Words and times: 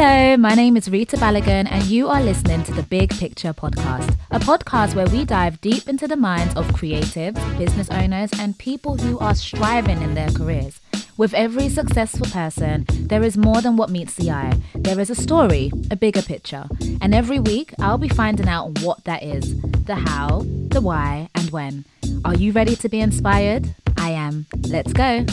Hello, 0.00 0.36
my 0.36 0.54
name 0.54 0.76
is 0.76 0.88
Rita 0.88 1.16
Balogun, 1.16 1.66
and 1.68 1.82
you 1.86 2.06
are 2.06 2.22
listening 2.22 2.62
to 2.62 2.72
the 2.72 2.84
Big 2.84 3.10
Picture 3.18 3.52
Podcast, 3.52 4.16
a 4.30 4.38
podcast 4.38 4.94
where 4.94 5.08
we 5.08 5.24
dive 5.24 5.60
deep 5.60 5.88
into 5.88 6.06
the 6.06 6.14
minds 6.14 6.54
of 6.54 6.68
creatives, 6.68 7.58
business 7.58 7.90
owners, 7.90 8.30
and 8.38 8.56
people 8.58 8.96
who 8.96 9.18
are 9.18 9.34
striving 9.34 10.00
in 10.00 10.14
their 10.14 10.30
careers. 10.30 10.78
With 11.16 11.34
every 11.34 11.68
successful 11.68 12.26
person, 12.26 12.86
there 12.88 13.24
is 13.24 13.36
more 13.36 13.60
than 13.60 13.76
what 13.76 13.90
meets 13.90 14.14
the 14.14 14.30
eye. 14.30 14.60
There 14.72 15.00
is 15.00 15.10
a 15.10 15.16
story, 15.16 15.72
a 15.90 15.96
bigger 15.96 16.22
picture. 16.22 16.66
And 17.00 17.12
every 17.12 17.40
week, 17.40 17.74
I'll 17.80 17.98
be 17.98 18.08
finding 18.08 18.48
out 18.48 18.78
what 18.82 19.02
that 19.02 19.24
is 19.24 19.60
the 19.60 19.96
how, 19.96 20.44
the 20.68 20.80
why, 20.80 21.28
and 21.34 21.50
when. 21.50 21.84
Are 22.24 22.36
you 22.36 22.52
ready 22.52 22.76
to 22.76 22.88
be 22.88 23.00
inspired? 23.00 23.74
I 23.96 24.10
am. 24.10 24.46
Let's 24.68 24.92
go. 24.92 25.26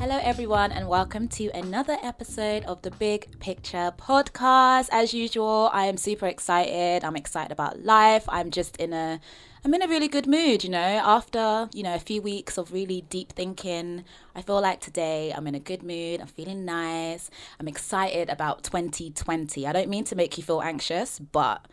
Hello, 0.00 0.18
everyone, 0.22 0.72
and 0.72 0.88
welcome 0.88 1.28
to 1.28 1.48
another 1.48 1.98
episode 2.02 2.64
of 2.64 2.80
the 2.80 2.90
Big 2.90 3.38
Picture 3.38 3.92
Podcast. 3.98 4.88
As 4.90 5.12
usual, 5.12 5.68
I 5.74 5.84
am 5.88 5.98
super 5.98 6.24
excited. 6.24 7.04
I'm 7.04 7.16
excited 7.16 7.52
about 7.52 7.84
life. 7.84 8.24
I'm 8.26 8.50
just 8.50 8.78
in 8.78 8.94
a 8.94 9.20
I'm 9.62 9.74
in 9.74 9.82
a 9.82 9.88
really 9.88 10.08
good 10.08 10.26
mood, 10.26 10.64
you 10.64 10.70
know. 10.70 10.78
After, 10.78 11.68
you 11.74 11.82
know, 11.82 11.94
a 11.94 11.98
few 11.98 12.22
weeks 12.22 12.56
of 12.56 12.72
really 12.72 13.02
deep 13.10 13.34
thinking, 13.34 14.04
I 14.34 14.40
feel 14.40 14.62
like 14.62 14.80
today 14.80 15.34
I'm 15.36 15.46
in 15.46 15.54
a 15.54 15.60
good 15.60 15.82
mood. 15.82 16.22
I'm 16.22 16.28
feeling 16.28 16.64
nice. 16.64 17.28
I'm 17.60 17.68
excited 17.68 18.30
about 18.30 18.64
2020. 18.64 19.66
I 19.66 19.72
don't 19.74 19.90
mean 19.90 20.04
to 20.04 20.16
make 20.16 20.38
you 20.38 20.42
feel 20.42 20.62
anxious, 20.62 21.18
but 21.18 21.68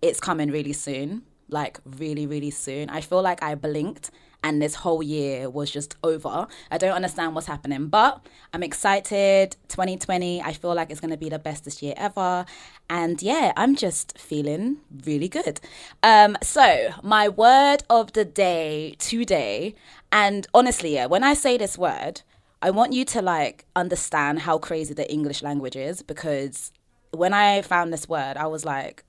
it's 0.00 0.18
coming 0.18 0.50
really 0.50 0.72
soon. 0.72 1.24
Like, 1.50 1.78
really, 1.84 2.26
really 2.26 2.50
soon. 2.50 2.88
I 2.88 3.02
feel 3.02 3.20
like 3.20 3.42
I 3.42 3.54
blinked 3.54 4.10
and 4.46 4.62
this 4.62 4.76
whole 4.76 5.02
year 5.02 5.50
was 5.50 5.72
just 5.72 5.96
over. 6.04 6.46
I 6.70 6.78
don't 6.78 6.92
understand 6.92 7.34
what's 7.34 7.48
happening, 7.48 7.88
but 7.88 8.24
I'm 8.52 8.62
excited. 8.62 9.56
2020, 9.66 10.40
I 10.40 10.52
feel 10.52 10.72
like 10.72 10.88
it's 10.92 11.00
going 11.00 11.10
to 11.10 11.16
be 11.16 11.28
the 11.28 11.40
best 11.40 11.64
this 11.64 11.82
year 11.82 11.94
ever. 11.96 12.46
And 12.88 13.20
yeah, 13.20 13.52
I'm 13.56 13.74
just 13.74 14.16
feeling 14.16 14.76
really 15.04 15.28
good. 15.28 15.58
Um, 16.04 16.36
so, 16.44 16.90
my 17.02 17.28
word 17.28 17.78
of 17.90 18.12
the 18.12 18.24
day 18.24 18.94
today, 19.00 19.74
and 20.12 20.46
honestly, 20.54 20.94
yeah, 20.94 21.06
when 21.06 21.24
I 21.24 21.34
say 21.34 21.58
this 21.58 21.76
word, 21.76 22.22
I 22.62 22.70
want 22.70 22.92
you 22.92 23.04
to 23.06 23.22
like 23.22 23.64
understand 23.74 24.38
how 24.38 24.58
crazy 24.58 24.94
the 24.94 25.10
English 25.10 25.42
language 25.42 25.74
is 25.74 26.02
because 26.02 26.70
when 27.10 27.34
I 27.34 27.62
found 27.62 27.92
this 27.92 28.08
word, 28.08 28.36
I 28.36 28.46
was 28.46 28.64
like, 28.64 29.02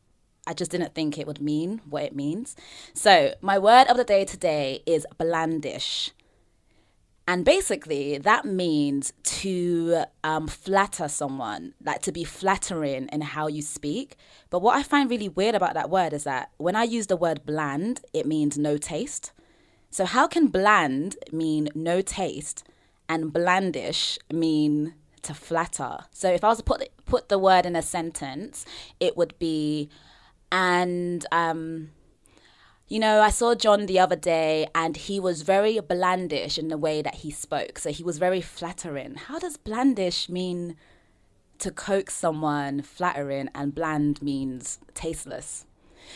I 0.48 0.53
just 0.53 0.72
didn't 0.72 0.95
think 0.95 1.17
it 1.17 1.28
would 1.28 1.42
mean 1.42 1.81
what 1.90 2.03
it 2.03 2.16
means. 2.16 2.56
So, 2.94 3.34
my 3.42 3.59
word 3.59 3.88
of 3.88 3.98
the 3.98 4.06
day 4.06 4.23
today 4.23 4.81
is 4.86 5.06
blandish. 5.17 6.12
And 7.30 7.44
basically, 7.44 8.17
that 8.20 8.45
means 8.45 9.12
to 9.23 10.06
um, 10.23 10.48
flatter 10.48 11.09
someone, 11.09 11.73
like 11.84 12.02
to 12.04 12.14
be 12.14 12.23
flattering 12.23 13.09
in 13.12 13.20
how 13.20 13.48
you 13.48 13.62
speak. 13.62 14.16
But 14.50 14.62
what 14.62 14.78
I 14.78 14.84
find 14.84 15.09
really 15.09 15.28
weird 15.28 15.54
about 15.54 15.73
that 15.73 15.89
word 15.89 16.14
is 16.14 16.23
that 16.23 16.52
when 16.56 16.78
I 16.78 16.84
use 16.84 17.08
the 17.08 17.17
word 17.17 17.45
bland, 17.45 18.00
it 18.14 18.26
means 18.26 18.58
no 18.58 18.78
taste. 18.78 19.34
So, 19.89 20.06
how 20.06 20.28
can 20.28 20.48
bland 20.48 21.17
mean 21.34 21.67
no 21.76 22.02
taste 22.02 22.64
and 23.09 23.34
blandish 23.34 24.17
mean 24.32 24.94
to 25.23 25.34
flatter? 25.34 26.06
So, 26.11 26.32
if 26.32 26.45
I 26.45 26.48
was 26.48 26.59
to 26.59 26.64
put, 26.64 26.88
put 27.06 27.28
the 27.28 27.38
word 27.38 27.66
in 27.66 27.76
a 27.76 27.82
sentence, 27.82 28.66
it 29.02 29.17
would 29.17 29.38
be 29.38 29.89
and 30.52 31.26
um, 31.31 31.90
you 32.88 33.00
know, 33.00 33.22
I 33.22 33.30
saw 33.30 33.53
John 33.53 33.86
the 33.86 34.00
other 34.00 34.16
day 34.16 34.67
and 34.73 34.95
he 34.95 35.20
was 35.20 35.42
very 35.42 35.80
blandish 35.80 36.58
in 36.58 36.70
the 36.70 36.77
way 36.77 37.02
that 37.02 37.16
he 37.16 37.32
spoke. 37.32 37.80
So 37.80 37.92
he 37.92 38.04
was 38.04 38.17
very 38.17 38.42
flattering. 38.42 39.16
How 39.16 39.39
does 39.39 39.58
blandish 39.58 40.30
mean 40.30 40.77
to 41.60 41.70
coax 41.70 42.14
someone 42.16 42.82
flattering 42.82 43.49
and 43.54 43.76
bland 43.76 44.21
means 44.21 44.80
tasteless? 44.94 45.67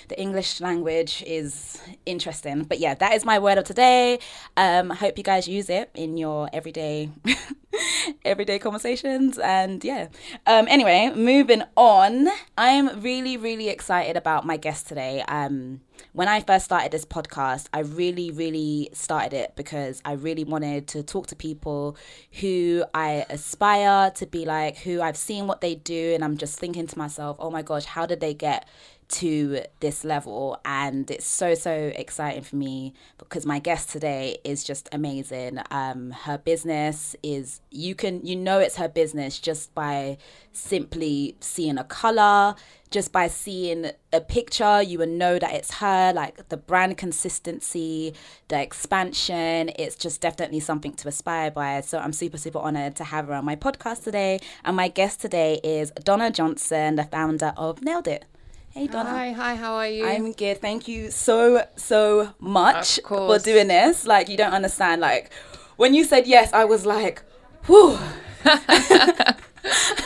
The 0.08 0.20
English 0.20 0.62
language 0.62 1.24
is 1.26 1.82
interesting. 2.06 2.64
But 2.64 2.80
yeah, 2.80 2.94
that 2.96 3.14
is 3.14 3.26
my 3.26 3.40
word 3.40 3.58
of 3.58 3.66
today. 3.66 4.20
Um, 4.58 4.92
I 4.92 4.96
hope 4.96 5.18
you 5.18 5.24
guys 5.24 5.48
use 5.48 5.70
it 5.70 5.90
in 5.94 6.18
your 6.18 6.50
everyday 6.54 7.10
everyday 8.26 8.60
conversations. 8.60 9.38
And 9.38 9.84
yeah. 9.84 10.08
Um, 10.46 10.68
anyway, 10.68 11.12
moving 11.16 11.64
on. 11.76 12.28
I 12.58 12.70
am 12.70 13.02
really, 13.02 13.38
really 13.38 13.70
excited 13.70 14.18
about 14.18 14.46
my 14.46 14.58
guest 14.58 14.88
today. 14.88 15.24
Um, 15.28 15.82
when 16.14 16.28
I 16.28 16.42
first 16.42 16.66
started 16.66 16.92
this 16.92 17.06
podcast, 17.06 17.68
I 17.74 17.80
really, 17.80 18.32
really 18.32 18.90
started 18.94 19.34
it 19.34 19.54
because 19.56 20.02
I 20.04 20.14
really 20.14 20.44
wanted 20.44 20.88
to 20.90 21.04
talk 21.04 21.28
to 21.28 21.36
people 21.36 21.96
who 22.40 22.84
I 22.94 23.26
aspire 23.30 24.12
to 24.12 24.26
be 24.26 24.46
like, 24.46 24.78
who 24.78 25.02
I've 25.02 25.18
seen 25.18 25.48
what 25.48 25.62
they 25.62 25.76
do, 25.76 26.14
and 26.14 26.24
I'm 26.24 26.38
just 26.38 26.60
thinking 26.60 26.88
to 26.88 26.98
myself, 26.98 27.38
oh 27.40 27.50
my 27.50 27.62
gosh, 27.62 27.86
how 27.86 28.06
did 28.06 28.20
they 28.20 28.34
get 28.34 28.68
to 29.12 29.62
this 29.82 30.04
level 30.04 30.60
and 30.64 31.12
it's 31.12 31.26
so 31.26 31.54
so 31.54 31.92
exciting 31.96 32.44
for 32.44 32.56
me 32.56 32.94
because 33.18 33.46
my 33.46 33.60
guest 33.60 33.90
today 33.90 34.38
is 34.44 34.64
just 34.64 34.88
amazing. 34.92 35.60
Um 35.70 36.12
her 36.12 36.38
business 36.38 37.16
is 37.22 37.62
you 37.70 37.96
can 37.96 38.26
you 38.26 38.36
know 38.36 38.60
it's 38.60 38.78
her 38.78 38.88
business 38.88 39.40
just 39.40 39.74
by 39.76 40.18
simply 40.54 41.36
seeing 41.40 41.78
a 41.78 41.84
color 41.84 42.56
just 42.90 43.14
by 43.14 43.28
seeing 43.28 43.90
a 44.12 44.20
picture 44.20 44.82
you 44.82 45.00
will 45.00 45.08
know 45.08 45.40
that 45.40 45.54
it's 45.54 45.76
her 45.76 46.12
like 46.14 46.50
the 46.50 46.58
brand 46.58 46.98
consistency 46.98 48.14
the 48.50 48.62
expansion 48.62 49.72
it's 49.80 49.96
just 49.96 50.20
definitely 50.20 50.60
something 50.60 50.94
to 50.94 51.08
aspire 51.08 51.50
by. 51.52 51.80
So 51.82 52.00
i'm 52.00 52.14
super 52.14 52.38
super 52.38 52.60
honored 52.60 52.96
to 52.98 53.04
have 53.06 53.28
her 53.28 53.34
on 53.34 53.46
my 53.46 53.56
podcast 53.56 54.04
today 54.04 54.40
and 54.64 54.76
my 54.76 54.90
guest 54.90 55.22
today 55.22 55.60
is 55.64 55.92
donna 56.04 56.32
johnson 56.32 56.96
the 56.96 57.06
founder 57.06 57.54
of 57.56 57.82
nailed 57.82 58.08
it 58.08 58.26
Hey 58.74 58.88
Donna. 58.88 59.10
Hi, 59.10 59.32
hi, 59.34 59.56
how 59.56 59.74
are 59.74 59.88
you? 59.88 60.08
I'm 60.08 60.32
good. 60.32 60.62
Thank 60.62 60.88
you 60.88 61.12
so, 61.12 61.68
so 61.76 62.34
much 62.40 63.02
for 63.06 63.38
doing 63.38 63.68
this. 63.68 64.08
Like, 64.08 64.30
you 64.30 64.38
don't 64.38 64.54
understand. 64.54 65.02
Like, 65.02 65.30
when 65.76 65.94
you 65.94 66.06
said 66.06 66.26
yes, 66.26 66.54
I 66.54 66.64
was 66.64 66.86
like, 66.86 67.22
whew. 67.66 68.00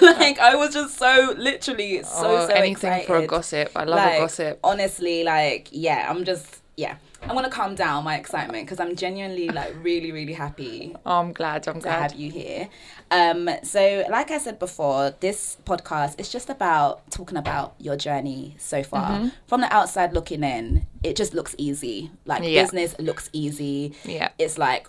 like 0.01 0.39
I 0.39 0.55
was 0.55 0.73
just 0.73 0.97
so 0.97 1.35
literally 1.37 2.01
so 2.03 2.09
oh, 2.25 2.47
so 2.47 2.53
anything 2.53 2.91
excited. 2.91 3.07
for 3.07 3.17
a 3.17 3.27
gossip. 3.27 3.71
I 3.75 3.83
love 3.83 3.97
like, 3.97 4.17
a 4.17 4.19
gossip. 4.21 4.59
Honestly, 4.63 5.23
like 5.23 5.69
yeah, 5.71 6.07
I'm 6.09 6.25
just 6.25 6.61
yeah. 6.75 6.97
I'm 7.27 7.35
gonna 7.35 7.49
calm 7.49 7.75
down 7.75 8.03
my 8.03 8.17
excitement 8.17 8.65
because 8.65 8.79
I'm 8.79 8.95
genuinely 8.95 9.49
like 9.49 9.73
really 9.81 10.11
really 10.11 10.33
happy. 10.33 10.95
Oh, 11.05 11.19
I'm 11.19 11.33
glad. 11.33 11.67
I'm 11.67 11.75
to 11.75 11.79
glad 11.79 12.11
have 12.11 12.19
you 12.19 12.31
here. 12.31 12.69
Um, 13.11 13.49
so 13.63 14.05
like 14.09 14.31
I 14.31 14.37
said 14.37 14.59
before, 14.59 15.13
this 15.19 15.57
podcast 15.65 16.19
is 16.19 16.29
just 16.29 16.49
about 16.49 17.09
talking 17.09 17.37
about 17.37 17.75
your 17.79 17.97
journey 17.97 18.55
so 18.57 18.83
far. 18.83 19.11
Mm-hmm. 19.11 19.27
From 19.47 19.61
the 19.61 19.73
outside 19.73 20.13
looking 20.13 20.43
in, 20.43 20.85
it 21.03 21.15
just 21.15 21.33
looks 21.33 21.55
easy. 21.57 22.11
Like 22.25 22.43
yeah. 22.43 22.61
business 22.61 22.95
looks 22.99 23.29
easy. 23.33 23.93
Yeah, 24.03 24.29
it's 24.37 24.57
like 24.57 24.87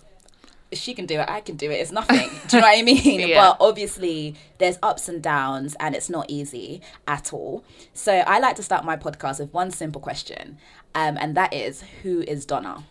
she 0.73 0.93
can 0.93 1.05
do 1.05 1.19
it, 1.19 1.29
I 1.29 1.41
can 1.41 1.55
do 1.55 1.71
it. 1.71 1.75
It's 1.75 1.91
nothing. 1.91 2.29
do 2.47 2.57
you 2.57 2.61
know 2.61 2.67
what 2.67 2.77
I 2.77 2.81
mean? 2.83 3.27
yeah. 3.27 3.51
But 3.51 3.63
obviously, 3.63 4.35
there's 4.57 4.77
ups 4.83 5.07
and 5.07 5.21
downs, 5.21 5.75
and 5.79 5.95
it's 5.95 6.09
not 6.09 6.29
easy 6.29 6.81
at 7.07 7.33
all. 7.33 7.63
So 7.93 8.13
I 8.13 8.39
like 8.39 8.55
to 8.57 8.63
start 8.63 8.83
my 8.85 8.97
podcast 8.97 9.39
with 9.39 9.53
one 9.53 9.71
simple 9.71 10.01
question, 10.01 10.57
um, 10.93 11.17
and 11.19 11.35
that 11.35 11.53
is, 11.53 11.83
who 12.03 12.21
is 12.21 12.45
Donna? 12.45 12.83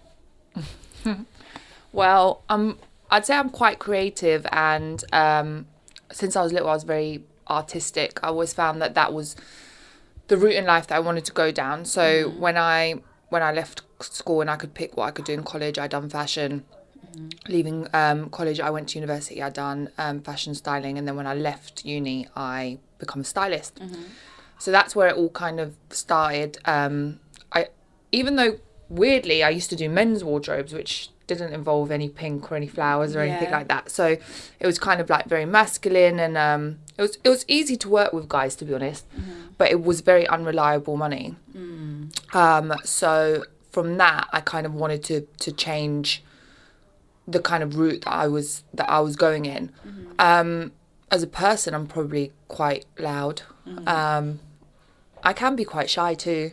well, 1.92 2.42
um, 2.48 2.78
I'd 3.10 3.26
say 3.26 3.36
I'm 3.36 3.50
quite 3.50 3.78
creative, 3.78 4.46
and 4.52 5.04
um, 5.12 5.66
since 6.12 6.36
I 6.36 6.42
was 6.42 6.52
little, 6.52 6.68
I 6.68 6.74
was 6.74 6.84
very 6.84 7.24
artistic. 7.48 8.18
I 8.22 8.28
always 8.28 8.52
found 8.52 8.80
that 8.80 8.94
that 8.94 9.12
was 9.12 9.36
the 10.28 10.36
route 10.36 10.54
in 10.54 10.64
life 10.64 10.86
that 10.88 10.96
I 10.96 11.00
wanted 11.00 11.24
to 11.26 11.32
go 11.32 11.52
down. 11.52 11.84
So 11.84 12.30
mm. 12.30 12.38
when 12.38 12.56
I 12.56 12.96
when 13.28 13.42
I 13.42 13.52
left 13.52 13.82
school 14.00 14.40
and 14.40 14.48
I 14.48 14.56
could 14.56 14.72
pick 14.72 14.96
what 14.96 15.04
I 15.04 15.10
could 15.10 15.24
do 15.24 15.32
in 15.32 15.42
college, 15.42 15.78
I'd 15.78 15.90
done 15.90 16.08
fashion 16.08 16.64
Mm-hmm. 17.16 17.52
Leaving 17.52 17.88
um, 17.92 18.30
college, 18.30 18.60
I 18.60 18.70
went 18.70 18.88
to 18.90 18.98
university. 18.98 19.42
I 19.42 19.50
done 19.50 19.90
um, 19.98 20.20
fashion 20.20 20.54
styling, 20.54 20.98
and 20.98 21.08
then 21.08 21.16
when 21.16 21.26
I 21.26 21.34
left 21.34 21.84
uni, 21.84 22.28
I 22.36 22.78
become 22.98 23.22
a 23.22 23.24
stylist. 23.24 23.76
Mm-hmm. 23.76 24.02
So 24.58 24.70
that's 24.70 24.94
where 24.96 25.08
it 25.08 25.16
all 25.16 25.30
kind 25.30 25.60
of 25.60 25.74
started. 25.90 26.58
Um, 26.64 27.20
I 27.52 27.68
even 28.12 28.36
though 28.36 28.58
weirdly 28.88 29.42
I 29.42 29.50
used 29.50 29.70
to 29.70 29.76
do 29.76 29.88
men's 29.88 30.22
wardrobes, 30.24 30.72
which 30.72 31.10
didn't 31.26 31.52
involve 31.52 31.90
any 31.90 32.08
pink 32.08 32.50
or 32.50 32.56
any 32.56 32.68
flowers 32.68 33.16
or 33.16 33.24
yeah. 33.24 33.32
anything 33.32 33.50
like 33.50 33.68
that. 33.68 33.90
So 33.90 34.16
it 34.60 34.66
was 34.66 34.78
kind 34.78 35.00
of 35.00 35.10
like 35.10 35.26
very 35.26 35.44
masculine, 35.44 36.18
and 36.20 36.36
um, 36.36 36.78
it 36.96 37.02
was 37.02 37.18
it 37.24 37.28
was 37.28 37.44
easy 37.48 37.76
to 37.76 37.88
work 37.88 38.12
with 38.12 38.28
guys, 38.28 38.56
to 38.56 38.64
be 38.64 38.74
honest. 38.74 39.08
Mm-hmm. 39.10 39.32
But 39.58 39.70
it 39.70 39.82
was 39.82 40.00
very 40.00 40.26
unreliable 40.28 40.96
money. 40.96 41.34
Mm. 41.54 42.34
Um, 42.34 42.74
so 42.84 43.44
from 43.70 43.96
that, 43.96 44.28
I 44.32 44.40
kind 44.40 44.66
of 44.66 44.74
wanted 44.74 45.02
to 45.04 45.22
to 45.40 45.52
change 45.52 46.22
the 47.26 47.40
kind 47.40 47.62
of 47.62 47.76
route 47.76 48.02
that 48.02 48.12
I 48.12 48.28
was 48.28 48.62
that 48.74 48.88
I 48.88 49.00
was 49.00 49.16
going 49.16 49.46
in. 49.46 49.72
Mm-hmm. 49.86 50.12
Um, 50.18 50.72
as 51.10 51.22
a 51.22 51.26
person, 51.26 51.74
I'm 51.74 51.86
probably 51.86 52.32
quite 52.48 52.84
loud. 52.98 53.42
Mm-hmm. 53.66 53.88
Um, 53.88 54.40
I 55.22 55.32
can 55.32 55.56
be 55.56 55.64
quite 55.64 55.90
shy 55.90 56.14
too, 56.14 56.52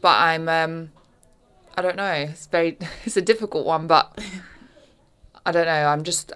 but 0.00 0.16
I'm. 0.18 0.48
Um, 0.48 0.92
I 1.76 1.82
don't 1.82 1.96
know. 1.96 2.12
It's 2.12 2.46
very. 2.46 2.78
It's 3.04 3.16
a 3.16 3.22
difficult 3.22 3.66
one, 3.66 3.86
but 3.86 4.18
I 5.46 5.52
don't 5.52 5.66
know. 5.66 5.86
I'm 5.86 6.04
just. 6.04 6.32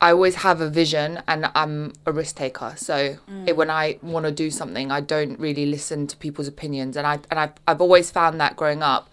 I 0.00 0.10
always 0.10 0.34
have 0.36 0.60
a 0.60 0.68
vision 0.68 1.22
and 1.28 1.48
I'm 1.54 1.92
a 2.06 2.12
risk 2.12 2.34
taker. 2.34 2.74
So 2.76 3.18
it, 3.46 3.56
when 3.56 3.70
I 3.70 4.00
want 4.02 4.26
to 4.26 4.32
do 4.32 4.50
something, 4.50 4.90
I 4.90 5.00
don't 5.00 5.38
really 5.38 5.64
listen 5.64 6.08
to 6.08 6.16
people's 6.16 6.48
opinions. 6.48 6.96
And 6.96 7.06
I 7.06 7.20
and 7.30 7.38
I 7.38 7.52
I've 7.68 7.80
always 7.80 8.10
found 8.10 8.40
that 8.40 8.56
growing 8.56 8.82
up, 8.82 9.10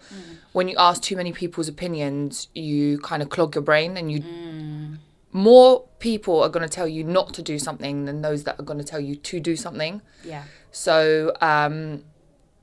when 0.52 0.68
you 0.68 0.76
ask 0.78 1.02
too 1.02 1.16
many 1.16 1.32
people's 1.32 1.68
opinions, 1.68 2.48
you 2.54 2.98
kind 2.98 3.22
of 3.22 3.30
clog 3.30 3.54
your 3.54 3.62
brain 3.62 3.96
and 3.96 4.10
you 4.10 4.98
more 5.32 5.84
people 6.00 6.42
are 6.42 6.48
going 6.48 6.66
to 6.66 6.74
tell 6.74 6.88
you 6.88 7.04
not 7.04 7.32
to 7.34 7.42
do 7.42 7.58
something 7.58 8.04
than 8.04 8.22
those 8.22 8.44
that 8.44 8.58
are 8.58 8.64
going 8.64 8.78
to 8.78 8.84
tell 8.84 8.98
you 9.00 9.14
to 9.14 9.38
do 9.38 9.54
something. 9.54 10.02
Yeah. 10.24 10.44
So 10.72 11.34
um, 11.40 12.04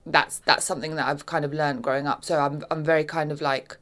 that's 0.05 0.39
that's 0.39 0.65
something 0.65 0.95
that 0.95 1.07
I've 1.07 1.25
kind 1.25 1.45
of 1.45 1.53
learned 1.53 1.83
growing 1.83 2.07
up. 2.07 2.25
So 2.25 2.39
I'm 2.39 2.65
I'm 2.69 2.83
very 2.83 3.03
kind 3.03 3.31
of 3.31 3.41
like 3.41 3.77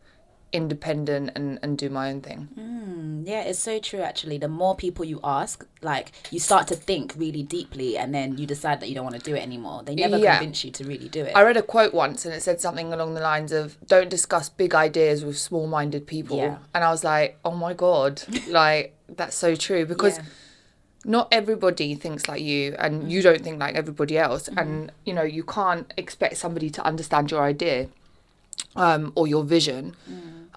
independent 0.56 1.32
and, 1.36 1.60
and 1.62 1.78
do 1.78 1.90
my 1.90 2.10
own 2.12 2.22
thing. 2.22 2.48
Mm, 2.58 3.28
yeah, 3.28 3.42
it's 3.42 3.60
so 3.60 3.80
true 3.80 4.00
actually. 4.02 4.38
The 4.38 4.48
more 4.48 4.76
people 4.76 5.04
you 5.06 5.20
ask, 5.24 5.66
like 5.82 6.12
you 6.32 6.40
start 6.40 6.68
to 6.70 6.76
think 6.76 7.14
really 7.18 7.44
deeply 7.44 7.98
and 7.98 8.14
then 8.14 8.38
you 8.38 8.46
decide 8.46 8.80
that 8.80 8.90
you 8.90 8.96
don't 8.96 9.04
want 9.04 9.16
to 9.18 9.22
do 9.22 9.36
it 9.36 9.42
anymore. 9.44 9.84
They 9.84 9.96
never 9.96 10.18
Yeah. 10.18 10.38
convince 10.38 10.64
you 10.64 10.72
to 10.72 10.84
really 10.84 11.10
do 11.10 11.24
it. 11.24 11.34
I 11.36 11.44
read 11.44 11.58
a 11.58 11.62
quote 11.62 11.94
once 11.94 12.26
and 12.26 12.34
it 12.34 12.42
said 12.42 12.62
something 12.62 12.94
along 12.94 13.14
the 13.14 13.22
lines 13.22 13.52
of 13.52 13.78
don't 13.88 14.10
discuss 14.10 14.50
big 14.50 14.74
ideas 14.74 15.24
with 15.26 15.38
small 15.38 15.68
minded 15.68 16.08
people. 16.08 16.38
Yeah. 16.38 16.58
And 16.74 16.84
I 16.84 16.90
was 16.92 17.04
like, 17.04 17.38
oh 17.46 17.52
my 17.52 17.74
God, 17.74 18.22
like 18.48 18.96
that's 19.10 19.36
so 19.36 19.56
true 19.56 19.86
because 19.86 20.18
Yeah. 20.18 20.24
not 21.06 21.28
everybody 21.32 21.94
thinks 21.96 22.28
like 22.28 22.42
you 22.42 22.76
and 22.80 23.12
you 23.12 23.22
don't 23.22 23.42
think 23.44 23.60
like 23.60 23.76
everybody 23.76 24.18
else. 24.18 24.48
And, 24.48 24.92
you 25.06 25.14
know, 25.14 25.24
you 25.24 25.44
can't 25.44 25.94
expect 25.98 26.38
somebody 26.38 26.70
to 26.72 26.84
understand 26.84 27.30
your 27.32 27.44
idea 27.44 27.88
um, 28.76 29.12
or 29.16 29.28
your 29.28 29.44
vision. 29.44 29.96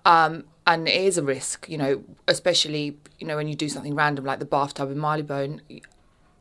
Um, 0.05 0.45
and 0.67 0.87
it 0.87 0.95
is 0.95 1.17
a 1.19 1.23
risk, 1.23 1.67
you 1.69 1.79
know, 1.79 2.05
especially, 2.27 2.99
you 3.19 3.27
know, 3.27 3.37
when 3.37 3.49
you 3.49 3.55
do 3.55 3.69
something 3.69 3.95
random 3.95 4.25
like 4.25 4.39
the 4.39 4.45
bathtub 4.45 4.91
in 4.91 4.99
Marylebone. 4.99 5.63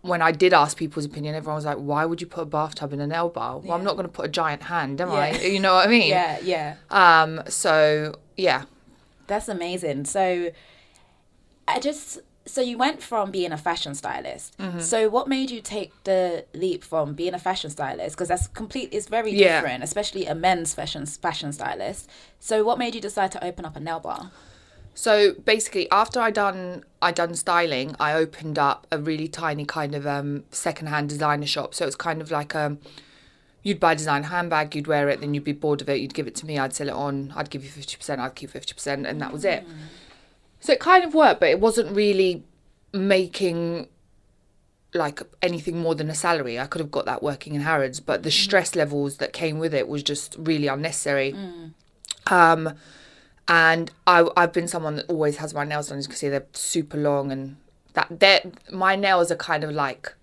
When 0.02 0.22
I 0.22 0.32
did 0.32 0.54
ask 0.54 0.78
people's 0.78 1.06
opinion, 1.06 1.36
everyone 1.36 1.56
was 1.56 1.66
like, 1.66 1.78
why 1.78 2.06
would 2.06 2.22
you 2.22 2.28
put 2.28 2.42
a 2.42 2.46
bathtub 2.46 2.94
in 2.94 3.00
an 3.02 3.12
L 3.12 3.30
bar? 3.30 3.58
Well, 3.60 3.74
I'm 3.78 3.84
not 3.84 3.94
going 3.96 4.06
to 4.06 4.12
put 4.12 4.26
a 4.26 4.30
giant 4.30 4.64
hand, 4.64 5.02
am 5.02 5.12
I? 5.12 5.32
You 5.42 5.60
know 5.60 5.74
what 5.76 5.88
I 5.88 5.90
mean? 5.90 6.10
Yeah, 6.10 6.40
yeah. 6.42 6.76
Um, 6.92 7.42
so, 7.48 8.16
yeah. 8.36 8.64
That's 9.28 9.50
amazing. 9.50 10.06
So 10.06 10.52
I 11.68 11.80
just 11.80 12.20
so 12.48 12.62
you 12.62 12.78
went 12.78 13.04
from 13.04 13.30
being 13.32 13.52
a 13.52 13.58
fashion 13.58 13.94
stylist. 13.94 14.58
Mm-hmm. 14.58 14.80
So 14.80 15.10
what 15.10 15.28
made 15.28 15.52
you 15.52 15.62
take 15.62 15.92
the 16.06 16.46
leap 16.54 16.84
from 16.84 17.14
being 17.14 17.34
a 17.34 17.40
fashion 17.40 17.70
stylist 17.70 18.16
because 18.16 18.30
that's 18.30 18.48
complete 18.48 18.90
it's 18.92 19.08
very 19.08 19.32
Yeah. 19.32 19.60
different, 19.62 19.84
especially 19.84 20.26
a 20.26 20.34
men's 20.34 20.74
fashion 20.74 21.06
fashion 21.06 21.52
stylist. 21.54 22.10
So 22.40 22.64
what 22.64 22.78
made 22.80 22.96
you 22.96 23.02
decide 23.02 23.32
to 23.34 23.44
open 23.44 23.66
up 23.66 23.76
a 23.76 23.80
nail 23.80 24.00
bar? 24.00 24.32
So 24.96 25.34
basically, 25.34 25.90
after 25.92 26.20
I 26.20 26.32
done 26.32 26.84
I 27.02 27.12
done 27.12 27.36
styling, 27.36 27.96
I 28.00 28.14
opened 28.14 28.58
up 28.58 28.88
a 28.92 28.98
really 28.98 29.28
tiny 29.28 29.66
kind 29.66 29.94
of 29.94 30.08
um 30.08 30.44
secondhand 30.52 31.10
designer 31.10 31.46
shop. 31.46 31.76
So 31.76 31.86
it's 31.86 31.96
kind 31.96 32.22
of 32.22 32.32
like 32.32 32.56
um 32.56 32.80
you'd 33.62 33.80
buy 33.80 33.92
a 33.92 33.96
design 33.96 34.24
handbag, 34.24 34.76
you'd 34.76 34.88
wear 34.88 35.10
it, 35.10 35.20
then 35.20 35.34
you'd 35.34 35.44
be 35.44 35.52
bored 35.52 35.82
of 35.82 35.90
it, 35.90 36.00
you'd 36.00 36.14
give 36.14 36.26
it 36.26 36.36
to 36.36 36.46
me, 36.46 36.58
I'd 36.58 36.74
sell 36.74 36.88
it 36.88 36.94
on, 36.94 37.34
I'd 37.36 37.50
give 37.50 37.64
you 37.64 37.70
fifty 37.70 37.98
percent, 37.98 38.22
I'd 38.22 38.34
keep 38.34 38.50
fifty 38.50 38.74
percent, 38.74 39.06
and 39.06 39.22
that 39.22 39.32
was 39.34 39.44
it. 39.46 39.64
So 40.60 40.74
it 40.74 40.80
kind 40.80 41.04
of 41.04 41.14
worked, 41.14 41.40
but 41.40 41.50
it 41.50 41.60
wasn't 41.60 41.96
really 41.96 42.44
making 42.94 43.88
like 44.94 45.22
anything 45.42 45.78
more 45.78 45.96
than 45.96 46.10
a 46.10 46.16
salary. 46.16 46.60
I 46.60 46.66
could 46.66 46.80
have 46.82 46.92
got 46.92 47.06
that 47.06 47.22
working 47.22 47.54
in 47.56 47.62
Harrods, 47.62 48.00
but 48.00 48.24
the 48.24 48.32
stress 48.32 48.76
levels 48.76 49.18
that 49.18 49.34
came 49.34 49.60
with 49.60 49.74
it 49.74 49.88
was 49.88 50.02
just 50.04 50.36
really 50.40 50.68
unnecessary. 50.68 51.36
Um, 52.28 52.74
and 53.48 53.92
I 54.08 54.28
I've 54.36 54.52
been 54.54 54.68
someone 54.68 54.96
that 54.98 55.06
always 55.08 55.38
has 55.38 55.54
my 55.54 55.64
nails 55.64 55.90
done. 55.90 55.98
As 56.00 56.06
you 56.06 56.10
can 56.10 56.18
see, 56.18 56.30
they're 56.30 56.46
super 56.54 56.98
long, 56.98 57.32
and 57.32 57.58
that 57.94 58.08
they 58.20 58.42
my 58.72 58.96
nails 58.96 59.32
are 59.32 59.36
kind 59.38 59.64
of 59.64 59.72
like 59.72 60.14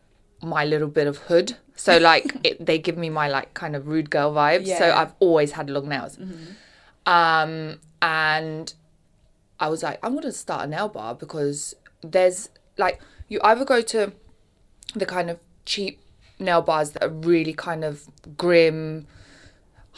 my 0.42 0.64
little 0.64 0.88
bit 0.88 1.06
of 1.06 1.18
hood. 1.18 1.56
So 1.76 1.96
like 2.10 2.36
it, 2.44 2.64
they 2.66 2.78
give 2.78 2.98
me 2.98 3.08
my 3.10 3.28
like 3.28 3.54
kind 3.54 3.76
of 3.76 3.86
rude 3.86 4.10
girl 4.10 4.34
vibes. 4.34 4.66
So 4.78 4.92
I've 4.92 5.12
always 5.20 5.52
had 5.52 5.70
long 5.70 5.88
nails. 5.88 6.18
Um, 7.06 7.78
and 8.02 8.72
I 9.64 9.68
was 9.68 9.82
like, 9.82 9.98
I'm 10.02 10.14
gonna 10.14 10.32
start 10.32 10.64
a 10.64 10.66
nail 10.66 10.88
bar 10.88 11.14
because 11.14 11.74
there's 12.02 12.50
like 12.76 13.00
you 13.28 13.40
either 13.42 13.64
go 13.64 13.80
to 13.80 14.12
the 14.94 15.06
kind 15.06 15.30
of 15.30 15.38
cheap 15.64 16.00
nail 16.38 16.60
bars 16.60 16.90
that 16.90 17.02
are 17.02 17.08
really 17.08 17.54
kind 17.54 17.84
of 17.84 18.06
grim. 18.36 19.06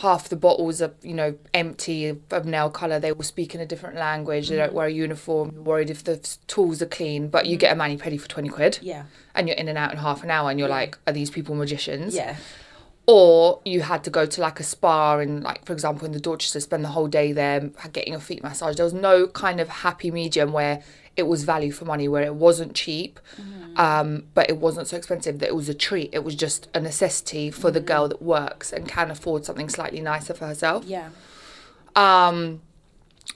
Half 0.00 0.28
the 0.28 0.36
bottles 0.36 0.82
are, 0.82 0.92
you 1.02 1.14
know, 1.14 1.38
empty 1.54 2.06
of, 2.08 2.44
nail 2.44 2.68
color. 2.68 3.00
They 3.00 3.12
will 3.12 3.24
speak 3.24 3.54
in 3.54 3.62
a 3.62 3.66
different 3.66 3.96
language. 3.96 4.50
They 4.50 4.56
don't 4.56 4.72
mm. 4.72 4.74
wear 4.74 4.88
a 4.88 4.92
uniform. 4.92 5.52
You're 5.54 5.62
worried 5.62 5.88
if 5.88 6.04
the 6.04 6.18
tools 6.46 6.82
are 6.82 6.86
clean, 6.86 7.28
but 7.28 7.46
you 7.46 7.56
mm. 7.56 7.60
get 7.60 7.72
a 7.72 7.76
mani 7.76 7.96
pedi 7.96 8.20
for 8.20 8.28
twenty 8.28 8.50
quid, 8.50 8.78
Yeah. 8.82 9.04
and 9.34 9.48
you're 9.48 9.56
in 9.56 9.68
and 9.68 9.78
out 9.78 9.92
in 9.92 9.98
half 9.98 10.22
an 10.22 10.30
hour. 10.30 10.50
And 10.50 10.60
you're 10.60 10.68
like, 10.68 10.98
are 11.06 11.14
these 11.14 11.30
people 11.30 11.54
magicians? 11.54 12.14
Yeah. 12.14 12.36
Or 13.06 13.60
you 13.64 13.82
had 13.82 14.02
to 14.02 14.10
go 14.10 14.26
to 14.26 14.40
like 14.40 14.58
a 14.58 14.64
spa 14.64 15.18
and 15.18 15.42
like 15.44 15.64
for 15.64 15.72
example 15.72 16.04
in 16.06 16.12
the 16.12 16.18
Dorchester 16.20 16.58
spend 16.60 16.84
the 16.84 16.88
whole 16.88 17.06
day 17.06 17.32
there 17.32 17.60
getting 17.92 18.12
your 18.12 18.20
feet 18.20 18.42
massaged. 18.42 18.78
There 18.78 18.84
was 18.84 18.92
no 18.92 19.28
kind 19.28 19.60
of 19.60 19.68
happy 19.68 20.10
medium 20.10 20.52
where 20.52 20.82
it 21.16 21.22
was 21.22 21.44
value 21.44 21.72
for 21.72 21.84
money 21.86 22.08
where 22.08 22.24
it 22.24 22.34
wasn't 22.34 22.74
cheap 22.74 23.20
um, 23.76 24.24
but 24.34 24.50
it 24.50 24.58
wasn't 24.58 24.86
so 24.88 24.96
expensive 24.96 25.38
that 25.38 25.48
it 25.48 25.54
was 25.54 25.68
a 25.68 25.74
treat. 25.74 26.10
It 26.12 26.24
was 26.24 26.34
just 26.34 26.68
a 26.74 26.80
necessity 26.80 27.50
for 27.50 27.70
the 27.70 27.80
girl 27.80 28.08
that 28.08 28.20
works 28.20 28.72
and 28.72 28.88
can 28.88 29.10
afford 29.10 29.44
something 29.44 29.68
slightly 29.68 30.00
nicer 30.00 30.34
for 30.34 30.46
herself. 30.46 30.84
Yeah. 30.84 31.10
um 31.94 32.60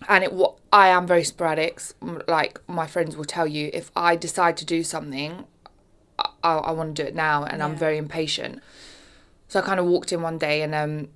and 0.09 0.25
it 0.25 0.33
I 0.73 0.89
am 0.89 1.07
very 1.07 1.25
sporadic. 1.25 1.81
Like 2.27 2.61
my 2.69 2.87
friends 2.87 3.17
will 3.17 3.25
tell 3.25 3.47
you 3.47 3.71
if 3.73 3.91
I 3.95 4.17
decide 4.17 4.57
to 4.59 4.65
do 4.65 4.83
something 4.83 5.45
I, 6.19 6.29
I, 6.43 6.53
I 6.57 6.71
want 6.73 6.97
to 6.97 7.03
do 7.03 7.09
it 7.09 7.15
now 7.15 7.45
and 7.45 7.63
I'm 7.63 7.77
very 7.77 7.99
impatient 7.99 8.61
so 9.51 9.59
I 9.61 9.63
kind 9.63 9.79
of 9.81 9.85
walked 9.87 10.13
in 10.13 10.23
one 10.23 10.39
day 10.39 10.63
and 10.63 10.75
um 10.75 11.09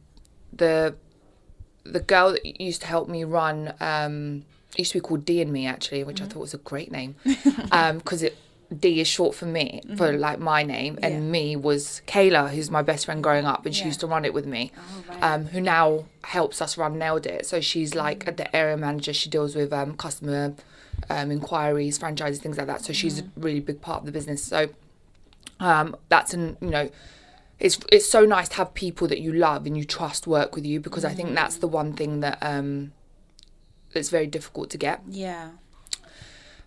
the 0.53 0.95
the 1.85 2.01
girl 2.01 2.33
that 2.33 2.61
used 2.61 2.81
to 2.83 2.87
help 2.87 3.09
me 3.09 3.25
run 3.25 3.73
um 3.81 4.45
used 4.77 4.93
to 4.93 4.99
be 4.99 5.01
called 5.01 5.25
D 5.25 5.41
and 5.41 5.53
me 5.53 5.67
actually 5.67 6.03
which 6.05 6.21
I 6.21 6.27
thought 6.27 6.41
was 6.41 6.55
a 6.55 6.59
great 6.59 6.91
name 6.93 7.15
um 7.73 7.99
because 7.99 8.23
it 8.23 8.37
D 8.77 8.99
is 9.01 9.07
short 9.07 9.35
for 9.37 9.47
me 9.47 9.83
for 9.97 10.13
like 10.27 10.39
my 10.41 10.63
name 10.65 10.99
and 11.03 11.15
Yeah. 11.15 11.21
me 11.21 11.55
was 11.55 12.03
Kayla 12.09 12.51
who's 12.51 12.71
my 12.71 12.83
best 12.83 13.05
friend 13.07 13.23
growing 13.23 13.45
up 13.47 13.65
and 13.67 13.75
she 13.75 13.83
Yeah. 13.83 13.89
used 13.89 14.01
to 14.01 14.07
run 14.09 14.25
it 14.25 14.35
with 14.35 14.47
me 14.47 14.73
Oh, 14.77 15.05
right. 15.11 15.23
um, 15.23 15.45
who 15.53 15.61
now 15.61 16.07
helps 16.25 16.61
us 16.63 16.77
run 16.79 16.99
Nailed 16.99 17.27
It. 17.27 17.47
So 17.47 17.61
she's 17.61 17.95
like 17.95 18.37
the 18.37 18.57
area 18.57 18.77
manager. 18.77 19.13
She 19.13 19.29
deals 19.31 19.55
with 19.55 19.73
um, 19.73 19.95
customer 19.97 20.55
um, 21.11 21.31
inquiries, 21.31 21.99
franchises, 21.99 22.41
things 22.41 22.57
like 22.59 22.67
that. 22.67 22.81
So 22.83 22.93
she's 22.93 23.21
a 23.21 23.25
really 23.37 23.61
big 23.61 23.81
part 23.83 24.01
of 24.01 24.07
the 24.07 24.13
business. 24.13 24.43
So 24.43 24.71
um, 25.61 25.95
that's 26.09 26.33
an 26.35 26.57
you 26.61 26.71
know, 26.71 26.91
it's 27.65 27.79
it's 27.91 28.07
so 28.07 28.27
nice 28.27 28.49
to 28.51 28.57
have 28.57 28.75
people 28.75 29.09
that 29.09 29.21
you 29.21 29.33
love 29.33 29.65
and 29.65 29.75
you 29.77 29.85
trust 29.85 30.27
work 30.27 30.55
with 30.55 30.67
you 30.67 30.81
because 30.81 31.05
I 31.05 31.15
think 31.15 31.35
that's 31.35 31.57
the 31.57 31.67
one 31.67 31.95
thing 31.95 32.21
that 32.21 32.37
um, 32.43 32.93
that's 33.95 34.11
very 34.11 34.27
difficult 34.27 34.69
to 34.71 34.79
get. 34.79 35.01
yeah. 35.09 35.51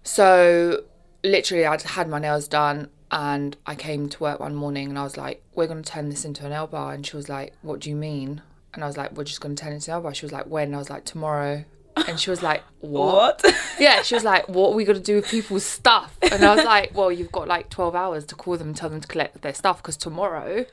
So 0.03 0.83
literally, 1.23 1.65
I'd 1.65 1.81
had 1.81 2.07
my 2.07 2.17
nails 2.17 2.47
done 2.47 2.89
and 3.11 3.55
I 3.65 3.75
came 3.75 4.09
to 4.09 4.19
work 4.19 4.39
one 4.39 4.55
morning 4.55 4.89
and 4.89 4.97
I 4.97 5.03
was 5.03 5.17
like, 5.17 5.43
we're 5.53 5.67
going 5.67 5.83
to 5.83 5.91
turn 5.91 6.09
this 6.09 6.25
into 6.25 6.45
a 6.45 6.49
nail 6.49 6.65
bar. 6.65 6.93
And 6.93 7.05
she 7.05 7.15
was 7.15 7.29
like, 7.29 7.53
what 7.61 7.81
do 7.81 7.89
you 7.89 7.95
mean? 7.95 8.41
And 8.73 8.83
I 8.83 8.87
was 8.87 8.97
like, 8.97 9.11
we're 9.15 9.23
just 9.25 9.41
going 9.41 9.55
to 9.55 9.61
turn 9.61 9.73
it 9.73 9.75
into 9.75 9.91
a 9.91 9.95
nail 9.95 10.01
bar. 10.01 10.13
She 10.13 10.25
was 10.25 10.31
like, 10.31 10.45
when? 10.47 10.73
I 10.73 10.77
was 10.77 10.89
like, 10.89 11.05
tomorrow. 11.05 11.65
And 12.07 12.19
she 12.19 12.29
was 12.29 12.41
like, 12.41 12.63
what? 12.79 13.43
Yeah, 13.79 14.01
she 14.01 14.15
was 14.15 14.23
like, 14.23 14.49
what 14.49 14.71
are 14.71 14.75
we 14.75 14.85
going 14.85 14.97
to 14.97 15.03
do 15.03 15.17
with 15.17 15.27
people's 15.27 15.63
stuff? 15.63 16.17
And 16.23 16.43
I 16.43 16.55
was 16.55 16.65
like, 16.65 16.95
well, 16.95 17.11
you've 17.11 17.31
got 17.31 17.47
like 17.47 17.69
12 17.69 17.93
hours 17.93 18.25
to 18.25 18.35
call 18.35 18.57
them 18.57 18.73
tell 18.73 18.89
them 18.89 19.01
to 19.01 19.07
collect 19.07 19.41
their 19.43 19.53
stuff 19.53 19.83
because 19.83 19.95
tomorrow 19.97 20.65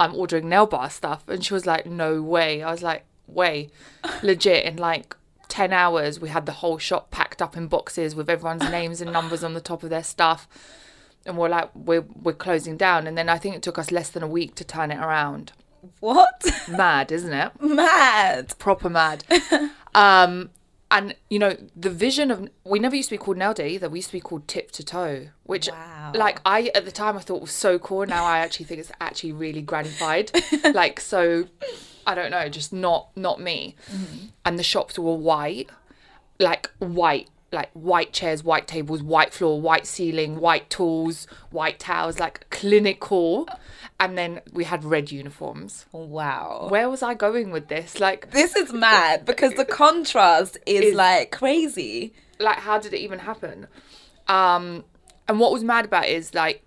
I'm 0.00 0.14
ordering 0.14 0.48
nail 0.48 0.66
bar 0.66 0.88
stuff. 0.88 1.28
And 1.28 1.44
she 1.44 1.52
was 1.52 1.66
like, 1.66 1.84
no 1.84 2.22
way. 2.22 2.62
I 2.62 2.72
was 2.72 2.82
like, 2.82 3.04
way. 3.26 3.68
Legit. 4.22 4.64
In 4.64 4.76
like 4.76 5.14
10 5.48 5.74
hours, 5.74 6.18
we 6.18 6.30
had 6.30 6.46
the 6.46 6.52
whole 6.52 6.78
shop 6.78 7.10
packed 7.10 7.42
up 7.42 7.54
in 7.54 7.66
boxes 7.68 8.14
with 8.14 8.30
everyone's 8.30 8.68
names 8.70 9.02
and 9.02 9.12
numbers 9.12 9.44
on 9.44 9.52
the 9.52 9.60
top 9.60 9.82
of 9.82 9.90
their 9.90 10.02
stuff. 10.02 10.48
And 11.26 11.36
we're 11.36 11.50
like, 11.50 11.70
we're, 11.74 12.06
we're 12.22 12.32
closing 12.32 12.78
down. 12.78 13.06
And 13.06 13.16
then 13.18 13.28
I 13.28 13.36
think 13.36 13.54
it 13.54 13.62
took 13.62 13.78
us 13.78 13.92
less 13.92 14.08
than 14.08 14.22
a 14.22 14.26
week 14.26 14.54
to 14.54 14.64
turn 14.64 14.90
it 14.90 14.98
around. 14.98 15.52
What? 16.00 16.50
Mad, 16.66 17.12
isn't 17.12 17.32
it? 17.32 17.52
Mad. 17.60 18.58
proper 18.58 18.88
mad. 18.88 19.24
um, 19.94 20.48
and 20.90 21.14
you 21.28 21.38
know 21.38 21.56
the 21.76 21.90
vision 21.90 22.30
of 22.30 22.48
we 22.64 22.78
never 22.78 22.96
used 22.96 23.08
to 23.10 23.14
be 23.14 23.18
called 23.18 23.36
nail 23.36 23.54
day 23.54 23.70
either. 23.70 23.88
We 23.88 23.98
used 23.98 24.08
to 24.08 24.16
be 24.16 24.20
called 24.20 24.48
tip 24.48 24.70
to 24.72 24.84
toe, 24.84 25.28
which 25.44 25.68
Wow. 25.68 26.12
like 26.14 26.40
I 26.44 26.70
at 26.74 26.84
the 26.84 26.90
time 26.92 27.16
I 27.16 27.20
thought 27.20 27.40
was 27.40 27.52
so 27.52 27.78
cool. 27.78 28.04
Now 28.06 28.24
I 28.24 28.38
actually 28.38 28.66
think 28.66 28.80
it's 28.80 28.92
actually 29.00 29.32
really 29.32 29.62
gratified. 29.62 30.30
like 30.74 31.00
so, 31.00 31.46
I 32.06 32.14
don't 32.14 32.30
know, 32.30 32.48
just 32.48 32.72
not 32.72 33.08
not 33.16 33.40
me. 33.40 33.76
Mm-hmm. 33.90 34.26
And 34.44 34.58
the 34.58 34.62
shops 34.64 34.98
were 34.98 35.14
white, 35.14 35.70
like 36.38 36.70
white. 36.78 37.28
Like 37.52 37.70
white 37.72 38.12
chairs, 38.12 38.44
white 38.44 38.68
tables, 38.68 39.02
white 39.02 39.32
floor, 39.34 39.60
white 39.60 39.86
ceiling, 39.86 40.38
white 40.38 40.70
tools, 40.70 41.26
white 41.50 41.78
towels, 41.80 42.20
like 42.20 42.48
clinical. 42.50 43.48
And 43.98 44.16
then 44.16 44.40
we 44.52 44.64
had 44.64 44.84
red 44.84 45.10
uniforms. 45.10 45.84
Wow. 45.92 46.68
Where 46.70 46.88
was 46.88 47.02
I 47.02 47.14
going 47.14 47.50
with 47.50 47.66
this? 47.68 47.98
Like, 47.98 48.30
This 48.30 48.54
is 48.54 48.72
mad 48.72 49.24
because 49.24 49.54
the 49.54 49.64
contrast 49.64 50.58
is 50.64 50.86
Is- 50.86 50.94
like 50.94 51.32
crazy. 51.32 52.14
like 52.38 52.58
how 52.58 52.78
did 52.78 52.94
it 52.94 53.00
even 53.00 53.18
happen 53.18 53.66
um 54.28 54.82
and 55.28 55.38
what 55.38 55.52
was 55.52 55.62
mad 55.62 55.84
about 55.84 56.04
it 56.04 56.12
is 56.12 56.32
like 56.34 56.62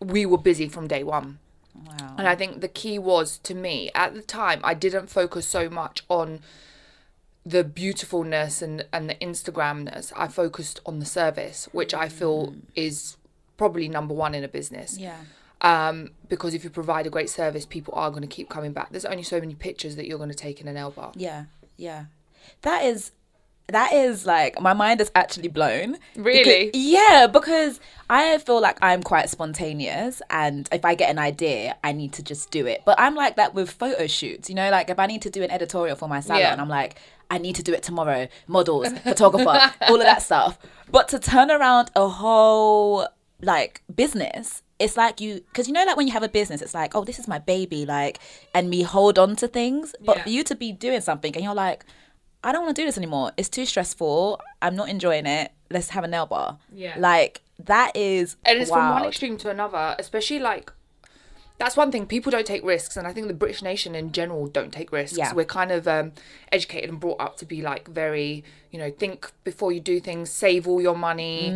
we 0.00 0.26
were 0.26 0.38
busy 0.38 0.68
from 0.68 0.88
day 0.88 1.04
one. 1.04 1.38
Wow. 1.74 2.14
And 2.18 2.26
I 2.26 2.34
think 2.34 2.60
the 2.60 2.68
key 2.68 2.98
was 2.98 3.38
to 3.44 3.54
me 3.54 3.90
at 3.94 4.14
the 4.14 4.22
time, 4.22 4.60
I 4.64 4.74
didn't 4.74 5.08
focus 5.08 5.46
so 5.46 5.70
much 5.70 6.02
on 6.08 6.40
the 7.44 7.64
beautifulness 7.64 8.62
and, 8.62 8.84
and 8.92 9.10
the 9.10 9.14
Instagramness. 9.16 10.12
I 10.16 10.28
focused 10.28 10.80
on 10.86 10.98
the 11.00 11.06
service, 11.06 11.68
which 11.72 11.92
I 11.94 12.08
feel 12.08 12.54
is 12.74 13.16
probably 13.56 13.88
number 13.88 14.14
one 14.14 14.34
in 14.34 14.44
a 14.44 14.48
business. 14.48 14.98
Yeah. 14.98 15.16
Um, 15.60 16.10
because 16.28 16.54
if 16.54 16.64
you 16.64 16.70
provide 16.70 17.06
a 17.06 17.10
great 17.10 17.30
service, 17.30 17.66
people 17.66 17.94
are 17.96 18.10
going 18.10 18.22
to 18.22 18.28
keep 18.28 18.48
coming 18.48 18.72
back. 18.72 18.90
There's 18.90 19.04
only 19.04 19.22
so 19.22 19.38
many 19.40 19.54
pictures 19.54 19.96
that 19.96 20.06
you're 20.06 20.18
going 20.18 20.30
to 20.30 20.34
take 20.36 20.60
in 20.60 20.68
an 20.68 20.74
nail 20.74 20.90
bar. 20.90 21.12
Yeah. 21.14 21.44
Yeah. 21.76 22.06
That 22.62 22.84
is 22.84 23.12
that 23.68 23.92
is 23.92 24.26
like 24.26 24.60
my 24.60 24.72
mind 24.72 25.00
is 25.00 25.10
actually 25.14 25.48
blown. 25.48 25.96
Really? 26.16 26.66
Because- 26.66 26.80
yeah, 26.82 27.28
because 27.28 27.80
I 28.10 28.36
feel 28.38 28.60
like 28.60 28.76
I'm 28.82 29.02
quite 29.04 29.30
spontaneous 29.30 30.20
and 30.28 30.68
if 30.72 30.84
I 30.84 30.94
get 30.96 31.10
an 31.10 31.18
idea, 31.18 31.76
I 31.84 31.92
need 31.92 32.12
to 32.14 32.22
just 32.24 32.50
do 32.50 32.66
it. 32.66 32.82
But 32.84 32.98
I'm 32.98 33.14
like 33.14 33.36
that 33.36 33.54
with 33.54 33.70
photo 33.70 34.06
shoots, 34.08 34.48
you 34.48 34.56
know, 34.56 34.68
like 34.70 34.90
if 34.90 34.98
I 34.98 35.06
need 35.06 35.22
to 35.22 35.30
do 35.30 35.42
an 35.44 35.50
editorial 35.50 35.94
for 35.96 36.08
my 36.08 36.20
salon, 36.20 36.40
Yeah. 36.40 36.56
I'm 36.60 36.68
like, 36.68 36.96
I 37.34 37.38
need 37.38 37.54
to 37.56 37.62
do 37.62 37.72
it 37.72 37.82
tomorrow. 37.82 38.28
Models, 38.46 38.88
photographer, 39.10 39.58
all 39.88 39.96
of 39.96 40.02
that 40.12 40.22
stuff. 40.22 40.58
But 40.90 41.08
to 41.08 41.18
turn 41.18 41.50
around 41.50 41.90
a 41.96 42.06
whole 42.08 43.08
like 43.40 43.82
business 43.92 44.62
it's 44.78 44.96
like 44.96 45.20
you 45.20 45.40
because 45.48 45.66
you 45.66 45.72
know 45.74 45.84
like 45.84 45.96
when 45.96 46.06
you 46.06 46.12
have 46.12 46.22
a 46.22 46.28
business 46.28 46.62
it's 46.62 46.74
like 46.74 46.94
oh 46.94 47.02
this 47.04 47.18
is 47.18 47.26
my 47.26 47.40
baby 47.40 47.84
like 47.84 48.20
and 48.54 48.70
we 48.70 48.82
hold 48.82 49.18
on 49.18 49.34
to 49.34 49.48
things 49.48 49.94
but 50.00 50.16
Yeah. 50.18 50.22
for 50.22 50.28
you 50.28 50.44
to 50.44 50.54
be 50.54 50.70
doing 50.70 51.00
something 51.00 51.34
and 51.34 51.42
you're 51.44 51.54
like 51.66 51.84
i 52.44 52.52
don't 52.52 52.62
want 52.64 52.76
to 52.76 52.80
do 52.82 52.86
this 52.86 52.96
anymore 52.96 53.32
it's 53.36 53.48
too 53.48 53.66
stressful 53.66 54.40
i'm 54.60 54.76
not 54.76 54.88
enjoying 54.88 55.26
it 55.26 55.50
let's 55.72 55.88
have 55.90 56.04
a 56.04 56.08
nail 56.08 56.26
bar 56.26 56.58
Yeah. 56.72 56.94
like 56.98 57.40
that 57.64 57.96
is 57.96 58.36
and 58.44 58.60
it's 58.60 58.70
from 58.70 58.90
one 58.90 59.04
extreme 59.06 59.36
to 59.38 59.50
another 59.50 59.96
especially 59.98 60.38
like 60.38 60.72
that's 61.58 61.76
one 61.76 61.92
thing 61.92 62.06
people 62.06 62.30
don't 62.32 62.46
take 62.46 62.64
risks 62.64 62.96
and 62.96 63.06
i 63.06 63.12
think 63.12 63.28
the 63.28 63.34
british 63.34 63.62
nation 63.62 63.94
in 63.94 64.10
general 64.12 64.46
don't 64.46 64.72
take 64.72 64.90
risks 64.92 65.16
Yeah. 65.16 65.32
we're 65.32 65.44
kind 65.44 65.70
of 65.70 65.86
um, 65.86 66.12
educated 66.50 66.90
and 66.90 66.98
brought 66.98 67.20
up 67.20 67.36
to 67.38 67.44
be 67.46 67.62
like 67.62 67.88
very 67.88 68.42
you 68.70 68.78
know 68.78 68.90
think 68.90 69.30
before 69.44 69.70
you 69.72 69.80
do 69.80 70.00
things 70.00 70.30
save 70.30 70.66
all 70.66 70.80
your 70.80 70.96
money 70.96 71.46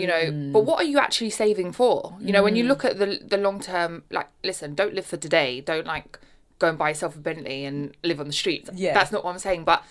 you 0.00 0.06
know 0.06 0.22
Mm. 0.26 0.52
but 0.52 0.60
what 0.64 0.80
are 0.80 0.84
you 0.88 0.98
actually 0.98 1.30
saving 1.30 1.72
for 1.72 2.16
you 2.20 2.32
know 2.32 2.42
when 2.42 2.54
you 2.56 2.64
look 2.64 2.84
at 2.84 2.98
the 2.98 3.18
the 3.26 3.36
long 3.36 3.60
term 3.60 4.02
like 4.10 4.28
listen 4.44 4.74
don't 4.74 4.94
live 4.94 5.06
for 5.06 5.16
today 5.16 5.60
don't 5.60 5.86
like 5.86 6.18
go 6.58 6.68
and 6.68 6.78
buy 6.78 6.88
yourself 6.90 7.16
a 7.16 7.18
bentley 7.18 7.64
and 7.64 7.94
live 8.02 8.18
on 8.20 8.26
the 8.26 8.32
streets 8.32 8.70
Yeah. 8.74 8.94
that's 8.94 9.12
not 9.12 9.24
what 9.24 9.32
i'm 9.32 9.38
saying 9.38 9.64
but 9.64 9.82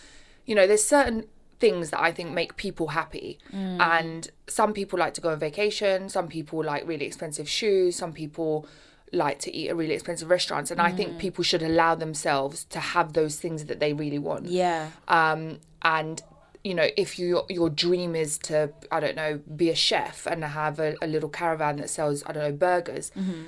you 0.45 0.55
know 0.55 0.65
there's 0.67 0.83
certain 0.83 1.25
things 1.59 1.89
that 1.91 2.01
i 2.01 2.11
think 2.11 2.31
make 2.31 2.55
people 2.57 2.87
happy 2.89 3.39
Mm. 3.53 3.79
and 3.79 4.29
some 4.47 4.73
people 4.73 4.97
like 4.99 5.13
to 5.15 5.21
go 5.21 5.29
on 5.29 5.39
vacation 5.39 6.09
some 6.09 6.27
people 6.27 6.63
like 6.63 6.87
really 6.87 7.05
expensive 7.05 7.47
shoes 7.49 7.95
some 7.95 8.13
people 8.13 8.67
like 9.15 9.39
to 9.39 9.49
eat 9.55 9.69
at 9.69 9.75
really 9.75 9.93
expensive 9.93 10.29
restaurants 10.29 10.69
and 10.71 10.79
i 10.81 10.91
Mm. 10.91 10.97
think 10.97 11.17
people 11.25 11.43
should 11.43 11.63
allow 11.71 11.93
themselves 11.95 12.65
to 12.75 12.79
have 12.79 13.13
those 13.13 13.35
things 13.43 13.65
that 13.65 13.79
they 13.79 13.91
really 13.93 14.19
want 14.19 14.45
yeah 14.47 14.89
um, 15.07 15.59
and 15.83 16.21
you 16.63 16.73
know 16.73 16.87
if 16.97 17.09
you, 17.19 17.43
your 17.49 17.69
dream 17.69 18.15
is 18.15 18.37
to 18.49 18.71
i 18.91 18.99
don't 18.99 19.15
know 19.15 19.39
be 19.63 19.69
a 19.69 19.75
chef 19.75 20.25
and 20.31 20.43
have 20.43 20.79
a, 20.79 20.95
a 21.01 21.07
little 21.07 21.29
caravan 21.29 21.75
that 21.77 21.89
sells 21.89 22.23
i 22.27 22.31
don't 22.33 22.43
know 22.43 22.51
burgers 22.69 23.11
Mm-hmm. 23.15 23.43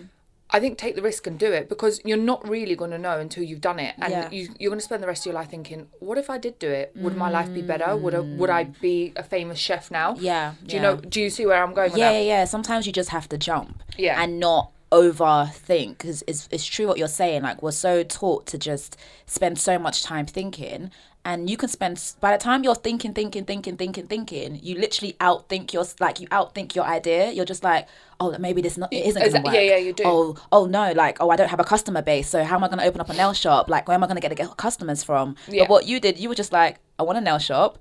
i 0.52 0.60
think 0.62 0.78
take 0.78 0.96
the 0.96 1.02
risk 1.02 1.26
and 1.30 1.38
do 1.46 1.52
it 1.60 1.68
because 1.74 2.00
you're 2.06 2.26
not 2.34 2.48
really 2.48 2.76
going 2.82 2.92
to 2.92 2.98
know 3.08 3.18
until 3.26 3.44
you've 3.44 3.66
done 3.72 3.80
it 3.88 3.94
and 3.98 4.12
Yeah. 4.14 4.30
you, 4.32 4.42
you're 4.60 4.70
going 4.70 4.80
to 4.80 4.86
spend 4.92 5.02
the 5.04 5.08
rest 5.08 5.22
of 5.24 5.28
your 5.32 5.36
life 5.42 5.50
thinking 5.50 5.88
what 6.08 6.18
if 6.24 6.30
i 6.30 6.38
did 6.38 6.56
do 6.60 6.70
it 6.82 6.88
would 6.96 7.16
my 7.26 7.30
life 7.38 7.50
be 7.60 7.64
better 7.74 7.90
would 8.04 8.16
I, 8.16 8.20
would 8.40 8.50
i 8.60 8.62
be 8.88 9.14
a 9.24 9.24
famous 9.24 9.60
chef 9.68 9.90
now 9.92 10.10
yeah 10.32 10.54
do 10.66 10.76
you 10.76 10.82
know 10.86 10.96
do 10.96 11.20
you 11.26 11.30
see 11.30 11.46
where 11.50 11.62
i'm 11.64 11.74
going 11.74 11.92
with 11.92 12.00
yeah, 12.00 12.12
that 12.12 12.20
yeah, 12.20 12.34
yeah. 12.40 12.46
Sometimes 12.46 12.86
you 12.88 12.94
just 13.02 13.10
have 13.18 13.28
to 13.34 13.38
jump. 13.50 13.84
Yeah. 13.98 14.22
And 14.22 14.40
not 14.40 14.72
overthink 14.92 15.90
because 15.98 16.24
it's, 16.28 16.48
it's 16.52 16.66
true 16.66 16.88
what 16.88 16.98
you're 16.98 17.08
saying. 17.08 17.44
Like, 17.44 17.62
we're 17.62 17.72
so 17.72 18.04
taught 18.04 18.46
to 18.48 18.58
just 18.58 18.98
spend 19.26 19.60
so 19.60 19.78
much 19.80 20.04
time 20.04 20.26
thinking. 20.26 20.92
And 21.26 21.50
you 21.50 21.58
can 21.58 21.68
spend, 21.68 22.02
by 22.22 22.32
the 22.32 22.42
time 22.42 22.64
you're 22.64 22.74
thinking, 22.74 23.14
thinking, 23.14 23.44
thinking, 23.44 23.76
thinking, 23.76 24.08
thinking, 24.08 24.60
you 24.64 24.76
literally 24.80 25.14
outthink 25.20 25.74
your, 25.74 25.84
like, 26.00 26.22
you 26.22 26.28
outthink 26.30 26.74
your 26.74 26.86
idea. 26.86 27.32
You're 27.32 27.44
just 27.44 27.66
like, 27.66 27.88
oh, 28.22 28.34
maybe 28.40 28.62
this 28.62 28.78
not, 28.78 28.94
it 28.94 29.06
isn't 29.08 29.22
going 29.22 29.34
to 29.34 29.42
work. 29.42 29.54
yeah, 29.54 29.60
yeah, 29.60 29.76
you 29.76 29.92
do. 29.92 30.04
Oh, 30.06 30.38
oh 30.54 30.68
no, 30.68 30.94
like, 30.94 31.18
oh, 31.20 31.30
I 31.30 31.36
don't 31.36 31.50
have 31.50 31.60
a 31.60 31.66
customer 31.66 32.02
base. 32.02 32.30
So 32.30 32.46
how 32.46 32.56
am 32.56 32.64
I 32.64 32.68
going 32.68 32.80
to 32.80 32.86
open 32.86 33.02
up 33.02 33.10
a 33.10 33.14
nail 33.14 33.34
shop? 33.34 33.70
Like, 33.70 33.90
where 33.90 33.96
am 33.96 34.04
I 34.06 34.08
going 34.08 34.16
to 34.16 34.26
get, 34.26 34.34
get 34.38 34.56
customers 34.56 35.04
from? 35.04 35.36
Yeah. 35.50 35.64
But 35.64 35.70
what 35.70 35.86
you 35.86 36.00
did, 36.00 36.18
you 36.18 36.30
were 36.30 36.36
just 36.36 36.54
like, 36.54 36.78
I 36.98 37.04
want 37.04 37.18
a 37.18 37.22
nail 37.22 37.40
shop. 37.40 37.78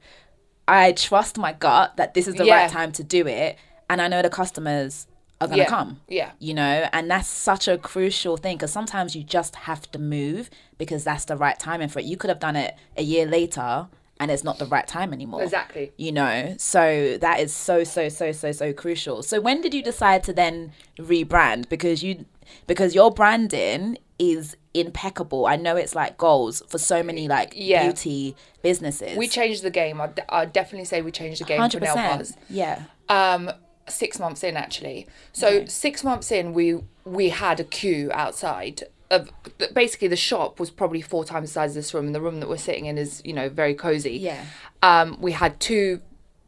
I 0.66 0.90
trust 0.90 1.38
my 1.38 1.52
gut 1.52 1.96
that 1.98 2.14
this 2.14 2.26
is 2.26 2.34
the 2.34 2.46
Yeah. 2.46 2.62
right 2.62 2.70
time 2.70 2.90
to 2.92 3.04
do 3.04 3.28
it, 3.28 3.56
and 3.88 4.02
I 4.02 4.08
know 4.08 4.22
the 4.22 4.30
customers 4.30 5.06
are 5.40 5.48
gonna 5.48 5.62
Yeah. 5.62 5.68
come. 5.68 6.00
Yeah. 6.08 6.30
you 6.38 6.54
know, 6.54 6.88
and 6.92 7.10
that's 7.10 7.28
such 7.28 7.68
a 7.68 7.76
crucial 7.76 8.36
thing 8.36 8.56
because 8.56 8.72
sometimes 8.72 9.14
you 9.14 9.22
just 9.22 9.54
have 9.56 9.90
to 9.92 9.98
move 9.98 10.48
because 10.78 11.04
that's 11.04 11.26
the 11.26 11.36
right 11.36 11.58
timing 11.58 11.88
for 11.88 11.98
it. 11.98 12.04
You 12.06 12.16
could 12.16 12.30
have 12.30 12.40
done 12.40 12.56
it 12.56 12.74
a 12.96 13.02
year 13.02 13.26
later, 13.26 13.88
and 14.18 14.30
it's 14.30 14.42
not 14.44 14.58
the 14.58 14.64
right 14.66 14.86
time 14.86 15.12
anymore. 15.12 15.42
Exactly. 15.42 15.92
You 15.98 16.12
know, 16.12 16.54
so 16.58 17.18
that 17.20 17.40
is 17.40 17.52
so 17.52 17.84
so 17.84 18.08
so 18.08 18.32
so 18.32 18.50
so 18.52 18.72
crucial. 18.72 19.22
So 19.22 19.40
when 19.40 19.60
did 19.60 19.74
you 19.74 19.82
decide 19.82 20.24
to 20.24 20.32
then 20.32 20.72
rebrand? 20.98 21.68
Because 21.68 22.02
you 22.02 22.24
because 22.66 22.94
your 22.94 23.10
branding 23.10 23.98
is 24.18 24.56
impeccable. 24.72 25.44
I 25.46 25.56
know 25.56 25.76
it's 25.76 25.94
like 25.94 26.16
goals 26.16 26.62
for 26.68 26.78
so 26.78 27.02
many 27.02 27.28
like 27.28 27.52
Yeah. 27.54 27.82
beauty 27.84 28.34
businesses. 28.62 29.16
we 29.18 29.28
changed 29.28 29.62
the 29.62 29.70
game 29.70 30.00
i'd, 30.00 30.20
I'd 30.28 30.52
definitely 30.52 30.86
say 30.86 31.02
we 31.02 31.10
changed 31.12 31.40
the 31.40 31.44
game 31.44 31.58
for 31.58 31.62
hundred 31.62 31.82
nail 31.82 31.94
bars. 31.94 32.32
Yeah. 32.48 32.82
um 33.10 33.50
six 33.88 34.18
months 34.18 34.42
in 34.42 34.56
actually 34.56 35.06
so 35.32 35.64
six 35.66 36.02
months 36.02 36.32
in 36.32 36.52
we 36.52 36.78
we 37.04 37.28
had 37.28 37.60
a 37.60 37.64
queue 37.64 38.10
outside 38.12 38.82
of 39.10 39.30
basically 39.74 40.08
the 40.08 40.16
shop 40.16 40.58
was 40.58 40.70
probably 40.70 41.00
four 41.00 41.24
times 41.24 41.48
the 41.50 41.52
size 41.52 41.70
of 41.70 41.76
this 41.76 41.94
room 41.94 42.06
and 42.06 42.14
the 42.14 42.20
room 42.20 42.40
that 42.40 42.48
we're 42.48 42.56
sitting 42.56 42.86
in 42.86 42.98
is 42.98 43.22
you 43.24 43.32
know 43.32 43.48
very 43.48 43.74
cozy 43.74 44.12
Yeah. 44.18 44.44
um 44.82 45.16
we 45.20 45.32
had 45.32 45.60
two 45.60 46.00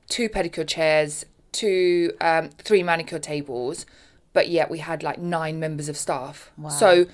two 0.09 0.29
pedicure 0.29 0.67
chairs 0.67 1.25
two 1.53 2.13
um 2.21 2.51
three 2.59 2.83
manicure 2.83 3.19
tables 3.21 3.87
but 4.33 4.49
yet 4.49 4.69
we 4.71 4.79
had 4.79 5.03
like 5.03 5.19
nine 5.19 5.61
members 5.61 5.89
of 5.89 5.97
staff 5.97 6.51
Wow. 6.59 6.71
so 6.71 7.07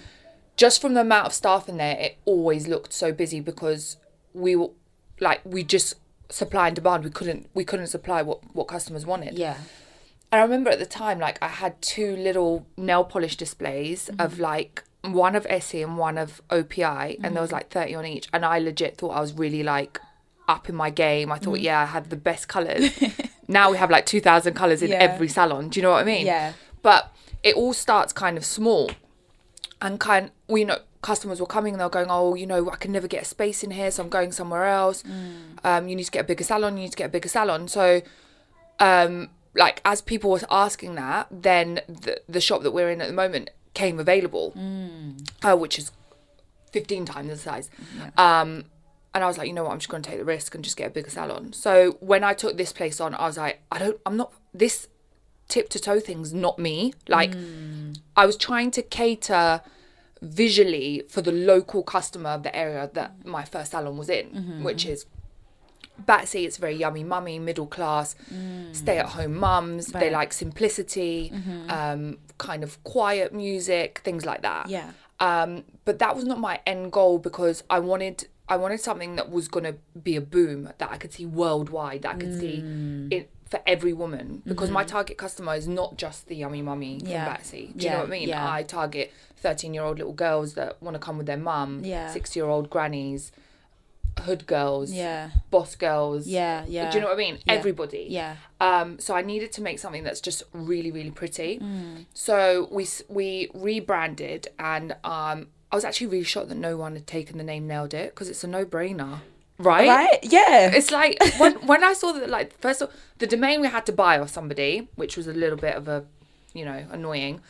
just 0.57 0.81
from 0.81 0.95
the 0.95 1.03
amount 1.03 1.27
of 1.27 1.33
staff 1.35 1.69
in 1.69 1.77
there 1.77 1.97
it 1.99 2.17
always 2.25 2.67
looked 2.67 2.93
so 2.93 3.13
busy 3.13 3.41
because 3.41 3.99
we 4.33 4.57
were 4.57 4.71
like 5.21 5.41
we 5.45 5.63
just 5.63 5.95
supply 6.31 6.69
and 6.69 6.75
demand 6.77 7.05
we 7.05 7.11
couldn't 7.11 7.49
we 7.53 7.65
couldn't 7.65 7.89
supply 7.89 8.23
what 8.23 8.41
what 8.55 8.67
customers 8.69 9.05
wanted 9.05 9.39
Yeah. 9.39 9.59
And 10.33 10.41
I 10.41 10.43
remember 10.45 10.71
at 10.71 10.79
the 10.79 10.87
time, 10.87 11.19
like 11.19 11.39
I 11.43 11.49
had 11.49 11.81
two 11.81 12.17
little 12.17 12.67
nail 12.77 13.05
polish 13.05 13.37
displays 13.37 14.11
of 14.19 14.39
like 14.39 14.83
one 15.03 15.37
of 15.37 15.47
Essie 15.49 15.83
and 15.83 15.97
one 15.99 16.19
of 16.19 16.41
OPI, 16.51 17.19
and 17.23 17.35
there 17.37 17.43
was 17.43 17.53
like 17.53 17.71
thirty 17.71 17.95
on 17.95 18.05
each. 18.07 18.29
And 18.33 18.45
I 18.45 18.59
legit 18.59 18.97
thought 18.97 19.11
I 19.11 19.21
was 19.21 19.33
really 19.35 19.63
like 19.63 20.01
up 20.49 20.69
in 20.69 20.75
my 20.75 20.91
game. 20.91 21.31
I 21.33 21.39
thought, 21.39 21.61
yeah, 21.61 21.81
I 21.81 21.87
had 21.87 22.11
the 22.11 22.17
best 22.17 22.49
colors. 22.49 22.91
now 23.49 23.71
we 23.71 23.77
have 23.77 23.91
like 23.91 24.07
two 24.07 24.21
thousand 24.21 24.55
colors 24.55 24.83
in 24.83 24.91
Yeah. 24.91 24.97
every 24.97 25.29
salon. 25.29 25.69
Do 25.69 25.79
you 25.79 25.83
know 25.83 25.91
what 25.93 26.01
I 26.01 26.05
mean? 26.05 26.27
Yeah. 26.27 26.53
But 26.83 27.15
it 27.43 27.55
all 27.55 27.73
starts 27.73 28.13
kind 28.13 28.37
of 28.37 28.45
small, 28.45 28.91
and 29.81 30.01
kind 30.01 30.31
we 30.49 30.65
know 30.65 30.79
customers 31.03 31.39
were 31.39 31.47
coming 31.47 31.75
and 31.75 31.81
they 31.81 31.85
were 31.85 31.91
going, 31.91 32.07
oh, 32.09 32.35
you 32.35 32.47
know, 32.47 32.71
I 32.71 32.77
can 32.77 32.91
never 32.93 33.07
get 33.07 33.23
a 33.23 33.25
space 33.27 33.63
in 33.63 33.71
here, 33.71 33.91
so 33.91 34.03
I'm 34.03 34.09
going 34.09 34.33
somewhere 34.33 34.65
else. 34.65 35.05
Um, 35.63 35.87
you 35.87 35.95
need 35.97 36.05
to 36.05 36.11
get 36.11 36.21
a 36.23 36.25
bigger 36.25 36.45
salon. 36.45 36.79
You 36.79 36.85
need 36.85 36.93
to 36.93 36.97
get 36.97 37.07
a 37.07 37.11
bigger 37.11 37.29
salon. 37.29 37.69
So 37.69 38.01
um 38.81 39.29
like 39.55 39.81
as 39.85 40.01
people 40.03 40.31
was 40.31 40.45
asking 40.51 40.95
that 40.97 41.27
then 41.31 41.81
the, 41.89 42.21
the 42.29 42.41
shop 42.41 42.63
that 42.63 42.73
we're 42.73 42.91
in 42.91 43.01
at 43.01 43.09
the 43.09 43.15
moment 43.15 43.51
came 43.75 43.99
available. 43.99 44.53
Uh, 45.43 45.57
which 45.57 45.79
is 45.79 45.91
15 46.73 47.05
times 47.05 47.29
the 47.29 47.37
size. 47.37 47.71
Um 48.17 48.65
and 49.15 49.23
i 49.23 49.27
was 49.29 49.39
like 49.39 49.47
you 49.47 49.55
know 49.55 49.63
what? 49.65 49.73
I'm 49.73 49.79
just 49.79 49.89
going 49.91 50.03
to 50.03 50.11
take 50.11 50.19
the 50.19 50.25
risk 50.25 50.55
and 50.55 50.65
just 50.65 50.77
get 50.77 50.89
a 50.89 50.91
bigger 50.91 51.11
salon. 51.11 51.53
So 51.53 51.97
when 52.01 52.25
i 52.25 52.35
took 52.35 52.57
this 52.57 52.73
place 52.73 53.01
on 53.01 53.15
i 53.15 53.27
was 53.27 53.37
like 53.37 53.61
i 53.71 53.79
don't 53.79 53.99
i'm 54.07 54.17
not 54.17 54.33
this 54.53 54.89
tip 55.49 55.69
to 55.71 55.79
toe 55.79 56.01
thing's 56.01 56.33
not 56.33 56.59
me. 56.59 56.95
Like 57.09 57.35
i 58.17 58.27
was 58.27 58.37
trying 58.37 58.71
to 58.73 58.83
cater 58.83 59.61
visually 60.23 61.03
for 61.09 61.21
the 61.21 61.33
local 61.33 61.83
customer 61.83 62.31
of 62.31 62.43
the 62.43 62.57
area 62.57 62.91
that 62.95 63.27
my 63.27 63.45
first 63.45 63.73
salon 63.73 63.97
was 63.97 64.09
in 64.09 64.63
which 64.63 64.87
is 64.87 65.05
Battersea, 65.99 66.45
it's 66.45 66.57
very 66.57 66.75
yummy 66.75 67.05
mummy, 67.05 67.39
middle 67.39 67.67
class, 67.67 68.17
stay 68.73 68.99
at 68.99 69.07
home 69.07 69.35
mums. 69.37 69.87
They 69.87 70.11
like 70.11 70.33
simplicity, 70.33 71.33
um, 71.69 72.19
kind 72.39 72.63
of 72.65 72.83
quiet 72.85 73.33
music, 73.33 74.01
things 74.05 74.25
like 74.27 74.43
that. 74.43 74.69
Yeah. 74.69 74.91
Um, 75.21 75.65
but 75.85 76.01
that 76.01 76.17
was 76.17 76.25
not 76.25 76.39
my 76.41 76.61
end 76.67 76.91
goal 76.93 77.19
because 77.19 77.63
I 77.71 77.79
wanted 77.79 78.27
I 78.47 78.57
wanted 78.57 78.79
something 78.81 79.17
that 79.17 79.31
was 79.31 79.49
gonna 79.49 79.75
be 80.03 80.17
a 80.17 80.21
boom 80.21 80.69
that 80.77 80.91
I 80.91 80.99
could 80.99 81.13
see 81.15 81.25
worldwide, 81.25 82.03
that 82.03 82.17
I 82.17 82.19
could 82.19 82.39
see 82.39 82.61
Mm. 82.63 83.11
it 83.11 83.31
for 83.49 83.61
every 83.67 83.93
woman. 83.95 84.43
Because 84.45 84.71
my 84.71 84.85
target 84.85 85.17
customer 85.17 85.55
is 85.55 85.67
not 85.69 85.97
just 85.97 86.27
the 86.27 86.35
yummy 86.37 86.61
mummy 86.61 86.97
Mm-hmm. 86.99 87.07
Yeah. 87.07 87.25
from 87.25 87.33
Battersea. 87.33 87.67
Do 87.69 87.73
you 87.73 87.85
Yeah, 87.85 87.93
know 87.93 87.99
what 88.01 88.09
I 88.09 88.11
mean? 88.11 88.29
yeah. 88.29 88.53
I 88.53 88.63
target 88.65 89.13
thirteen 89.37 89.73
year 89.73 89.85
old 89.85 89.97
little 89.99 90.13
girls 90.13 90.55
that 90.55 90.83
want 90.83 90.95
to 90.95 90.99
come 90.99 91.17
with 91.17 91.27
their 91.27 91.39
mum, 91.39 91.81
Yeah. 91.85 92.11
six 92.13 92.35
year 92.37 92.47
old 92.47 92.69
grannies 92.69 93.33
hood 94.21 94.47
girls, 94.47 94.93
Yeah. 94.93 95.31
boss 95.51 95.75
girls. 95.77 96.27
Yeah. 96.27 96.65
Yeah. 96.69 96.91
Do 96.91 96.97
you 96.99 97.03
know 97.03 97.09
what 97.09 97.15
I 97.17 97.19
mean? 97.19 97.39
Yeah. 97.45 97.53
Everybody. 97.55 98.07
Yeah. 98.11 98.37
Um, 98.61 98.99
so 98.99 99.15
I 99.15 99.23
needed 99.23 99.53
to 99.53 99.63
make 99.63 99.79
something 99.79 100.05
that's 100.05 100.21
just 100.21 100.43
really, 100.53 100.91
really 100.91 101.11
pretty. 101.11 101.59
Mm. 101.59 102.07
So 102.15 102.69
we 102.71 102.87
we 103.09 103.51
rebranded, 103.55 104.49
and 104.59 104.93
um, 105.05 105.49
I 105.73 105.75
was 105.77 105.85
actually 105.85 106.07
really 106.09 106.25
shocked 106.25 106.49
that 106.49 106.57
no 106.57 106.77
one 106.77 106.95
had 106.95 107.07
taken 107.07 107.39
the 107.39 107.45
name 107.45 107.67
Nailed 107.67 107.95
It 107.95 108.15
because 108.15 108.29
it's 108.29 108.45
a 108.45 108.47
no 108.49 108.65
brainer, 108.65 109.21
right? 109.59 109.89
Right? 109.89 110.19
Yeah. 110.23 110.71
It's 110.73 110.91
like 110.91 111.19
when 111.39 111.55
when 111.67 111.83
I 111.85 111.93
saw 111.93 112.13
that, 112.13 112.31
like 112.31 112.59
first 112.59 112.81
of 112.83 112.89
all, 112.89 112.95
the 113.19 113.27
domain 113.27 113.61
we 113.61 113.69
had 113.69 113.85
to 113.87 113.93
buy 113.93 114.19
off 114.19 114.31
somebody, 114.31 114.89
which 114.95 115.17
was 115.17 115.27
a 115.27 115.33
little 115.33 115.59
bit 115.59 115.75
of 115.75 115.89
a, 115.89 116.05
you 116.53 116.65
know, 116.65 116.87
annoying. 116.91 117.41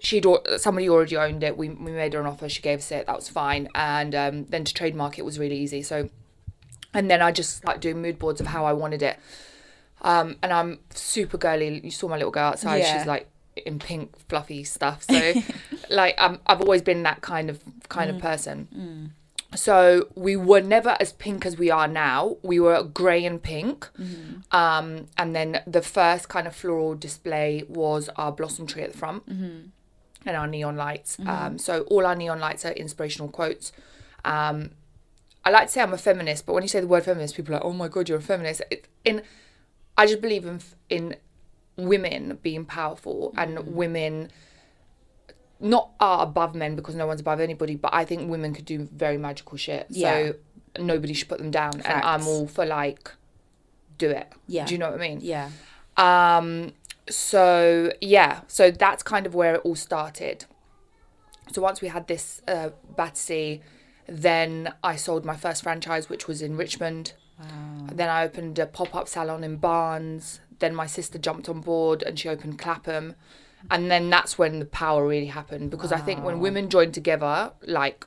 She'd 0.00 0.26
somebody 0.58 0.88
already 0.88 1.16
owned 1.16 1.42
it. 1.42 1.56
We 1.56 1.68
we 1.70 1.92
made 1.92 2.12
her 2.14 2.20
an 2.20 2.26
offer. 2.26 2.48
She 2.48 2.62
gave 2.62 2.78
us 2.78 2.90
it. 2.92 3.06
That 3.06 3.16
was 3.16 3.28
fine. 3.28 3.68
And 3.74 4.14
um, 4.14 4.44
then 4.46 4.64
to 4.64 4.74
trademark 4.74 5.18
it 5.18 5.24
was 5.24 5.38
really 5.38 5.56
easy. 5.58 5.82
So, 5.82 6.08
and 6.92 7.10
then 7.10 7.22
I 7.22 7.32
just 7.32 7.56
started 7.56 7.80
doing 7.80 8.00
mood 8.02 8.18
boards 8.18 8.40
of 8.40 8.48
how 8.48 8.64
I 8.64 8.72
wanted 8.72 9.02
it. 9.02 9.18
Um, 10.02 10.36
and 10.42 10.52
I'm 10.52 10.80
super 10.90 11.38
girly. 11.38 11.80
You 11.82 11.90
saw 11.90 12.08
my 12.08 12.16
little 12.16 12.30
girl 12.32 12.48
outside. 12.50 12.78
Yeah. 12.78 12.98
She's 12.98 13.06
like 13.06 13.28
in 13.64 13.78
pink 13.78 14.16
fluffy 14.28 14.64
stuff. 14.64 15.04
So, 15.04 15.32
like 15.90 16.14
I'm, 16.18 16.40
I've 16.46 16.60
always 16.60 16.82
been 16.82 17.02
that 17.04 17.20
kind 17.22 17.48
of 17.50 17.60
kind 17.88 18.10
Mm. 18.10 18.16
of 18.16 18.20
person. 18.20 19.12
So 19.54 20.08
we 20.16 20.34
were 20.34 20.60
never 20.60 20.96
as 20.98 21.12
pink 21.12 21.46
as 21.46 21.56
we 21.56 21.70
are 21.70 21.86
now. 21.86 22.38
We 22.42 22.58
were 22.58 22.82
grey 22.82 23.24
and 23.24 23.40
pink. 23.40 23.88
Mm-hmm. 23.98 24.54
Um, 24.56 25.06
and 25.16 25.34
then 25.36 25.60
the 25.64 25.80
first 25.80 26.28
kind 26.28 26.48
of 26.48 26.56
floral 26.56 26.96
display 26.96 27.62
was 27.68 28.08
our 28.16 28.32
blossom 28.32 28.66
tree 28.66 28.82
at 28.82 28.92
the 28.92 28.98
front 28.98 29.28
Mm-hmm. 29.30 29.68
And 30.26 30.36
our 30.36 30.46
neon 30.46 30.76
lights. 30.76 31.18
Um, 31.26 31.58
so 31.58 31.82
all 31.82 32.06
our 32.06 32.14
neon 32.16 32.38
lights 32.40 32.64
are 32.64 32.72
inspirational 32.72 33.28
quotes. 33.28 33.72
Um, 34.24 34.70
I 35.44 35.50
like 35.50 35.66
to 35.66 35.72
say 35.72 35.82
I'm 35.82 35.92
a 35.92 35.98
feminist, 35.98 36.46
but 36.46 36.54
when 36.54 36.62
you 36.62 36.68
say 36.68 36.80
the 36.80 36.86
word 36.86 37.04
feminist, 37.04 37.36
people 37.36 37.54
are 37.54 37.58
like, 37.58 37.64
"Oh 37.64 37.72
my 37.72 37.88
god, 37.88 38.08
you're 38.08 38.18
a 38.18 38.22
feminist." 38.22 38.62
It, 38.70 38.86
in, 39.04 39.22
I 39.98 40.06
just 40.06 40.20
believe 40.22 40.46
in 40.46 40.60
in 40.88 41.16
women 41.76 42.38
being 42.42 42.64
powerful 42.64 43.34
and 43.36 43.58
Mm. 43.58 43.64
women 43.72 44.30
not 45.60 45.90
are 46.00 46.22
above 46.22 46.54
men 46.54 46.76
because 46.76 46.94
no 46.94 47.06
one's 47.06 47.20
above 47.20 47.40
anybody, 47.40 47.76
but 47.76 47.92
I 47.94 48.04
think 48.04 48.30
women 48.30 48.54
could 48.54 48.64
do 48.64 48.88
very 48.92 49.18
magical 49.18 49.56
shit. 49.56 49.86
Yeah. 49.88 50.32
So 50.76 50.82
nobody 50.82 51.14
should 51.14 51.28
put 51.28 51.38
them 51.38 51.50
down, 51.50 51.80
and 51.82 52.02
I'm 52.04 52.26
all 52.26 52.46
for 52.46 52.66
like, 52.66 53.10
do 53.98 54.10
it. 54.10 54.32
Yeah. 54.46 54.64
Do 54.66 54.74
you 54.74 54.78
know 54.78 54.90
what 54.90 55.00
I 55.00 55.08
mean? 55.08 55.20
Yeah. 55.22 55.50
Um, 55.96 56.72
so 57.08 57.92
yeah, 58.00 58.40
so 58.46 58.70
that's 58.70 59.02
kind 59.02 59.26
of 59.26 59.34
where 59.34 59.54
it 59.56 59.60
all 59.64 59.74
started. 59.74 60.46
So 61.52 61.60
once 61.60 61.80
we 61.80 61.88
had 61.88 62.06
this 62.08 62.40
uh, 62.48 62.70
Battersea, 62.96 63.60
then 64.08 64.72
I 64.82 64.96
sold 64.96 65.24
my 65.24 65.36
first 65.36 65.62
franchise, 65.62 66.08
which 66.08 66.26
was 66.26 66.40
in 66.42 66.56
Richmond. 66.56 67.12
Then 67.92 68.08
I 68.08 68.24
opened 68.24 68.58
a 68.58 68.66
pop 68.66 68.94
up 68.94 69.08
salon 69.08 69.44
in 69.44 69.56
Barnes. 69.56 70.40
Then 70.60 70.74
my 70.74 70.86
sister 70.86 71.18
jumped 71.18 71.48
on 71.48 71.60
board 71.60 72.02
and 72.02 72.18
she 72.18 72.28
opened 72.28 72.58
Clapham. 72.58 73.14
And 73.70 73.90
then 73.90 74.08
that's 74.10 74.38
when 74.38 74.58
the 74.58 74.66
power 74.66 75.06
really 75.06 75.26
happened 75.26 75.70
because 75.70 75.90
I 75.92 75.98
think 75.98 76.22
when 76.24 76.38
women 76.40 76.68
join 76.68 76.92
together, 76.92 77.52
like 77.66 78.06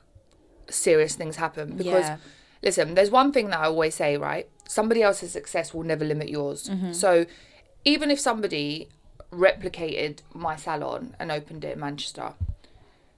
serious 0.70 1.14
things 1.14 1.36
happen. 1.36 1.76
Because 1.76 2.04
Yeah. 2.06 2.16
listen, 2.62 2.94
there's 2.94 3.10
one 3.10 3.32
thing 3.32 3.50
that 3.50 3.58
I 3.60 3.64
always 3.66 3.94
say, 3.94 4.16
right? 4.16 4.48
Somebody 4.68 5.02
else's 5.02 5.32
success 5.32 5.74
will 5.74 5.84
never 5.84 6.04
limit 6.04 6.28
yours. 6.28 6.68
Mm-hmm. 6.68 6.92
So 6.92 7.26
even 7.84 8.10
if 8.10 8.18
somebody 8.20 8.88
replicated 9.32 10.18
my 10.34 10.56
salon 10.56 11.14
and 11.18 11.30
opened 11.30 11.64
it 11.64 11.74
in 11.74 11.80
Manchester, 11.80 12.34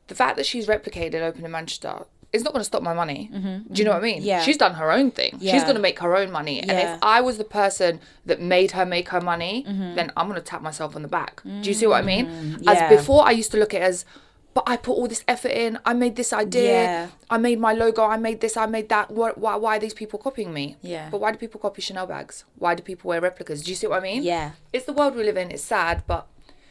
the 0.09 0.14
fact 0.14 0.37
that 0.37 0.47
she's 0.47 0.67
replicated 0.67 1.14
and 1.14 1.25
opened 1.25 1.45
in 1.45 1.50
Manchester 1.50 2.05
is 2.33 2.45
not 2.45 2.52
going 2.52 2.61
to 2.61 2.64
stop 2.64 2.83
my 2.83 2.93
money. 2.95 3.29
Do 3.33 3.62
you 3.75 3.85
know 3.85 3.90
what 3.90 3.99
I 3.99 4.02
mean? 4.02 4.19
Mm-hmm. 4.19 4.26
Yeah. 4.26 4.43
She's 4.43 4.57
done 4.57 4.75
her 4.75 4.93
own 4.93 5.11
thing. 5.11 5.37
Yeah. 5.41 5.52
She's 5.52 5.65
going 5.65 5.75
to 5.75 5.80
make 5.80 5.99
her 5.99 6.17
own 6.17 6.30
money. 6.30 6.61
And 6.61 6.71
if 6.71 6.99
I 7.02 7.21
was 7.21 7.39
the 7.39 7.45
person 7.45 8.00
that 8.26 8.41
made 8.41 8.71
her 8.73 8.87
make 8.87 9.08
her 9.08 9.21
money, 9.21 9.65
then 9.67 10.13
I'm 10.17 10.28
going 10.28 10.41
to 10.41 10.45
tap 10.45 10.63
myself 10.63 10.95
on 10.95 11.02
the 11.02 11.08
back. 11.08 11.43
Do 11.43 11.69
you 11.69 11.75
see 11.75 11.87
what 11.87 11.97
I 11.97 12.02
mean? 12.02 12.26
Mm-hmm. 12.26 12.63
Yeah. 12.63 12.71
As 12.73 12.99
before, 12.99 13.26
I 13.26 13.32
used 13.32 13.50
to 13.52 13.58
look 13.58 13.75
at 13.75 13.82
it 13.82 13.84
as, 13.84 14.04
but 14.52 14.65
I 14.67 14.76
put 14.76 14.93
all 14.93 15.06
this 15.06 15.23
effort 15.28 15.52
in. 15.52 15.78
I 15.84 15.93
made 15.95 16.17
this 16.17 16.32
idea. 16.32 16.73
Yeah. 16.82 17.08
I 17.30 17.39
made 17.39 17.60
my 17.60 17.73
logo. 17.73 18.02
I 18.04 18.17
made 18.17 18.41
this. 18.41 18.56
I 18.56 18.67
made 18.67 18.89
that. 18.89 19.10
What, 19.10 19.39
why, 19.39 19.54
why 19.56 19.76
are 19.76 19.78
these 19.80 19.95
people 19.95 20.19
copying 20.19 20.52
me? 20.52 20.76
Yeah. 20.82 21.08
But 21.10 21.21
why 21.21 21.30
do 21.32 21.39
people 21.39 21.60
copy 21.60 21.82
Chanel 21.82 22.06
bags? 22.06 22.45
Why 22.56 22.75
do 22.75 22.82
people 22.82 23.08
wear 23.08 23.21
replicas? 23.21 23.63
Do 23.63 23.71
you 23.71 23.76
see 23.76 23.86
what 23.86 23.99
I 24.00 24.02
mean? 24.02 24.23
Yeah. 24.23 24.52
It's 24.73 24.86
the 24.86 24.93
world 24.93 25.15
we 25.15 25.23
live 25.25 25.36
in. 25.36 25.50
It's 25.50 25.63
sad, 25.63 26.02
but 26.06 26.26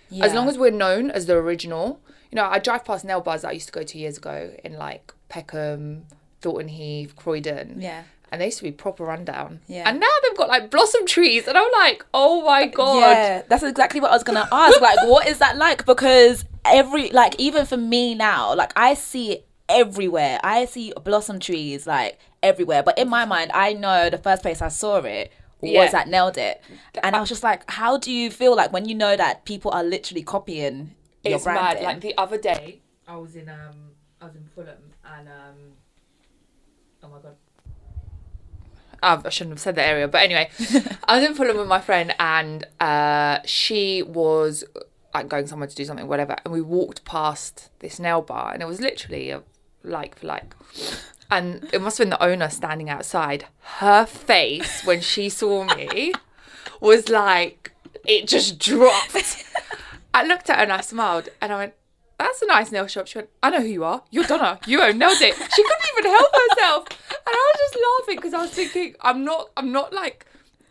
Yeah. 0.09 0.25
as 0.25 0.33
long 0.33 0.49
as 0.49 0.57
we're 0.57 0.71
known 0.71 1.09
as 1.11 1.25
the 1.25 1.35
original, 1.35 2.01
you 2.31 2.35
know, 2.35 2.45
I 2.45 2.59
drive 2.59 2.83
past 2.83 3.05
nail 3.05 3.21
bars 3.21 3.41
that 3.43 3.49
I 3.49 3.51
used 3.53 3.67
to 3.67 3.73
go 3.73 3.83
to 3.83 3.97
years 3.97 4.17
ago 4.17 4.51
in 4.63 4.73
like 4.77 5.13
Peckham, 5.29 6.05
Thornton 6.41 6.67
Heath, 6.69 7.15
Croydon. 7.15 7.75
Yeah. 7.79 8.03
And 8.31 8.39
they 8.39 8.45
used 8.45 8.59
to 8.59 8.63
be 8.63 8.71
proper 8.71 9.03
rundown. 9.05 9.59
Yeah. 9.67 9.89
And 9.89 9.99
now 9.99 10.07
they've 10.23 10.37
got 10.37 10.47
like 10.49 10.69
blossom 10.69 11.05
trees. 11.07 11.47
And 11.47 11.57
I'm 11.57 11.71
like, 11.73 12.05
oh 12.13 12.45
my 12.45 12.67
God. 12.67 12.99
Yeah, 12.99 13.41
that's 13.47 13.63
exactly 13.63 13.99
what 13.99 14.11
I 14.11 14.13
was 14.13 14.23
gonna 14.23 14.47
ask. 14.51 14.79
Like, 14.79 14.99
what 15.07 15.27
is 15.27 15.39
that 15.39 15.57
like? 15.57 15.85
Because 15.85 16.45
every 16.63 17.09
like, 17.09 17.35
even 17.39 17.65
for 17.65 17.77
me 17.77 18.13
now, 18.15 18.53
like 18.55 18.71
I 18.75 18.93
see 18.93 19.31
it 19.33 19.47
everywhere. 19.67 20.39
I 20.43 20.65
see 20.65 20.93
blossom 21.03 21.39
trees 21.39 21.87
like 21.87 22.19
everywhere. 22.43 22.83
But 22.83 22.97
in 22.99 23.09
my 23.09 23.25
mind, 23.25 23.51
I 23.53 23.73
know 23.73 24.09
the 24.09 24.17
first 24.19 24.41
place 24.43 24.61
I 24.61 24.67
saw 24.69 24.97
it 24.97 25.31
was 25.61 25.71
Yeah. 25.71 25.91
at 25.99 26.07
Nailed 26.07 26.37
It, 26.37 26.61
and 27.03 27.15
I 27.15 27.19
was 27.19 27.27
just 27.29 27.43
like, 27.43 27.69
how 27.69 27.97
do 27.97 28.11
you 28.11 28.31
feel 28.31 28.55
like 28.55 28.71
when 28.71 28.87
you 28.87 28.95
know 28.95 29.17
that 29.17 29.43
people 29.43 29.71
are 29.71 29.83
literally 29.83 30.23
copying 30.23 30.95
your 31.25 31.35
It's 31.35 31.45
mad. 31.45 31.53
branding? 31.77 31.83
Like 31.83 31.99
the 32.01 32.17
other 32.17 32.37
day, 32.37 32.79
I 33.07 33.17
was 33.17 33.35
in 33.35 33.49
um, 33.49 33.91
I 34.21 34.25
was 34.25 34.35
in 34.35 34.45
Fulham, 34.55 34.77
and 35.03 35.27
um, 35.27 35.55
oh 37.03 37.09
my 37.09 37.19
god, 37.19 37.35
uh, 39.01 39.21
I 39.23 39.29
shouldn't 39.29 39.53
have 39.53 39.59
said 39.59 39.75
that 39.75 39.87
area, 39.87 40.07
but 40.07 40.21
anyway, 40.21 40.49
I 41.05 41.19
was 41.19 41.27
in 41.27 41.35
Fulham 41.35 41.57
with 41.57 41.67
my 41.67 41.79
friend, 41.79 42.13
and 42.19 42.65
uh, 42.79 43.39
she 43.45 44.03
was 44.03 44.63
like 45.13 45.27
going 45.27 45.47
somewhere 45.47 45.67
to 45.67 45.75
do 45.75 45.85
something, 45.85 46.07
whatever, 46.07 46.35
and 46.43 46.53
we 46.53 46.61
walked 46.61 47.05
past 47.05 47.69
this 47.79 47.99
nail 47.99 48.21
bar, 48.21 48.53
and 48.53 48.61
it 48.61 48.67
was 48.67 48.79
literally 48.79 49.31
a 49.31 49.43
like 49.83 50.17
for 50.17 50.27
like. 50.27 50.55
And 51.31 51.69
it 51.71 51.81
must 51.81 51.99
have 51.99 52.05
been 52.05 52.09
the 52.09 52.23
owner 52.23 52.49
standing 52.49 52.89
outside. 52.89 53.45
Her 53.77 54.05
face 54.05 54.83
when 54.83 55.01
she 55.01 55.29
saw 55.29 55.63
me 55.75 56.13
was 56.79 57.09
like, 57.09 57.71
it 58.03 58.27
just 58.27 58.57
dropped. 58.57 59.15
I 60.13 60.23
looked 60.25 60.49
at 60.49 60.57
her 60.57 60.63
and 60.63 60.73
I 60.73 60.81
smiled 60.81 61.29
and 61.39 61.53
I 61.53 61.57
went, 61.57 61.73
That's 62.19 62.41
a 62.41 62.45
nice 62.45 62.71
nail 62.71 62.85
shop. 62.85 63.07
She 63.07 63.17
went, 63.17 63.29
I 63.41 63.49
know 63.49 63.61
who 63.61 63.67
you 63.67 63.83
are. 63.85 64.03
You're 64.11 64.25
Donna. 64.25 64.59
You 64.67 64.81
own 64.81 64.97
nailed 64.97 65.21
it. 65.21 65.33
She 65.33 65.63
couldn't 65.63 65.85
even 65.97 66.11
help 66.11 66.31
herself. 66.49 66.85
And 67.09 67.17
I 67.27 67.53
was 67.53 67.59
just 67.71 67.77
laughing 67.99 68.15
because 68.17 68.33
I 68.33 68.41
was 68.41 68.51
thinking, 68.51 68.95
I'm 69.01 69.23
not 69.23 69.49
I'm 69.57 69.71
not 69.71 69.93
like 69.93 70.25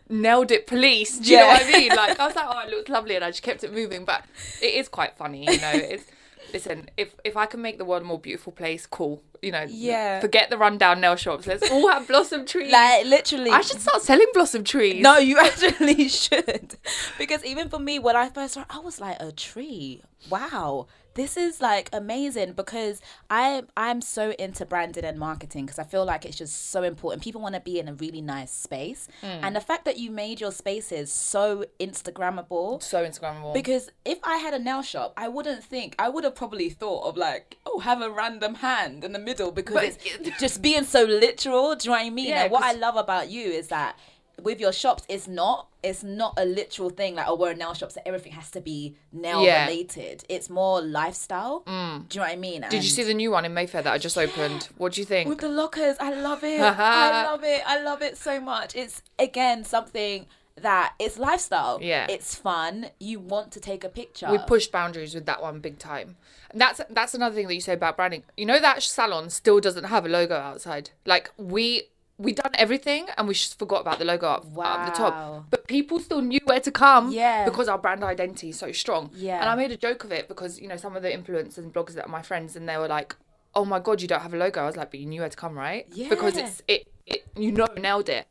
nailed 0.09 0.51
it 0.51 0.67
police. 0.67 1.17
Do 1.19 1.31
you 1.31 1.37
know 1.37 1.47
what 1.47 1.65
I 1.65 1.71
mean? 1.71 1.89
Like 1.89 2.19
I 2.19 2.27
was 2.27 2.35
like, 2.35 2.45
Oh, 2.47 2.59
it 2.65 2.69
looks 2.69 2.89
lovely 2.89 3.15
and 3.15 3.25
I 3.25 3.29
just 3.31 3.43
kept 3.43 3.63
it 3.63 3.73
moving. 3.73 4.05
But 4.05 4.23
it 4.61 4.73
is 4.75 4.87
quite 4.87 5.17
funny, 5.17 5.45
you 5.51 5.59
know. 5.59 5.71
It's 5.73 6.05
listen, 6.53 6.89
if 6.97 7.15
if 7.23 7.35
I 7.35 7.45
can 7.47 7.61
make 7.61 7.77
the 7.79 7.85
world 7.85 8.03
a 8.03 8.05
more 8.05 8.19
beautiful 8.19 8.51
place, 8.53 8.85
cool. 8.85 9.21
You 9.41 9.51
know, 9.51 9.65
Yeah. 9.69 10.19
Forget 10.19 10.49
the 10.49 10.57
rundown 10.57 10.99
nail 11.01 11.15
shops. 11.15 11.47
Let's 11.47 11.71
all 11.71 11.87
have 11.89 12.07
blossom 12.07 12.45
trees. 12.45 12.71
like 12.71 13.05
literally. 13.05 13.49
I 13.51 13.61
should 13.61 13.79
start 13.81 14.01
selling 14.01 14.27
blossom 14.33 14.63
trees. 14.63 15.01
No, 15.01 15.17
you 15.17 15.39
actually 15.43 16.09
should. 16.09 16.75
Because 17.17 17.43
even 17.45 17.69
for 17.69 17.79
me, 17.79 17.99
when 17.99 18.15
I 18.15 18.29
first 18.29 18.53
saw 18.55 18.61
it, 18.61 18.67
I 18.69 18.79
was 18.79 18.99
like, 18.99 19.17
a 19.21 19.31
tree. 19.31 20.01
Wow. 20.29 20.87
This 21.13 21.37
is 21.37 21.61
like 21.61 21.89
amazing 21.91 22.53
because 22.53 23.01
I 23.29 23.63
I'm 23.75 24.01
so 24.01 24.31
into 24.39 24.65
branding 24.65 25.05
and 25.05 25.17
marketing 25.19 25.65
because 25.65 25.79
I 25.79 25.83
feel 25.83 26.05
like 26.05 26.25
it's 26.25 26.37
just 26.37 26.69
so 26.69 26.83
important. 26.83 27.23
People 27.23 27.41
want 27.41 27.55
to 27.55 27.61
be 27.61 27.79
in 27.79 27.87
a 27.87 27.93
really 27.93 28.21
nice 28.21 28.51
space, 28.51 29.07
hmm. 29.21 29.27
and 29.27 29.55
the 29.55 29.61
fact 29.61 29.85
that 29.85 29.97
you 29.97 30.11
made 30.11 30.39
your 30.39 30.51
spaces 30.51 31.11
so 31.11 31.65
Instagrammable. 31.79 32.81
So 32.81 33.05
Instagrammable. 33.05 33.53
Because 33.53 33.89
if 34.05 34.19
I 34.23 34.37
had 34.37 34.53
a 34.53 34.59
nail 34.59 34.81
shop, 34.81 35.13
I 35.17 35.27
wouldn't 35.27 35.63
think 35.63 35.95
I 35.99 36.09
would 36.09 36.23
have 36.23 36.35
probably 36.35 36.69
thought 36.69 37.07
of 37.07 37.17
like, 37.17 37.57
oh, 37.65 37.79
have 37.79 38.01
a 38.01 38.09
random 38.09 38.55
hand 38.55 39.03
in 39.03 39.11
the 39.11 39.19
middle 39.19 39.51
because 39.51 39.75
But 39.75 39.83
it's 39.85 40.39
just 40.39 40.61
being 40.61 40.83
so 40.83 41.03
literal. 41.03 41.75
Do 41.75 41.85
you 41.85 41.91
know 41.91 41.99
what 41.99 42.05
I 42.05 42.09
mean? 42.09 42.29
Yeah, 42.29 42.43
and 42.43 42.51
what 42.51 42.63
I 42.63 42.73
love 42.73 42.95
about 42.95 43.29
you 43.29 43.43
is 43.43 43.67
that 43.67 43.97
with 44.43 44.59
your 44.59 44.71
shops, 44.73 45.03
it's 45.09 45.27
not 45.27 45.67
it's 45.81 46.03
not 46.03 46.33
a 46.37 46.43
literal 46.43 46.89
thing 46.89 47.15
like 47.15 47.25
oh 47.29 47.35
we're 47.35 47.51
a 47.51 47.55
nail 47.55 47.73
shop 47.73 47.89
so 47.89 48.01
everything 48.05 48.33
has 48.33 48.51
to 48.51 48.59
be 48.59 48.95
nail 49.13 49.43
Yeah. 49.43 49.65
related. 49.67 50.23
It's 50.27 50.49
more 50.49 50.81
lifestyle. 50.81 51.63
Mm. 51.65 52.09
Do 52.09 52.15
you 52.15 52.21
know 52.21 52.27
what 52.27 52.33
I 52.33 52.35
mean? 52.35 52.65
Did 52.69 52.83
you 52.83 52.89
see 52.89 53.03
the 53.03 53.13
new 53.13 53.31
one 53.31 53.45
in 53.45 53.53
Mayfair 53.53 53.81
that 53.83 53.93
I 53.93 53.97
just 53.97 54.17
opened? 54.17 54.69
What 54.77 54.93
do 54.93 55.01
you 55.01 55.05
think? 55.05 55.29
with 55.29 55.39
the 55.39 55.47
lockers? 55.49 55.95
I 55.99 56.13
love 56.13 56.43
it. 56.43 56.59
I 56.61 57.23
love 57.23 57.43
it. 57.43 57.61
I 57.65 57.81
love 57.81 58.01
it 58.01 58.17
so 58.17 58.39
much. 58.41 58.75
It's 58.75 59.01
again 59.17 59.63
something 59.63 60.25
that 60.57 60.93
it's 60.99 61.17
lifestyle. 61.17 61.79
Yeah. 61.81 62.05
It's 62.09 62.35
fun. 62.35 62.87
You 62.99 63.19
want 63.21 63.51
to 63.53 63.61
take 63.61 63.85
a 63.85 63.89
picture. 63.89 64.29
we 64.29 64.37
pushed 64.39 64.71
boundaries 64.73 65.15
with 65.15 65.25
that 65.25 65.41
one 65.41 65.59
big 65.59 65.79
time. 65.79 66.17
And 66.51 66.59
that's 66.59 66.81
that's 66.89 67.13
another 67.13 67.35
thing 67.35 67.47
that 67.47 67.53
you 67.55 67.61
say 67.61 67.73
about 67.73 67.95
branding. 67.95 68.23
You 68.35 68.45
know 68.47 68.59
that 68.59 68.81
salon 68.83 69.29
still 69.29 69.59
doesn't 69.59 69.85
have 69.85 70.05
a 70.05 70.09
logo 70.09 70.35
outside. 70.35 70.89
Like 71.05 71.31
we 71.37 71.83
we 72.19 72.33
done 72.33 72.51
everything 72.55 73.07
and 73.17 73.27
we 73.27 73.33
just 73.33 73.57
forgot 73.57 73.81
about 73.81 73.97
the 73.97 74.05
logo 74.05 74.27
up, 74.27 74.45
up 74.57 74.85
the 74.85 74.91
top. 74.91 75.45
But 75.49 75.67
people 75.67 75.99
still 75.99 76.21
knew 76.21 76.41
where 76.43 76.59
to 76.59 76.69
come 76.71 77.11
Yeah. 77.11 77.45
because 77.45 77.67
our 77.69 77.77
brand 77.77 78.03
identity 78.03 78.49
is 78.49 78.59
so 78.59 78.71
strong. 78.73 79.09
Yeah. 79.15 79.39
And 79.39 79.49
I 79.49 79.55
made 79.55 79.71
a 79.71 79.77
joke 79.77 80.03
of 80.03 80.11
it 80.11 80.27
because, 80.27 80.59
you 80.59 80.67
know, 80.67 80.75
some 80.77 80.95
of 80.97 81.01
the 81.01 81.09
influencers 81.09 81.57
and 81.59 81.73
bloggers 81.73 81.93
that 81.93 82.05
are 82.05 82.11
my 82.11 82.21
friends 82.21 82.55
and 82.57 82.67
they 82.69 82.77
were 82.77 82.89
like, 82.89 83.15
Oh 83.55 83.65
my 83.65 83.79
god, 83.79 83.99
you 84.01 84.07
don't 84.07 84.21
have 84.21 84.33
a 84.33 84.37
logo. 84.37 84.61
I 84.61 84.65
was 84.67 84.75
like, 84.77 84.91
but 84.91 84.99
you 84.99 85.07
knew 85.07 85.21
where 85.21 85.29
to 85.29 85.35
come, 85.35 85.57
right? 85.57 85.87
Yeah. 85.91 86.09
Because 86.09 86.37
it's 86.37 86.61
it 86.67 86.87
it, 87.07 87.23
you 87.35 87.51
know 87.51 87.67
nailed 87.77 88.07
it. 88.09 88.27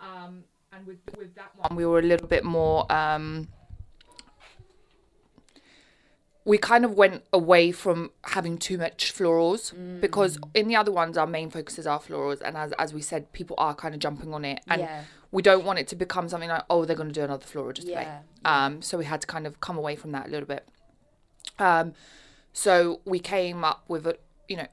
Um, 0.00 0.44
and 0.72 0.86
with 0.86 0.98
with 1.18 1.34
that 1.34 1.50
one, 1.56 1.74
we 1.74 1.84
were 1.84 1.98
a 1.98 2.02
little 2.02 2.28
bit 2.28 2.44
more. 2.44 2.90
Um, 2.92 3.48
we 6.44 6.58
kind 6.58 6.84
of 6.84 6.94
went 6.94 7.22
away 7.32 7.70
from 7.70 8.10
having 8.24 8.58
too 8.58 8.76
much 8.78 9.14
florals 9.14 9.72
because 10.00 10.38
in 10.54 10.66
the 10.68 10.74
other 10.76 10.90
ones 10.90 11.16
our 11.16 11.26
main 11.26 11.50
focuses 11.50 11.86
are 11.86 12.00
florals. 12.00 12.40
And 12.40 12.56
as, 12.56 12.72
as 12.78 12.92
we 12.92 13.00
said 13.00 13.32
people 13.32 13.54
are 13.58 13.74
kind 13.74 13.94
of 13.94 14.00
jumping 14.00 14.34
on 14.34 14.44
it. 14.44 14.60
And 14.68 14.80
Yeah. 14.82 15.04
we 15.30 15.40
don't 15.42 15.64
want 15.64 15.78
it 15.78 15.86
to 15.88 15.96
become 15.96 16.28
something 16.28 16.48
like 16.48 16.64
oh 16.68 16.84
they're 16.84 16.96
going 16.96 17.08
to 17.08 17.14
do 17.14 17.22
another 17.22 17.46
floral 17.46 17.72
display 17.72 18.02
Yeah, 18.02 18.20
um 18.44 18.82
so 18.82 18.98
we 18.98 19.04
had 19.04 19.20
to 19.20 19.26
kind 19.26 19.46
of 19.46 19.60
come 19.60 19.78
away 19.78 19.94
from 19.96 20.10
that 20.12 20.26
a 20.26 20.30
little 20.30 20.48
bit. 20.48 20.66
Um 21.58 21.94
so 22.52 23.00
we 23.04 23.18
came 23.18 23.64
up 23.64 23.84
with 23.88 24.06
a 24.06 24.16
you 24.48 24.56
know 24.56 24.66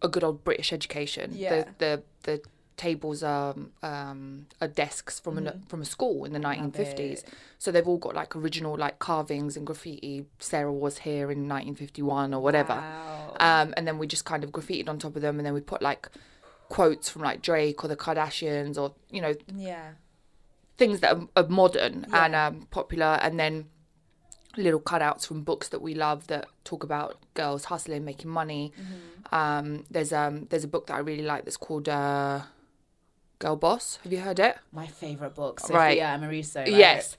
a 0.00 0.08
good 0.08 0.24
old 0.24 0.42
british 0.44 0.72
education. 0.72 1.30
Yeah. 1.34 1.50
the 1.50 1.68
the 1.78 2.02
the 2.22 2.42
tables 2.76 3.22
are 3.22 3.54
um 3.82 4.46
are 4.60 4.68
desks 4.68 5.20
from 5.20 5.46
a 5.46 5.54
from 5.68 5.80
a 5.82 5.84
school 5.84 6.24
in 6.24 6.32
the 6.32 6.38
1950s 6.38 6.96
Mm-hmm. 6.96 7.28
so 7.58 7.70
they've 7.70 7.86
all 7.86 7.98
got 7.98 8.14
like 8.14 8.34
original 8.34 8.76
like 8.76 8.98
carvings 8.98 9.56
and 9.56 9.66
graffiti 9.66 10.24
sarah 10.38 10.72
was 10.72 10.98
here 10.98 11.30
in 11.30 11.48
1951 11.48 12.34
or 12.34 12.40
whatever 12.42 12.74
Wow. 12.74 13.36
um, 13.40 13.74
and 13.76 13.86
then 13.86 13.98
we 13.98 14.06
just 14.06 14.24
kind 14.24 14.42
of 14.44 14.50
graffitied 14.50 14.88
on 14.88 14.98
top 14.98 15.16
of 15.16 15.22
them, 15.22 15.38
and 15.38 15.46
then 15.46 15.54
we 15.54 15.60
put 15.60 15.82
like 15.82 16.08
quotes 16.68 17.08
from 17.10 17.22
like 17.22 17.42
Drake 17.42 17.84
or 17.84 17.88
the 17.88 17.96
Kardashians 17.96 18.78
or 18.78 18.94
you 19.10 19.20
know 19.20 19.34
yeah. 19.54 19.90
things 20.78 21.00
that 21.00 21.14
are, 21.16 21.28
are 21.36 21.48
modern 21.48 22.06
Yeah. 22.08 22.24
and 22.24 22.34
um, 22.34 22.66
popular, 22.70 23.18
and 23.22 23.38
then 23.38 23.66
little 24.56 24.80
cutouts 24.80 25.26
from 25.26 25.42
books 25.42 25.68
that 25.68 25.80
we 25.80 25.94
love 25.94 26.26
that 26.26 26.46
talk 26.64 26.82
about 26.84 27.16
girls 27.34 27.64
hustling, 27.66 28.04
making 28.04 28.30
money. 28.30 28.72
Mm-hmm. 28.80 29.34
Um, 29.34 29.84
there's 29.90 30.12
um 30.12 30.46
there's 30.50 30.64
a 30.64 30.68
book 30.68 30.86
that 30.88 30.94
I 30.94 30.98
really 30.98 31.22
like 31.22 31.44
that's 31.44 31.56
called 31.56 31.88
uh, 31.88 32.40
Girl 33.42 33.56
Boss. 33.56 33.98
Have 34.04 34.12
you 34.12 34.20
heard 34.20 34.38
it? 34.38 34.56
My 34.72 34.86
favorite 34.86 35.34
book, 35.34 35.60
Right. 35.68 35.98
Sophia 35.98 36.16
Amoruso. 36.16 36.56
Right? 36.60 36.68
Yes. 36.68 37.16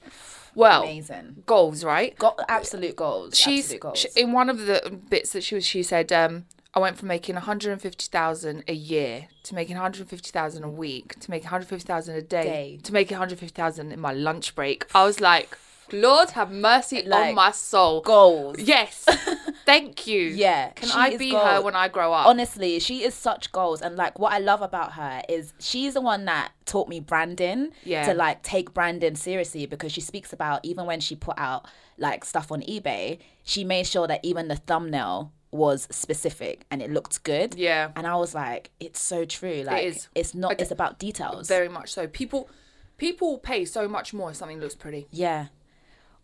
Well, 0.56 0.84
Amazing. 0.84 1.44
goals, 1.46 1.84
right? 1.84 2.18
Got 2.18 2.40
absolute 2.48 2.96
goals. 2.96 3.38
she's 3.38 3.66
absolute 3.66 3.82
goals. 3.82 4.00
she, 4.00 4.08
in 4.22 4.32
one 4.32 4.50
of 4.50 4.60
the 4.66 5.00
bits 5.10 5.34
that 5.34 5.44
she 5.44 5.56
was 5.56 5.66
she 5.66 5.84
said 5.84 6.12
um 6.14 6.46
I 6.76 6.80
went 6.80 6.98
from 6.98 7.08
making 7.10 7.36
150,000 7.36 8.64
a 8.68 8.74
year 8.74 9.28
to 9.44 9.54
making 9.56 9.76
150,000 9.76 10.64
a 10.64 10.70
week 10.70 11.20
to 11.20 11.30
making 11.30 11.46
150,000 11.46 12.16
a 12.16 12.22
day, 12.22 12.44
Day. 12.44 12.80
to 12.84 12.94
making 12.94 13.16
150,000 13.16 13.92
in 13.92 14.00
my 14.00 14.14
lunch 14.14 14.56
break. 14.56 14.86
I 14.96 15.04
was 15.04 15.20
like, 15.20 15.56
Lord 15.94 16.32
have 16.32 16.52
mercy 16.52 17.04
Like, 17.04 17.30
on 17.30 17.36
my 17.36 17.52
soul. 17.52 18.02
goals. 18.02 18.58
Yes. 18.60 19.06
Thank 19.66 20.08
you. 20.08 20.20
Yeah, 20.22 20.70
Can 20.72 20.92
I 20.92 21.16
be 21.16 21.32
gold. 21.32 21.48
her 21.48 21.62
when 21.62 21.76
I 21.76 21.88
grow 21.88 22.12
up? 22.12 22.28
Honestly, 22.28 22.80
she 22.80 23.04
is 23.04 23.14
such 23.14 23.52
goals. 23.54 23.82
And 23.82 23.96
like 23.96 24.20
what 24.20 24.34
I 24.34 24.40
love 24.40 24.62
about 24.62 24.94
her 24.94 25.22
is 25.30 25.54
she's 25.60 25.94
the 25.94 26.02
one 26.02 26.26
that 26.26 26.52
taught 26.66 26.90
me 26.90 27.00
branding 27.00 27.72
Yeah. 27.84 28.06
to 28.08 28.14
like 28.14 28.44
take 28.44 28.74
branding 28.74 29.16
seriously 29.16 29.66
because 29.66 29.92
she 29.94 30.02
speaks 30.02 30.34
about 30.34 30.60
even 30.64 30.86
when 30.86 31.00
she 31.00 31.16
put 31.16 31.38
out 31.40 31.66
like 31.98 32.26
stuff 32.26 32.52
on 32.52 32.62
eBay, 32.64 33.20
she 33.44 33.64
made 33.64 33.88
sure 33.88 34.08
that 34.08 34.20
even 34.24 34.48
the 34.50 34.56
thumbnail 34.58 35.32
was 35.52 35.88
specific 35.92 36.66
and 36.72 36.82
it 36.82 36.90
looked 36.92 37.24
good. 37.24 37.56
Yeah. 37.56 37.92
And 37.96 38.06
I 38.08 38.16
was 38.16 38.34
like, 38.36 38.72
it's 38.80 39.00
so 39.00 39.24
true. 39.24 39.64
Like 39.66 39.86
is. 39.86 40.08
it's 40.16 40.34
not 40.34 40.50
Like, 40.50 40.62
it's 40.62 40.72
about 40.72 41.00
details. 41.00 41.48
Very 41.48 41.70
much 41.70 41.94
so. 41.94 42.08
People 42.08 42.50
people 42.98 43.38
pay 43.38 43.64
so 43.64 43.88
much 43.88 44.14
more 44.14 44.32
if 44.32 44.36
something 44.36 44.60
looks 44.60 44.76
pretty. 44.76 45.08
yeah. 45.12 45.48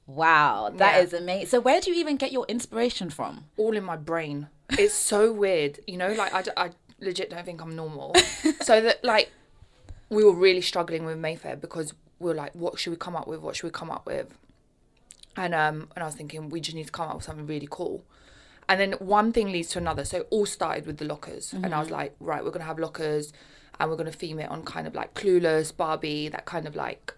Wow, 0.10 0.72
that 0.76 0.96
Yeah. 0.98 1.02
is 1.04 1.14
amazing. 1.14 1.48
So 1.50 1.60
where 1.60 1.80
do 1.80 1.92
you 1.92 1.98
even 2.00 2.18
get 2.18 2.32
your 2.32 2.46
inspiration 2.48 3.10
from? 3.10 3.46
all 3.58 3.76
in 3.78 3.84
my 3.84 3.96
brain. 3.96 4.48
It's 4.72 4.94
so 4.94 5.32
weird, 5.32 5.80
you 5.88 5.98
know. 5.98 6.12
Like 6.14 6.34
I, 6.34 6.44
I 6.66 6.70
legit 7.00 7.30
don't 7.30 7.46
think 7.46 7.62
I'm 7.62 7.76
normal. 7.76 8.16
so 8.62 8.82
that 8.82 9.04
like 9.04 9.32
we 10.10 10.24
were 10.24 10.34
really 10.34 10.62
struggling 10.62 11.06
with 11.06 11.18
Mayfair 11.18 11.56
because 11.56 11.94
we 12.20 12.28
were 12.30 12.36
like, 12.36 12.54
what 12.56 12.80
should 12.80 12.90
we 12.92 12.98
come 12.98 13.16
up 13.16 13.28
with? 13.28 13.40
What 13.42 13.56
should 13.56 13.68
we 13.68 13.72
come 13.72 13.92
up 13.92 14.06
with? 14.08 14.34
And 15.38 15.54
um, 15.54 15.90
and 15.96 16.04
I 16.04 16.06
was 16.06 16.16
thinking 16.16 16.50
we 16.50 16.60
just 16.60 16.76
need 16.76 16.88
to 16.88 16.92
come 16.92 17.08
up 17.10 17.16
with 17.16 17.24
something 17.26 17.46
really 17.48 17.68
cool. 17.70 18.04
And 18.68 18.80
then 18.80 18.94
one 18.94 19.32
thing 19.32 19.52
leads 19.52 19.70
to 19.70 19.80
another. 19.80 20.06
So 20.06 20.18
it 20.18 20.28
all 20.32 20.46
started 20.46 20.86
with 20.86 20.98
the 20.98 21.06
lockers, 21.06 21.54
and 21.54 21.74
I 21.74 21.80
was 21.80 21.90
like, 21.92 22.16
right, 22.20 22.44
we're 22.44 22.52
gonna 22.52 22.66
have 22.66 22.78
lockers, 22.80 23.32
and 23.80 23.90
we're 23.90 23.98
gonna 23.98 24.12
theme 24.12 24.40
it 24.40 24.50
on 24.50 24.64
kind 24.64 24.86
of 24.88 24.96
like 24.96 25.14
Clueless, 25.14 25.76
Barbie, 25.76 26.30
that 26.30 26.46
kind 26.46 26.68
of 26.68 26.76
like 26.76 27.14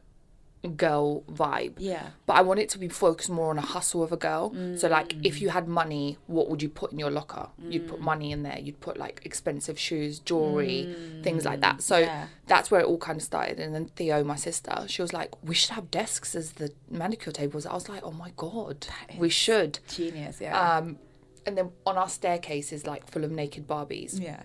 girl 0.78 1.21
vibe 1.24 1.74
Yeah. 1.80 2.10
but 2.28 2.34
I 2.34 2.41
want 2.41 2.60
it 2.60 2.69
to 2.69 2.78
be 2.78 2.88
focused 2.88 3.32
more 3.32 3.50
on 3.50 3.58
a 3.58 3.62
hustle 3.62 4.04
of 4.04 4.12
a 4.12 4.17
girl. 4.17 4.54
So 4.78 4.88
like 4.88 5.13
if 5.26 5.38
Mm. 5.38 5.41
you 5.41 5.50
had 5.50 5.67
money, 5.67 6.17
what 6.28 6.50
would 6.50 6.62
you 6.62 6.69
put 6.69 6.91
in 6.91 7.00
your 7.00 7.10
locker? 7.10 7.50
You'd 7.58 7.88
put 7.88 8.00
money 8.00 8.32
in 8.32 8.43
there. 8.43 8.60
You'd 8.60 8.80
put 8.80 8.95
like 8.97 9.21
expensive 9.26 9.80
shoes, 9.80 10.19
jewelry, 10.19 10.95
things 11.24 11.45
like 11.45 11.62
that. 11.62 11.82
So 11.82 11.95
Mm. 11.95 12.06
Yeah. 12.06 12.28
that's 12.45 12.69
where 12.69 12.82
it 12.82 12.86
all 12.86 13.00
kind 13.00 13.17
of 13.17 13.24
started. 13.24 13.60
And 13.60 13.74
then 13.74 13.86
Theo, 13.95 14.24
my 14.24 14.36
sister, 14.36 14.86
she 14.88 15.02
was 15.02 15.13
like, 15.13 15.32
"We 15.43 15.56
should 15.56 15.71
have 15.71 15.89
desks 15.89 16.36
as 16.36 16.52
the 16.54 16.71
manicure 16.89 17.32
tables." 17.32 17.65
I 17.65 17.74
was 17.74 17.89
like, 17.89 18.04
"Oh 18.04 18.12
my 18.12 18.32
god, 18.38 18.86
we 19.17 19.30
should." 19.30 19.80
Genius, 19.88 20.39
yeah. 20.41 20.78
Um, 20.78 21.00
and 21.45 21.58
then 21.58 21.71
on 21.88 21.97
our 21.97 22.08
staircase 22.10 22.71
is 22.71 22.86
like 22.86 23.10
full 23.10 23.24
of 23.24 23.32
naked 23.32 23.67
Barbies 23.67 24.21
yeah. 24.21 24.43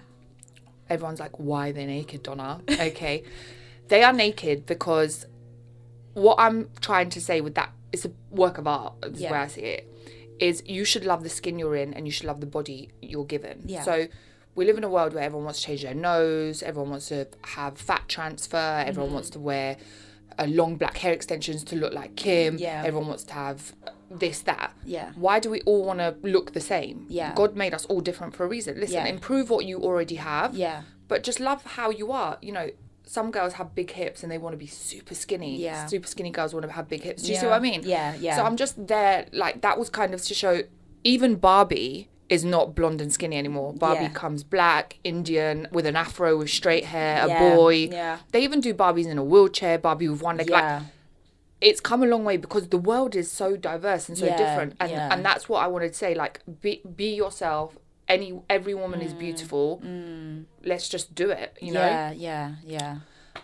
everyone's 0.89 1.21
like, 1.21 1.39
why 1.39 1.69
are 1.69 1.73
they 1.73 1.85
naked, 1.85 2.23
Donna? 2.23 2.63
Okay. 2.71 3.23
they 3.89 4.03
are 4.03 4.13
naked 4.15 4.65
because 4.67 5.27
what 6.25 6.37
I'm 6.39 6.71
trying 6.81 7.11
to 7.11 7.21
say 7.21 7.41
with 7.43 7.55
that 7.57 7.71
is 7.93 8.05
a 8.07 8.11
work 8.31 8.57
of 8.59 8.67
art, 8.67 8.95
is 9.05 9.21
Yeah. 9.21 9.31
where 9.33 9.41
I 9.41 9.49
see 9.49 9.61
it, 9.77 9.83
is 10.41 10.63
you 10.67 10.85
should 10.85 11.05
love 11.05 11.23
the 11.23 11.29
skin 11.29 11.59
you're 11.59 11.77
in 11.77 11.93
and 11.95 12.07
you 12.07 12.13
should 12.17 12.27
love 12.27 12.41
the 12.41 12.47
body 12.59 12.91
you're 13.03 13.27
given. 13.27 13.57
Yeah. 13.67 13.83
So 13.83 14.07
we 14.55 14.65
live 14.65 14.79
in 14.79 14.85
a 14.85 14.89
world 14.89 15.13
where 15.15 15.25
everyone 15.25 15.45
wants 15.45 15.61
to 15.61 15.67
change 15.67 15.83
their 15.83 15.95
nose, 15.95 16.63
everyone 16.63 16.91
wants 16.91 17.09
to 17.09 17.29
have 17.57 17.77
fat 17.79 18.05
transfer, 18.09 18.57
Mm-hmm. 18.57 18.89
everyone 18.89 19.13
wants 19.13 19.31
to 19.31 19.39
wear 19.39 19.77
uh, 20.39 20.45
long 20.49 20.77
black 20.77 20.97
hair 20.99 21.13
extensions 21.13 21.63
to 21.65 21.77
look 21.77 21.93
like 21.93 22.17
Kim, 22.17 22.57
Yeah. 22.59 22.83
everyone 22.85 23.09
wants 23.09 23.25
to 23.25 23.35
have 23.35 23.75
this, 24.11 24.41
that. 24.43 24.73
Yeah. 24.85 25.13
Why 25.17 25.39
do 25.39 25.49
we 25.51 25.61
all 25.63 25.85
want 25.85 25.99
to 26.01 26.15
look 26.23 26.53
the 26.55 26.61
same? 26.61 27.07
Yeah. 27.09 27.35
God 27.35 27.57
made 27.57 27.73
us 27.75 27.85
all 27.87 28.01
different 28.01 28.35
for 28.35 28.45
a 28.45 28.49
reason. 28.49 28.79
Listen, 28.81 28.97
Yeah. 29.05 29.07
improve 29.07 29.49
what 29.51 29.65
you 29.67 29.81
already 29.83 30.17
have 30.17 30.55
Yeah. 30.55 30.83
but 31.09 31.23
just 31.23 31.41
love 31.41 31.63
how 31.65 31.89
you 31.91 32.11
are. 32.13 32.39
You 32.43 32.53
know, 32.53 32.69
some 33.09 33.31
girls 33.31 33.55
have 33.55 33.75
big 33.75 33.91
hips 33.93 34.23
and 34.23 34.31
they 34.33 34.39
want 34.39 34.53
to 34.53 34.57
be 34.59 34.67
super 34.67 35.15
skinny. 35.15 35.57
Yeah. 35.63 35.87
Super 35.87 36.09
skinny 36.09 36.31
girls 36.31 36.53
want 36.53 36.67
to 36.67 36.73
have 36.73 36.89
big 36.89 37.03
hips. 37.03 37.23
Do 37.23 37.33
you 37.33 37.39
see 37.39 37.47
what 37.47 37.55
I 37.55 37.61
mean? 37.61 37.83
Yeah, 37.85 38.15
yeah. 38.17 38.37
So 38.37 38.43
I'm 38.45 38.57
just 38.57 38.87
there, 38.89 39.27
like, 39.33 39.61
that 39.63 39.79
was 39.79 39.89
kind 39.91 40.13
of 40.13 40.23
to 40.23 40.35
show 40.35 40.63
even 41.05 41.37
Barbie 41.37 42.09
is 42.29 42.45
not 42.45 42.75
blonde 42.75 43.01
and 43.01 43.13
skinny 43.13 43.39
anymore. 43.39 43.73
Barbie 43.73 44.05
Yeah. 44.07 44.09
comes 44.11 44.43
black, 44.43 44.99
Indian, 45.05 45.69
with 45.71 45.87
an 45.87 45.95
afro, 45.95 46.37
with 46.39 46.51
straight 46.51 46.87
hair, 46.87 47.25
a 47.25 47.29
Yeah, 47.29 47.55
boy. 47.55 47.75
yeah. 47.93 48.19
They 48.33 48.43
even 48.43 48.61
do 48.61 48.75
Barbies 48.75 49.07
in 49.07 49.17
a 49.19 49.23
wheelchair, 49.25 49.79
Barbie 49.79 50.09
with 50.09 50.21
one 50.23 50.37
leg. 50.39 50.51
Like, 50.51 50.65
Yeah. 50.65 50.83
it's 51.61 51.81
come 51.81 52.03
a 52.03 52.07
long 52.07 52.25
way 52.25 52.37
because 52.37 52.69
the 52.69 52.79
world 52.79 53.15
is 53.15 53.31
so 53.31 53.57
diverse 53.57 54.09
and 54.09 54.19
so 54.19 54.27
Yeah, 54.27 54.37
different 54.37 54.75
and 54.81 54.91
yeah. 54.91 55.09
and 55.13 55.25
that's 55.25 55.49
what 55.49 55.63
I 55.63 55.69
wanted 55.69 55.89
to 55.91 55.95
say 55.95 56.15
like 56.15 56.41
be 56.61 56.83
be 56.97 57.15
yourself 57.15 57.79
any 58.09 58.41
every 58.49 58.75
woman 58.75 59.01
Mm, 59.01 59.05
is 59.07 59.15
beautiful 59.15 59.81
let's 60.65 60.89
just 60.89 61.15
do 61.15 61.31
it 61.31 61.57
you 61.61 61.73
know 61.73 61.81
yeah, 61.87 62.11
yeah, 62.13 62.55
yeah. 62.65 62.97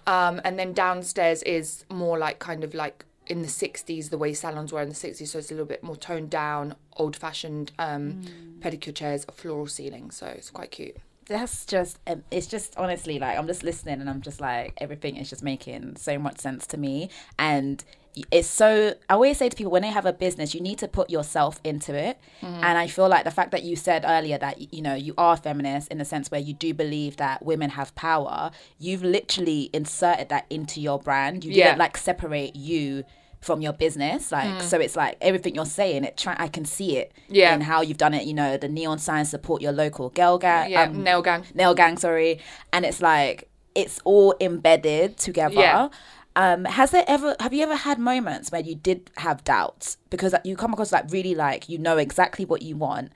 um 0.06 0.40
and 0.44 0.58
then 0.58 0.72
downstairs 0.72 1.42
is 1.42 1.84
more 1.90 2.18
like 2.18 2.38
kind 2.38 2.64
of 2.64 2.74
like 2.74 3.04
in 3.26 3.42
the 3.42 3.48
60s 3.48 4.10
the 4.10 4.18
way 4.18 4.32
salons 4.34 4.72
were 4.72 4.82
in 4.82 4.88
the 4.88 4.94
60s 4.94 5.28
so 5.28 5.38
it's 5.38 5.50
a 5.50 5.54
little 5.54 5.66
bit 5.66 5.82
more 5.82 5.96
toned 5.96 6.30
down 6.30 6.74
old 6.96 7.16
fashioned 7.16 7.72
um 7.78 8.04
Mm. 8.22 8.60
pedicure 8.60 8.94
chairs 8.94 9.24
a 9.28 9.32
floral 9.32 9.66
ceiling 9.66 10.10
so 10.10 10.26
it's 10.26 10.50
quite 10.50 10.70
cute 10.70 10.96
That's 11.32 11.66
just, 11.66 11.98
um, 12.06 12.22
it's 12.30 12.46
just 12.46 12.76
honestly 12.76 13.18
like, 13.18 13.36
I'm 13.38 13.46
just 13.46 13.62
listening 13.64 14.00
and 14.00 14.08
I'm 14.08 14.20
just 14.20 14.40
like, 14.40 14.74
everything 14.78 15.16
is 15.16 15.28
just 15.30 15.42
making 15.42 15.96
so 15.96 16.18
much 16.18 16.38
sense 16.38 16.66
to 16.68 16.76
me. 16.76 17.10
And 17.38 17.82
it's 18.30 18.46
so, 18.48 18.94
I 19.08 19.14
always 19.14 19.38
say 19.38 19.48
to 19.48 19.56
people, 19.56 19.72
when 19.72 19.80
they 19.82 19.88
have 19.88 20.04
a 20.04 20.12
business, 20.12 20.54
you 20.54 20.60
need 20.60 20.78
to 20.80 20.88
put 20.88 21.08
yourself 21.08 21.60
into 21.64 21.94
it. 21.94 22.18
And 22.42 22.76
I 22.78 22.86
feel 22.86 23.08
like 23.08 23.24
the 23.24 23.30
fact 23.30 23.50
that 23.52 23.62
you 23.62 23.74
said 23.74 24.04
earlier 24.06 24.36
that, 24.38 24.72
you 24.74 24.82
know, 24.82 24.94
you 24.94 25.14
are 25.16 25.36
feminist 25.36 25.88
in 25.88 25.96
the 25.98 26.04
sense 26.04 26.30
where 26.30 26.40
you 26.40 26.52
do 26.52 26.74
believe 26.74 27.16
that 27.16 27.42
women 27.44 27.70
have 27.70 27.94
power, 27.94 28.50
you've 28.78 29.02
literally 29.02 29.70
inserted 29.72 30.28
that 30.28 30.44
into 30.50 30.80
your 30.80 30.98
brand. 30.98 31.42
You 31.44 31.52
Yeah. 31.52 31.68
didn't 31.68 31.78
like 31.78 31.96
separate 31.96 32.54
you 32.54 33.04
from 33.42 33.60
your 33.60 33.72
business 33.72 34.32
like 34.32 34.62
so 34.62 34.78
it's 34.78 34.96
like 34.96 35.16
everything 35.20 35.54
you're 35.54 35.66
saying 35.66 36.04
it 36.04 36.16
try 36.16 36.34
i 36.38 36.48
can 36.48 36.64
see 36.64 36.96
it 36.96 37.12
Yeah. 37.28 37.52
and 37.52 37.62
how 37.62 37.82
you've 37.82 37.98
done 37.98 38.14
it 38.14 38.24
you 38.24 38.34
know 38.34 38.56
the 38.56 38.68
neon 38.68 38.98
signs 38.98 39.28
support 39.30 39.60
your 39.60 39.72
local 39.72 40.08
girl 40.10 40.38
gang 40.38 40.70
yeah 40.70 40.84
um, 40.84 41.02
nail 41.02 41.20
gang 41.22 41.44
nail 41.54 41.74
gang 41.74 41.96
sorry 41.98 42.38
and 42.72 42.84
it's 42.86 43.02
like 43.02 43.50
it's 43.74 44.00
all 44.04 44.34
embedded 44.40 45.16
together 45.16 45.54
Yeah. 45.56 45.88
um 46.36 46.64
has 46.64 46.92
there 46.92 47.04
ever 47.08 47.34
have 47.40 47.52
you 47.52 47.62
ever 47.64 47.74
had 47.76 47.98
moments 47.98 48.52
where 48.52 48.60
you 48.62 48.76
did 48.76 49.10
have 49.16 49.42
doubts 49.44 49.96
because 50.08 50.34
you 50.44 50.56
come 50.56 50.72
across 50.72 50.92
like 50.92 51.10
really 51.10 51.34
like 51.34 51.68
you 51.68 51.78
know 51.78 51.96
exactly 51.98 52.44
what 52.44 52.62
you 52.62 52.76
want 52.76 53.10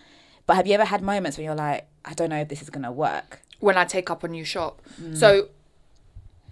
but 0.47 0.57
have 0.57 0.67
you 0.67 0.75
ever 0.75 0.85
had 0.85 1.03
moments 1.03 1.39
where 1.39 1.45
you're 1.45 1.55
like 1.55 1.87
i 2.05 2.13
don't 2.15 2.31
know 2.31 2.41
if 2.41 2.49
this 2.49 2.63
is 2.63 2.69
gonna 2.71 2.93
work 2.93 3.41
when 3.61 3.79
I 3.79 3.87
take 3.87 4.11
up 4.11 4.23
a 4.23 4.29
new 4.29 4.45
shop. 4.45 4.83
Mm. 5.01 5.17
So, 5.17 5.49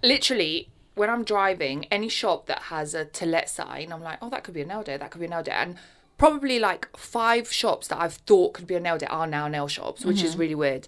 literally, 0.01 0.69
when 0.95 1.09
I'm 1.09 1.23
driving, 1.23 1.85
any 1.91 2.09
shop 2.09 2.47
that 2.47 2.63
has 2.63 2.93
a 2.93 3.05
to 3.05 3.25
let 3.25 3.49
sign, 3.49 3.91
I'm 3.93 4.01
like, 4.01 4.17
oh, 4.21 4.29
that 4.29 4.43
could 4.43 4.53
be 4.53 4.61
a 4.61 4.65
nail 4.65 4.83
day, 4.83 4.97
that 4.97 5.11
could 5.11 5.19
be 5.19 5.25
a 5.27 5.29
nail 5.29 5.43
day. 5.43 5.51
And 5.51 5.75
probably 6.17 6.57
like 6.59 6.87
five 6.97 7.51
shops 7.51 7.87
that 7.89 7.99
I've 7.99 8.13
thought 8.13 8.53
could 8.53 8.67
be 8.67 8.75
a 8.75 8.79
nail 8.79 8.97
day 8.97 9.07
are 9.07 9.27
now 9.27 9.47
nail 9.47 9.67
shops, 9.67 10.05
which 10.05 10.17
Mm-hmm. 10.17 10.25
is 10.27 10.37
really 10.37 10.55
weird. 10.55 10.87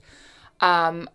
Um, 0.61 1.09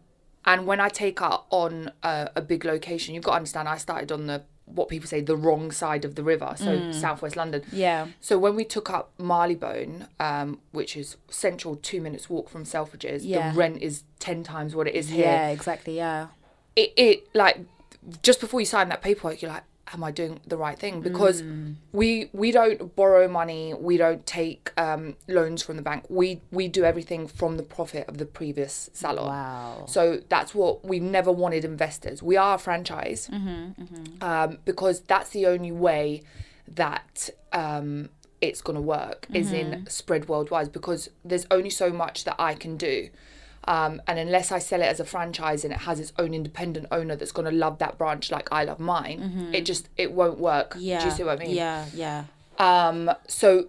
And 0.45 0.67
when 0.67 0.81
I 0.81 0.89
take 0.89 1.23
up 1.23 1.47
on 1.51 1.93
a, 2.03 2.29
a 2.35 2.43
big 2.43 2.65
location, 2.65 3.15
you've 3.15 3.23
got 3.23 3.31
to 3.33 3.37
understand. 3.37 3.69
I 3.69 3.77
started 3.79 4.11
on 4.11 4.27
the 4.27 4.43
what 4.65 4.89
people 4.89 5.07
say 5.07 5.21
the 5.21 5.37
wrong 5.37 5.71
side 5.71 6.05
of 6.05 6.15
the 6.15 6.23
river, 6.23 6.55
so 6.57 6.65
Mm. 6.67 6.95
southwest 6.95 7.37
London. 7.37 7.63
Yeah. 7.73 8.07
So 8.21 8.39
when 8.39 8.55
we 8.57 8.65
took 8.65 8.89
up 8.91 9.11
Marylebone, 9.19 10.07
um, 10.19 10.61
which 10.73 10.97
is 10.97 11.17
central, 11.29 11.77
two 11.77 12.01
minutes 12.01 12.29
walk 12.31 12.49
from 12.49 12.65
Selfridges, 12.65 13.21
Yeah. 13.23 13.51
the 13.53 13.59
rent 13.59 13.83
is 13.83 14.05
ten 14.19 14.43
times 14.43 14.75
what 14.75 14.87
it 14.89 14.95
is 14.95 15.11
here. 15.11 15.27
Yeah, 15.27 15.49
exactly. 15.49 15.97
Yeah. 15.97 16.29
It, 16.75 16.93
it 16.97 17.29
like 17.35 17.61
just 18.23 18.41
before 18.41 18.61
you 18.61 18.67
sign 18.67 18.89
that 18.89 19.03
paperwork, 19.03 19.43
you're 19.43 19.51
like, 19.51 19.65
am 19.95 20.03
I 20.03 20.11
doing 20.11 20.41
the 20.47 20.57
right 20.57 20.79
thing? 20.79 21.01
Because 21.03 21.43
Mm. 21.43 21.75
we 21.93 22.31
we 22.33 22.51
don't 22.51 22.95
borrow 22.97 23.29
money, 23.29 23.75
we 23.75 23.97
don't 23.99 24.25
take 24.25 24.73
um, 24.79 25.17
loans 25.29 25.63
from 25.63 25.77
the 25.77 25.83
bank. 25.83 26.05
We 26.09 26.41
we 26.51 26.69
do 26.69 26.85
everything 26.85 27.27
from 27.27 27.57
the 27.59 27.63
profit 27.63 28.09
of 28.09 28.17
the 28.19 28.25
previous 28.25 28.89
salon. 28.95 29.27
Wow. 29.27 29.85
So 29.87 30.21
that's 30.29 30.55
what 30.55 30.85
we've 30.85 31.03
never 31.03 31.31
wanted 31.31 31.65
investors. 31.65 32.23
We 32.23 32.37
are 32.37 32.55
a 32.55 32.59
franchise 32.59 33.29
Um, 34.23 34.59
because 34.65 35.01
that's 35.01 35.31
the 35.31 35.47
only 35.47 35.73
way 35.73 36.23
that 36.69 37.29
um, 37.53 38.09
it's 38.41 38.63
going 38.63 38.77
to 38.77 38.83
work 38.83 39.27
is 39.35 39.53
in 39.53 39.87
spread 39.89 40.29
worldwide 40.29 40.73
because 40.73 41.11
there's 41.25 41.47
only 41.51 41.71
so 41.71 41.91
much 41.91 42.25
that 42.25 42.37
I 42.39 42.55
can 42.55 42.77
do. 42.77 43.09
Um, 43.69 44.03
and 44.09 44.19
unless 44.19 44.51
I 44.51 44.59
sell 44.59 44.81
it 44.83 44.87
as 44.87 44.99
a 45.01 45.05
franchise 45.05 45.63
and 45.65 45.73
it 45.73 45.81
has 45.81 46.01
its 46.01 46.13
own 46.19 46.35
independent 46.35 46.87
owner 46.91 47.15
that's 47.17 47.31
going 47.33 47.49
to 47.51 47.57
love 47.57 47.79
that 47.79 47.97
branch 47.99 48.31
like 48.31 48.49
I 48.51 48.65
love 48.65 48.81
mine, 48.81 49.51
it 49.53 49.63
just 49.65 49.89
it 49.97 50.13
won't 50.13 50.39
work. 50.39 50.75
Yeah. 50.79 50.99
Do 51.01 51.05
you 51.07 51.11
see 51.13 51.23
what 51.25 51.41
I 51.41 51.45
mean? 51.45 51.55
Yeah. 51.55 51.87
Yeah. 51.95 52.25
Um, 52.59 53.11
so 53.29 53.69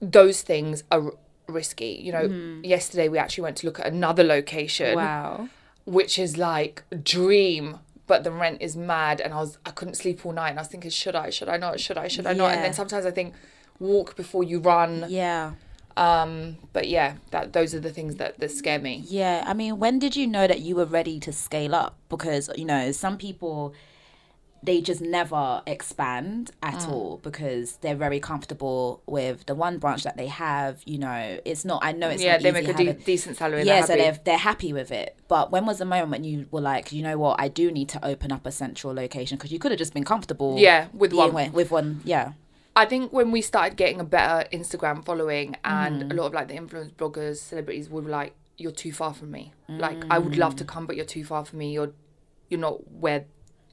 those 0.00 0.42
things 0.42 0.84
are 0.90 1.12
risky. 1.48 2.00
You 2.02 2.12
know, 2.12 2.60
yesterday 2.62 3.08
we 3.08 3.18
actually 3.18 3.42
went 3.42 3.56
to 3.58 3.66
look 3.66 3.78
at 3.80 3.86
another 3.86 4.24
location 4.24 4.96
Wow. 4.96 5.48
which 5.84 6.18
is 6.18 6.36
like 6.38 6.82
dream 7.02 7.78
but 8.08 8.22
the 8.24 8.30
rent 8.30 8.58
is 8.62 8.76
mad 8.76 9.20
and 9.20 9.32
i 9.34 9.36
was 9.38 9.58
i 9.66 9.70
couldn't 9.72 9.94
sleep 9.96 10.24
all 10.24 10.32
night 10.32 10.50
and 10.50 10.58
i 10.60 10.62
was 10.62 10.68
thinking 10.68 10.90
should 10.90 11.16
i 11.16 11.28
should 11.28 11.48
i 11.48 11.56
not 11.56 11.80
should 11.80 11.98
i 11.98 12.06
should 12.06 12.24
i 12.24 12.32
not 12.32 12.52
and 12.52 12.62
then 12.64 12.72
sometimes 12.72 13.04
i 13.04 13.10
think 13.10 13.34
walk 13.80 14.14
before 14.16 14.44
you 14.44 14.60
run 14.60 15.04
Yeah. 15.08 15.52
Um 15.96 16.56
but 16.72 16.88
yeah 16.88 17.14
that 17.30 17.52
those 17.52 17.74
are 17.74 17.80
the 17.80 17.90
things 17.90 18.16
that 18.16 18.38
that 18.38 18.50
scare 18.50 18.78
me 18.78 19.02
Yeah, 19.06 19.44
I 19.46 19.54
mean, 19.54 19.78
when 19.78 19.98
did 19.98 20.14
you 20.16 20.26
know 20.26 20.46
that 20.46 20.60
you 20.60 20.76
were 20.76 20.84
ready 20.84 21.18
to 21.20 21.32
scale 21.32 21.74
up? 21.74 21.96
Because 22.08 22.50
you 22.56 22.64
know, 22.66 22.92
some 22.92 23.16
people 23.16 23.74
they 24.62 24.80
just 24.80 25.00
never 25.00 25.62
expand 25.66 26.50
at 26.62 26.74
Mm. 26.80 26.88
all 26.88 27.20
because 27.22 27.76
they're 27.82 27.94
very 27.94 28.18
comfortable 28.18 29.00
with 29.06 29.46
the 29.46 29.54
one 29.54 29.78
branch 29.78 30.02
that 30.02 30.16
they 30.16 30.26
have. 30.26 30.82
You 30.86 30.98
know, 30.98 31.38
it's 31.44 31.64
not. 31.64 31.84
I 31.84 31.92
know 31.92 32.08
it's 32.08 32.22
yeah 32.22 32.38
they 32.38 32.50
make 32.52 32.66
a 32.68 32.72
de- 32.74 32.94
decent 32.94 33.36
salary 33.36 33.62
yeah 33.62 33.76
they're 33.76 33.86
so 33.86 33.96
they're 33.96 34.18
they're 34.24 34.38
happy 34.38 34.72
with 34.72 34.90
it. 34.90 35.16
But 35.28 35.52
when 35.52 35.66
was 35.66 35.78
the 35.78 35.84
moment 35.84 36.10
when 36.10 36.24
you 36.24 36.46
were 36.50 36.60
like, 36.60 36.90
you 36.92 37.02
know 37.02 37.16
what, 37.16 37.40
I 37.40 37.48
do 37.48 37.70
need 37.70 37.88
to 37.90 38.04
open 38.04 38.32
up 38.32 38.44
a 38.46 38.50
central 38.50 38.92
location 38.94 39.36
because 39.38 39.52
you 39.52 39.58
could 39.58 39.70
have 39.72 39.78
just 39.78 39.94
been 39.94 40.04
comfortable. 40.04 40.56
Yeah, 40.58 40.88
with 40.92 41.12
one. 41.12 41.32
With, 41.32 41.52
with 41.52 41.70
one, 41.70 42.00
yeah. 42.04 42.32
I 42.76 42.84
think 42.84 43.12
when 43.12 43.30
we 43.32 43.40
started 43.42 43.76
getting 43.76 44.00
a 44.00 44.04
better 44.04 44.46
Instagram 44.52 45.04
following 45.04 45.56
and 45.64 46.02
Mm. 46.02 46.12
a 46.12 46.14
lot 46.14 46.26
of 46.26 46.34
like 46.34 46.48
the 46.48 46.54
influence 46.56 46.92
bloggers, 46.92 47.38
celebrities 47.38 47.88
would 47.88 48.06
like, 48.06 48.34
You're 48.58 48.72
too 48.72 48.92
far 48.92 49.12
from 49.12 49.30
me. 49.32 49.52
Like 49.68 50.04
I 50.10 50.18
would 50.18 50.36
love 50.38 50.56
to 50.56 50.64
Mm. 50.64 50.68
come 50.68 50.86
but 50.86 50.96
you're 50.96 51.04
too 51.04 51.24
far 51.24 51.44
from 51.44 51.58
me. 51.58 51.72
You're 51.72 51.92
you're 52.48 52.60
not 52.60 52.76
where 52.90 53.24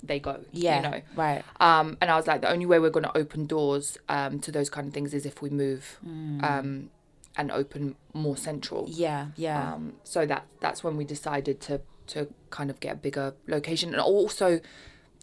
they 0.02 0.20
go. 0.20 0.44
Yeah, 0.52 0.76
You 0.78 0.82
know. 0.90 1.02
right. 1.16 1.42
Um, 1.62 1.98
and 2.02 2.12
I 2.12 2.16
was 2.18 2.28
like, 2.28 2.42
the 2.42 2.50
only 2.52 2.66
way 2.66 2.80
we're 2.80 2.90
going 2.90 3.06
to 3.06 3.18
open 3.18 3.46
doors 3.46 3.98
um, 4.10 4.40
to 4.42 4.52
those 4.52 4.70
kind 4.70 4.86
of 4.88 4.94
things 4.94 5.14
is 5.14 5.26
if 5.26 5.42
we 5.42 5.50
move 5.50 6.00
Mm. 6.06 6.44
um, 6.44 6.90
and 7.38 7.50
open 7.52 7.96
more 8.14 8.36
central. 8.36 8.86
Yeah, 8.90 9.28
yeah. 9.38 9.74
Um, 9.74 9.94
so 10.04 10.26
that 10.26 10.46
that's 10.60 10.84
when 10.84 10.98
we 10.98 11.06
decided 11.06 11.62
to 11.62 11.82
to 12.08 12.28
kind 12.50 12.70
of 12.70 12.80
get 12.82 12.92
a 12.94 12.96
bigger 12.98 13.34
location 13.48 13.94
and 13.94 14.02
also 14.02 14.60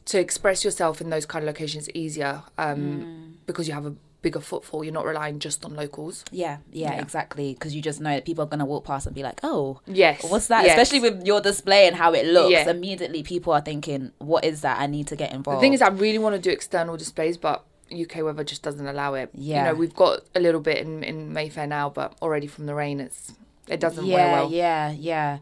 to 0.07 0.19
express 0.19 0.65
yourself 0.65 1.03
in 1.03 1.11
those 1.11 1.27
kind 1.27 1.43
of 1.45 1.47
locations 1.47 1.91
easier 1.91 2.43
um, 2.57 2.79
Mm. 2.81 3.30
Because 3.53 3.69
you 3.69 3.75
have 3.75 3.87
a 3.87 3.95
bigger 4.23 4.41
footfall. 4.41 4.85
You're 4.85 4.93
not 4.93 5.07
relying 5.07 5.39
just 5.39 5.65
on 5.65 5.75
locals. 5.75 6.25
Yeah, 6.31 6.59
yeah, 6.73 6.93
Yeah. 6.95 7.01
exactly. 7.01 7.55
Because 7.55 7.75
you 7.75 7.81
just 7.81 8.01
know 8.01 8.11
that 8.11 8.25
people 8.27 8.45
are 8.45 8.47
gonna 8.47 8.67
walk 8.67 8.85
past 8.85 9.07
and 9.07 9.15
be 9.15 9.23
like, 9.23 9.41
"Oh, 9.43 9.81
Yes. 9.87 10.23
what's 10.25 10.49
that?" 10.49 10.65
yes. 10.65 10.73
Especially 10.79 11.01
with 11.11 11.27
your 11.27 11.41
display 11.41 11.87
and 11.87 11.97
how 11.97 12.13
it 12.13 12.27
looks. 12.27 12.51
Yeah. 12.53 12.69
Immediately, 12.69 13.23
people 13.23 13.53
are 13.55 13.63
thinking, 13.63 14.13
"What 14.19 14.45
is 14.45 14.61
that? 14.61 14.79
I 14.79 14.87
need 14.87 15.07
to 15.09 15.17
get 15.17 15.33
involved." 15.33 15.59
The 15.59 15.61
thing 15.63 15.73
is, 15.73 15.81
I 15.83 15.89
really 15.89 16.19
want 16.19 16.35
to 16.37 16.41
do 16.41 16.51
external 16.51 16.97
displays, 16.99 17.39
but 17.39 17.65
UK 17.91 18.23
weather 18.23 18.45
just 18.45 18.63
doesn't 18.63 18.87
allow 18.87 19.15
it. 19.15 19.31
Yeah. 19.35 19.65
You 19.65 19.73
know, 19.73 19.75
we've 19.79 19.95
got 19.95 20.21
a 20.35 20.41
little 20.41 20.61
bit 20.61 20.79
in, 20.79 21.03
in 21.03 21.33
Mayfair 21.33 21.67
now, 21.67 21.89
but 21.89 22.15
already 22.21 22.47
from 22.47 22.67
the 22.67 22.75
rain, 22.75 23.01
it's 23.01 23.33
it 23.69 23.81
doesn't 23.81 24.05
yeah, 24.05 24.15
wear 24.17 24.33
well. 24.33 24.51
yeah, 24.53 24.91
yeah. 24.91 25.39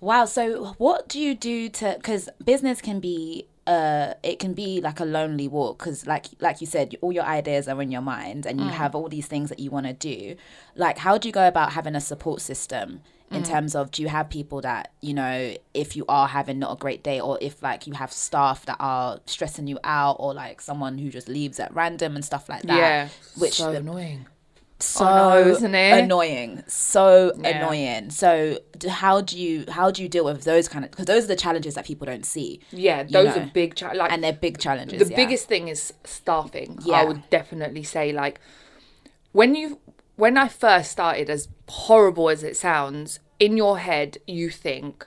Wow. 0.00 0.24
So, 0.26 0.74
what 0.78 1.08
do 1.08 1.18
you 1.20 1.34
do 1.34 1.68
to? 1.70 1.94
Because 1.96 2.28
business 2.44 2.80
can 2.80 3.00
be, 3.00 3.46
uh, 3.66 4.14
it 4.22 4.38
can 4.38 4.52
be 4.54 4.80
like 4.80 5.00
a 5.00 5.04
lonely 5.04 5.48
walk. 5.48 5.78
Because, 5.78 6.06
like, 6.06 6.26
like 6.40 6.60
you 6.60 6.66
said, 6.66 6.96
all 7.00 7.12
your 7.12 7.24
ideas 7.24 7.68
are 7.68 7.80
in 7.82 7.90
your 7.92 8.02
mind, 8.02 8.46
and 8.46 8.60
you 8.60 8.66
Mm. 8.66 8.70
have 8.72 8.94
all 8.94 9.08
these 9.08 9.26
things 9.26 9.48
that 9.50 9.58
you 9.60 9.70
want 9.70 9.86
to 9.86 9.92
do. 9.92 10.36
Like, 10.74 10.98
how 10.98 11.18
do 11.18 11.28
you 11.28 11.32
go 11.32 11.46
about 11.46 11.72
having 11.72 11.94
a 11.94 12.00
support 12.00 12.40
system? 12.40 13.00
Mm. 13.30 13.36
In 13.36 13.42
terms 13.44 13.74
of, 13.74 13.90
do 13.90 14.02
you 14.02 14.08
have 14.08 14.28
people 14.28 14.60
that 14.60 14.90
you 15.00 15.14
know, 15.14 15.54
if 15.74 15.96
you 15.96 16.04
are 16.08 16.28
having 16.28 16.58
not 16.58 16.72
a 16.72 16.76
great 16.76 17.02
day, 17.02 17.18
or 17.20 17.38
if 17.40 17.62
like 17.62 17.86
you 17.86 17.94
have 17.94 18.12
staff 18.12 18.66
that 18.66 18.76
are 18.78 19.20
stressing 19.26 19.66
you 19.66 19.78
out, 19.84 20.16
or 20.18 20.34
like 20.34 20.60
someone 20.60 20.98
who 20.98 21.08
just 21.08 21.28
leaves 21.28 21.58
at 21.60 21.74
random 21.74 22.14
and 22.16 22.24
stuff 22.24 22.48
like 22.48 22.62
that? 22.62 22.76
Yeah, 22.76 23.08
which 23.38 23.54
so 23.54 23.72
the- 23.72 23.78
annoying. 23.78 24.26
So 24.82 25.04
Oh, 25.06 25.44
no, 25.44 25.50
isn't 25.50 25.74
it? 25.74 26.02
annoying 26.04 26.64
so 26.66 27.32
Yeah. 27.38 27.58
annoying 27.58 28.10
so 28.10 28.58
how 28.88 29.20
do 29.20 29.38
you 29.38 29.64
how 29.68 29.90
do 29.90 30.02
you 30.02 30.08
deal 30.08 30.24
with 30.24 30.44
those 30.44 30.68
kind 30.68 30.84
of 30.84 30.90
because 30.90 31.06
those 31.06 31.24
are 31.24 31.28
the 31.28 31.36
challenges 31.36 31.74
that 31.74 31.84
people 31.86 32.04
don't 32.06 32.26
see 32.26 32.60
Yeah, 32.70 33.02
those 33.04 33.34
know. 33.36 33.42
are 33.42 33.50
big. 33.54 33.74
Cha- 33.76 33.92
like 33.92 34.10
and 34.12 34.22
they're 34.24 34.32
big 34.32 34.58
challenges 34.58 34.98
the 35.02 35.10
yeah. 35.10 35.16
biggest 35.16 35.46
thing 35.48 35.68
is 35.68 35.92
staffing. 36.04 36.78
Yeah. 36.84 36.96
I 36.96 37.04
would 37.04 37.28
definitely 37.30 37.82
say 37.84 38.12
like 38.12 38.40
when 39.32 39.54
you 39.54 39.78
when 40.16 40.36
I 40.36 40.48
first 40.48 40.92
started, 40.92 41.30
as 41.30 41.48
horrible 41.68 42.28
as 42.28 42.42
it 42.44 42.54
sounds, 42.56 43.18
in 43.40 43.56
your 43.56 43.78
head 43.78 44.18
you 44.26 44.50
think 44.50 45.06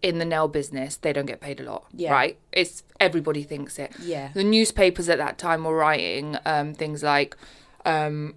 in 0.00 0.18
the 0.18 0.24
nail 0.24 0.48
business 0.48 0.96
they 0.96 1.12
don't 1.12 1.26
get 1.26 1.40
paid 1.40 1.60
a 1.60 1.64
lot, 1.64 1.84
Yeah. 1.92 2.12
right? 2.12 2.38
It's 2.52 2.82
everybody 3.00 3.42
thinks 3.42 3.78
it. 3.78 3.92
Yeah. 4.00 4.30
The 4.32 4.44
newspapers 4.44 5.08
at 5.08 5.18
that 5.18 5.38
time 5.38 5.64
were 5.64 5.76
writing 5.76 6.36
um, 6.46 6.72
things 6.74 7.02
like. 7.02 7.36
Um, 7.84 8.34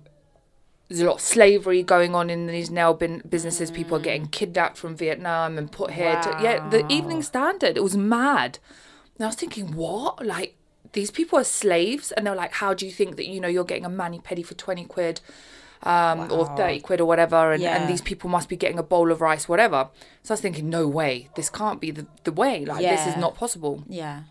there's 0.92 1.00
a 1.02 1.06
lot 1.06 1.16
of 1.16 1.22
slavery 1.22 1.84
going 1.84 2.14
on 2.14 2.30
in 2.30 2.48
these 2.48 2.70
nail 2.70 2.94
bin- 2.94 3.22
businesses. 3.30 3.72
People 3.72 3.96
are 3.96 4.02
getting 4.02 4.26
kidnapped 4.28 4.76
from 4.78 4.94
Vietnam 4.94 5.58
and 5.58 5.72
put 5.72 5.92
here. 5.92 6.20
To, 6.22 6.30
yeah, 6.44 6.68
the 6.68 6.86
Evening 6.92 7.22
Standard. 7.24 7.78
It 7.78 7.84
was 7.84 7.96
mad. 7.96 8.60
And 9.18 9.24
I 9.26 9.28
was 9.28 9.36
thinking, 9.38 9.74
what? 9.74 10.26
Like, 10.26 10.58
these 10.92 11.10
people 11.10 11.40
are 11.40 11.46
slaves? 11.46 12.12
And 12.12 12.28
they're 12.28 12.36
like, 12.36 12.52
how 12.56 12.74
do 12.74 12.86
you 12.86 12.92
think 12.92 13.16
that, 13.16 13.26
you 13.26 13.40
know, 13.40 13.48
you're 13.48 13.64
getting 13.64 13.86
a 13.86 13.90
mani 13.90 14.20
pedi 14.20 14.46
for 14.46 14.54
20 14.56 14.84
quid 14.86 15.22
um, 15.84 16.30
or 16.30 16.46
30 16.58 16.82
quid 16.82 17.00
or 17.00 17.06
whatever? 17.06 17.54
And, 17.54 17.64
Yeah. 17.64 17.78
and 17.80 17.90
these 17.90 18.02
people 18.02 18.30
must 18.30 18.50
be 18.50 18.58
getting 18.58 18.78
a 18.78 18.84
bowl 18.84 19.14
of 19.14 19.22
rice, 19.22 19.48
whatever. 19.48 19.88
So 20.24 20.34
I 20.34 20.36
was 20.36 20.42
thinking, 20.42 20.70
no 20.70 20.90
way. 20.90 21.30
This 21.38 21.50
can't 21.50 21.80
be 21.80 21.92
the, 21.92 22.06
the 22.26 22.34
way. 22.34 22.66
Like, 22.66 22.82
this 22.82 23.08
is 23.08 23.16
not 23.16 23.36
possible. 23.36 23.84
yeah 23.88 24.24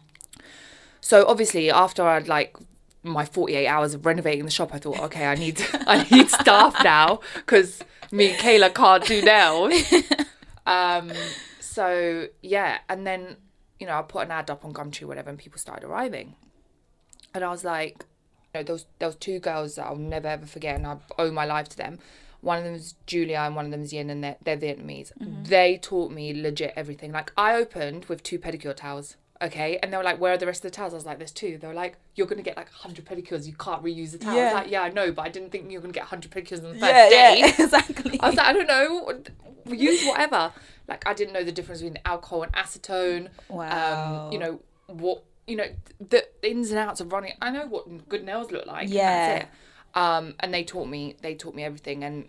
So 1.01 1.27
obviously, 1.27 1.71
after 1.71 2.03
I'd 2.07 2.29
like 2.29 2.55
my 3.03 3.25
48 3.25 3.67
hours 3.67 3.95
of 3.95 4.05
renovating 4.05 4.45
the 4.45 4.51
shop, 4.51 4.75
I 4.75 4.79
thought, 4.79 5.01
okay, 5.01 5.27
I 5.27 5.35
need 5.35 5.61
I 5.73 6.07
need 6.11 6.29
staff 6.29 6.77
now 6.85 7.21
because 7.35 7.83
me 8.11 8.31
and 8.31 8.39
Kayla 8.39 8.75
can't 8.75 9.05
do 9.05 9.23
nails. 9.23 9.75
Um, 10.67 11.11
so 11.59 12.29
yeah, 12.43 12.79
and 12.89 13.05
then 13.05 13.37
you 13.81 13.87
know 13.87 13.99
I 13.99 14.03
put 14.03 14.25
an 14.27 14.31
ad 14.31 14.51
up 14.51 14.65
on 14.65 14.73
Gumtree, 14.73 15.05
whatever, 15.05 15.29
and 15.31 15.39
people 15.39 15.59
started 15.59 15.85
arriving, 15.85 16.37
and 17.35 17.43
I 17.43 17.51
was 17.51 17.65
like, 17.65 18.05
you 18.55 18.61
know, 18.61 18.79
there 18.99 19.09
was 19.09 19.17
two 19.17 19.41
girls 19.41 19.77
that 19.77 19.87
I'll 19.87 19.97
never 19.97 20.29
ever 20.29 20.47
forget, 20.47 20.77
and 20.77 20.87
I 20.87 20.99
owe 21.19 21.33
my 21.33 21.45
life 21.45 21.69
to 21.71 21.77
them. 21.77 21.99
One 22.41 22.59
of 22.59 22.65
them 22.65 22.75
is 22.75 22.95
Julia 23.07 23.39
and 23.39 23.57
one 23.57 23.65
of 23.67 23.71
them 23.71 23.83
is 23.83 23.93
Yin, 23.93 24.11
and 24.11 24.23
they're, 24.23 24.37
they're 24.45 24.57
Vietnamese. 24.57 25.13
They 25.49 25.77
taught 25.77 26.11
me 26.11 26.33
legit 26.41 26.73
everything. 26.77 27.13
Like 27.13 27.33
I 27.37 27.55
opened 27.55 28.05
with 28.05 28.23
two 28.23 28.39
pedicure 28.39 28.75
towels, 28.77 29.17
okay, 29.43 29.79
and 29.83 29.93
they 29.93 29.97
were 29.97 30.03
like, 30.05 30.21
"Where 30.21 30.33
are 30.33 30.39
the 30.39 30.47
rest 30.47 30.65
of 30.65 30.71
the 30.71 30.77
towels?" 30.77 30.93
I 30.93 30.97
was 30.97 31.07
like, 31.07 31.19
"There's 31.19 31.33
two. 31.33 31.59
They 31.59 31.67
were 31.67 31.75
like, 31.75 31.97
"You're 32.15 32.27
gonna 32.27 32.43
get 32.43 32.57
like 32.57 32.71
hundred 32.71 33.05
pedicures. 33.07 33.47
You 33.47 33.55
can't 33.55 33.83
reuse 33.83 34.13
the 34.13 34.19
towel." 34.19 34.35
I 34.35 34.37
Yeah. 34.37 34.45
was 34.47 34.55
like, 34.55 34.71
"Yeah, 34.71 34.83
I 34.83 34.91
know, 34.91 35.13
but 35.13 35.23
I 35.23 35.29
didn't 35.29 35.51
think 35.51 35.71
you 35.71 35.79
were 35.79 35.83
gonna 35.83 35.93
get 35.93 36.05
hundred 36.05 36.31
pedicures 36.31 36.59
on 36.59 36.73
the 36.73 36.79
first 36.79 36.83
yeah 36.83 37.09
day." 37.09 37.39
yeah 37.41 37.47
exactly 37.65 38.19
I 38.21 38.27
was 38.29 38.37
like, 38.37 38.47
I 38.47 38.53
don't 38.53 38.67
know, 38.67 39.21
use 39.75 40.05
whatever. 40.07 40.53
Like, 40.89 41.07
I 41.07 41.15
didn't 41.15 41.33
know 41.35 41.45
the 41.45 41.53
difference 41.53 41.81
between 41.81 41.99
alcohol 42.05 42.43
and 42.43 42.53
acetone. 42.53 43.29
Wow. 43.49 44.27
Um, 44.27 44.33
you 44.33 44.39
know 44.39 44.61
what? 44.89 45.25
You 45.47 45.57
know 45.57 45.67
the 46.01 46.27
ins 46.43 46.71
and 46.71 46.79
outs 46.79 47.01
of 47.01 47.13
running. 47.13 47.33
I 47.41 47.51
know 47.51 47.67
what 47.67 48.09
good 48.09 48.25
nails 48.25 48.51
look 48.51 48.67
like. 48.67 48.89
Yeah. 48.89 49.29
That's 49.29 49.45
it. 49.45 49.51
Um, 49.99 50.35
and 50.41 50.53
they 50.55 50.65
taught 50.65 50.89
me. 50.89 51.17
They 51.23 51.35
taught 51.35 51.55
me 51.55 51.65
everything, 51.65 52.05
and 52.05 52.29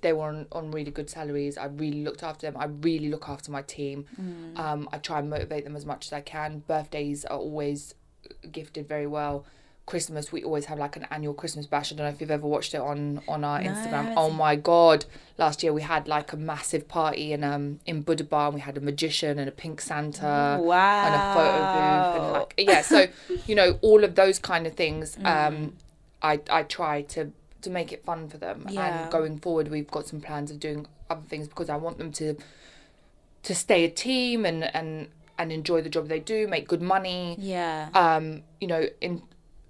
they 0.00 0.12
were 0.12 0.24
on, 0.24 0.46
on 0.52 0.70
really 0.70 0.90
good 0.90 1.10
salaries. 1.10 1.58
I 1.58 1.66
really 1.66 2.04
looked 2.04 2.22
after 2.22 2.46
them. 2.46 2.56
I 2.58 2.66
really 2.66 3.08
look 3.08 3.28
after 3.28 3.50
my 3.50 3.62
team. 3.62 4.06
Mm. 4.20 4.58
Um, 4.58 4.88
I 4.92 4.98
try 4.98 5.18
and 5.18 5.30
motivate 5.30 5.64
them 5.64 5.76
as 5.76 5.86
much 5.86 6.06
as 6.06 6.12
I 6.12 6.20
can. 6.20 6.62
Birthdays 6.66 7.24
are 7.24 7.38
always 7.38 7.94
gifted 8.50 8.88
very 8.88 9.06
well. 9.06 9.44
Christmas, 9.86 10.30
we 10.30 10.44
always 10.44 10.66
have 10.66 10.78
like 10.78 10.96
an 10.96 11.06
annual 11.10 11.32
Christmas 11.32 11.64
bash. 11.66 11.90
I 11.90 11.96
don't 11.96 12.04
know 12.04 12.12
if 12.12 12.20
you've 12.20 12.30
ever 12.30 12.46
watched 12.46 12.74
it 12.74 12.80
on 12.80 13.22
on 13.26 13.42
our 13.42 13.58
No, 13.62 13.70
Instagram. 13.70 14.12
Oh 14.18 14.28
my 14.28 14.54
god! 14.54 15.06
Last 15.38 15.62
year 15.62 15.72
we 15.72 15.80
had 15.80 16.06
like 16.06 16.30
a 16.34 16.36
massive 16.36 16.88
party 16.88 17.32
in 17.32 17.42
um 17.42 17.80
in 17.86 18.02
Buddha 18.02 18.24
Bar. 18.24 18.48
And 18.48 18.54
we 18.56 18.60
had 18.60 18.76
a 18.76 18.82
magician 18.82 19.38
and 19.38 19.48
a 19.48 19.52
pink 19.52 19.80
Santa 19.80 20.58
wow. 20.60 21.06
and 21.06 21.14
a 21.14 21.34
photo 21.34 21.58
booth 21.72 22.22
and 22.22 22.32
like 22.34 22.54
yeah. 22.58 22.82
So 22.82 23.06
you 23.46 23.54
know 23.54 23.78
all 23.80 24.04
of 24.04 24.14
those 24.14 24.38
kind 24.38 24.66
of 24.66 24.74
things. 24.74 25.16
Mm. 25.28 25.46
Um, 25.48 25.72
I 26.22 26.40
I 26.50 26.62
try 26.62 27.02
to 27.02 27.32
to 27.62 27.70
make 27.70 27.92
it 27.92 28.04
fun 28.04 28.28
for 28.28 28.38
them. 28.38 28.66
Yeah. 28.68 29.02
And 29.02 29.10
going 29.12 29.38
forward, 29.38 29.68
we've 29.68 29.90
got 29.90 30.06
some 30.06 30.20
plans 30.20 30.50
of 30.50 30.60
doing 30.60 30.86
other 31.10 31.22
things 31.28 31.48
because 31.48 31.68
I 31.68 31.76
want 31.76 31.98
them 31.98 32.12
to 32.12 32.36
to 33.44 33.54
stay 33.54 33.84
a 33.84 33.90
team 33.90 34.44
and 34.44 34.64
and 34.74 35.08
and 35.38 35.52
enjoy 35.52 35.80
the 35.80 35.88
job 35.88 36.08
they 36.08 36.18
do, 36.20 36.48
make 36.48 36.66
good 36.66 36.82
money. 36.82 37.36
yeah. 37.38 37.88
Um, 37.94 38.42
you 38.60 38.66
know, 38.66 38.86
in 39.00 39.22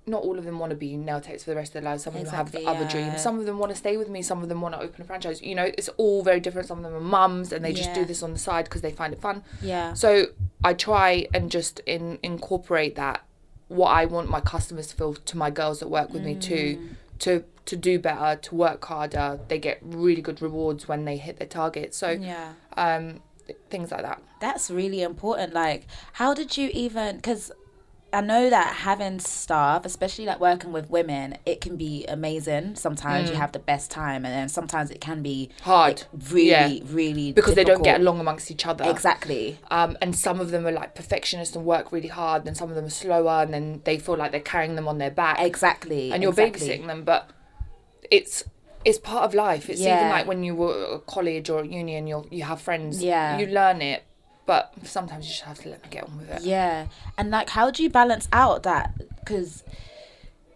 not 0.07 0.23
all 0.23 0.39
of 0.39 0.45
them 0.47 0.59
want 0.59 0.71
to 0.71 0.77
be 0.77 0.97
nail 0.97 1.21
techs 1.21 1.45
for 1.45 1.51
the 1.51 1.57
rest 1.57 1.69
of 1.75 1.83
their 1.83 1.91
lives. 1.91 2.03
Some 2.03 2.15
of 2.15 2.21
Exactly, 2.23 2.65
them 2.65 2.67
have 2.69 2.77
other 2.77 2.85
yeah. 2.87 3.11
dreams. 3.11 3.23
Some 3.23 3.39
of 3.39 3.45
them 3.45 3.59
want 3.59 3.73
to 3.73 3.77
stay 3.77 3.99
with 3.99 4.09
me. 4.09 4.23
Some 4.23 4.43
of 4.43 4.49
them 4.49 4.63
want 4.63 4.75
to 4.75 4.81
open 4.81 5.03
a 5.03 5.05
franchise. 5.05 5.43
You 5.43 5.55
know, 5.55 5.65
it's 5.77 5.91
all 5.99 6.23
very 6.23 6.41
different. 6.41 6.67
Some 6.67 6.79
of 6.79 6.85
them 6.85 6.95
are 6.95 7.01
mums 7.01 7.53
and 7.53 7.63
they 7.63 7.75
just 7.75 7.93
do 7.93 8.07
this 8.07 8.23
on 8.23 8.33
the 8.33 8.39
side 8.39 8.65
because 8.65 8.81
they 8.81 8.91
find 8.91 9.13
it 9.13 9.21
fun. 9.21 9.43
yeah. 9.61 9.93
So 9.93 10.29
I 10.65 10.73
try 10.73 11.27
and 11.35 11.51
just 11.51 11.81
in 11.81 12.19
incorporate 12.23 12.95
that 12.97 13.23
what 13.69 13.89
I 13.91 14.07
want 14.07 14.31
my 14.31 14.41
customers 14.41 14.87
to 14.87 14.97
feel 14.97 15.13
to 15.13 15.37
my 15.37 15.51
girls 15.51 15.81
that 15.81 15.89
work 15.89 16.11
with 16.15 16.23
me 16.25 16.37
Mm. 16.37 16.41
too, 16.41 16.89
to 17.19 17.45
to 17.69 17.77
do 17.77 17.99
better, 17.99 18.41
to 18.41 18.55
work 18.55 18.85
harder. 18.85 19.39
They 19.49 19.59
get 19.59 19.79
really 19.83 20.23
good 20.23 20.41
rewards 20.43 20.89
when 20.89 21.05
they 21.05 21.17
hit 21.17 21.39
their 21.39 21.49
targets. 21.49 21.97
So 21.97 22.11
yeah. 22.11 22.53
um, 22.77 23.21
th- 23.47 23.59
things 23.71 23.91
like 23.93 24.03
that. 24.03 24.23
That's 24.41 24.71
really 24.71 25.03
important. 25.03 25.53
Like, 25.53 25.87
how 26.15 26.35
did 26.35 26.57
you 26.57 26.71
even? 26.73 27.17
Because 27.17 27.53
I 28.11 28.23
know 28.23 28.49
that 28.49 28.69
having 28.77 29.19
staff, 29.19 29.85
especially 29.85 30.25
like 30.25 30.41
working 30.41 30.73
with 30.73 30.89
women, 30.89 31.37
it 31.45 31.61
can 31.61 31.77
be 31.77 32.07
amazing. 32.07 32.77
Sometimes 32.77 33.29
you 33.29 33.37
have 33.37 33.53
the 33.53 33.59
best 33.59 33.91
time, 33.91 34.25
and 34.25 34.33
then 34.35 34.49
sometimes 34.49 34.91
it 34.91 34.99
can 35.03 35.21
be 35.23 35.51
Mm. 35.59 35.61
Hard, 35.65 35.89
like, 36.15 36.33
really, 36.33 36.49
yeah. 36.79 36.85
really 36.89 37.33
because 37.33 37.55
they 37.55 37.65
don't 37.65 37.85
get 37.85 38.01
along 38.01 38.19
amongst 38.19 38.51
each 38.51 38.65
other. 38.65 38.85
Exactly. 38.89 39.59
Um, 39.71 39.99
and 40.01 40.17
some 40.17 40.41
of 40.41 40.51
them 40.53 40.67
are 40.67 40.73
like 40.73 40.95
perfectionists 40.95 41.55
and 41.55 41.67
work 41.67 41.93
really 41.93 42.09
hard, 42.09 42.47
and 42.47 42.57
some 42.57 42.71
of 42.71 42.77
them 42.77 42.87
are 42.87 42.91
slower, 43.05 43.43
and 43.43 43.53
then 43.53 43.83
they 43.85 43.99
feel 43.99 44.17
like 44.17 44.31
they're 44.33 44.41
carrying 44.41 44.75
them 44.75 44.89
on 44.89 44.97
their 44.97 45.11
back, 45.11 45.41
Exactly. 45.41 46.11
and 46.11 46.23
you're 46.23 46.33
exactly. 46.33 46.67
babysitting 46.67 46.87
them. 46.87 47.03
But 47.05 47.29
it's 48.11 48.45
it's 48.85 48.99
part 48.99 49.25
of 49.25 49.35
life. 49.35 49.69
It's 49.69 49.81
even 49.81 50.09
like 50.09 50.27
when 50.27 50.43
you 50.45 50.55
were 50.55 50.95
at 50.97 51.07
college 51.07 51.51
or 51.51 51.61
at 51.61 51.71
uni 51.71 51.95
and 51.97 52.09
you 52.09 52.27
you 52.31 52.45
have 52.45 52.61
friends. 52.61 53.03
Yeah. 53.03 53.39
you 53.39 53.47
learn 53.47 53.83
it, 53.83 54.05
but 54.47 54.73
sometimes 54.85 55.27
you 55.27 55.31
just 55.33 55.43
have 55.45 55.59
to 55.61 55.69
let 55.71 55.83
them 55.83 55.91
get 55.91 56.05
on 56.05 56.17
with 56.19 56.31
it. 56.31 56.43
Yeah, 56.43 56.87
and 57.17 57.31
like, 57.31 57.51
how 57.51 57.71
do 57.71 57.83
you 57.83 57.91
balance 57.91 58.29
out 58.33 58.63
that? 58.63 58.93
Because 59.21 59.65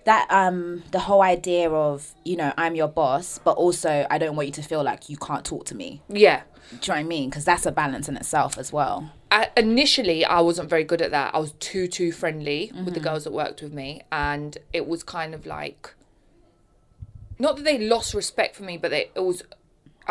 that 0.04 0.26
um 0.30 0.82
the 0.90 0.98
whole 0.98 1.22
idea 1.22 1.70
of 1.70 2.12
you 2.24 2.36
know 2.36 2.52
I'm 2.56 2.74
your 2.74 2.88
boss, 2.88 3.38
but 3.38 3.52
also 3.52 4.06
I 4.10 4.18
don't 4.18 4.34
want 4.36 4.48
you 4.48 4.52
to 4.54 4.62
feel 4.62 4.82
like 4.82 5.08
you 5.08 5.16
can't 5.16 5.44
talk 5.44 5.64
to 5.66 5.74
me. 5.74 6.02
Yeah. 6.08 6.42
Do 6.70 6.76
you 6.76 6.80
know 6.88 6.94
what 6.94 7.00
I 7.00 7.02
mean? 7.02 7.28
Because 7.28 7.44
that's 7.44 7.66
a 7.66 7.72
balance 7.72 8.08
in 8.08 8.16
itself 8.16 8.56
as 8.56 8.72
well. 8.72 9.10
I, 9.30 9.50
initially 9.56 10.24
I 10.24 10.40
wasn't 10.40 10.70
very 10.70 10.84
good 10.84 11.02
at 11.02 11.10
that. 11.10 11.34
I 11.34 11.38
was 11.38 11.52
too 11.60 11.86
too 11.86 12.12
friendly 12.12 12.72
with 12.74 12.94
the 12.94 13.00
Mm-hmm. 13.00 13.04
girls 13.08 13.24
that 13.24 13.32
worked 13.32 13.62
with 13.62 13.72
me, 13.74 14.02
and 14.10 14.56
it 14.72 14.86
was 14.86 15.02
kind 15.02 15.34
of 15.34 15.44
like, 15.44 15.92
not 17.42 17.57
that 17.57 17.64
they 17.64 17.78
lost 17.78 18.14
respect 18.14 18.52
for 18.57 18.62
me, 18.70 18.74
but 18.83 18.90
they, 18.90 19.11
it 19.14 19.24
was. 19.31 19.42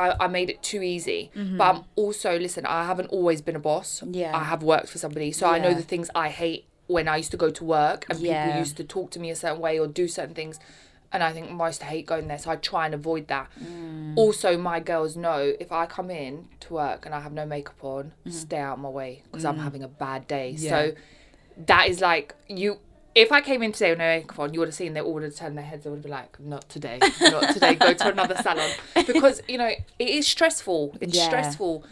I, 0.04 0.16
I 0.26 0.28
made 0.28 0.50
it 0.50 0.60
too 0.72 0.82
easy. 0.96 1.32
But 1.58 1.64
I'm 1.70 1.84
also 1.96 2.38
listen. 2.38 2.66
I 2.66 2.86
haven't 2.92 3.08
always 3.18 3.42
been 3.42 3.56
a 3.56 3.60
boss. 3.72 3.90
Mm-hmm. 4.02 4.14
Yeah. 4.22 4.38
I 4.42 4.44
have 4.52 4.62
worked 4.64 4.90
for 4.90 5.00
somebody, 5.06 5.32
so 5.32 5.48
I 5.48 5.58
know 5.64 5.74
the 5.74 5.82
things 5.94 6.10
I 6.26 6.30
hate 6.30 6.64
when 6.88 7.08
I 7.08 7.16
used 7.18 7.32
to 7.32 7.38
go 7.46 7.50
to 7.50 7.64
work 7.64 8.06
and 8.10 8.20
Yeah. 8.20 8.46
people 8.46 8.60
used 8.60 8.78
to 8.78 8.84
talk 8.84 9.12
to 9.12 9.20
me 9.20 9.30
a 9.30 9.36
certain 9.36 9.62
way 9.62 9.80
or 9.80 9.88
do 9.88 10.08
certain 10.08 10.36
things. 10.36 10.60
And 11.14 11.22
I 11.24 11.34
think 11.34 11.52
most 11.52 11.84
hate 11.84 12.06
going 12.06 12.28
there, 12.30 12.38
so 12.38 12.52
I 12.52 12.56
try 12.56 12.86
and 12.86 12.96
avoid 12.96 13.28
that. 13.28 13.48
Mm. 13.62 14.14
Also, 14.16 14.58
my 14.58 14.80
girls 14.80 15.18
know 15.26 15.40
if 15.60 15.70
I 15.72 15.86
come 15.86 16.10
in 16.10 16.48
to 16.62 16.74
work 16.76 17.06
and 17.06 17.14
I 17.14 17.20
have 17.20 17.34
no 17.34 17.46
makeup 17.46 17.84
on, 17.84 18.14
stay 18.30 18.58
out 18.68 18.76
of 18.78 18.80
my 18.80 18.90
way 19.02 19.24
because 19.26 19.44
I'm 19.50 19.60
having 19.60 19.84
a 19.84 19.90
bad 19.90 20.22
day. 20.28 20.48
Mm. 20.58 20.62
Yeah. 20.64 20.70
So 20.70 20.80
that 21.72 21.90
is 21.90 22.00
like 22.00 22.28
you. 22.48 22.80
If 23.14 23.32
I 23.32 23.42
came 23.42 23.62
in 23.62 23.72
today 23.74 23.90
with 23.90 24.00
no 24.00 24.06
makeup 24.06 24.40
on, 24.40 24.54
you 24.54 24.60
would 24.60 24.70
have 24.70 24.76
seen 24.76 24.94
they 24.94 25.02
all 25.02 25.14
would 25.14 25.24
have 25.24 25.36
turned 25.36 25.58
their 25.58 25.66
heads. 25.66 25.84
They 25.84 25.90
would 25.90 25.98
have 25.98 26.04
been 26.04 26.12
like, 26.12 26.40
"Not 26.40 26.70
today, 26.70 27.00
not 27.20 27.54
today. 27.54 27.76
Go 27.76 27.94
to 27.94 28.10
another 28.10 28.36
salon." 28.36 28.70
Because 29.08 29.42
you 29.48 29.58
know 29.58 29.68
it 29.68 30.10
is 30.10 30.28
stressful. 30.28 30.96
It's 31.02 31.18
Yeah. 31.18 31.26
stressful. 31.26 31.84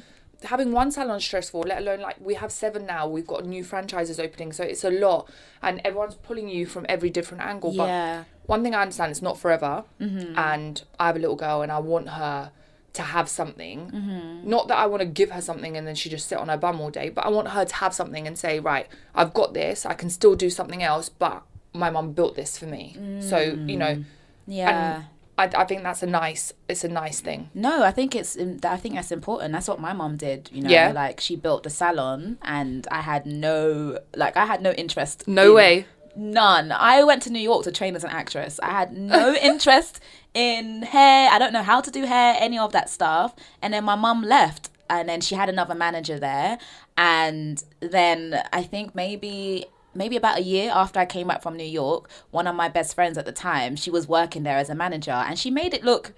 Having 0.44 0.72
one 0.72 0.92
salon 0.92 1.18
is 1.18 1.26
stressful. 1.26 1.62
Let 1.62 1.80
alone 1.80 2.00
like 2.00 2.16
we 2.22 2.36
have 2.36 2.52
seven 2.52 2.86
now. 2.86 3.08
We've 3.08 3.28
got 3.28 3.46
new 3.46 3.64
franchises 3.66 4.20
opening, 4.20 4.54
so 4.54 4.64
it's 4.64 4.86
a 4.86 4.92
lot, 4.92 5.30
and 5.62 5.82
everyone's 5.84 6.16
pulling 6.16 6.48
you 6.48 6.66
from 6.66 6.86
every 6.88 7.10
different 7.10 7.44
angle. 7.44 7.74
But 7.76 8.26
one 8.46 8.64
thing 8.64 8.74
I 8.74 8.82
understand 8.82 9.12
it's 9.12 9.22
not 9.22 9.38
forever, 9.38 9.84
mm-hmm. 10.00 10.38
and 10.40 10.82
I 11.00 11.08
have 11.08 11.18
a 11.18 11.20
little 11.20 11.36
girl, 11.36 11.62
and 11.62 11.72
I 11.72 11.80
want 11.80 12.08
her 12.10 12.52
to 12.94 13.02
have 13.02 13.30
something. 13.30 13.92
Mm-hmm. 13.92 14.50
Not 14.50 14.68
that 14.70 14.78
I 14.78 14.86
want 14.88 15.02
to 15.02 15.06
give 15.06 15.32
her 15.32 15.42
something 15.42 15.78
and 15.78 15.86
then 15.88 15.96
she 15.96 16.10
just 16.10 16.28
sit 16.28 16.38
on 16.38 16.50
her 16.50 16.58
bum 16.58 16.82
all 16.82 16.90
day, 16.90 17.10
but 17.10 17.26
I 17.26 17.30
want 17.30 17.50
her 17.50 17.66
to 17.66 17.76
have 17.76 17.94
something 17.94 18.26
and 18.28 18.38
say, 18.38 18.60
right, 18.60 18.88
I've 19.16 19.34
got 19.34 19.54
this. 19.54 19.86
I 19.86 19.94
can 19.94 20.10
still 20.10 20.36
do 20.36 20.50
something 20.50 20.82
else, 20.84 21.10
but 21.10 21.44
my 21.74 21.90
mum 21.90 22.14
built 22.14 22.36
this 22.36 22.58
for 22.58 22.66
me. 22.66 22.96
So 23.22 23.38
you 23.40 23.78
know, 23.78 23.96
mm. 23.96 24.06
Yeah. 24.48 25.04
I, 25.38 25.44
I 25.56 25.64
think 25.66 25.84
that's 25.84 26.04
a 26.04 26.08
nice. 26.08 26.52
It's 26.68 26.84
a 26.84 26.90
nice 26.90 27.22
thing. 27.22 27.50
No, 27.54 27.84
I 27.84 27.92
think 27.92 28.14
it's 28.16 28.36
I 28.64 28.76
think 28.78 28.96
that's 28.96 29.12
important. 29.12 29.54
That's 29.54 29.68
what 29.70 29.80
my 29.80 29.94
mom 29.94 30.18
did. 30.18 30.50
You 30.52 30.64
know, 30.64 30.70
Yeah. 30.70 30.92
like 30.92 31.22
she 31.22 31.36
built 31.38 31.64
the 31.64 31.70
salon, 31.70 32.38
and 32.42 32.86
I 32.92 33.02
had 33.02 33.26
no 33.26 34.00
like 34.16 34.36
I 34.36 34.46
had 34.46 34.62
no 34.62 34.72
interest. 34.72 35.28
No 35.28 35.50
in- 35.50 35.54
way. 35.56 35.86
None. 36.16 36.74
I 36.74 37.04
went 37.04 37.22
to 37.24 37.30
New 37.30 37.40
York 37.40 37.64
to 37.64 37.72
train 37.72 37.96
as 37.96 38.04
an 38.04 38.10
actress. 38.10 38.60
I 38.62 38.72
had 38.72 38.92
no 38.92 39.34
interest 39.42 40.02
in 40.34 40.84
hair. 40.84 41.30
I 41.32 41.40
don't 41.40 41.54
know 41.54 41.64
how 41.64 41.82
to 41.82 41.92
do 41.92 42.06
hair, 42.06 42.36
any 42.40 42.58
of 42.58 42.72
that 42.74 42.90
stuff. 42.90 43.36
And 43.62 43.74
then 43.74 43.84
my 43.84 43.96
mum 43.96 44.22
left, 44.22 44.70
and 44.90 45.08
then 45.08 45.22
she 45.22 45.36
had 45.36 45.50
another 45.50 45.76
manager 45.76 46.20
there. 46.20 46.58
And 46.98 47.64
then 47.80 48.42
I 48.52 48.64
think 48.64 48.96
maybe 48.96 49.66
maybe 49.94 50.16
about 50.16 50.38
a 50.38 50.44
year 50.44 50.72
after 50.74 51.00
I 51.00 51.06
came 51.06 51.28
back 51.28 51.42
from 51.42 51.58
New 51.58 51.64
York, 51.64 52.10
one 52.32 52.48
of 52.48 52.56
my 52.56 52.70
best 52.70 52.94
friends 52.96 53.18
at 53.18 53.26
the 53.26 53.32
time, 53.32 53.76
she 53.76 53.90
was 53.90 54.08
working 54.08 54.44
there 54.44 54.58
as 54.58 54.70
a 54.70 54.76
manager, 54.76 55.12
and 55.12 55.38
she 55.38 55.52
made 55.52 55.74
it 55.74 55.84
look 55.84 56.14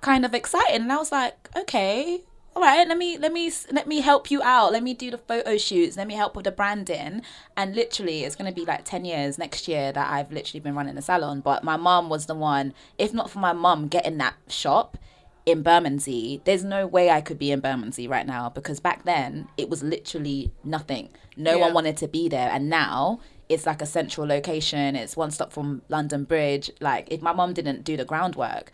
kind 0.00 0.24
of 0.24 0.34
exciting. 0.34 0.82
And 0.82 0.92
I 0.92 0.96
was 0.96 1.10
like, 1.12 1.48
okay, 1.56 2.22
all 2.56 2.62
right, 2.62 2.86
let 2.86 2.96
me 2.96 3.18
let 3.18 3.32
me 3.32 3.50
let 3.72 3.86
me 3.86 4.00
help 4.00 4.30
you 4.30 4.42
out. 4.42 4.72
Let 4.72 4.82
me 4.82 4.94
do 4.94 5.10
the 5.10 5.18
photo 5.18 5.56
shoots. 5.58 5.96
Let 5.96 6.06
me 6.06 6.14
help 6.14 6.36
with 6.36 6.44
the 6.44 6.52
branding. 6.52 7.22
And 7.56 7.74
literally, 7.74 8.22
it's 8.24 8.36
gonna 8.36 8.52
be 8.52 8.64
like 8.64 8.84
ten 8.84 9.04
years 9.04 9.38
next 9.38 9.66
year 9.66 9.92
that 9.92 10.12
I've 10.12 10.30
literally 10.30 10.60
been 10.60 10.74
running 10.74 10.96
a 10.96 11.02
salon. 11.02 11.40
But 11.40 11.64
my 11.64 11.76
mum 11.76 12.08
was 12.08 12.26
the 12.26 12.34
one. 12.34 12.72
If 12.98 13.12
not 13.12 13.28
for 13.30 13.40
my 13.40 13.52
mum 13.52 13.88
getting 13.88 14.18
that 14.18 14.34
shop 14.48 14.96
in 15.46 15.62
Bermondsey, 15.62 16.40
there's 16.44 16.64
no 16.64 16.86
way 16.86 17.10
I 17.10 17.20
could 17.20 17.38
be 17.38 17.50
in 17.50 17.60
Bermondsey 17.60 18.06
right 18.08 18.26
now 18.26 18.48
because 18.48 18.78
back 18.80 19.04
then 19.04 19.48
it 19.56 19.68
was 19.68 19.82
literally 19.82 20.52
nothing. 20.62 21.08
No 21.36 21.56
Yeah. 21.56 21.62
one 21.62 21.74
wanted 21.74 21.96
to 21.98 22.08
be 22.08 22.28
there, 22.28 22.50
and 22.50 22.70
now 22.70 23.18
it's 23.48 23.66
like 23.66 23.82
a 23.82 23.86
central 23.86 24.26
location. 24.26 24.96
It's 24.96 25.16
one 25.16 25.30
stop 25.32 25.52
from 25.52 25.82
London 25.88 26.24
Bridge. 26.24 26.70
Like 26.80 27.08
if 27.10 27.20
my 27.20 27.32
mum 27.32 27.52
didn't 27.52 27.82
do 27.84 27.96
the 27.96 28.04
groundwork, 28.04 28.72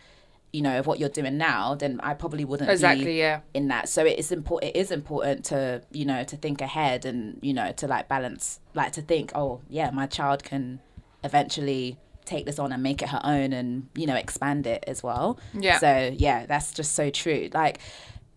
you 0.53 0.61
know, 0.61 0.77
of 0.79 0.85
what 0.85 0.99
you're 0.99 1.07
doing 1.09 1.37
now, 1.37 1.75
then 1.75 1.99
I 2.03 2.13
probably 2.13 2.43
wouldn't 2.43 2.69
Exactly. 2.69 3.05
be 3.05 3.13
Yeah. 3.13 3.39
in 3.53 3.69
that. 3.69 3.87
So 3.87 4.05
it 4.05 4.19
is 4.19 4.31
important. 4.33 4.75
It 4.75 4.79
is 4.79 4.91
important 4.91 5.45
to 5.45 5.81
you 5.91 6.03
know 6.05 6.23
to 6.25 6.35
think 6.35 6.61
ahead 6.61 7.05
and 7.05 7.39
you 7.41 7.53
know 7.53 7.71
to 7.73 7.87
like 7.87 8.07
balance, 8.09 8.59
like 8.73 8.91
to 8.93 9.01
think, 9.01 9.31
oh 9.35 9.61
yeah, 9.69 9.91
my 9.91 10.07
child 10.07 10.43
can 10.43 10.79
eventually 11.23 11.97
take 12.25 12.45
this 12.45 12.59
on 12.59 12.71
and 12.71 12.83
make 12.83 13.01
it 13.01 13.09
her 13.09 13.21
own 13.23 13.51
and 13.53 13.87
you 13.95 14.05
know 14.07 14.15
expand 14.15 14.67
it 14.67 14.83
as 14.87 15.01
well. 15.03 15.39
Yeah. 15.53 15.79
So 15.79 16.13
yeah, 16.17 16.45
that's 16.45 16.73
just 16.73 16.93
so 16.93 17.09
true. 17.09 17.49
Like, 17.53 17.79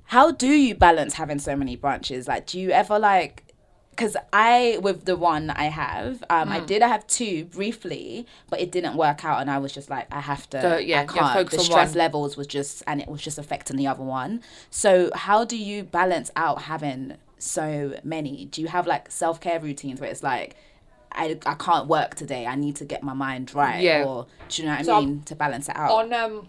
how 0.05 0.31
do 0.31 0.49
you 0.49 0.75
balance 0.75 1.15
having 1.15 1.39
so 1.39 1.57
many 1.57 1.77
branches? 1.77 2.29
Like, 2.29 2.47
do 2.47 2.61
you 2.61 2.71
ever 2.71 2.99
like? 2.99 3.43
Because 3.95 4.17
I, 4.33 4.79
with 4.83 5.05
the 5.05 5.17
one 5.17 5.51
I 5.51 5.65
have, 5.67 6.25
um, 6.29 6.49
Mm. 6.49 6.53
I 6.53 6.61
did 6.61 6.83
have 6.83 7.07
two 7.07 7.45
briefly, 7.45 8.27
but 8.51 8.61
it 8.61 8.73
didn't 8.73 8.97
work 8.97 9.25
out, 9.25 9.41
and 9.41 9.49
I 9.51 9.59
was 9.59 9.73
just 9.73 9.89
like, 9.89 10.07
I 10.13 10.21
have 10.21 10.51
to. 10.51 10.61
So, 10.61 10.77
yeah, 10.79 11.03
I 11.03 11.05
can't. 11.07 11.33
focus 11.33 11.59
the 11.59 11.65
stress 11.65 11.91
one. 11.91 11.99
levels 11.99 12.37
was 12.37 12.47
just, 12.49 12.83
and 12.87 13.01
it 13.01 13.09
was 13.09 13.23
just 13.23 13.39
affecting 13.39 13.77
the 13.77 13.87
other 13.87 14.03
one. 14.03 14.43
So, 14.71 15.11
how 15.15 15.45
do 15.45 15.57
you 15.57 15.85
balance 15.85 16.31
out 16.35 16.63
having 16.63 17.17
so 17.39 17.95
many? 18.03 18.47
Do 18.47 18.61
you 18.63 18.69
have 18.69 18.87
like 18.87 19.11
self 19.13 19.41
care 19.41 19.61
routines 19.61 20.01
where 20.01 20.11
it's 20.11 20.23
like, 20.23 20.57
I, 21.13 21.39
I 21.47 21.55
can't 21.55 21.87
work 21.87 22.17
today. 22.17 22.45
I 22.47 22.57
need 22.57 22.75
to 22.77 22.85
get 22.85 23.05
my 23.05 23.13
mind 23.15 23.55
right. 23.55 23.81
Yeah. 23.81 24.03
Or 24.05 24.27
do 24.49 24.63
you 24.63 24.67
know 24.67 24.73
what 24.75 24.81
I 24.81 24.85
So 24.85 24.95
I'm- 24.95 25.05
mean? 25.07 25.23
To 25.25 25.37
balance 25.37 25.69
it 25.69 25.77
out. 25.77 25.91
On 25.93 26.13
um, 26.13 26.49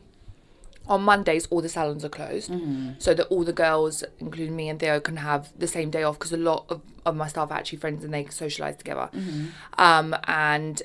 on 0.87 1.01
Mondays, 1.03 1.45
all 1.47 1.61
the 1.61 1.69
salons 1.69 2.03
are 2.05 2.09
closed, 2.09 2.51
Mm-hmm. 2.51 2.91
so 2.99 3.13
that 3.13 3.25
all 3.27 3.43
the 3.43 3.53
girls, 3.53 4.03
including 4.19 4.55
me 4.55 4.69
and 4.69 4.79
Theo, 4.79 4.99
can 4.99 5.17
have 5.17 5.51
the 5.57 5.67
same 5.67 5.89
day 5.89 6.03
off 6.03 6.17
because 6.19 6.31
a 6.33 6.37
lot 6.37 6.65
of, 6.69 6.81
of 7.05 7.15
my 7.15 7.27
staff 7.27 7.51
are 7.51 7.57
actually 7.57 7.79
friends 7.79 8.03
and 8.03 8.13
they 8.13 8.23
socialise 8.25 8.77
together. 8.77 9.09
Mm-hmm. 9.13 9.45
Um, 9.77 10.15
and 10.27 10.81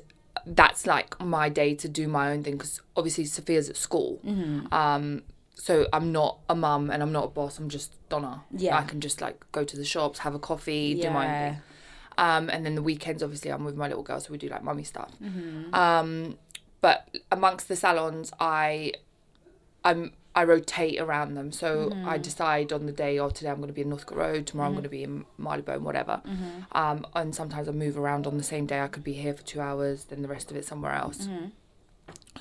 that's 0.46 0.86
like 0.86 1.20
my 1.20 1.48
day 1.48 1.74
to 1.74 1.88
do 1.88 2.08
my 2.08 2.30
own 2.32 2.42
thing 2.42 2.56
because 2.56 2.80
obviously 2.96 3.24
Sophia's 3.24 3.68
at 3.68 3.76
school. 3.76 4.20
Mm-hmm. 4.24 4.72
Um, 4.72 5.22
so 5.54 5.86
I'm 5.92 6.10
not 6.12 6.38
a 6.48 6.54
mum 6.54 6.90
and 6.90 7.02
I'm 7.02 7.12
not 7.12 7.24
a 7.24 7.28
boss. 7.28 7.58
I'm 7.58 7.68
just 7.68 7.92
Donna. 8.08 8.42
Yeah. 8.56 8.78
I 8.78 8.82
can 8.82 9.00
just 9.00 9.20
like 9.20 9.44
go 9.52 9.64
to 9.64 9.76
the 9.76 9.84
shops, 9.84 10.20
have 10.20 10.34
a 10.34 10.38
coffee, 10.38 10.94
do 10.94 11.10
my 11.10 11.26
own 11.26 11.52
thing. 11.52 11.62
Um, 12.18 12.50
and 12.50 12.64
then 12.66 12.74
the 12.74 12.82
weekends, 12.82 13.22
obviously, 13.22 13.50
I'm 13.50 13.64
with 13.64 13.76
my 13.76 13.86
little 13.88 14.02
girl, 14.02 14.20
so 14.20 14.30
we 14.32 14.38
do 14.38 14.48
like 14.48 14.62
mummy 14.64 14.84
stuff. 14.84 15.10
Um, 15.74 16.38
but 16.80 17.08
amongst 17.30 17.68
the 17.68 17.76
salons, 17.76 18.32
I, 18.40 18.92
I'm 19.84 20.12
I 20.34 20.44
rotate 20.44 21.00
around 21.00 21.34
them. 21.34 21.50
So 21.50 21.92
I 22.04 22.16
decide 22.18 22.72
on 22.72 22.86
the 22.86 22.92
day, 22.92 23.18
oh, 23.18 23.30
today 23.30 23.50
I'm 23.50 23.56
going 23.56 23.66
to 23.66 23.72
be 23.74 23.80
in 23.80 23.88
Northcote 23.88 24.16
Road, 24.16 24.46
tomorrow 24.46 24.68
I'm 24.68 24.74
going 24.74 24.84
to 24.84 24.88
be 24.88 25.02
in 25.02 25.24
Marylebone, 25.38 25.82
whatever. 25.82 26.20
Um, 26.72 27.04
and 27.16 27.34
sometimes 27.34 27.68
I 27.68 27.72
move 27.72 27.98
around 27.98 28.26
on 28.28 28.36
the 28.38 28.44
same 28.44 28.64
day. 28.66 28.80
I 28.80 28.86
could 28.86 29.02
be 29.02 29.14
here 29.14 29.34
for 29.34 29.42
two 29.42 29.60
hours, 29.60 30.04
then 30.04 30.22
the 30.22 30.28
rest 30.28 30.50
of 30.52 30.56
it 30.56 30.64
somewhere 30.64 30.92
else. 30.92 31.28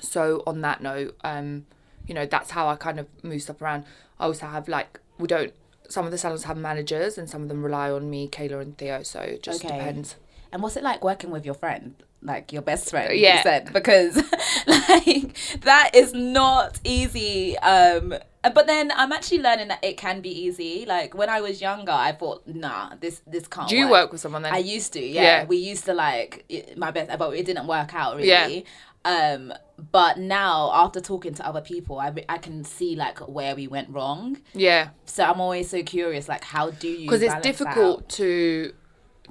So 0.00 0.42
on 0.46 0.60
that 0.62 0.82
note, 0.82 1.16
um, 1.24 1.66
you 2.06 2.14
know, 2.14 2.26
that's 2.26 2.50
how 2.52 2.68
I 2.68 2.76
kind 2.76 2.98
of 3.00 3.06
move 3.24 3.42
stuff 3.42 3.60
around. 3.60 3.84
I 4.18 4.24
also 4.24 4.46
have 4.46 4.68
like 4.68 5.00
we 5.18 5.26
don't. 5.26 5.52
Some 5.88 6.04
of 6.06 6.12
the 6.12 6.18
salons 6.18 6.44
have 6.44 6.56
managers, 6.56 7.18
and 7.18 7.28
some 7.28 7.42
of 7.42 7.48
them 7.48 7.64
rely 7.64 7.90
on 7.90 8.08
me, 8.08 8.28
Kayla, 8.28 8.60
and 8.62 8.78
Theo. 8.78 9.02
So 9.02 9.20
it 9.20 9.42
just 9.42 9.64
Okay. 9.64 9.74
depends. 9.74 10.16
And 10.52 10.62
what's 10.62 10.76
it 10.76 10.84
like 10.84 11.02
working 11.02 11.30
with 11.30 11.44
your 11.44 11.54
friend? 11.54 11.96
Like 12.22 12.52
your 12.52 12.62
best 12.62 12.90
friend, 12.90 13.18
Yeah. 13.18 13.36
you 13.38 13.42
said, 13.42 13.72
because 13.72 14.16
like 14.66 15.36
that 15.62 15.90
is 15.94 16.12
not 16.12 16.78
easy. 16.84 17.56
Um, 17.58 18.14
but 18.42 18.66
then 18.66 18.90
I'm 18.94 19.12
actually 19.12 19.38
learning 19.40 19.68
that 19.68 19.82
it 19.82 19.96
can 19.96 20.20
be 20.20 20.30
easy. 20.30 20.84
Like 20.86 21.14
when 21.14 21.28
I 21.28 21.40
was 21.40 21.60
younger, 21.60 21.92
I 21.92 22.12
thought, 22.12 22.46
nah, 22.46 22.94
this 23.00 23.22
this 23.26 23.46
can't. 23.48 23.68
Do 23.68 23.76
you 23.76 23.88
work 23.88 24.12
with 24.12 24.20
someone 24.20 24.42
then? 24.42 24.52
I 24.54 24.58
used 24.58 24.92
to, 24.94 25.00
yeah. 25.00 25.22
Yeah. 25.22 25.44
We 25.46 25.56
used 25.56 25.84
to 25.86 25.94
like 25.94 26.44
my 26.76 26.90
best, 26.90 27.18
but 27.18 27.30
it 27.36 27.46
didn't 27.46 27.66
work 27.66 27.94
out 27.94 28.16
really. 28.16 28.28
Yeah. 28.28 28.60
Um, 29.02 29.54
but 29.92 30.18
now 30.18 30.70
after 30.74 31.00
talking 31.00 31.32
to 31.34 31.46
other 31.46 31.62
people, 31.62 31.98
I 31.98 32.12
I 32.28 32.36
can 32.36 32.64
see 32.64 32.96
like 32.96 33.18
where 33.20 33.54
we 33.56 33.66
went 33.66 33.88
wrong. 33.90 34.36
yeah. 34.52 34.90
So 35.06 35.24
I'm 35.24 35.40
always 35.40 35.70
so 35.70 35.82
curious, 35.82 36.28
like 36.28 36.44
how 36.44 36.70
do 36.70 36.88
you? 36.88 37.06
because 37.06 37.22
it's 37.22 37.40
difficult 37.40 38.08
to 38.10 38.74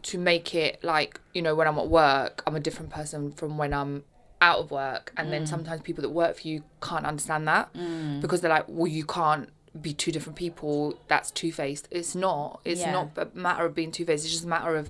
to 0.04 0.18
make 0.18 0.54
it 0.56 0.84
like 0.84 1.20
you 1.34 1.41
know 1.41 1.56
when 1.56 1.68
i'm 1.68 1.78
at 1.78 1.88
work 1.88 2.41
i'm 2.47 2.56
a 2.56 2.60
different 2.60 2.89
person 2.91 3.32
from 3.34 3.58
when 3.58 3.74
i'm 3.74 4.04
out 4.41 4.60
of 4.60 4.72
work 4.72 5.12
and 5.18 5.28
Mm. 5.28 5.32
then 5.32 5.47
sometimes 5.47 5.82
people 5.82 6.02
that 6.02 6.10
work 6.10 6.38
for 6.38 6.47
you 6.47 6.64
can't 6.82 7.06
understand 7.06 7.47
that 7.47 7.70
because 8.22 8.39
they're 8.41 8.50
like 8.50 8.66
well 8.68 8.88
you 8.88 9.06
can't 9.06 9.50
be 9.82 9.93
two 9.93 10.12
different 10.12 10.36
people 10.38 10.97
that's 11.08 11.30
two-faced 11.32 11.88
it's 11.91 12.16
not 12.16 12.60
it's 12.66 12.82
Yeah. 12.82 12.91
not 12.91 13.10
a 13.18 13.28
matter 13.34 13.66
of 13.66 13.76
being 13.76 13.91
two-faced 13.91 14.24
it's 14.24 14.32
just 14.34 14.45
a 14.45 14.47
matter 14.47 14.76
of 14.76 14.89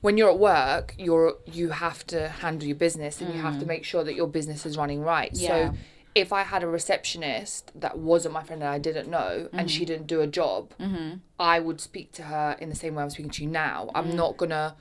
when 0.00 0.16
you're 0.18 0.30
at 0.30 0.38
work 0.38 0.94
you're 0.98 1.34
you 1.46 1.70
have 1.70 2.04
to 2.08 2.28
handle 2.28 2.66
your 2.66 2.76
business 2.76 3.20
and 3.20 3.32
you 3.34 3.40
have 3.40 3.58
to 3.60 3.66
make 3.66 3.84
sure 3.84 4.02
that 4.04 4.14
your 4.14 4.26
business 4.26 4.66
is 4.66 4.76
running 4.76 5.00
right 5.02 5.32
Mm. 5.32 5.40
Yeah. 5.40 5.48
so 5.70 5.74
if 6.14 6.32
I 6.32 6.42
had 6.42 6.62
a 6.62 6.66
receptionist 6.66 7.72
that 7.74 7.98
wasn't 7.98 8.34
my 8.34 8.42
friend 8.42 8.62
and 8.62 8.70
I 8.70 8.78
didn't 8.78 9.08
know 9.08 9.48
and 9.52 9.60
Mm-hmm. 9.62 9.66
she 9.68 9.84
didn't 9.84 10.06
do 10.06 10.20
a 10.20 10.26
job, 10.26 10.72
I 11.38 11.58
would 11.60 11.80
speak 11.80 12.12
to 12.12 12.24
her 12.24 12.56
in 12.60 12.68
the 12.68 12.74
same 12.76 12.94
way 12.94 13.02
I'm 13.02 13.10
speaking 13.10 13.30
to 13.32 13.42
you 13.44 13.48
now. 13.50 13.86
Mm. 13.86 13.90
I'm 13.94 14.16
not 14.16 14.36
gonna 14.36 14.76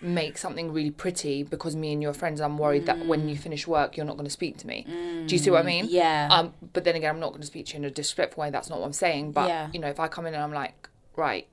make 0.00 0.36
something 0.36 0.72
really 0.72 0.90
pretty 0.90 1.44
because 1.44 1.76
me 1.76 1.92
and 1.92 2.02
your 2.02 2.12
friends. 2.12 2.40
I'm 2.40 2.58
worried 2.58 2.86
that 2.86 3.06
when 3.06 3.28
you 3.28 3.36
finish 3.36 3.68
work, 3.68 3.96
you're 3.96 4.06
not 4.06 4.16
gonna 4.16 4.30
speak 4.30 4.56
to 4.58 4.66
me. 4.66 4.84
Do 5.28 5.32
you 5.34 5.38
see 5.38 5.50
what 5.50 5.60
I 5.60 5.62
mean? 5.66 5.86
Mm. 5.86 5.92
Yeah. 5.92 6.28
Um, 6.30 6.54
but 6.72 6.82
then 6.84 6.96
again, 6.96 7.10
I'm 7.14 7.20
not 7.20 7.32
gonna 7.32 7.44
speak 7.46 7.66
to 7.66 7.72
you 7.74 7.78
in 7.78 7.84
a 7.84 7.90
disrespectful 7.90 8.40
way. 8.42 8.50
That's 8.50 8.68
not 8.68 8.80
what 8.80 8.86
I'm 8.86 8.92
saying. 8.92 9.30
But 9.32 9.48
Yeah. 9.48 9.68
you 9.72 9.78
know, 9.78 9.88
if 9.88 10.00
I 10.00 10.08
come 10.08 10.26
in 10.26 10.34
and 10.34 10.42
I'm 10.42 10.52
like, 10.52 10.88
right, 11.14 11.46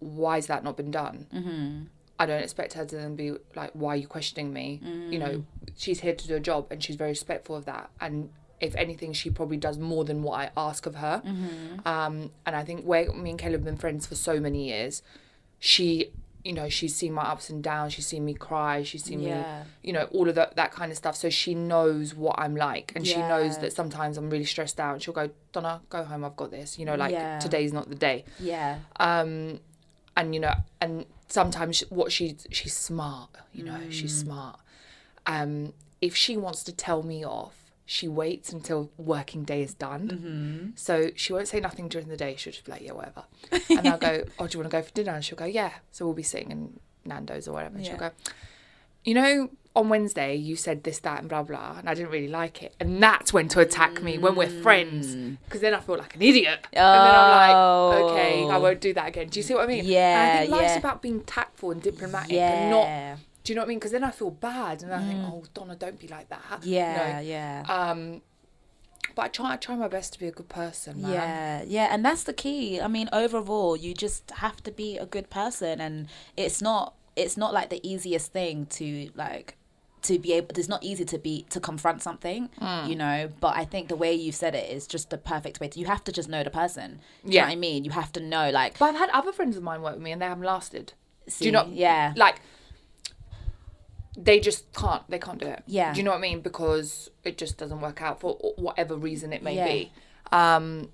why 0.00 0.34
has 0.36 0.46
that 0.48 0.62
not 0.62 0.76
been 0.76 0.90
done? 0.90 1.26
Mm-hmm. 1.34 1.84
I 2.18 2.26
don't 2.26 2.42
expect 2.42 2.74
her 2.74 2.84
to 2.84 2.96
then 2.96 3.14
be 3.16 3.32
like, 3.54 3.70
why 3.72 3.94
are 3.94 3.96
you 3.96 4.06
questioning 4.06 4.52
me? 4.52 4.80
You 5.10 5.18
know, 5.18 5.44
she's 5.76 6.00
here 6.00 6.14
to 6.14 6.28
do 6.28 6.34
a 6.34 6.40
job 6.40 6.66
and 6.70 6.82
she's 6.82 6.96
very 6.96 7.10
respectful 7.10 7.56
of 7.56 7.64
that. 7.66 7.90
And 8.00 8.30
if 8.60 8.74
anything, 8.76 9.12
she 9.12 9.30
probably 9.30 9.56
does 9.56 9.78
more 9.78 10.04
than 10.04 10.22
what 10.22 10.40
I 10.40 10.50
ask 10.56 10.86
of 10.86 10.96
her. 10.96 11.22
Um, 11.84 12.30
and 12.46 12.56
I 12.56 12.64
think 12.64 12.84
where 12.84 13.12
me 13.12 13.30
and 13.30 13.38
Kayla 13.38 13.52
have 13.52 13.64
been 13.64 13.76
friends 13.76 14.06
for 14.06 14.14
so 14.14 14.40
many 14.40 14.68
years, 14.68 15.02
she, 15.58 16.10
you 16.44 16.52
know, 16.52 16.68
she's 16.68 16.94
seen 16.94 17.12
my 17.12 17.22
ups 17.22 17.50
and 17.50 17.62
downs. 17.62 17.92
She's 17.92 18.06
seen 18.06 18.24
me 18.24 18.34
cry. 18.34 18.82
She's 18.82 19.04
seen 19.04 19.20
Yeah. 19.20 19.42
me, 19.42 19.46
you 19.82 19.92
know, 19.92 20.04
all 20.12 20.28
of 20.28 20.34
that 20.36 20.56
that 20.56 20.72
kind 20.72 20.90
of 20.90 20.96
stuff. 20.98 21.16
So 21.16 21.28
she 21.30 21.54
knows 21.54 22.14
what 22.14 22.36
I'm 22.38 22.56
like, 22.56 22.92
and 22.96 23.06
she 23.06 23.20
knows 23.22 23.58
that 23.58 23.72
sometimes 23.72 24.16
I'm 24.16 24.30
really 24.30 24.44
stressed 24.44 24.80
out. 24.80 25.02
She'll 25.02 25.14
go, 25.14 25.30
Donna, 25.52 25.80
go 25.90 26.04
home. 26.04 26.24
I've 26.24 26.36
got 26.36 26.50
this. 26.50 26.78
You 26.78 26.84
know, 26.86 26.94
like 26.94 27.12
Yeah. 27.12 27.38
today's 27.38 27.72
not 27.72 27.88
the 27.88 27.94
day 27.94 28.24
yeah. 28.38 28.78
um 28.98 29.60
and 30.16 30.34
you 30.34 30.40
know 30.40 30.54
and 30.80 31.04
sometimes 31.28 31.80
what 31.90 32.10
she's 32.10 32.46
she's 32.50 32.74
smart 32.74 33.28
you 33.52 33.62
know 33.62 33.78
she's 33.90 34.12
Mm. 34.14 34.22
smart 34.24 34.60
um 35.26 35.72
if 36.00 36.14
she 36.16 36.36
wants 36.36 36.62
to 36.64 36.72
tell 36.72 37.02
me 37.02 37.24
off 37.24 37.65
she 37.88 38.08
waits 38.08 38.52
until 38.52 38.90
working 38.98 39.44
day 39.44 39.62
is 39.62 39.72
done 39.72 40.08
Mm-hmm. 40.08 40.68
so 40.74 41.10
she 41.14 41.32
won't 41.32 41.46
say 41.48 41.60
nothing 41.60 41.88
during 41.88 42.08
the 42.08 42.16
day 42.16 42.34
she'll 42.36 42.52
just 42.52 42.64
be 42.64 42.72
like 42.72 42.82
yeah 42.82 42.92
whatever 42.92 43.24
and 43.70 43.86
i'll 43.88 43.96
go 43.98 44.24
oh 44.38 44.46
do 44.48 44.58
you 44.58 44.60
want 44.62 44.70
to 44.70 44.76
go 44.76 44.82
for 44.82 44.92
dinner 44.92 45.12
and 45.12 45.24
she'll 45.24 45.38
go 45.38 45.44
yeah 45.44 45.70
so 45.92 46.04
we'll 46.04 46.14
be 46.14 46.22
sitting 46.24 46.50
in 46.50 46.80
nando's 47.04 47.46
or 47.46 47.52
whatever 47.52 47.76
and 47.76 47.86
she'll 47.86 47.96
go 47.96 48.10
you 49.04 49.14
know 49.14 49.48
on 49.76 49.88
wednesday 49.88 50.34
you 50.34 50.56
said 50.56 50.82
this 50.84 50.98
that 51.00 51.20
and 51.20 51.28
blah 51.28 51.42
blah 51.42 51.76
and 51.78 51.88
i 51.88 51.94
didn't 51.94 52.10
really 52.10 52.26
like 52.28 52.62
it 52.62 52.74
and 52.80 53.00
that's 53.02 53.32
when 53.32 53.46
to 53.46 53.60
attack 53.60 54.02
me 54.02 54.18
when 54.18 54.34
we're 54.34 54.48
friends 54.48 55.14
Mm. 55.14 55.36
because 55.44 55.60
then 55.60 55.72
i 55.74 55.78
feel 55.80 55.96
like 55.98 56.16
an 56.16 56.22
idiot 56.22 56.66
and 56.72 56.82
then 56.82 57.14
i'm 57.14 57.30
like 57.94 58.10
okay 58.10 58.42
i 58.48 58.56
Oh. 58.56 58.60
won't 58.60 58.80
do 58.80 58.92
that 58.94 59.06
again 59.08 59.28
do 59.28 59.38
you 59.38 59.44
see 59.44 59.54
what 59.54 59.62
i 59.64 59.66
mean 59.66 59.84
Yeah. 59.84 60.00
and 60.22 60.32
i 60.32 60.40
think 60.40 60.50
life's 60.50 60.70
yeah. 60.72 60.78
about 60.78 61.02
being 61.02 61.20
tactful 61.22 61.70
and 61.70 61.80
diplomatic 61.82 62.32
and 62.32 62.70
not 62.70 62.86
Yeah. 62.86 63.16
Do 63.46 63.52
you 63.52 63.54
know 63.54 63.62
what 63.62 63.66
i 63.66 63.68
mean 63.68 63.78
because 63.78 63.92
then 63.92 64.02
i 64.04 64.10
feel 64.10 64.30
bad 64.30 64.82
and 64.82 64.92
i 64.92 65.00
think 65.08 65.20
oh 65.24 65.44
donna 65.54 65.76
don't 65.76 65.98
be 66.00 66.08
like 66.08 66.28
that 66.28 66.60
Mm. 66.62 66.66
Yeah, 66.76 66.94
No. 66.96 67.20
yeah. 67.20 67.62
um 67.68 68.22
but 69.14 69.22
i 69.26 69.28
try 69.28 69.52
i 69.52 69.56
try 69.56 69.74
my 69.76 69.88
best 69.88 70.12
to 70.14 70.18
be 70.18 70.26
a 70.26 70.32
good 70.32 70.48
person 70.48 71.00
man. 71.02 71.10
Yeah, 71.12 71.62
yeah, 71.66 71.88
and 71.92 72.04
that's 72.04 72.24
the 72.24 72.32
key. 72.32 72.80
I 72.80 72.88
mean, 72.88 73.08
overall, 73.12 73.76
you 73.76 73.94
just 73.94 74.30
have 74.44 74.62
to 74.64 74.70
be 74.72 74.98
a 74.98 75.06
good 75.06 75.30
person, 75.30 75.80
and 75.80 76.08
it's 76.36 76.60
not 76.60 76.94
it's 77.14 77.36
not 77.36 77.54
like 77.54 77.70
the 77.70 77.80
easiest 77.92 78.32
thing 78.32 78.66
to 78.78 79.10
like 79.14 79.56
to 80.02 80.18
be 80.18 80.32
able. 80.34 80.48
It's 80.58 80.68
not 80.68 80.82
easy 80.84 81.04
to 81.06 81.18
be 81.18 81.46
to 81.50 81.60
confront 81.60 82.02
something, 82.02 82.50
Mm. 82.60 82.88
you 82.90 82.96
know. 82.96 83.30
But 83.40 83.56
I 83.56 83.64
think 83.64 83.88
the 83.88 83.96
way 84.04 84.12
you 84.12 84.32
said 84.32 84.54
it 84.54 84.68
is 84.76 84.86
just 84.86 85.08
the 85.10 85.18
perfect 85.18 85.60
way. 85.60 85.68
To, 85.68 85.78
you 85.80 85.86
have 85.86 86.04
to 86.04 86.12
just 86.12 86.28
know 86.28 86.42
the 86.44 86.50
person. 86.62 87.00
You 87.24 87.32
Yeah. 87.34 87.42
know 87.42 87.46
what 87.48 87.52
I 87.52 87.56
mean? 87.56 87.84
You 87.86 87.92
have 87.92 88.10
to 88.12 88.20
know, 88.20 88.50
like, 88.50 88.78
but 88.78 88.86
i've 88.90 88.96
had 89.04 89.10
other 89.10 89.32
friends 89.32 89.56
of 89.56 89.62
mine 89.62 89.80
work 89.82 89.94
with 89.94 90.02
me 90.02 90.12
and 90.12 90.20
they 90.20 90.26
haven't 90.26 90.44
lasted 90.44 90.86
do 90.86 90.92
you 91.30 91.32
see, 91.46 91.50
know 91.50 91.66
Yeah, 91.72 92.12
like 92.16 92.36
they 94.16 94.40
just 94.40 94.72
can't 94.72 95.02
they 95.10 95.18
can't 95.18 95.38
do 95.38 95.46
it 95.46 95.62
Yeah. 95.66 95.92
do 95.92 95.98
you 95.98 96.04
know 96.04 96.10
what 96.12 96.18
i 96.18 96.20
mean 96.20 96.40
because 96.40 97.10
it 97.24 97.36
just 97.36 97.58
doesn't 97.58 97.80
work 97.80 98.00
out 98.00 98.20
for 98.20 98.34
whatever 98.56 98.96
reason 98.96 99.32
it 99.32 99.42
may 99.42 99.56
Yeah. 99.56 99.66
be 99.66 99.92
um 100.32 100.88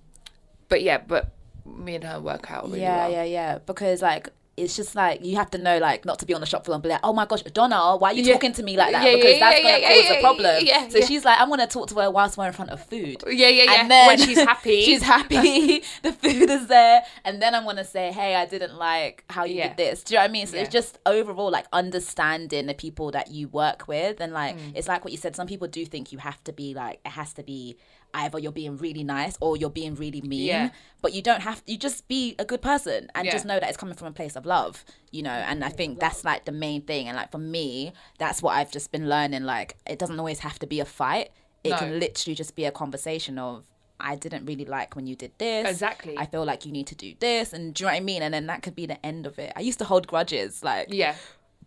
but 0.69 0.83
yeah 0.83 0.99
but 0.99 1.31
me 1.65 1.95
and 1.95 2.05
her 2.05 2.19
work 2.21 2.51
out 2.51 2.65
really 2.67 2.81
yeah, 2.81 2.97
well 2.97 3.11
yeah, 3.13 3.23
yeah. 3.25 3.59
Because 3.59 4.03
like. 4.03 4.31
It's 4.55 4.77
just 4.77 4.95
like 4.95 5.25
you 5.25 5.37
have 5.37 5.51
to 5.53 5.59
know, 5.59 5.79
like, 5.79 6.05
not 6.05 6.19
to 6.19 6.27
be 6.27 6.35
on 6.35 6.41
the 6.43 6.47
shop 6.47 6.67
floor 6.67 6.75
and 6.75 6.83
be 6.83 6.91
like, 6.91 7.01
"Oh 7.03 7.15
my 7.15 7.25
gosh, 7.25 7.43
Donna, 7.43 7.97
why 7.97 8.11
are 8.11 8.15
you 8.15 8.23
Yeah. 8.23 8.35
talking 8.35 8.53
to 8.53 8.63
me 8.63 8.77
like 8.77 8.93
that?" 8.93 9.03
Yeah, 9.03 9.15
because 9.17 9.33
yeah, 9.33 9.39
that's 9.51 9.63
gonna 9.63 9.81
cause 10.03 10.17
a 10.17 10.21
problem. 10.21 10.65
yeah, 10.67 10.89
so 10.91 11.01
she's 11.01 11.25
like, 11.25 11.41
"I'm 11.41 11.49
gonna 11.49 11.67
talk 11.67 11.89
to 11.89 11.95
her 12.01 12.11
whilst 12.11 12.37
we're 12.37 12.49
in 12.49 12.53
front 12.53 12.71
of 12.71 12.85
food." 12.85 13.25
yeah 13.27 13.49
yeah 13.49 13.65
yeah 13.65 13.81
And 13.81 13.91
then 13.91 14.07
when 14.09 14.19
she's 14.19 14.39
happy 14.53 14.83
she's 14.83 15.03
happy. 15.03 15.83
the 16.03 16.13
food 16.13 16.51
is 16.51 16.67
there, 16.67 17.03
and 17.25 17.41
then 17.41 17.55
I'm 17.55 17.65
gonna 17.65 17.83
say, 17.83 18.13
"Hey, 18.13 18.35
I 18.35 18.45
didn't 18.45 18.77
like 18.77 19.25
how 19.31 19.45
you 19.45 19.63
did 19.63 19.77
this." 19.79 20.03
Do 20.03 20.13
you 20.15 20.19
know 20.19 20.25
what 20.25 20.29
I 20.31 20.33
mean? 20.33 20.47
So 20.47 20.59
it's 20.59 20.69
just 20.71 20.99
overall 21.07 21.51
like 21.51 21.65
understanding 21.73 22.67
the 22.67 22.75
people 22.75 23.11
that 23.13 23.31
you 23.31 23.49
work 23.49 23.89
with, 23.89 24.21
and 24.21 24.33
like 24.35 24.57
Mm. 24.59 24.73
it's 24.75 24.89
like 24.89 25.03
what 25.05 25.13
you 25.13 25.19
said. 25.19 25.35
Some 25.35 25.47
people 25.47 25.67
do 25.69 25.87
think 25.87 26.13
you 26.13 26.19
have 26.19 26.43
to 26.45 26.53
be 26.53 26.75
like 26.75 27.01
it 27.07 27.13
has 27.13 27.33
to 27.35 27.43
be 27.43 27.77
either 28.15 28.39
you're 28.39 28.53
being 28.53 28.77
really 28.77 29.05
nice 29.05 29.37
or 29.41 29.57
you're 29.57 29.71
being 29.71 29.95
really 29.95 30.21
mean. 30.21 30.47
Yeah. 30.47 30.71
But 31.01 31.13
you 31.15 31.23
don't 31.23 31.41
have. 31.43 31.63
You 31.67 31.77
just 31.77 32.07
be 32.09 32.35
a 32.39 32.45
good 32.45 32.63
person 32.63 33.09
and 33.15 33.25
Yeah. 33.27 33.33
just 33.33 33.45
know 33.45 33.59
that 33.59 33.69
it's 33.69 33.77
coming 33.79 33.95
from 33.95 34.09
a 34.09 34.13
place 34.13 34.37
of 34.37 34.47
love. 34.47 34.85
You 35.11 35.23
know, 35.23 35.31
and 35.31 35.65
I 35.65 35.69
think 35.69 36.01
that's 36.01 36.25
like 36.25 36.45
the 36.45 36.53
main 36.53 36.83
thing. 36.83 37.09
And 37.09 37.17
like 37.17 37.31
for 37.31 37.39
me, 37.39 37.93
that's 38.19 38.43
what 38.43 38.57
I've 38.57 38.71
just 38.71 38.93
been 38.93 39.09
learning. 39.09 39.45
Like 39.45 39.77
it 39.87 39.99
doesn't 39.99 40.19
always 40.19 40.41
have 40.41 40.59
to 40.61 40.67
be 40.67 40.81
a 40.81 40.85
fight. 40.85 41.31
It 41.65 41.71
No. 41.71 41.79
can 41.79 42.01
literally 42.01 42.35
just 42.35 42.55
be 42.57 42.65
a 42.65 42.73
conversation 42.73 43.39
of 43.39 43.65
I 44.01 44.17
didn't 44.17 44.47
really 44.47 44.65
like 44.65 44.97
when 44.97 45.07
you 45.07 45.15
did 45.15 45.31
this. 45.39 45.69
Exactly. 45.69 46.19
I 46.19 46.27
feel 46.27 46.45
like 46.45 46.67
you 46.67 46.73
need 46.73 46.89
to 46.89 46.97
do 46.97 47.15
this, 47.21 47.53
and 47.53 47.73
do 47.73 47.85
you 47.85 47.87
know 47.87 47.93
what 47.93 47.97
I 47.99 48.01
mean? 48.01 48.23
And 48.23 48.35
then 48.35 48.47
that 48.49 48.61
could 48.63 48.75
be 48.75 48.85
the 48.85 49.05
end 49.07 49.27
of 49.27 49.39
it. 49.39 49.53
I 49.55 49.61
used 49.61 49.79
to 49.79 49.85
hold 49.85 50.09
grudges 50.09 50.65
like 50.65 50.89
yeah 50.91 51.13
Big 51.13 51.21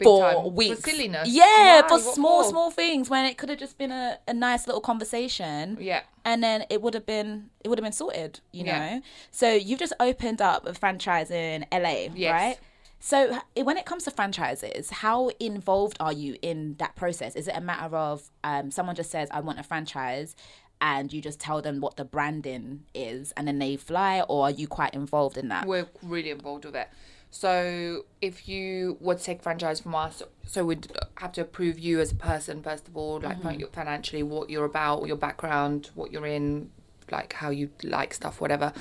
for 0.03 0.33
time. 0.43 0.55
weeks. 0.55 0.81
for 0.81 0.89
silliness 0.89 1.29
Yeah, 1.29 1.81
Why? 1.81 1.87
for 1.87 1.93
What 1.95 2.15
small, 2.15 2.43
for? 2.43 2.49
small 2.49 2.71
things 2.71 3.09
when 3.09 3.25
it 3.25 3.37
could 3.37 3.49
have 3.49 3.59
just 3.59 3.77
been 3.77 3.91
a, 3.91 4.19
a 4.27 4.33
nice 4.33 4.67
little 4.67 4.81
conversation. 4.81 5.77
yeah 5.79 6.01
And 6.23 6.43
then 6.43 6.65
it 6.69 6.81
would 6.81 6.93
have 6.93 7.05
been 7.05 7.49
it 7.63 7.69
would 7.69 7.77
have 7.79 7.83
been 7.83 7.91
sorted, 7.93 8.39
you 8.51 8.65
Yeah. 8.65 8.77
know. 8.95 9.01
So 9.31 9.51
you've 9.53 9.79
just 9.79 9.93
opened 9.99 10.41
up 10.41 10.65
a 10.65 10.73
franchise 10.73 11.31
in 11.31 11.65
LA, 11.71 12.07
Yes. 12.15 12.31
right? 12.31 12.57
So 12.99 13.39
when 13.55 13.77
it 13.77 13.85
comes 13.85 14.03
to 14.05 14.11
franchises, 14.11 14.89
how 14.89 15.29
involved 15.39 15.97
are 15.99 16.13
you 16.13 16.37
in 16.41 16.75
that 16.79 16.95
process? 16.95 17.35
Is 17.35 17.47
it 17.47 17.55
a 17.55 17.61
matter 17.61 17.95
of 17.95 18.29
um, 18.43 18.71
someone 18.71 18.95
just 18.95 19.11
says 19.11 19.27
I 19.31 19.41
want 19.41 19.59
a 19.59 19.63
franchise, 19.63 20.35
and 20.81 21.13
you 21.13 21.21
just 21.21 21.39
tell 21.39 21.61
them 21.61 21.81
what 21.81 21.97
the 21.97 22.05
branding 22.05 22.83
is, 22.95 23.31
and 23.37 23.47
then 23.47 23.59
they 23.59 23.75
fly, 23.77 24.21
or 24.27 24.45
are 24.45 24.51
you 24.51 24.67
quite 24.67 24.93
involved 24.95 25.37
in 25.37 25.49
that? 25.49 25.67
we're 25.67 25.87
really 26.01 26.31
involved 26.31 26.65
with 26.65 26.75
it. 26.75 26.89
So 27.35 28.05
if 28.21 28.47
you 28.47 28.95
would 29.01 29.19
take 29.19 29.43
franchise 29.43 29.81
from 29.81 29.93
us, 29.93 30.23
so 30.47 30.63
we'd 30.63 30.87
have 31.15 31.33
to 31.33 31.41
approve 31.41 31.77
you 31.77 31.99
as 31.99 32.13
a 32.13 32.15
person 32.15 32.63
first 32.63 32.87
of 32.87 32.95
all, 32.95 33.19
like 33.19 33.39
Mm-hmm. 33.39 33.73
financially, 33.73 34.23
what 34.23 34.49
you're 34.49 34.63
about, 34.63 35.05
your 35.05 35.17
background, 35.17 35.89
what 35.95 36.13
you're 36.13 36.25
in, 36.25 36.69
like 37.11 37.33
how 37.33 37.49
you 37.49 37.71
like 37.83 38.13
stuff, 38.13 38.39
whatever. 38.39 38.71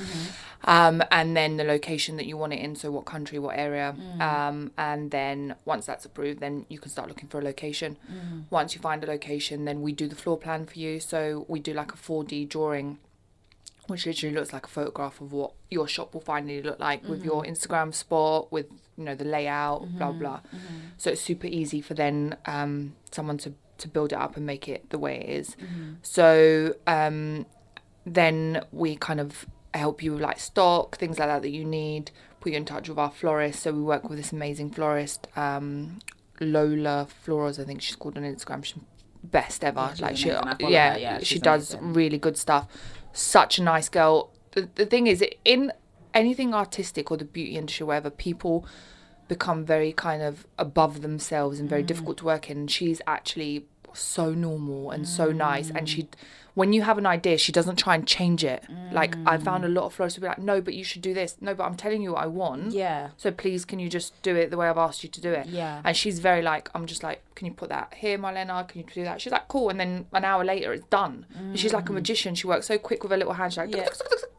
Um, 0.63 1.03
and 1.11 1.37
then 1.37 1.57
the 1.57 1.65
location 1.65 2.17
that 2.19 2.27
you 2.27 2.37
want 2.37 2.53
it 2.53 2.61
in, 2.61 2.77
so 2.77 2.93
what 2.93 3.05
country, 3.07 3.41
what 3.41 3.59
area. 3.59 3.89
Um, 4.21 4.71
and 4.79 5.11
then 5.11 5.57
once 5.65 5.85
that's 5.87 6.05
approved, 6.05 6.39
then 6.39 6.65
you 6.69 6.79
can 6.79 6.91
start 6.93 7.09
looking 7.09 7.29
for 7.29 7.41
a 7.41 7.45
location. 7.45 7.97
Once 8.51 8.77
you 8.77 8.81
find 8.81 9.03
a 9.03 9.09
location, 9.09 9.65
then 9.65 9.83
we 9.83 9.91
do 9.93 10.07
the 10.07 10.15
floor 10.15 10.39
plan 10.39 10.65
for 10.65 10.79
you. 10.79 11.01
So 11.01 11.45
we 11.49 11.59
do 11.59 11.73
like 11.75 11.93
a 11.93 11.97
4D 11.97 12.49
drawing 12.49 12.99
which 13.87 14.07
literally 14.07 14.35
looks 14.35 14.53
like 14.53 14.67
a 14.67 14.69
photograph 14.69 15.21
of 15.21 15.33
what 15.33 15.53
your 15.71 15.87
shop 15.87 16.15
will 16.15 16.21
finally 16.21 16.63
look 16.63 16.79
like 16.79 17.07
with 17.09 17.25
your 17.25 17.45
Instagram 17.45 17.93
spot, 17.95 18.51
with 18.51 18.67
you 18.97 19.05
know 19.05 19.15
the 19.15 19.25
layout, 19.25 19.87
blah 19.99 20.13
blah. 20.13 20.41
So 20.97 21.11
it's 21.11 21.21
super 21.21 21.47
easy 21.47 21.81
for 21.81 21.95
then 21.95 22.37
um, 22.47 22.95
someone 23.11 23.39
to 23.39 23.55
to 23.79 23.89
build 23.89 24.13
it 24.13 24.19
up 24.19 24.37
and 24.37 24.47
make 24.47 24.69
it 24.69 24.89
the 24.91 24.99
way 24.99 25.17
it 25.17 25.29
is. 25.29 25.57
So 26.03 26.75
um, 26.87 27.47
then 28.07 28.65
we 28.73 28.97
kind 28.97 29.21
of 29.21 29.47
help 29.75 30.03
you 30.03 30.13
with 30.13 30.23
like 30.23 30.39
stock, 30.39 30.97
things 30.97 31.19
like 31.19 31.29
that 31.29 31.43
that 31.43 31.51
you 31.51 31.65
need. 31.65 32.11
Put 32.41 32.53
you 32.53 32.59
in 32.59 32.65
touch 32.65 32.89
with 32.89 32.99
our 32.99 33.11
florist. 33.11 33.61
So 33.61 33.73
we 33.73 33.81
work 33.83 34.09
with 34.09 34.19
this 34.19 34.31
amazing 34.31 34.71
florist, 34.71 35.29
um, 35.37 35.99
Lola 36.41 37.07
Florals, 37.27 37.59
I 37.59 37.65
think 37.65 37.81
she's 37.81 37.97
called 37.97 38.17
on 38.17 38.25
Instagram. 38.25 38.65
She's 38.65 38.79
best 39.23 39.65
ever. 39.65 39.89
she's 39.93 40.01
like 40.01 40.17
she, 40.17 40.29
amazing. 40.29 40.49
I 40.49 40.55
follow 40.55 40.71
yeah. 40.71 40.97
Yeah, 40.97 41.19
she 41.23 41.39
does 41.39 41.75
amazing. 41.75 41.93
really 41.95 42.19
good 42.19 42.37
stuff. 42.37 42.69
Such 43.15 43.59
a 43.59 43.63
nice 43.63 43.89
girl. 43.89 44.31
The, 44.53 44.69
the 44.75 44.85
thing 44.87 45.07
is, 45.07 45.25
in 45.45 45.73
anything 46.13 46.53
artistic 46.53 47.11
or 47.11 47.17
the 47.17 47.25
beauty 47.25 47.57
industry, 47.57 47.87
wherever 47.87 48.11
people 48.11 48.67
become 49.29 49.65
very 49.65 49.93
kind 49.93 50.21
of 50.23 50.47
above 50.59 51.01
themselves 51.01 51.59
and 51.59 51.69
very 51.69 51.83
Mm. 51.83 51.87
difficult 51.87 52.19
to 52.19 52.25
work 52.27 52.51
in. 52.51 52.59
And 52.59 52.71
she's 52.71 53.01
actually 53.07 53.67
so 53.95 54.31
normal 54.33 54.91
and 54.91 55.07
so 55.09 55.33
nice. 55.33 55.69
And 55.71 55.87
Mm. 55.87 55.89
she, 55.89 56.09
when 56.55 56.73
you 56.73 56.83
have 56.83 56.99
an 56.99 57.07
idea, 57.07 57.37
she 57.39 57.51
doesn't 57.51 57.77
try 57.77 57.95
and 57.97 58.07
change 58.07 58.45
it. 58.45 58.63
Like 58.93 59.17
I 59.27 59.37
Mm. 59.37 59.43
found 59.45 59.65
a 59.65 59.69
lot 59.69 59.85
of 59.87 59.95
florists 59.95 60.17
who 60.17 60.21
be 60.23 60.29
like, 60.29 60.39
no, 60.39 60.61
but 60.61 60.75
you 60.75 60.85
should 60.85 61.03
do 61.03 61.13
this. 61.15 61.37
No, 61.41 61.55
but 61.55 61.65
I'm 61.65 61.75
telling 61.77 62.01
you 62.03 62.13
what 62.13 62.23
I 62.23 62.27
want. 62.27 62.73
Yeah. 62.73 63.09
So 63.17 63.31
please, 63.33 63.65
can 63.65 63.79
you 63.81 63.89
just 63.89 64.21
do 64.23 64.37
it 64.37 64.51
the 64.51 64.57
way 64.57 64.69
I've 64.69 64.79
asked 64.79 65.03
you 65.03 65.09
to 65.11 65.21
do 65.21 65.31
it? 65.33 65.47
Yeah. 65.47 65.81
And 65.85 65.97
she's 65.97 66.19
very 66.21 66.43
like, 66.43 66.71
I'm 66.75 66.87
just 66.87 67.03
like, 67.03 67.23
can 67.35 67.47
you 67.47 67.53
put 67.53 67.71
that 67.71 67.95
here, 67.97 68.19
Marlena? 68.19 68.69
Can 68.69 68.81
you 68.83 68.87
do 68.95 69.03
that? 69.05 69.21
She's 69.21 69.33
like, 69.33 69.49
cool. 69.49 69.69
And 69.71 69.81
then 69.81 70.07
an 70.13 70.25
hour 70.25 70.45
later, 70.45 70.73
it's 70.73 70.87
done. 70.87 71.27
And 71.37 71.59
she's 71.59 71.73
like 71.73 71.89
a 71.89 71.93
magician. 71.93 72.35
She 72.37 72.47
works 72.47 72.67
so 72.67 72.79
quick 72.79 73.03
with 73.03 73.11
her 73.11 73.19
little 73.19 73.33
hand. 73.35 73.53
She's 73.53 73.59
like, 73.59 73.75
Yeah. 73.75 73.89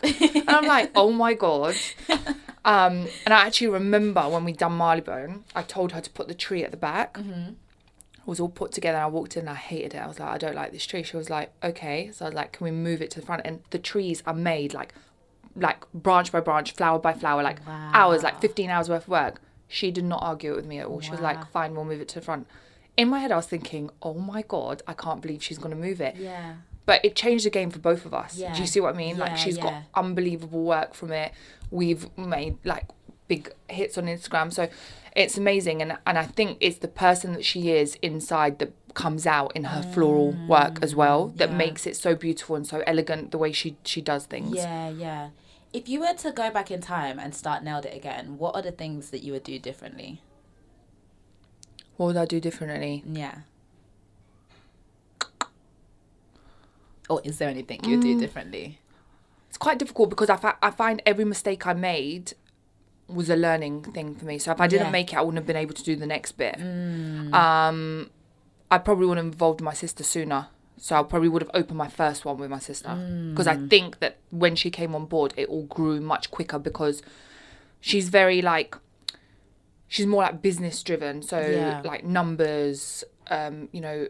and 0.39 0.49
I'm 0.49 0.65
like, 0.67 0.91
oh 0.95 1.11
my 1.11 1.33
god. 1.33 1.75
Um, 2.67 3.07
and 3.25 3.31
I 3.31 3.45
actually 3.45 3.67
remember 3.67 4.27
when 4.27 4.43
we 4.43 4.51
done 4.51 4.75
Marylebone, 4.75 5.43
I 5.55 5.61
told 5.61 5.91
her 5.91 6.01
to 6.01 6.09
put 6.09 6.27
the 6.27 6.33
tree 6.33 6.63
at 6.63 6.71
the 6.71 6.77
back. 6.77 7.13
Mm-hmm. 7.13 7.51
It 8.25 8.29
was 8.29 8.39
all 8.39 8.49
put 8.49 8.71
together. 8.71 8.97
I 8.97 9.05
walked 9.05 9.35
in 9.37 9.41
and 9.41 9.49
I 9.51 9.55
hated 9.55 9.93
it. 9.93 9.97
I 9.99 10.07
was 10.07 10.19
like, 10.19 10.29
I 10.29 10.37
don't 10.39 10.55
like 10.55 10.71
this 10.71 10.83
tree. 10.85 11.03
She 11.03 11.15
was 11.15 11.29
like, 11.29 11.51
okay. 11.63 12.09
So 12.11 12.25
I 12.25 12.29
was 12.29 12.35
like, 12.35 12.53
can 12.53 12.63
we 12.63 12.71
move 12.71 13.01
it 13.03 13.11
to 13.11 13.19
the 13.19 13.25
front? 13.25 13.43
And 13.45 13.61
the 13.69 13.77
trees 13.77 14.23
are 14.25 14.33
made 14.33 14.73
like, 14.73 14.95
like 15.55 15.85
branch 15.93 16.31
by 16.31 16.39
branch, 16.39 16.73
flower 16.73 16.97
by 16.97 17.13
flower, 17.13 17.43
like 17.43 17.59
hours, 17.67 18.23
like 18.23 18.41
15 18.41 18.69
hours 18.71 18.89
worth 18.89 19.03
of 19.03 19.09
work. 19.09 19.41
She 19.67 19.91
did 19.91 20.05
not 20.05 20.23
argue 20.23 20.53
it 20.53 20.55
with 20.55 20.65
me 20.65 20.79
at 20.79 20.87
all. 20.87 21.01
She 21.01 21.11
was 21.11 21.19
like, 21.21 21.49
fine, 21.51 21.75
we'll 21.75 21.85
move 21.85 22.01
it 22.01 22.07
to 22.09 22.15
the 22.15 22.25
front. 22.25 22.47
In 22.97 23.09
my 23.09 23.19
head, 23.19 23.31
I 23.31 23.35
was 23.35 23.45
thinking, 23.45 23.89
oh 24.01 24.13
my 24.15 24.41
god, 24.41 24.81
I 24.87 24.93
can't 24.93 25.21
believe 25.21 25.43
she's 25.43 25.57
gonna 25.57 25.75
move 25.75 25.99
it 26.01 26.15
Yeah. 26.15 26.55
but 26.85 27.03
it 27.03 27.15
changed 27.15 27.45
the 27.45 27.49
game 27.49 27.69
for 27.69 27.79
both 27.79 28.05
of 28.05 28.13
us. 28.13 28.37
Yeah. 28.37 28.53
Do 28.53 28.61
you 28.61 28.67
see 28.67 28.79
what 28.79 28.95
I 28.95 28.97
mean? 28.97 29.17
Yeah, 29.17 29.25
like 29.25 29.37
she's 29.37 29.57
yeah. 29.57 29.63
got 29.63 29.73
unbelievable 29.95 30.63
work 30.63 30.93
from 30.93 31.11
it. 31.11 31.31
We've 31.71 32.07
made 32.17 32.57
like 32.63 32.85
big 33.27 33.51
hits 33.69 33.97
on 33.97 34.05
Instagram, 34.05 34.53
so 34.53 34.69
it's 35.15 35.37
amazing. 35.37 35.81
And 35.81 35.97
and 36.05 36.17
I 36.17 36.25
think 36.25 36.57
it's 36.59 36.79
the 36.79 36.87
person 36.87 37.33
that 37.33 37.45
she 37.45 37.71
is 37.71 37.95
inside 38.01 38.59
that 38.59 38.73
comes 38.93 39.25
out 39.27 39.53
in 39.55 39.65
her 39.65 39.81
floral 39.93 40.31
work 40.47 40.79
as 40.81 40.95
well 40.95 41.27
that 41.35 41.49
Mm, 41.49 41.51
yeah. 41.53 41.57
makes 41.57 41.85
it 41.87 41.95
so 41.97 42.15
beautiful 42.15 42.55
and 42.55 42.65
so 42.65 42.81
elegant 42.87 43.31
the 43.31 43.37
way 43.37 43.51
she 43.51 43.75
she 43.83 44.01
does 44.01 44.25
things. 44.25 44.55
Yeah, 44.55 44.89
yeah. 44.89 45.29
If 45.73 45.89
you 45.89 45.99
were 45.99 46.13
to 46.13 46.31
go 46.31 46.49
back 46.51 46.71
in 46.71 46.79
time 46.79 47.19
and 47.19 47.35
start 47.35 47.61
nailed 47.63 47.85
it 47.85 47.93
again, 47.95 48.37
what 48.37 48.55
are 48.55 48.61
the 48.61 48.71
things 48.71 49.09
that 49.09 49.23
you 49.23 49.33
would 49.33 49.43
do 49.43 49.59
differently? 49.59 50.21
What 51.97 52.07
would 52.07 52.17
I 52.17 52.25
do 52.25 52.39
differently? 52.39 53.03
Yeah. 53.05 53.39
Or 57.09 57.21
is 57.23 57.37
there 57.37 57.49
anything 57.49 57.83
you'd 57.83 58.01
do 58.01 58.19
differently? 58.19 58.79
It's 59.49 59.57
quite 59.57 59.77
difficult 59.77 60.09
because 60.09 60.29
I, 60.29 60.53
I 60.61 60.71
find 60.71 61.01
every 61.05 61.25
mistake 61.25 61.67
I 61.67 61.73
made 61.73 62.33
was 63.07 63.29
a 63.29 63.35
learning 63.35 63.83
thing 63.83 64.15
for 64.15 64.25
me. 64.25 64.37
So 64.39 64.51
if 64.51 64.59
I 64.59 64.67
didn't 64.67 64.87
Yeah. 64.87 64.91
make 64.91 65.13
it, 65.13 65.17
I 65.17 65.21
wouldn't 65.21 65.37
have 65.37 65.45
been 65.47 65.55
able 65.55 65.73
to 65.75 65.83
do 65.83 65.95
the 65.95 66.07
next 66.07 66.33
bit. 66.33 66.55
Um, 67.33 68.09
I 68.71 68.77
probably 68.79 69.05
would 69.05 69.17
have 69.17 69.25
involved 69.25 69.61
my 69.61 69.73
sister 69.73 70.03
sooner. 70.03 70.47
So 70.77 70.95
I 70.99 71.03
probably 71.03 71.29
would 71.29 71.41
have 71.41 71.51
opened 71.53 71.77
my 71.77 71.87
first 71.87 72.25
one 72.25 72.37
with 72.37 72.49
my 72.49 72.59
sister 72.59 72.95
because 73.31 73.47
I 73.47 73.55
think 73.55 73.99
that 73.99 74.17
when 74.29 74.55
she 74.55 74.69
came 74.69 74.93
on 74.93 75.05
board, 75.05 75.33
it 75.37 75.47
all 75.47 75.63
grew 75.63 76.01
much 76.01 76.31
quicker 76.31 76.59
because 76.59 77.01
she's 77.79 78.09
very 78.09 78.41
like 78.41 78.75
she's 79.87 80.05
more 80.05 80.23
like 80.23 80.41
business 80.41 80.81
driven. 80.83 81.21
So 81.21 81.39
Yeah. 81.39 81.81
like 81.85 82.03
numbers, 82.03 83.03
um, 83.27 83.69
you 83.71 83.79
know, 83.81 84.07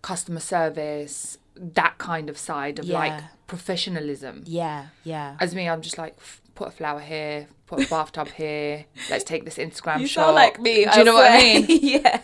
customer 0.00 0.40
service, 0.40 1.36
that 1.56 1.98
kind 1.98 2.30
of 2.30 2.38
side 2.38 2.78
of 2.78 2.86
like 2.88 3.20
professionalism. 3.46 4.44
Yeah, 4.46 4.86
yeah. 5.04 5.36
As 5.40 5.54
me, 5.54 5.68
I'm 5.68 5.82
just 5.82 5.98
like 5.98 6.16
put 6.54 6.68
a 6.68 6.70
flower 6.70 7.00
here, 7.00 7.48
put 7.66 7.84
a 7.84 7.88
bathtub 7.88 8.28
here. 8.28 8.84
Let's 9.10 9.24
take 9.24 9.44
this 9.44 9.56
Instagram 9.58 10.00
You 10.00 10.06
shot. 10.06 10.34
like 10.34 10.60
me. 10.60 10.84
Do 10.84 10.98
you 10.98 11.04
know 11.04 11.14
what 11.14 11.30
I 11.30 11.38
mean? 11.38 11.66
yeah. 11.82 12.22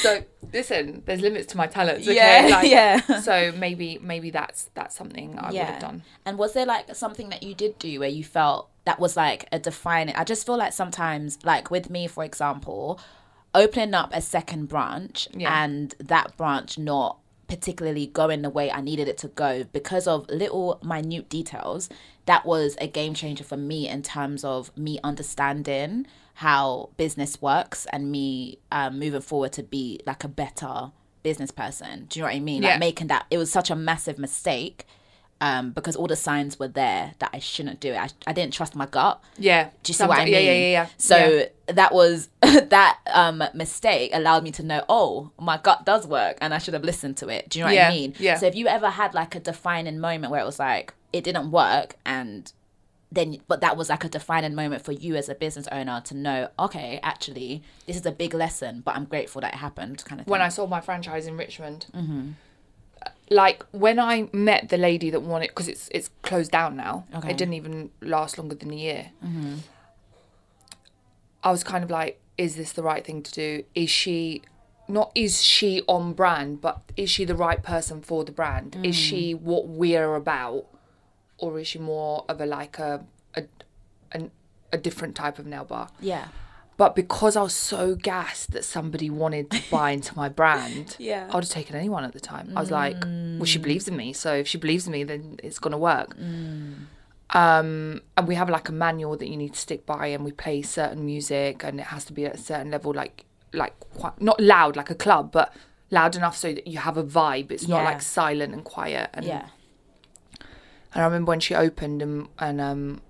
So 0.00 0.22
listen, 0.52 1.02
there's 1.06 1.20
limits 1.20 1.46
to 1.48 1.56
my 1.56 1.66
talents. 1.66 2.06
Okay? 2.06 2.14
Yeah, 2.16 2.56
Like, 2.56 2.70
yeah. 2.70 3.20
So 3.20 3.52
maybe 3.56 3.98
maybe 4.00 4.30
that's 4.30 4.70
that's 4.74 4.94
something 4.96 5.38
I 5.38 5.50
would 5.50 5.56
have 5.60 5.80
done. 5.80 6.02
And 6.24 6.38
was 6.38 6.52
there 6.52 6.66
like 6.66 6.94
something 6.94 7.28
that 7.30 7.42
you 7.42 7.54
did 7.54 7.78
do 7.78 8.00
where 8.00 8.08
you 8.08 8.22
felt 8.24 8.68
that 8.84 9.00
was 9.00 9.16
like 9.16 9.48
a 9.52 9.58
defining? 9.58 10.14
I 10.14 10.24
just 10.24 10.46
feel 10.46 10.56
like 10.56 10.72
sometimes, 10.72 11.38
like 11.44 11.70
with 11.70 11.90
me, 11.90 12.06
for 12.06 12.24
example, 12.24 13.00
opening 13.54 13.92
up 13.94 14.10
a 14.12 14.20
second 14.20 14.66
branch 14.68 15.28
Yeah. 15.34 15.62
and 15.64 15.94
that 15.98 16.36
branch 16.36 16.78
not 16.78 17.18
particularly 17.48 18.06
going 18.06 18.42
the 18.42 18.50
way 18.50 18.70
I 18.70 18.80
needed 18.80 19.08
it 19.08 19.18
to 19.18 19.28
go 19.28 19.64
because 19.64 20.06
of 20.06 20.28
little 20.28 20.80
minute 20.82 21.28
details, 21.28 21.88
that 22.26 22.46
was 22.46 22.76
a 22.80 22.86
game 22.86 23.14
changer 23.14 23.44
for 23.44 23.56
me 23.56 23.88
in 23.88 24.02
terms 24.02 24.44
of 24.44 24.76
me 24.76 24.98
understanding 25.04 26.06
how 26.34 26.90
business 26.96 27.42
works 27.42 27.86
and 27.92 28.10
me 28.10 28.58
um, 28.70 28.98
moving 28.98 29.20
forward 29.20 29.52
to 29.52 29.62
be 29.62 30.00
like 30.06 30.24
a 30.24 30.28
better 30.28 30.92
business 31.22 31.50
person. 31.50 32.06
Do 32.08 32.18
you 32.18 32.22
know 32.22 32.28
what 32.28 32.36
I 32.36 32.40
mean? 32.40 32.62
Yeah. 32.62 32.70
Like 32.70 32.80
making 32.80 33.08
that, 33.08 33.26
it 33.30 33.38
was 33.38 33.52
such 33.52 33.70
a 33.70 33.76
massive 33.76 34.18
mistake 34.18 34.86
um, 35.42 35.72
because 35.72 35.96
all 35.96 36.06
the 36.06 36.16
signs 36.16 36.58
were 36.58 36.68
there 36.68 37.12
that 37.18 37.30
I 37.34 37.38
shouldn't 37.40 37.80
do 37.80 37.90
it. 37.92 37.96
I, 37.98 38.08
I 38.28 38.32
didn't 38.32 38.54
trust 38.54 38.76
my 38.76 38.86
gut. 38.86 39.20
Yeah. 39.36 39.64
Do 39.82 39.90
you 39.90 39.94
see 39.94 40.04
what 40.06 40.18
I 40.20 40.24
mean? 40.24 40.34
Yeah, 40.34 40.38
yeah, 40.40 40.52
yeah, 40.52 40.70
yeah. 40.78 40.86
So 40.98 41.16
Yeah. 41.16 41.44
that 41.74 41.92
was 41.92 42.28
that 42.42 42.98
um, 43.12 43.42
mistake 43.52 44.10
allowed 44.14 44.44
me 44.44 44.52
to 44.52 44.62
know, 44.62 44.84
oh, 44.88 45.32
my 45.38 45.58
gut 45.58 45.84
does 45.84 46.06
work, 46.06 46.38
and 46.40 46.54
I 46.54 46.58
should 46.58 46.74
have 46.74 46.84
listened 46.84 47.16
to 47.18 47.28
it. 47.28 47.48
Do 47.50 47.58
you 47.58 47.64
know 47.64 47.70
what 47.70 47.74
Yeah, 47.74 47.88
I 47.88 47.92
mean? 47.92 48.14
yeah. 48.18 48.36
So 48.38 48.46
if 48.46 48.54
you 48.54 48.68
ever 48.68 48.88
had 48.90 49.14
like 49.14 49.34
a 49.34 49.40
defining 49.40 49.98
moment 49.98 50.30
where 50.30 50.40
it 50.40 50.46
was 50.46 50.58
like 50.60 50.94
it 51.12 51.24
didn't 51.24 51.50
work, 51.50 51.96
and 52.06 52.52
then 53.10 53.38
but 53.48 53.60
that 53.62 53.76
was 53.76 53.90
like 53.90 54.04
a 54.04 54.08
defining 54.08 54.54
moment 54.54 54.82
for 54.84 54.92
you 54.92 55.16
as 55.16 55.28
a 55.28 55.34
business 55.34 55.66
owner 55.72 56.00
to 56.04 56.14
know, 56.16 56.48
okay, 56.58 57.00
actually, 57.02 57.62
this 57.86 57.96
is 57.96 58.06
a 58.06 58.12
big 58.12 58.32
lesson, 58.32 58.80
but 58.84 58.94
I'm 58.96 59.04
grateful 59.06 59.40
that 59.42 59.54
it 59.54 59.58
happened, 59.58 60.04
kind 60.04 60.20
of 60.20 60.26
thing. 60.26 60.30
when 60.30 60.40
I 60.40 60.48
sold 60.50 60.70
my 60.70 60.80
franchise 60.80 61.26
in 61.26 61.36
Richmond. 61.36 61.86
Like 63.30 63.64
when 63.70 63.98
I 63.98 64.28
met 64.32 64.68
the 64.68 64.76
lady 64.76 65.10
that 65.10 65.20
wanted, 65.20 65.48
because 65.48 65.68
it's 65.68 65.88
it's 65.90 66.10
closed 66.22 66.50
down 66.50 66.76
now. 66.76 67.06
Okay. 67.14 67.30
It 67.30 67.38
didn't 67.38 67.54
even 67.54 67.90
last 68.00 68.38
longer 68.38 68.54
than 68.54 68.70
a 68.70 68.76
year. 68.76 69.10
Mm-hmm. 69.24 69.56
I 71.44 71.50
was 71.50 71.64
kind 71.64 71.82
of 71.82 71.90
like, 71.90 72.20
is 72.38 72.56
this 72.56 72.72
the 72.72 72.82
right 72.82 73.04
thing 73.04 73.22
to 73.22 73.32
do? 73.32 73.64
Is 73.74 73.90
she 73.90 74.42
not? 74.88 75.12
Is 75.14 75.42
she 75.42 75.82
on 75.86 76.12
brand? 76.12 76.60
But 76.60 76.82
is 76.96 77.10
she 77.10 77.24
the 77.24 77.34
right 77.34 77.62
person 77.62 78.00
for 78.00 78.24
the 78.24 78.32
brand? 78.32 78.76
Is 78.82 78.94
she 78.94 79.34
mm. 79.34 79.40
what 79.40 79.66
we're 79.66 80.14
about, 80.14 80.66
or 81.38 81.58
is 81.58 81.68
she 81.68 81.78
more 81.78 82.24
of 82.28 82.40
a 82.40 82.46
like 82.46 82.78
a 82.78 83.04
a 83.34 83.44
an, 84.12 84.30
a 84.72 84.78
different 84.78 85.14
type 85.14 85.38
of 85.38 85.46
nail 85.46 85.64
bar? 85.64 85.88
yeah, 86.00 86.28
But 86.82 86.96
because 86.96 87.36
I 87.36 87.42
was 87.42 87.54
so 87.54 87.94
gassed 87.94 88.50
that 88.54 88.64
somebody 88.64 89.08
wanted 89.08 89.52
to 89.52 89.62
buy 89.70 89.92
into 89.92 90.16
my 90.16 90.28
brand, 90.28 90.96
Yeah. 91.10 91.28
I 91.30 91.34
would 91.36 91.44
have 91.44 91.48
taken 91.48 91.76
anyone 91.76 92.02
at 92.02 92.12
the 92.12 92.18
time. 92.18 92.52
I 92.56 92.60
was 92.60 92.72
like, 92.72 92.96
well, 93.04 93.44
she 93.44 93.58
believes 93.60 93.86
in 93.86 93.96
me. 93.96 94.12
So 94.12 94.34
if 94.34 94.48
she 94.48 94.58
believes 94.58 94.86
in 94.88 94.92
me, 94.92 95.04
then 95.04 95.38
it's 95.44 95.60
going 95.60 95.70
to 95.70 95.78
work. 95.78 96.16
Um, 97.30 98.02
and 98.16 98.26
we 98.26 98.34
have 98.34 98.50
like 98.50 98.68
a 98.68 98.72
manual 98.72 99.16
that 99.16 99.28
you 99.28 99.36
need 99.36 99.54
to 99.54 99.60
stick 99.60 99.86
by, 99.86 100.08
and 100.08 100.24
we 100.24 100.32
play 100.32 100.60
certain 100.62 101.06
music, 101.06 101.62
and 101.62 101.78
it 101.78 101.86
has 101.86 102.04
to 102.06 102.12
be 102.12 102.26
at 102.26 102.34
a 102.34 102.38
certain 102.38 102.72
level, 102.72 102.92
like 102.92 103.26
like 103.52 103.78
quite 103.78 104.20
not 104.20 104.40
loud 104.40 104.74
like 104.74 104.90
a 104.90 104.96
club, 104.96 105.30
but 105.30 105.54
loud 105.92 106.16
enough 106.16 106.36
so 106.36 106.52
that 106.52 106.66
you 106.66 106.78
have 106.78 106.96
a 106.96 107.04
vibe. 107.04 107.52
It's 107.52 107.68
not 107.68 107.84
like 107.84 108.02
silent 108.02 108.54
and 108.54 108.64
quiet. 108.64 109.08
And 109.14 109.24
yeah, 109.24 109.46
and 110.40 111.02
I 111.02 111.04
remember 111.04 111.30
when 111.30 111.38
she 111.40 111.54
opened 111.54 112.02
and, 112.02 112.26
and 112.40 112.60
um, 112.60 113.00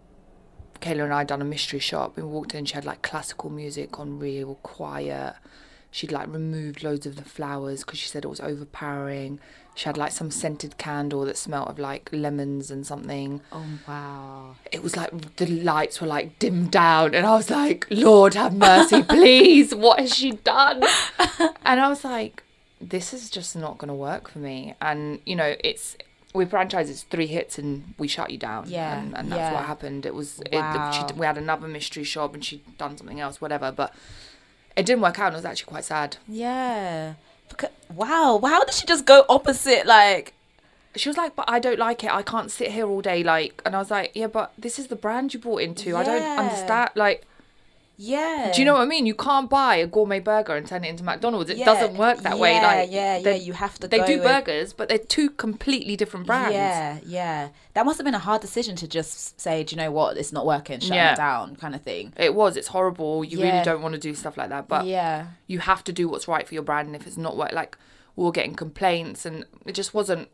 Kayla 0.83 1.05
and 1.05 1.15
I 1.15 1.25
done 1.25 1.41
a 1.41 1.45
mystery 1.47 1.79
shop 1.79 2.17
and 2.17 2.27
we 2.27 2.33
walked 2.33 2.55
in, 2.55 2.65
she 2.67 2.75
had 2.75 2.85
like 2.85 3.03
classical 3.03 3.49
music 3.51 3.99
on 3.99 4.19
real 4.19 4.57
quiet. 4.63 5.35
she'd 5.91 6.11
like 6.13 6.27
removed 6.33 6.83
loads 6.83 7.07
of 7.07 7.17
the 7.17 7.25
flowers 7.25 7.81
because 7.85 7.99
she 7.99 8.09
said 8.09 8.25
it 8.25 8.29
was 8.29 8.41
overpowering. 8.41 9.39
She 9.75 9.85
had 9.87 9.97
like 9.97 10.13
some 10.13 10.31
scented 10.31 10.77
candle 10.79 11.25
that 11.25 11.37
smelled 11.39 11.69
of 11.69 11.79
like 11.79 12.09
lemons 12.13 12.71
and 12.71 12.87
something. 12.87 13.41
Oh 13.53 13.65
wow. 13.89 14.57
It 14.71 14.83
was 14.83 14.97
like 14.97 15.37
the 15.37 15.47
lights 15.47 16.01
were 16.01 16.07
like 16.07 16.39
dimmed 16.39 16.71
down, 16.71 17.15
and 17.15 17.25
I 17.27 17.35
was 17.37 17.49
like, 17.51 17.87
Lord 17.91 18.35
have 18.35 18.55
mercy, 18.55 19.03
please, 19.17 19.75
what 19.75 19.99
has 20.01 20.15
she 20.15 20.33
done? 20.33 20.83
And 21.65 21.81
I 21.81 21.89
was 21.89 22.05
like, 22.05 22.43
this 22.81 23.15
is 23.15 23.31
just 23.31 23.55
not 23.57 23.79
going 23.79 23.89
to 23.89 23.95
work 23.95 24.29
for 24.31 24.41
me. 24.41 24.75
And 24.81 25.21
you 25.25 25.37
know, 25.37 25.55
it's 25.63 25.97
with 26.33 26.51
franchises, 26.51 27.05
three 27.11 27.27
hits 27.27 27.59
and 27.59 27.95
we 27.99 28.09
shut 28.09 28.31
you 28.31 28.39
down. 28.39 28.65
Yeah, 28.69 28.99
and, 28.99 29.17
and 29.17 29.31
that's 29.31 29.39
yeah. 29.39 29.53
what 29.53 29.65
happened. 29.65 30.07
It 30.07 30.15
was 30.15 30.41
it, 30.51 30.55
Wow. 30.55 30.91
she, 30.91 31.15
we 31.15 31.27
had 31.27 31.37
another 31.39 31.69
mystery 31.69 32.05
shop, 32.05 32.35
and 32.35 32.45
she'd 32.45 32.79
done 32.79 32.97
something 32.97 33.21
else, 33.21 33.41
whatever. 33.41 33.71
But 33.71 33.95
it 34.77 34.87
didn't 34.87 35.03
work 35.03 35.19
out, 35.19 35.27
and 35.27 35.35
it 35.35 35.39
was 35.39 35.45
actually 35.45 35.67
quite 35.71 35.85
sad. 35.85 36.17
Yeah. 36.27 37.15
Because, 37.49 37.71
wow. 37.93 38.41
How 38.43 38.65
did 38.65 38.73
she 38.75 38.87
just 38.87 39.05
go 39.05 39.25
opposite? 39.29 39.85
Like, 39.87 40.33
She 40.97 41.09
was 41.09 41.17
like, 41.17 41.35
"But 41.37 41.47
I 41.49 41.59
don't 41.59 41.79
like 41.79 42.05
it. 42.05 42.11
I 42.13 42.23
can't 42.23 42.51
sit 42.51 42.71
here 42.73 42.87
all 42.87 43.01
day." 43.03 43.23
Like, 43.23 43.61
and 43.67 43.75
I 43.75 43.79
was 43.79 43.91
like, 43.91 44.13
"Yeah, 44.15 44.27
but 44.27 44.53
this 44.59 44.79
is 44.79 44.87
the 44.89 44.97
brand 44.97 45.33
you 45.35 45.41
bought 45.41 45.63
into. 45.63 45.97
I 45.97 46.05
don't 46.05 46.39
understand. 46.39 46.91
Like, 46.95 47.27
yeah. 48.03 48.51
do 48.53 48.61
you 48.61 48.65
know 48.65 48.75
what 48.75 48.83
I 48.83 48.87
mean? 48.87 49.07
You 49.07 49.15
can't 49.15 49.49
buy 49.49 49.77
a 49.77 49.87
gourmet 49.87 50.19
burger 50.19 50.57
and 50.57 50.67
turn 50.67 50.85
it 50.85 50.89
into 50.89 51.05
McDonald's. 51.05 51.51
It 51.51 51.59
Yeah, 51.59 51.67
doesn't 51.67 51.97
work 51.97 52.19
that 52.23 52.39
way. 52.39 52.55
yeah, 52.55 52.67
Like, 52.67 52.91
yeah, 52.91 53.17
yeah. 53.19 53.35
You 53.35 53.53
have 53.53 53.79
to. 53.79 53.89
They 53.89 54.05
do 54.05 54.19
with- 54.19 54.25
burgers, 54.25 54.73
but 54.73 54.89
they're 54.89 54.99
two 54.99 55.31
completely 55.31 55.97
different 55.97 56.27
brands. 56.27 56.55
Yeah, 56.55 56.99
yeah. 57.07 57.49
That 57.75 57.87
must 57.87 57.99
have 57.99 58.05
been 58.05 58.15
a 58.15 58.19
hard 58.19 58.41
decision 58.41 58.75
to 58.77 58.89
just 58.89 59.41
say, 59.41 59.63
do 59.65 59.77
you 59.77 59.83
know 59.83 59.91
what, 59.91 60.17
it's 60.17 60.33
not 60.33 60.45
working, 60.45 60.81
shut 60.81 60.97
Yeah. 60.97 61.13
it 61.13 61.17
down, 61.17 61.57
kind 61.57 61.75
of 61.75 61.83
thing. 61.83 62.13
It 62.17 62.35
was. 62.35 62.57
It's 62.57 62.69
horrible. 62.69 63.25
You 63.25 63.41
really 63.41 63.63
don't 63.65 63.83
want 63.83 63.95
to 63.95 64.01
do 64.01 64.15
stuff 64.15 64.37
like 64.37 64.49
that. 64.49 64.69
But 64.69 64.87
yeah, 64.87 65.27
you 65.47 65.61
have 65.61 65.85
to 65.85 65.93
do 65.93 66.09
what's 66.09 66.27
right 66.27 66.47
for 66.47 66.55
your 66.55 66.65
brand. 66.65 66.89
And 66.89 66.97
if 66.97 67.07
it's 67.07 67.17
not 67.17 67.37
work, 67.37 67.53
like 67.53 67.79
we 68.17 68.25
were 68.25 68.33
getting 68.33 68.55
complaints, 68.55 69.25
and 69.25 69.45
it 69.65 69.73
just 69.73 69.95
wasn't. 69.95 70.29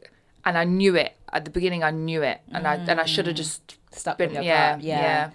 And 0.44 0.56
I 0.56 0.64
knew 0.64 0.94
it 0.96 1.16
at 1.32 1.44
the 1.44 1.50
beginning. 1.50 1.82
I 1.84 1.90
knew 1.90 2.22
it, 2.22 2.40
and 2.52 2.66
I 2.66 2.74
and 2.76 2.98
I 3.00 3.04
mm. 3.04 3.06
should 3.06 3.26
have 3.26 3.36
just 3.36 3.76
stuck 3.92 4.18
been. 4.18 4.32
yeah. 4.42 4.78
Yeah. 4.80 5.30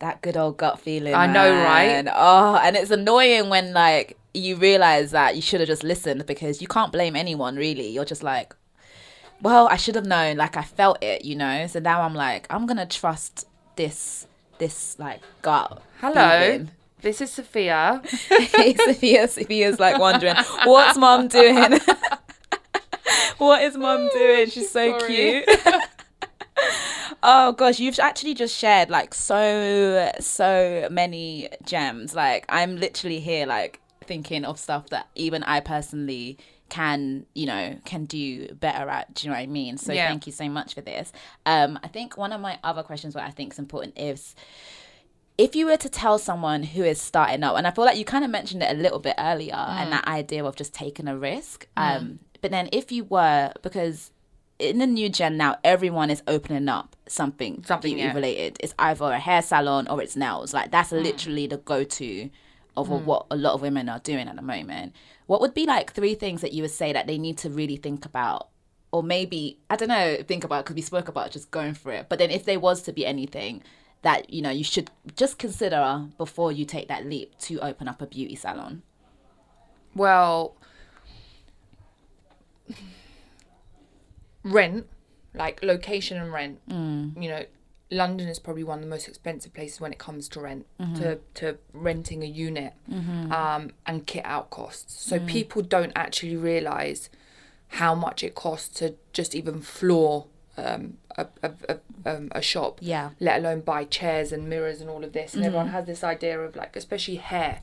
That 0.00 0.22
good 0.22 0.36
old 0.36 0.56
gut 0.56 0.80
feeling. 0.80 1.14
I 1.14 1.26
know, 1.26 1.50
right? 1.50 2.06
Oh, 2.14 2.56
and 2.62 2.76
it's 2.76 2.90
annoying 2.90 3.48
when 3.48 3.72
like 3.72 4.16
you 4.34 4.56
realize 4.56 5.10
that 5.12 5.36
you 5.36 5.42
should 5.42 5.60
have 5.60 5.68
just 5.68 5.82
listened 5.82 6.26
because 6.26 6.60
you 6.60 6.68
can't 6.68 6.92
blame 6.92 7.16
anyone 7.16 7.56
really. 7.56 7.88
You're 7.88 8.04
just 8.04 8.22
like, 8.22 8.54
well, 9.42 9.68
I 9.68 9.76
should 9.76 9.94
have 9.94 10.06
known. 10.06 10.36
Like 10.36 10.56
I 10.56 10.62
felt 10.62 11.02
it, 11.02 11.24
you 11.24 11.36
know. 11.36 11.66
So 11.66 11.80
now 11.80 12.02
I'm 12.02 12.14
like, 12.14 12.46
I'm 12.50 12.66
gonna 12.66 12.86
trust 12.86 13.46
this, 13.76 14.26
this 14.58 14.98
like 14.98 15.20
gut. 15.42 15.82
Hello, 16.00 16.40
feeling. 16.40 16.70
this 17.00 17.20
is 17.20 17.30
Sophia. 17.32 18.02
hey, 18.28 18.74
Sophia. 18.74 19.28
Sophia's 19.28 19.80
like 19.80 19.98
wondering, 19.98 20.36
what's 20.64 20.98
mom 20.98 21.28
doing? 21.28 21.78
what 23.38 23.62
is 23.62 23.76
mom 23.76 24.08
doing? 24.12 24.48
She's 24.50 24.70
so 24.70 24.98
Sorry. 24.98 25.44
cute. 25.44 25.82
Oh 27.26 27.52
gosh, 27.52 27.78
you've 27.78 27.98
actually 27.98 28.32
just 28.34 28.56
shared 28.56 28.88
like 28.88 29.12
so 29.12 30.10
so 30.20 30.88
many 30.90 31.48
gems. 31.64 32.14
Like 32.14 32.46
I'm 32.48 32.76
literally 32.76 33.20
here 33.20 33.44
like 33.46 33.80
thinking 34.04 34.44
of 34.44 34.58
stuff 34.58 34.88
that 34.90 35.08
even 35.14 35.42
I 35.42 35.60
personally 35.60 36.38
can 36.68 37.26
you 37.34 37.46
know 37.46 37.76
can 37.84 38.04
do 38.06 38.48
better 38.54 38.88
at 38.88 39.14
do 39.14 39.24
you 39.24 39.30
know 39.30 39.36
what 39.36 39.42
i 39.42 39.46
mean 39.46 39.78
so 39.78 39.92
Yeah. 39.92 40.08
thank 40.08 40.26
you 40.26 40.32
so 40.32 40.48
much 40.48 40.74
for 40.74 40.80
this 40.80 41.12
um 41.46 41.78
i 41.84 41.86
think 41.86 42.16
one 42.16 42.32
of 42.32 42.40
my 42.40 42.58
other 42.64 42.82
questions 42.82 43.14
what 43.14 43.22
i 43.22 43.30
think 43.30 43.52
is 43.52 43.60
important 43.60 43.96
is 43.96 44.34
if 45.38 45.54
you 45.54 45.66
were 45.66 45.76
to 45.76 45.88
tell 45.88 46.18
someone 46.18 46.62
who 46.62 46.82
is 46.82 46.98
starting 47.00 47.42
up, 47.44 47.56
and 47.56 47.66
I 47.66 47.70
feel 47.70 47.84
like 47.84 47.98
you 47.98 48.06
kind 48.06 48.24
of 48.24 48.30
mentioned 48.30 48.62
it 48.62 48.70
a 48.70 48.80
little 48.80 48.98
bit 48.98 49.14
earlier, 49.18 49.52
Mm. 49.54 49.76
and 49.82 49.92
that 49.92 50.08
idea 50.08 50.42
of 50.44 50.56
just 50.56 50.72
taking 50.72 51.06
a 51.08 51.16
risk. 51.16 51.68
Um, 51.76 52.20
but 52.40 52.50
then 52.50 52.70
if 52.72 52.90
you 52.90 53.04
were, 53.04 53.52
because 53.62 54.10
in 54.58 54.78
the 54.78 54.86
new 54.86 55.08
gen 55.08 55.36
now, 55.36 55.56
everyone 55.64 56.10
is 56.10 56.22
opening 56.26 56.68
up 56.68 56.96
something, 57.06 57.62
Something, 57.64 57.94
beauty 57.94 58.06
yeah. 58.08 58.14
related. 58.14 58.56
It's 58.60 58.74
either 58.78 59.04
a 59.12 59.18
hair 59.18 59.42
salon 59.42 59.86
or 59.88 60.02
it's 60.02 60.16
nails. 60.16 60.54
Like 60.54 60.70
that's 60.70 60.90
Mm. 60.90 61.02
literally 61.02 61.46
the 61.46 61.58
go-to 61.58 62.30
of 62.76 62.88
what 62.90 63.26
a 63.30 63.36
lot 63.36 63.54
of 63.54 63.62
women 63.62 63.88
are 63.88 64.00
doing 64.00 64.28
at 64.28 64.36
the 64.36 64.42
moment. 64.42 64.94
What 65.26 65.40
would 65.40 65.54
be 65.54 65.64
like 65.66 65.92
three 65.92 66.14
things 66.14 66.40
that 66.42 66.52
you 66.52 66.62
would 66.62 66.70
say 66.70 66.92
that 66.92 67.06
they 67.06 67.16
need 67.18 67.38
to 67.38 67.48
really 67.50 67.76
think 67.76 68.04
about? 68.04 68.48
Or 68.92 69.02
maybe 69.02 69.58
I 69.70 69.76
don't 69.76 69.88
know, 69.88 70.16
think 70.26 70.44
about 70.44 70.64
because 70.64 70.76
we 70.76 70.82
spoke 70.82 71.08
about 71.08 71.30
just 71.30 71.50
going 71.50 71.74
for 71.74 71.90
it. 71.92 72.06
But 72.08 72.18
then, 72.18 72.30
if 72.30 72.44
there 72.44 72.60
was 72.60 72.82
to 72.82 72.92
be 72.92 73.04
anything 73.06 73.62
that 74.02 74.30
you 74.30 74.42
know 74.42 74.50
you 74.50 74.62
should 74.62 74.90
just 75.16 75.38
consider 75.38 76.06
before 76.18 76.52
you 76.52 76.64
take 76.64 76.86
that 76.88 77.04
leap 77.06 77.36
to 77.38 77.58
open 77.60 77.88
up 77.88 78.00
a 78.02 78.06
beauty 78.06 78.36
salon. 78.36 78.82
Well, 79.94 80.54
rent, 84.52 84.86
like 85.34 85.62
location 85.62 86.16
and 86.18 86.32
rent. 86.32 86.60
You 87.22 87.28
know, 87.28 87.44
London 87.90 88.26
is 88.28 88.38
probably 88.38 88.64
one 88.64 88.78
of 88.78 88.84
the 88.84 88.90
most 88.90 89.06
expensive 89.08 89.52
places 89.54 89.80
when 89.80 89.92
it 89.92 89.98
comes 89.98 90.28
to 90.30 90.40
rent, 90.40 90.66
to, 90.96 91.18
to 91.34 91.58
renting 91.72 92.22
a 92.22 92.26
unit 92.26 92.72
um, 93.32 93.70
and 93.86 94.06
kit 94.06 94.24
out 94.24 94.50
costs. 94.50 95.00
So 95.02 95.18
people 95.20 95.62
don't 95.62 95.92
actually 95.94 96.36
realise 96.36 97.10
how 97.68 97.94
much 97.94 98.22
it 98.22 98.34
costs 98.34 98.68
to 98.80 98.94
just 99.12 99.34
even 99.34 99.60
floor 99.60 100.26
um, 100.56 100.96
a, 101.18 101.26
a, 101.42 101.50
a, 101.68 101.78
um, 102.16 102.28
a 102.32 102.40
shop 102.40 102.78
Yeah. 102.80 103.10
let 103.20 103.40
alone 103.40 103.60
buy 103.60 103.84
chairs 103.84 104.32
and 104.32 104.48
mirrors 104.48 104.80
and 104.80 104.88
all 104.88 105.04
of 105.04 105.12
this. 105.12 105.34
And 105.34 105.44
everyone 105.44 105.68
has 105.68 105.84
this 105.86 106.02
idea 106.02 106.40
of 106.40 106.56
like, 106.56 106.76
especially 106.76 107.16
hair, 107.16 107.60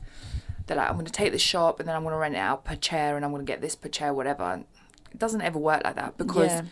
they're 0.66 0.76
like, 0.76 0.88
I'm 0.88 0.94
going 0.94 1.04
to 1.06 1.12
take 1.12 1.32
this 1.32 1.42
shop 1.42 1.80
and 1.80 1.88
then 1.88 1.96
I'm 1.96 2.02
going 2.02 2.12
to 2.14 2.18
rent 2.18 2.34
it 2.36 2.38
out 2.38 2.64
per 2.64 2.76
chair 2.76 3.16
and 3.16 3.24
I'm 3.24 3.30
going 3.32 3.44
to 3.44 3.50
get 3.52 3.60
this 3.60 3.74
per 3.76 3.88
chair, 3.88 4.14
whatever. 4.14 4.44
And 4.44 4.64
it 5.14 5.18
doesn't 5.18 5.40
ever 5.40 5.58
work 5.58 5.82
like 5.84 5.96
that 5.96 6.18
because 6.18 6.50
Yeah. 6.52 6.62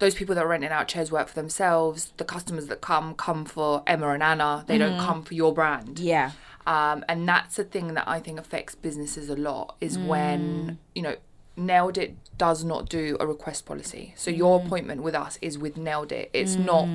those 0.00 0.14
people 0.14 0.34
that 0.34 0.44
are 0.44 0.48
renting 0.48 0.70
out 0.70 0.88
chairs 0.88 1.10
work 1.12 1.28
for 1.28 1.34
themselves. 1.34 2.12
The 2.16 2.24
customers 2.24 2.66
that 2.66 2.80
come 2.80 3.14
come 3.14 3.44
for 3.44 3.82
Emma 3.86 4.08
and 4.10 4.22
Anna. 4.22 4.64
They 4.66 4.76
don't 4.78 4.98
come 4.98 5.22
for 5.22 5.34
your 5.34 5.54
brand. 5.54 5.98
Yeah. 5.98 6.32
Um, 6.66 7.04
and 7.08 7.28
that's 7.28 7.56
the 7.56 7.64
thing 7.64 7.94
that 7.94 8.06
I 8.06 8.20
think 8.20 8.38
affects 8.38 8.74
businesses 8.74 9.28
a 9.28 9.36
lot 9.36 9.76
is 9.80 9.96
Mm. 9.98 10.06
when, 10.06 10.78
you 10.94 11.02
know, 11.02 11.16
Nailed 11.54 11.98
It 11.98 12.16
does 12.38 12.64
not 12.64 12.88
do 12.88 13.16
a 13.20 13.26
request 13.26 13.66
policy. 13.66 14.14
So 14.16 14.30
your 14.30 14.58
Mm. 14.58 14.64
appointment 14.66 15.02
with 15.02 15.14
us 15.14 15.38
is 15.42 15.58
with 15.58 15.76
Nailed 15.76 16.10
It. 16.10 16.30
It's 16.32 16.56
not 16.56 16.86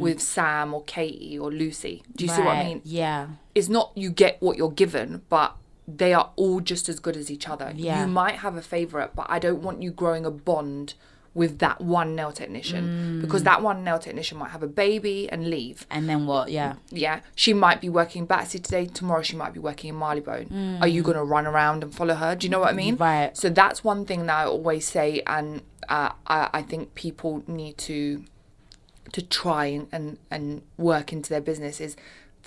with 0.00 0.18
Sam 0.20 0.72
or 0.72 0.82
Katie 0.84 1.38
or 1.38 1.50
Lucy. 1.52 2.02
Do 2.16 2.24
you 2.24 2.30
see 2.30 2.40
what 2.40 2.56
I 2.56 2.64
mean? 2.64 2.80
Yeah. 2.84 3.26
It's 3.54 3.68
not 3.68 3.92
you 3.94 4.10
get 4.10 4.38
what 4.40 4.56
you're 4.56 4.70
given, 4.70 5.22
but 5.28 5.56
they 5.90 6.12
are 6.12 6.30
all 6.36 6.60
just 6.60 6.88
as 6.88 7.00
good 7.00 7.16
as 7.16 7.30
each 7.30 7.48
other. 7.48 7.72
Yeah. 7.74 8.02
You 8.02 8.08
might 8.08 8.36
have 8.36 8.56
a 8.56 8.62
favorite, 8.62 9.12
but 9.16 9.26
I 9.30 9.38
don't 9.38 9.62
want 9.62 9.82
you 9.82 9.90
growing 9.90 10.26
a 10.26 10.30
bond 10.30 10.92
with 11.34 11.58
that 11.60 11.80
one 11.80 12.14
nail 12.16 12.32
technician 12.32 12.84
Mm. 12.84 13.20
because 13.22 13.42
that 13.44 13.62
one 13.62 13.84
nail 13.84 13.98
technician 13.98 14.36
might 14.38 14.50
have 14.50 14.62
a 14.62 14.66
baby 14.66 15.30
and 15.30 15.48
leave 15.48 15.86
And 15.90 16.08
then 16.08 16.26
what? 16.26 16.50
Yeah. 16.50 16.74
yeah, 16.90 17.20
she 17.34 17.52
might 17.54 17.80
be 17.80 17.88
working 17.88 18.20
in 18.22 18.26
Battersea 18.26 18.58
today. 18.58 18.86
Tomorrow 18.86 19.22
she 19.22 19.36
might 19.36 19.54
be 19.54 19.60
working 19.60 19.88
in 19.90 19.96
Marylebone. 19.98 20.78
Are 20.82 20.88
you 20.88 21.02
going 21.02 21.16
to 21.16 21.22
run 21.24 21.46
around 21.46 21.82
and 21.84 21.94
follow 21.94 22.14
her? 22.14 22.34
Do 22.34 22.46
you 22.46 22.50
know 22.50 22.60
what 22.60 22.70
I 22.70 22.72
mean? 22.72 22.96
Mm. 22.96 23.00
Right. 23.00 23.36
So 23.36 23.48
that's 23.50 23.82
one 23.84 24.04
thing 24.04 24.26
that 24.26 24.36
I 24.36 24.44
always 24.46 24.84
say, 24.86 25.22
and 25.26 25.62
uh, 25.88 26.10
I, 26.26 26.50
I 26.52 26.62
think 26.62 26.94
people 26.94 27.42
need 27.46 27.78
to 27.78 28.24
to 29.12 29.22
try 29.22 29.66
and, 29.66 29.86
and 29.90 30.18
and 30.30 30.60
work 30.76 31.12
into 31.14 31.30
their 31.30 31.40
business 31.40 31.80
is 31.80 31.96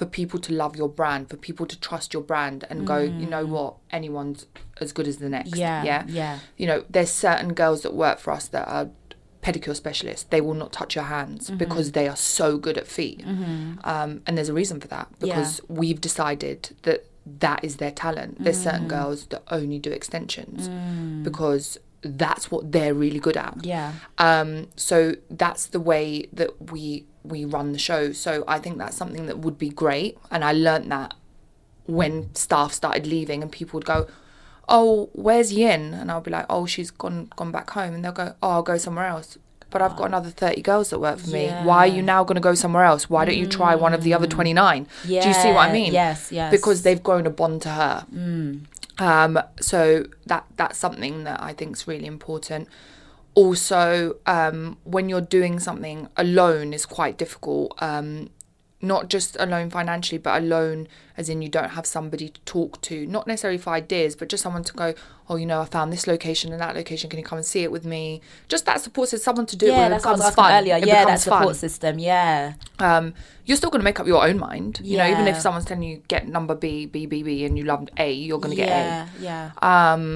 for 0.01 0.07
people 0.07 0.39
to 0.39 0.51
love 0.51 0.75
your 0.75 0.89
brand, 0.89 1.29
for 1.29 1.37
people 1.37 1.67
to 1.67 1.79
trust 1.79 2.11
your 2.11 2.23
brand, 2.23 2.65
and 2.71 2.87
go, 2.87 2.97
you 2.97 3.27
know 3.27 3.45
what, 3.45 3.75
anyone's 3.91 4.47
as 4.83 4.91
good 4.91 5.07
as 5.07 5.17
the 5.17 5.29
next. 5.29 5.51
Mm. 5.51 5.57
Yeah. 5.59 5.83
yeah, 5.83 6.03
Yeah. 6.07 6.39
you 6.57 6.65
know, 6.65 6.83
there's 6.89 7.11
certain 7.11 7.53
girls 7.53 7.83
that 7.83 7.93
work 7.93 8.17
for 8.17 8.31
us 8.31 8.47
that 8.47 8.67
are 8.67 8.89
pedicure 9.43 9.75
specialists. 9.75 10.25
They 10.33 10.41
will 10.41 10.55
not 10.63 10.71
touch 10.73 10.95
your 10.95 11.03
hands 11.05 11.49
Mm-hmm. 11.49 11.57
because 11.57 11.91
they 11.91 12.07
are 12.07 12.15
so 12.15 12.57
good 12.57 12.79
at 12.79 12.87
feet. 12.87 13.23
Um, 13.93 14.21
and 14.25 14.31
there's 14.35 14.49
a 14.49 14.53
reason 14.61 14.79
for 14.79 14.87
that 14.87 15.07
Yeah. 15.19 15.35
because 15.35 15.61
we've 15.67 16.01
decided 16.01 16.75
that 16.81 17.05
that 17.47 17.63
is 17.63 17.75
their 17.75 17.91
talent. 17.91 18.43
There's 18.43 18.57
Mm. 18.59 18.63
certain 18.63 18.87
girls 18.87 19.27
that 19.27 19.43
only 19.51 19.77
do 19.77 19.91
extensions 19.91 20.67
because 21.23 21.77
that's 22.01 22.49
what 22.49 22.71
they're 22.71 22.95
really 22.95 23.19
good 23.19 23.37
at. 23.37 23.63
Yeah. 23.63 23.93
Um, 24.17 24.49
so 24.75 25.13
that's 25.29 25.67
the 25.67 25.79
way 25.79 26.27
that 26.33 26.71
we 26.71 27.05
we 27.23 27.45
run 27.45 27.71
the 27.73 27.79
show. 27.79 28.11
So 28.11 28.43
I 28.47 28.59
think 28.59 28.77
that's 28.77 28.95
something 28.97 29.25
that 29.27 29.39
would 29.39 29.57
be 29.57 29.69
great. 29.69 30.17
And 30.29 30.43
I 30.43 30.53
learnt 30.53 30.89
that 30.89 31.13
when 31.85 32.33
staff 32.35 32.73
started 32.73 33.05
leaving 33.07 33.41
and 33.41 33.51
people 33.51 33.77
would 33.77 33.85
go, 33.85 34.07
Oh, 34.69 35.09
where's 35.13 35.51
Yin? 35.51 35.93
And 35.93 36.09
I'll 36.11 36.21
be 36.21 36.31
like, 36.31 36.45
Oh, 36.49 36.65
she's 36.65 36.91
gone 36.91 37.29
gone 37.35 37.51
back 37.51 37.69
home 37.71 37.93
and 37.95 38.03
they'll 38.05 38.11
go, 38.11 38.35
Oh, 38.41 38.49
I'll 38.49 38.63
go 38.63 38.77
somewhere 38.77 39.05
else. 39.05 39.37
But 39.69 39.81
I've 39.81 39.95
got 39.95 40.07
another 40.07 40.29
30 40.29 40.61
girls 40.63 40.89
that 40.89 40.99
work 40.99 41.17
for 41.19 41.29
me. 41.29 41.47
Why 41.63 41.77
are 41.85 41.87
you 41.87 42.01
now 42.01 42.25
going 42.25 42.35
to 42.35 42.41
go 42.41 42.55
somewhere 42.55 42.83
else? 42.83 43.09
Why 43.09 43.23
don't 43.23 43.37
you 43.37 43.47
try 43.47 43.73
one 43.73 43.93
of 43.93 44.03
the 44.03 44.13
other 44.13 44.27
29? 44.27 44.85
Yeah. 45.07 45.21
Do 45.21 45.27
you 45.29 45.33
see 45.33 45.47
what 45.53 45.69
I 45.69 45.71
mean? 45.71 45.93
Yes. 45.93 46.29
Yes. 46.29 46.51
Because 46.51 46.81
they've 46.83 47.01
grown 47.01 47.25
a 47.25 47.29
bond 47.29 47.61
to 47.61 47.69
her. 47.69 48.05
Um, 48.99 49.39
so 49.61 50.05
that 50.27 50.45
that's 50.57 50.77
something 50.77 51.23
that 51.23 51.41
I 51.41 51.53
think 51.53 51.77
is 51.77 51.87
really 51.87 52.05
important. 52.05 52.67
Also, 53.33 54.17
um, 54.25 54.77
when 54.83 55.07
you're 55.09 55.21
doing 55.21 55.59
something 55.59 56.07
alone 56.17 56.73
is 56.73 56.85
quite 56.85 57.17
difficult. 57.17 57.73
Um, 57.81 58.29
not 58.81 59.09
just 59.09 59.37
alone 59.39 59.69
financially, 59.69 60.17
but 60.17 60.41
alone 60.41 60.87
as 61.17 61.29
in 61.29 61.41
you 61.41 61.49
don't 61.49 61.69
have 61.71 61.85
somebody 61.85 62.29
to 62.29 62.41
talk 62.41 62.81
to, 62.81 63.05
not 63.05 63.27
necessarily 63.27 63.57
for 63.57 63.71
ideas, 63.71 64.15
but 64.15 64.27
just 64.27 64.41
someone 64.41 64.63
to 64.63 64.73
go, 64.73 64.93
oh, 65.29 65.35
you 65.35 65.45
know, 65.45 65.61
I 65.61 65.65
found 65.65 65.93
this 65.93 66.07
location 66.07 66.51
and 66.51 66.59
that 66.61 66.75
location. 66.75 67.09
Can 67.09 67.19
you 67.19 67.25
come 67.25 67.37
and 67.37 67.45
see 67.45 67.61
it 67.61 67.71
with 67.71 67.85
me? 67.85 68.21
Just 68.47 68.65
that 68.65 68.81
support 68.81 69.09
system, 69.09 69.23
someone 69.23 69.45
to 69.47 69.55
do 69.55 69.67
yeah. 69.67 69.85
It 69.85 69.89
that's 69.89 70.05
what 70.05 70.09
I 70.09 70.13
was 70.13 70.19
becomes 70.21 70.31
asking 70.31 70.43
fun. 70.43 70.53
earlier. 70.53 70.75
It 70.77 70.87
yeah, 70.87 71.05
that 71.05 71.19
support 71.19 71.43
fun. 71.43 71.53
system. 71.55 71.99
Yeah, 71.99 72.53
Um, 72.79 73.13
you're 73.45 73.57
still 73.57 73.69
going 73.69 73.81
to 73.81 73.85
make 73.85 73.99
up 73.99 74.07
your 74.07 74.25
own 74.25 74.39
mind. 74.39 74.81
You 74.83 74.97
know, 74.97 75.07
even 75.07 75.27
if 75.27 75.39
someone's 75.39 75.65
telling 75.65 75.83
you 75.83 76.01
get 76.07 76.27
number 76.27 76.55
B, 76.55 76.85
B, 76.85 77.05
B, 77.05 77.21
B, 77.23 77.45
and 77.45 77.57
you 77.57 77.65
love 77.65 77.87
A, 77.97 78.11
you're 78.11 78.39
going 78.39 78.55
to 78.55 78.55
get 78.55 78.69
A 78.69 79.09
yeah, 79.19 79.51
yeah. 79.61 80.11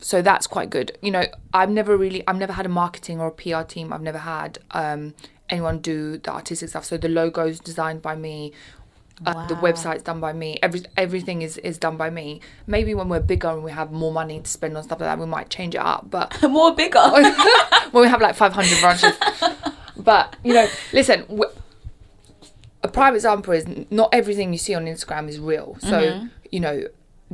So 0.00 0.22
that's 0.22 0.46
quite 0.46 0.70
good 0.70 0.96
you 1.02 1.10
know 1.10 1.24
i've 1.52 1.68
never 1.70 1.96
really 1.96 2.26
i've 2.26 2.36
never 2.38 2.52
had 2.54 2.64
a 2.66 2.68
marketing 2.70 3.20
or 3.20 3.26
a 3.28 3.32
pr 3.32 3.62
team 3.68 3.92
i've 3.92 4.00
never 4.02 4.18
had 4.18 4.58
um 4.72 5.12
anyone 5.50 5.78
do 5.78 6.16
the 6.18 6.30
artistic 6.32 6.68
stuff 6.70 6.84
so 6.84 6.96
the 6.96 7.08
logo's 7.08 7.60
designed 7.60 8.00
by 8.00 8.14
me 8.16 8.52
uh, 9.26 9.46
the 9.48 9.54
website's 9.56 10.02
done 10.02 10.18
by 10.18 10.32
me 10.32 10.58
every 10.62 10.80
everything 10.96 11.42
is 11.42 11.58
is 11.58 11.76
done 11.76 11.98
by 11.98 12.08
me 12.08 12.40
maybe 12.66 12.94
when 12.94 13.06
we're 13.10 13.20
bigger 13.20 13.48
and 13.48 13.62
we 13.62 13.70
have 13.70 13.92
more 13.92 14.10
money 14.10 14.40
to 14.40 14.48
spend 14.50 14.74
on 14.74 14.82
stuff 14.82 14.98
like 14.98 15.08
that 15.10 15.18
we 15.18 15.26
might 15.26 15.50
change 15.50 15.74
it 15.74 15.80
up 15.82 16.06
but 16.10 16.40
More 16.48 16.74
bigger. 16.74 17.00
when 17.90 18.02
we 18.02 18.08
have 18.08 18.22
like 18.22 18.34
500 18.34 18.80
branches. 18.80 19.12
but, 19.98 20.36
you 20.42 20.54
know, 20.54 20.66
listen, 20.94 21.20
w- 21.26 21.50
a 22.82 22.88
prime 22.88 23.14
example 23.14 23.52
is 23.52 23.66
not 23.90 24.08
everything 24.14 24.52
you 24.52 24.58
see 24.58 24.74
on 24.74 24.86
Instagram 24.86 25.28
is 25.28 25.38
real. 25.38 25.76
So, 25.80 26.00
Mm-hmm. 26.00 26.26
you 26.50 26.60
know, 26.60 26.84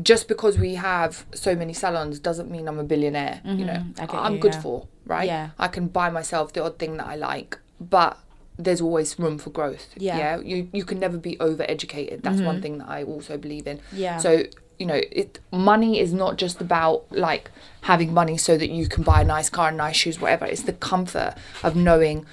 just 0.03 0.29
because 0.29 0.59
we 0.59 0.75
have 0.75 1.25
so 1.35 1.55
many 1.55 1.73
salons 1.73 2.19
doesn't 2.19 2.51
mean 2.51 2.69
I'm 2.69 2.79
a 2.79 2.85
billionaire. 2.85 3.41
You 3.45 3.65
know, 3.65 3.73
Mm-hmm. 3.73 4.01
I 4.03 4.07
get 4.07 4.15
I'm 4.15 4.35
you, 4.35 4.41
good 4.41 4.55
yeah. 4.55 4.61
for, 4.61 4.87
right? 5.07 5.27
Yeah. 5.27 5.51
I 5.59 5.69
can 5.69 5.89
buy 5.89 6.11
myself 6.11 6.53
the 6.53 6.63
odd 6.63 6.79
thing 6.79 6.97
that 6.99 7.07
I 7.07 7.17
like, 7.17 7.59
but 7.81 8.19
there's 8.59 8.81
always 8.81 9.19
room 9.19 9.39
for 9.39 9.51
growth. 9.51 9.89
Yeah. 9.97 10.37
Mm-hmm. 10.37 10.47
You 10.47 10.69
you 10.73 10.85
can 10.85 10.99
never 11.01 11.19
be 11.19 11.37
overeducated. 11.37 12.23
That's 12.23 12.41
one 12.41 12.61
thing 12.63 12.79
that 12.79 12.89
I 12.89 13.03
also 13.05 13.37
believe 13.37 13.67
in. 13.67 13.81
Yeah. 13.93 14.19
So 14.19 14.45
you 14.79 14.85
know, 14.85 15.01
it 15.11 15.41
money 15.53 15.99
is 16.01 16.13
not 16.13 16.37
just 16.37 16.61
about 16.61 17.11
like 17.11 17.51
having 17.83 18.13
money 18.13 18.37
so 18.37 18.59
that 18.59 18.69
you 18.69 18.87
can 18.89 19.03
buy 19.05 19.23
a 19.23 19.25
nice 19.25 19.49
car 19.49 19.69
and 19.69 19.77
nice 19.79 19.97
shoes, 19.97 20.21
whatever. 20.21 20.45
It's 20.45 20.63
the 20.63 20.75
comfort 20.75 21.35
of 21.63 21.75
knowing, 21.77 22.27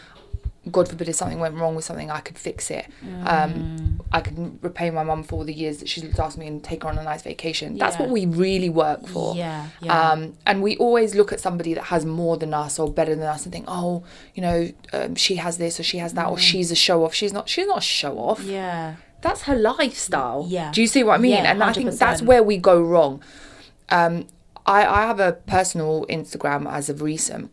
God 0.71 0.87
forbid, 0.87 1.09
if 1.09 1.15
something 1.15 1.39
went 1.39 1.55
wrong 1.55 1.75
with 1.75 1.83
something, 1.83 2.09
I 2.09 2.21
could 2.21 2.37
fix 2.37 2.71
it. 2.71 2.85
Mm. 3.05 3.27
Um, 3.29 4.01
I 4.13 4.21
could 4.21 4.63
repay 4.63 4.89
my 4.91 5.03
mum 5.03 5.23
for 5.23 5.35
all 5.39 5.43
the 5.43 5.53
years 5.53 5.79
that 5.79 5.89
she's 5.89 6.03
looked 6.05 6.19
after 6.19 6.39
me 6.39 6.47
and 6.47 6.63
take 6.63 6.83
her 6.83 6.89
on 6.89 6.97
a 6.97 7.03
nice 7.03 7.21
vacation. 7.21 7.77
That's 7.77 7.95
Yeah. 7.97 8.03
what 8.03 8.11
we 8.11 8.25
really 8.25 8.69
work 8.69 9.05
for. 9.07 9.35
Yeah, 9.35 9.67
yeah. 9.81 10.11
Um, 10.11 10.37
and 10.45 10.61
we 10.61 10.77
always 10.77 11.15
look 11.15 11.33
at 11.33 11.41
somebody 11.41 11.73
that 11.73 11.85
has 11.85 12.05
more 12.05 12.37
than 12.37 12.53
us 12.53 12.79
or 12.79 12.89
better 12.91 13.13
than 13.13 13.25
us 13.25 13.43
and 13.43 13.51
think, 13.51 13.65
oh, 13.67 14.03
you 14.35 14.41
know, 14.41 14.69
um, 14.93 15.15
she 15.15 15.35
has 15.35 15.57
this 15.57 15.79
or 15.79 15.83
she 15.83 15.97
has 15.97 16.13
that 16.13 16.27
or 16.27 16.37
she's 16.37 16.71
a 16.71 16.75
show 16.75 17.03
off. 17.03 17.13
She's 17.13 17.33
not. 17.33 17.49
She's 17.49 17.67
not 17.67 17.79
a 17.79 17.81
show 17.81 18.17
off 18.17 18.39
Mm. 18.41 18.51
yeah. 18.51 18.95
that's 19.21 19.41
her 19.43 19.55
lifestyle. 19.55 20.45
Yeah. 20.49 20.71
Do 20.73 20.79
you 20.81 20.87
see 20.87 21.03
what 21.03 21.15
I 21.15 21.17
mean? 21.17 21.31
Yeah, 21.31 21.51
and 21.51 21.61
I 21.63 21.73
think 21.73 21.91
that's 21.91 22.21
where 22.21 22.41
we 22.43 22.57
go 22.57 22.81
wrong. 22.81 23.21
Um, 23.89 24.27
I, 24.65 24.85
I 24.85 25.01
have 25.07 25.19
a 25.19 25.33
personal 25.33 26.05
Instagram 26.09 26.69
as 26.71 26.89
of 26.89 27.01
recent, 27.01 27.51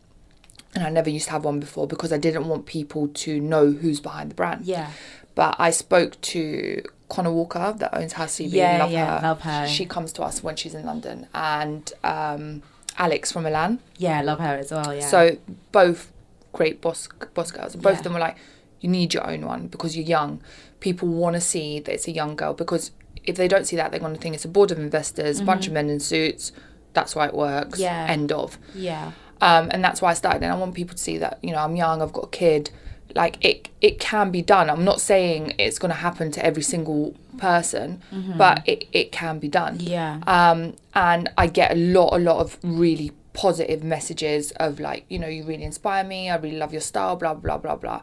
and 0.75 0.83
I 0.83 0.89
never 0.89 1.09
used 1.09 1.25
to 1.25 1.31
have 1.31 1.43
one 1.43 1.59
before 1.59 1.87
because 1.87 2.11
I 2.13 2.17
didn't 2.17 2.47
want 2.47 2.65
people 2.65 3.07
to 3.09 3.39
know 3.39 3.71
who's 3.71 3.99
behind 3.99 4.31
the 4.31 4.35
brand. 4.35 4.65
Yeah. 4.65 4.91
But 5.35 5.55
I 5.59 5.69
spoke 5.71 6.19
to 6.21 6.81
Conna 7.09 7.31
Walker 7.31 7.73
that 7.77 7.93
owns 7.95 8.13
House 8.13 8.35
CB. 8.35 8.51
Yeah, 8.51 8.79
love 8.79 8.91
yeah, 8.91 9.19
her. 9.19 9.27
love 9.27 9.41
her. 9.41 9.67
She 9.67 9.85
comes 9.85 10.11
to 10.13 10.23
us 10.23 10.43
when 10.43 10.55
she's 10.55 10.73
in 10.73 10.85
London, 10.85 11.27
and 11.33 11.91
um, 12.03 12.61
Alex 12.97 13.31
from 13.31 13.43
Milan. 13.43 13.79
Yeah, 13.97 14.19
I 14.19 14.21
love 14.23 14.39
her 14.39 14.55
as 14.57 14.71
well. 14.71 14.93
Yeah. 14.93 15.07
So 15.07 15.37
both 15.71 16.11
great 16.53 16.81
boss 16.81 17.07
boss 17.33 17.51
girls. 17.51 17.73
And 17.73 17.81
both 17.83 17.93
Yeah. 17.93 17.97
of 17.99 18.03
them 18.03 18.13
were 18.13 18.19
like, 18.19 18.37
you 18.81 18.89
need 18.89 19.13
your 19.13 19.25
own 19.29 19.45
one 19.45 19.67
because 19.67 19.95
you're 19.95 20.05
young. 20.05 20.41
People 20.81 21.07
want 21.07 21.35
to 21.35 21.41
see 21.41 21.79
that 21.79 21.93
it's 21.93 22.07
a 22.07 22.11
young 22.11 22.35
girl 22.35 22.53
because 22.53 22.91
if 23.23 23.35
they 23.37 23.47
don't 23.47 23.65
see 23.65 23.75
that, 23.77 23.91
they're 23.91 23.99
going 23.99 24.15
to 24.15 24.19
think 24.19 24.35
it's 24.35 24.45
a 24.45 24.49
board 24.49 24.71
of 24.71 24.79
investors, 24.79 25.39
a 25.39 25.43
bunch 25.45 25.67
of 25.67 25.73
men 25.73 25.89
in 25.89 25.99
suits. 25.99 26.51
That's 26.93 27.15
why 27.15 27.27
it 27.27 27.33
works. 27.33 27.75
Mm-hmm. 27.75 27.83
Yeah. 27.83 28.07
End 28.09 28.31
of. 28.33 28.57
yeah. 28.75 29.11
Um, 29.41 29.69
and 29.71 29.83
that's 29.83 30.01
why 30.01 30.11
I 30.11 30.13
started. 30.13 30.43
And 30.43 30.51
I 30.51 30.55
want 30.55 30.73
people 30.73 30.95
to 30.95 31.01
see 31.01 31.17
that 31.17 31.39
you 31.43 31.51
know 31.51 31.57
I'm 31.57 31.75
young. 31.75 32.01
I've 32.01 32.13
got 32.13 32.25
a 32.25 32.29
kid. 32.29 32.71
Like 33.13 33.43
it, 33.43 33.67
it 33.81 33.99
can 33.99 34.31
be 34.31 34.41
done. 34.41 34.69
I'm 34.69 34.85
not 34.85 35.01
saying 35.01 35.55
it's 35.59 35.77
going 35.77 35.91
to 35.91 35.97
happen 35.97 36.31
to 36.31 36.45
every 36.45 36.63
single 36.63 37.13
person, 37.37 38.01
but 38.37 38.63
it, 38.65 38.87
it 38.93 39.11
can 39.11 39.37
be 39.37 39.49
done. 39.49 39.79
Mm-hmm. 39.79 39.87
Yeah. 39.87 40.19
Um, 40.27 40.75
and 40.95 41.29
I 41.37 41.47
get 41.47 41.73
a 41.73 41.75
lot, 41.75 42.13
a 42.13 42.19
lot 42.19 42.37
of 42.39 42.57
really 42.63 43.11
positive 43.33 43.83
messages 43.83 44.51
of 44.51 44.79
like, 44.79 45.05
you 45.09 45.19
know, 45.19 45.27
you 45.27 45.43
really 45.43 45.63
inspire 45.63 46.05
me. 46.05 46.29
I 46.29 46.35
really 46.37 46.57
love 46.57 46.71
your 46.71 46.81
style, 46.81 47.17
blah, 47.17 47.33
blah, 47.33 47.57
blah, 47.57 47.75
blah. 47.75 48.01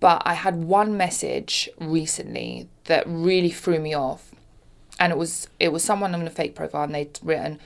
But 0.00 0.22
I 0.24 0.34
had 0.34 0.64
one 0.64 0.96
message 0.96 1.68
recently 1.78 2.68
that 2.84 3.04
really 3.06 3.50
threw 3.50 3.78
me 3.78 3.94
off. 3.94 4.34
And 4.98 5.12
it 5.12 5.18
was 5.18 5.48
it 5.58 5.72
was 5.72 5.82
someone 5.82 6.14
on 6.14 6.26
a 6.26 6.30
fake 6.30 6.54
profile 6.54 6.84
and 6.84 6.94
they'd 6.94 7.18
written, 7.22 7.58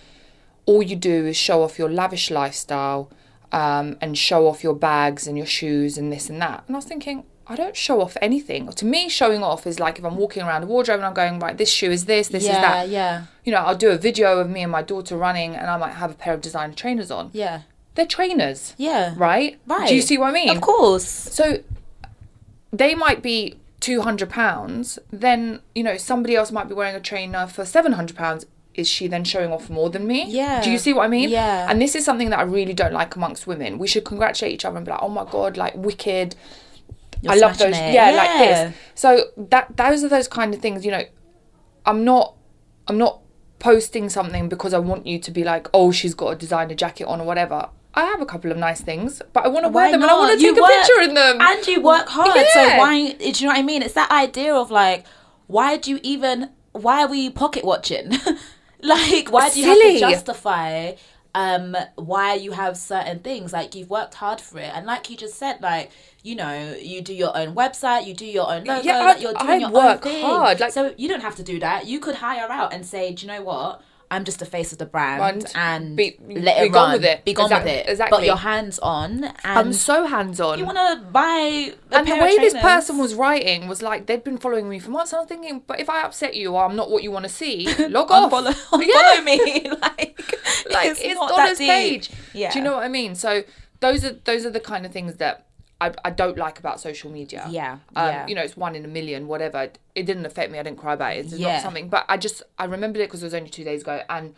all 0.66 0.82
you 0.82 0.96
do 0.96 1.26
is 1.26 1.36
show 1.36 1.62
off 1.62 1.78
your 1.78 1.90
lavish 1.90 2.30
lifestyle 2.30 3.10
um, 3.52 3.96
and 4.00 4.16
show 4.18 4.46
off 4.48 4.64
your 4.64 4.74
bags 4.74 5.26
and 5.26 5.36
your 5.36 5.46
shoes 5.46 5.96
and 5.98 6.12
this 6.12 6.28
and 6.30 6.40
that. 6.40 6.64
And 6.66 6.74
I 6.76 6.78
was 6.78 6.84
thinking, 6.86 7.24
I 7.46 7.56
don't 7.56 7.76
show 7.76 8.00
off 8.00 8.16
anything. 8.22 8.68
To 8.72 8.86
me, 8.86 9.08
showing 9.08 9.42
off 9.42 9.66
is 9.66 9.78
like 9.78 9.98
if 9.98 10.04
I'm 10.04 10.16
walking 10.16 10.42
around 10.42 10.62
a 10.62 10.66
wardrobe 10.66 10.96
and 11.00 11.06
I'm 11.06 11.12
going, 11.14 11.38
right, 11.38 11.56
this 11.56 11.70
shoe 11.70 11.90
is 11.90 12.06
this, 12.06 12.28
this 12.28 12.44
yeah, 12.44 12.50
is 12.50 12.56
that 12.56 12.88
Yeah. 12.88 12.92
Yeah. 13.00 13.24
You 13.44 13.52
know, 13.52 13.58
I'll 13.58 13.76
do 13.76 13.90
a 13.90 13.98
video 13.98 14.38
of 14.38 14.48
me 14.48 14.62
and 14.62 14.72
my 14.72 14.80
daughter 14.82 15.16
running, 15.16 15.54
and 15.54 15.68
I 15.68 15.76
might 15.76 15.92
have 15.92 16.10
a 16.10 16.14
pair 16.14 16.32
of 16.32 16.40
designer 16.40 16.72
trainers 16.72 17.10
on. 17.10 17.30
Yeah. 17.34 17.62
They're 17.94 18.06
trainers, 18.06 18.74
Yeah. 18.78 19.14
right? 19.16 19.58
Right. 19.66 19.88
Do 19.88 19.94
you 19.94 20.00
see 20.02 20.16
what 20.16 20.30
I 20.30 20.32
mean? 20.32 20.48
Of 20.50 20.62
course. 20.62 21.04
So 21.04 21.58
they 22.72 22.94
might 22.94 23.22
be 23.22 23.56
two 23.80 24.00
hundred 24.00 24.30
pounds. 24.30 24.98
Then 25.12 25.60
you 25.74 25.82
know 25.82 25.96
somebody 25.98 26.34
else 26.34 26.50
might 26.50 26.68
be 26.68 26.74
wearing 26.74 26.96
a 26.96 27.00
trainer 27.00 27.46
for 27.46 27.64
seven 27.64 27.92
hundred 27.92 28.16
pounds. 28.16 28.46
Is 28.74 28.88
she 28.88 29.06
then 29.06 29.22
showing 29.24 29.52
off 29.52 29.70
more 29.70 29.88
than 29.88 30.06
me? 30.06 30.24
Yeah. 30.26 30.60
Do 30.60 30.70
you 30.70 30.78
see 30.78 30.92
what 30.92 31.04
I 31.04 31.08
mean? 31.08 31.28
Yeah. 31.28 31.70
And 31.70 31.80
this 31.80 31.94
is 31.94 32.04
something 32.04 32.30
that 32.30 32.40
I 32.40 32.42
really 32.42 32.74
don't 32.74 32.92
like 32.92 33.14
amongst 33.14 33.46
women. 33.46 33.78
We 33.78 33.86
should 33.86 34.04
congratulate 34.04 34.52
each 34.52 34.64
other 34.64 34.76
and 34.76 34.84
be 34.84 34.90
like, 34.90 35.02
oh 35.02 35.08
my 35.08 35.24
god, 35.24 35.56
like 35.56 35.74
wicked. 35.76 36.34
You're 37.22 37.32
I 37.32 37.36
love 37.36 37.56
those. 37.56 37.76
it. 37.76 37.94
Yeah, 37.94 38.10
like 38.10 38.38
this. 38.38 38.74
So 38.94 39.26
that 39.36 39.76
those 39.76 40.02
are 40.02 40.08
those 40.08 40.28
kind 40.28 40.52
of 40.52 40.60
things. 40.60 40.84
You 40.84 40.90
know, 40.90 41.04
I'm 41.86 42.04
not. 42.04 42.34
I'm 42.86 42.98
not 42.98 43.20
posting 43.60 44.10
something 44.10 44.48
because 44.50 44.74
I 44.74 44.78
want 44.78 45.06
you 45.06 45.18
to 45.18 45.30
be 45.30 45.42
like, 45.42 45.68
oh, 45.72 45.90
she's 45.90 46.12
got 46.12 46.28
a 46.30 46.36
designer 46.36 46.74
jacket 46.74 47.06
on 47.06 47.20
or 47.20 47.24
whatever. 47.24 47.70
I 47.94 48.04
have 48.06 48.20
a 48.20 48.26
couple 48.26 48.50
of 48.50 48.58
nice 48.58 48.80
things, 48.80 49.22
but 49.32 49.44
I 49.44 49.48
want 49.48 49.64
to 49.64 49.70
wear 49.70 49.90
them 49.90 50.02
and 50.02 50.10
I 50.10 50.18
want 50.18 50.38
to 50.38 50.44
take 50.44 50.58
a 50.58 50.66
picture 50.66 51.00
in 51.00 51.14
them. 51.14 51.40
And 51.40 51.66
you 51.66 51.80
work 51.80 52.08
hard, 52.08 52.46
so 52.52 52.76
why? 52.76 53.12
Do 53.12 53.24
you 53.24 53.46
know 53.46 53.52
what 53.52 53.58
I 53.58 53.62
mean? 53.62 53.82
It's 53.82 53.94
that 53.94 54.10
idea 54.10 54.54
of 54.54 54.70
like, 54.70 55.06
why 55.46 55.76
do 55.76 55.92
you 55.92 56.00
even? 56.02 56.50
Why 56.72 57.04
are 57.04 57.08
we 57.08 57.30
pocket 57.30 57.64
watching? 57.64 58.12
like, 58.84 59.30
why 59.32 59.50
do 59.50 59.60
you 59.60 59.66
have 59.68 59.78
to 59.94 59.98
justify? 59.98 60.92
um 61.36 61.76
why 61.96 62.34
you 62.34 62.52
have 62.52 62.76
certain 62.76 63.18
things? 63.18 63.52
Like 63.52 63.74
you've 63.74 63.90
worked 63.90 64.14
hard 64.14 64.40
for 64.40 64.58
it. 64.60 64.70
And 64.72 64.86
like 64.86 65.10
you 65.10 65.16
just 65.16 65.34
said 65.34 65.60
like 65.60 65.90
you 66.22 66.36
know 66.36 66.76
you 66.80 67.02
do 67.02 67.12
your 67.12 67.36
own 67.36 67.56
website 67.56 68.06
you 68.06 68.14
do 68.14 68.24
your 68.24 68.48
own 68.48 68.62
logo 68.62 68.82
Yeah, 68.82 68.98
like 69.00 69.20
you're 69.20 69.32
doing 69.34 69.50
I 69.50 69.56
your 69.56 69.70
work 69.70 70.06
own 70.06 70.12
thing. 70.12 70.24
hard, 70.24 70.60
like- 70.60 70.70
so 70.72 70.94
you 70.96 71.08
don't 71.08 71.22
have 71.22 71.34
to 71.34 71.42
do 71.42 71.58
that. 71.58 71.86
You 71.88 71.98
could 71.98 72.14
hire 72.14 72.46
out 72.48 72.72
and 72.72 72.86
say 72.86 73.12
do 73.12 73.26
you 73.26 73.32
know 73.32 73.42
what 73.42 73.82
I'm 74.14 74.24
just 74.24 74.38
the 74.38 74.46
face 74.46 74.72
of 74.72 74.78
the 74.78 74.86
brand 74.86 75.22
And 75.22 75.52
and 75.54 75.96
be- 75.96 76.16
let 76.26 76.60
be 76.60 76.66
it 76.66 76.72
gone 76.72 76.90
run. 76.90 76.92
with 76.92 77.04
it. 77.04 77.24
Be 77.24 77.32
gone 77.34 77.46
Exact- 77.46 77.64
with 77.64 77.74
it. 77.74 77.88
exactly. 77.88 78.16
But 78.18 78.24
you're 78.26 78.36
hands 78.36 78.78
on, 78.78 79.24
and 79.24 79.34
I'm 79.44 79.72
so 79.72 80.06
hands 80.06 80.40
on. 80.40 80.58
you 80.58 80.64
want 80.64 80.78
to 80.78 81.04
buy 81.10 81.72
a 81.90 81.96
and 81.96 82.06
the 82.06 82.14
way 82.16 82.36
this 82.38 82.54
person 82.54 82.98
was 82.98 83.14
writing 83.14 83.68
was 83.68 83.82
like 83.82 84.06
they'd 84.06 84.24
been 84.24 84.38
following 84.38 84.68
me 84.68 84.78
for 84.78 84.90
months. 84.90 85.12
And 85.12 85.20
I'm 85.22 85.26
thinking, 85.28 85.62
but 85.66 85.80
if 85.80 85.88
I 85.90 86.02
upset 86.02 86.34
you 86.34 86.54
or 86.54 86.64
I'm 86.64 86.76
not 86.76 86.90
what 86.90 87.02
you 87.02 87.10
want 87.10 87.24
to 87.24 87.28
see, 87.28 87.66
log 87.88 88.10
off. 88.10 88.30
unfollow, 88.32 88.52
unfollow 88.70 88.86
Yeah. 88.86 89.20
me. 89.24 89.68
like, 89.82 90.20
like 90.70 90.88
it's, 90.90 91.00
it's, 91.00 91.14
not 91.14 91.30
on 91.32 91.36
that 91.36 91.52
a 91.54 91.56
deep. 91.56 92.04
stage. 92.04 92.10
Yeah. 92.32 92.52
Do 92.52 92.58
you 92.58 92.64
know 92.64 92.74
what 92.74 92.84
I 92.84 92.88
mean? 92.88 93.14
So 93.14 93.42
those 93.80 94.04
are 94.04 94.12
those 94.24 94.46
are 94.46 94.50
the 94.50 94.60
kind 94.60 94.86
of 94.86 94.92
things 94.92 95.16
that 95.16 95.43
I, 95.84 95.92
I 96.08 96.10
don't 96.10 96.38
like 96.46 96.58
about 96.58 96.80
social 96.80 97.10
media. 97.10 97.46
Yeah, 97.50 97.72
Um, 97.94 98.08
yeah. 98.08 98.26
You 98.28 98.34
know, 98.36 98.42
it's 98.42 98.56
one 98.56 98.74
in 98.78 98.84
a 98.84 98.88
million, 98.98 99.26
whatever. 99.26 99.58
It 99.94 100.04
didn't 100.10 100.26
affect 100.26 100.48
me. 100.52 100.58
I 100.58 100.62
didn't 100.62 100.78
cry 100.78 100.94
about 100.94 101.12
it. 101.16 101.26
It's 101.26 101.34
Yeah. 101.34 101.54
not 101.54 101.62
something. 101.62 101.88
But 101.88 102.04
I 102.08 102.16
just 102.16 102.42
I 102.58 102.64
remembered 102.76 103.00
it 103.02 103.08
because 103.08 103.22
it 103.22 103.26
was 103.26 103.34
only 103.34 103.50
two 103.50 103.64
days 103.64 103.82
ago, 103.82 103.96
and 104.08 104.34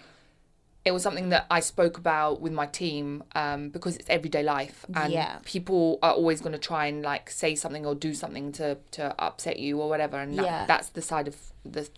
it 0.85 0.93
was 0.93 1.03
something 1.03 1.31
that 1.31 1.47
I 1.51 1.61
spoke 1.61 1.99
about 1.99 2.41
with 2.41 2.53
my 2.53 2.67
team 2.67 3.25
um, 3.35 3.71
because 3.71 3.97
it's 3.97 4.09
everyday 4.09 4.45
life, 4.45 4.87
and 4.95 5.13
Yeah. 5.13 5.39
people 5.45 5.99
are 6.03 6.13
always 6.13 6.41
going 6.41 6.53
to 6.61 6.65
try 6.71 6.87
and 6.87 7.03
like 7.03 7.29
say 7.31 7.55
something 7.57 7.85
or 7.85 7.95
do 7.95 8.15
something 8.15 8.53
to 8.53 8.77
to 8.93 9.03
upset 9.29 9.59
you 9.59 9.81
or 9.83 9.89
whatever, 9.89 10.17
and 10.19 10.39
that, 10.39 10.45
Yeah. 10.45 10.65
that's 10.67 10.89
the 10.91 11.03
side 11.03 11.27
of 11.29 11.37
the 11.65 11.89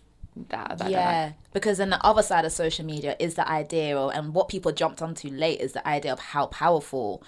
that. 0.47 0.69
that 0.77 0.81
I 0.81 0.83
don't. 0.83 0.91
Yeah, 0.91 1.31
because 1.53 1.77
then 1.79 1.89
the 1.91 2.03
other 2.05 2.23
side 2.23 2.45
of 2.45 2.51
social 2.51 2.85
media 2.85 3.15
is 3.19 3.35
the 3.35 3.47
idea, 3.47 3.95
of, 3.97 4.11
and 4.15 4.33
what 4.33 4.47
people 4.47 4.71
jumped 4.71 5.01
onto 5.01 5.27
late 5.29 5.59
is 5.59 5.73
the 5.73 5.85
idea 5.87 6.11
of 6.13 6.19
how 6.19 6.45
powerful 6.47 7.21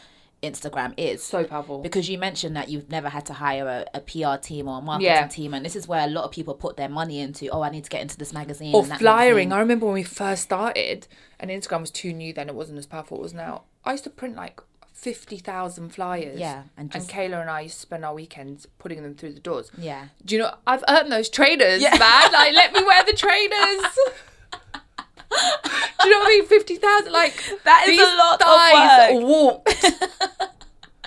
Instagram 0.43 0.93
is. 0.97 1.23
So 1.23 1.43
powerful. 1.43 1.79
because 1.79 2.09
you 2.09 2.17
mentioned 2.17 2.55
that 2.55 2.69
you've 2.69 2.89
never 2.89 3.09
had 3.09 3.25
to 3.27 3.33
hire 3.33 3.67
a, 3.67 3.97
a 3.97 4.01
PR 4.01 4.41
team 4.41 4.67
or 4.67 4.79
a 4.79 4.81
marketing 4.81 5.05
Yeah. 5.13 5.27
team, 5.27 5.53
and 5.53 5.63
this 5.65 5.75
is 5.75 5.87
where 5.87 6.03
a 6.05 6.09
lot 6.09 6.23
of 6.23 6.31
people 6.31 6.53
put 6.55 6.77
their 6.77 6.89
money 6.89 7.19
into. 7.19 7.47
Oh, 7.49 7.61
I 7.61 7.69
need 7.69 7.83
to 7.83 7.89
get 7.89 8.01
into 8.01 8.17
this 8.17 8.33
magazine 8.33 8.73
or 8.73 8.81
and 8.81 8.91
that 8.91 8.99
flyering. 8.99 9.53
I 9.53 9.59
remember 9.59 9.85
when 9.85 9.93
we 9.95 10.03
first 10.03 10.43
started, 10.43 11.07
and 11.39 11.51
Instagram 11.51 11.81
was 11.81 11.91
too 11.91 12.11
new 12.13 12.33
then; 12.33 12.49
it 12.49 12.55
wasn't 12.55 12.79
as 12.79 12.85
powerful 12.87 13.23
as 13.23 13.33
now. 13.33 13.63
I 13.85 13.91
used 13.91 14.03
to 14.05 14.09
print 14.09 14.35
like 14.35 14.59
fifty 14.93 15.37
thousand 15.37 15.89
flyers. 15.89 16.39
Yeah, 16.39 16.63
and 16.77 16.93
and, 16.93 17.03
Kayla 17.03 17.41
and 17.41 17.49
I 17.49 17.61
used 17.61 17.75
to 17.75 17.81
spend 17.81 18.03
our 18.05 18.13
weekends 18.13 18.65
putting 18.79 19.01
them 19.03 19.15
through 19.15 19.33
the 19.33 19.39
doors. 19.39 19.71
Yeah. 19.77 20.07
Do 20.25 20.35
you 20.35 20.41
know? 20.41 20.53
I've 20.67 20.83
earned 20.87 21.11
those 21.11 21.29
trainers, 21.29 21.81
Yeah. 21.81 21.97
man. 21.97 22.31
Like, 22.31 22.53
let 22.53 22.73
me 22.73 22.83
wear 22.83 23.03
the 23.03 23.13
trainers. 23.13 23.85
Do 25.31 26.07
you 26.07 26.11
know 26.11 26.19
what 26.19 26.27
I 26.27 26.29
mean? 26.29 26.45
Fifty 26.45 26.75
thousand, 26.75 27.11
like 27.11 27.33
That 27.63 27.87
is 27.87 27.99
a 27.99 28.17
lot 28.17 28.41
of 28.41 29.21
work. 29.21 29.27
walked. 29.27 30.51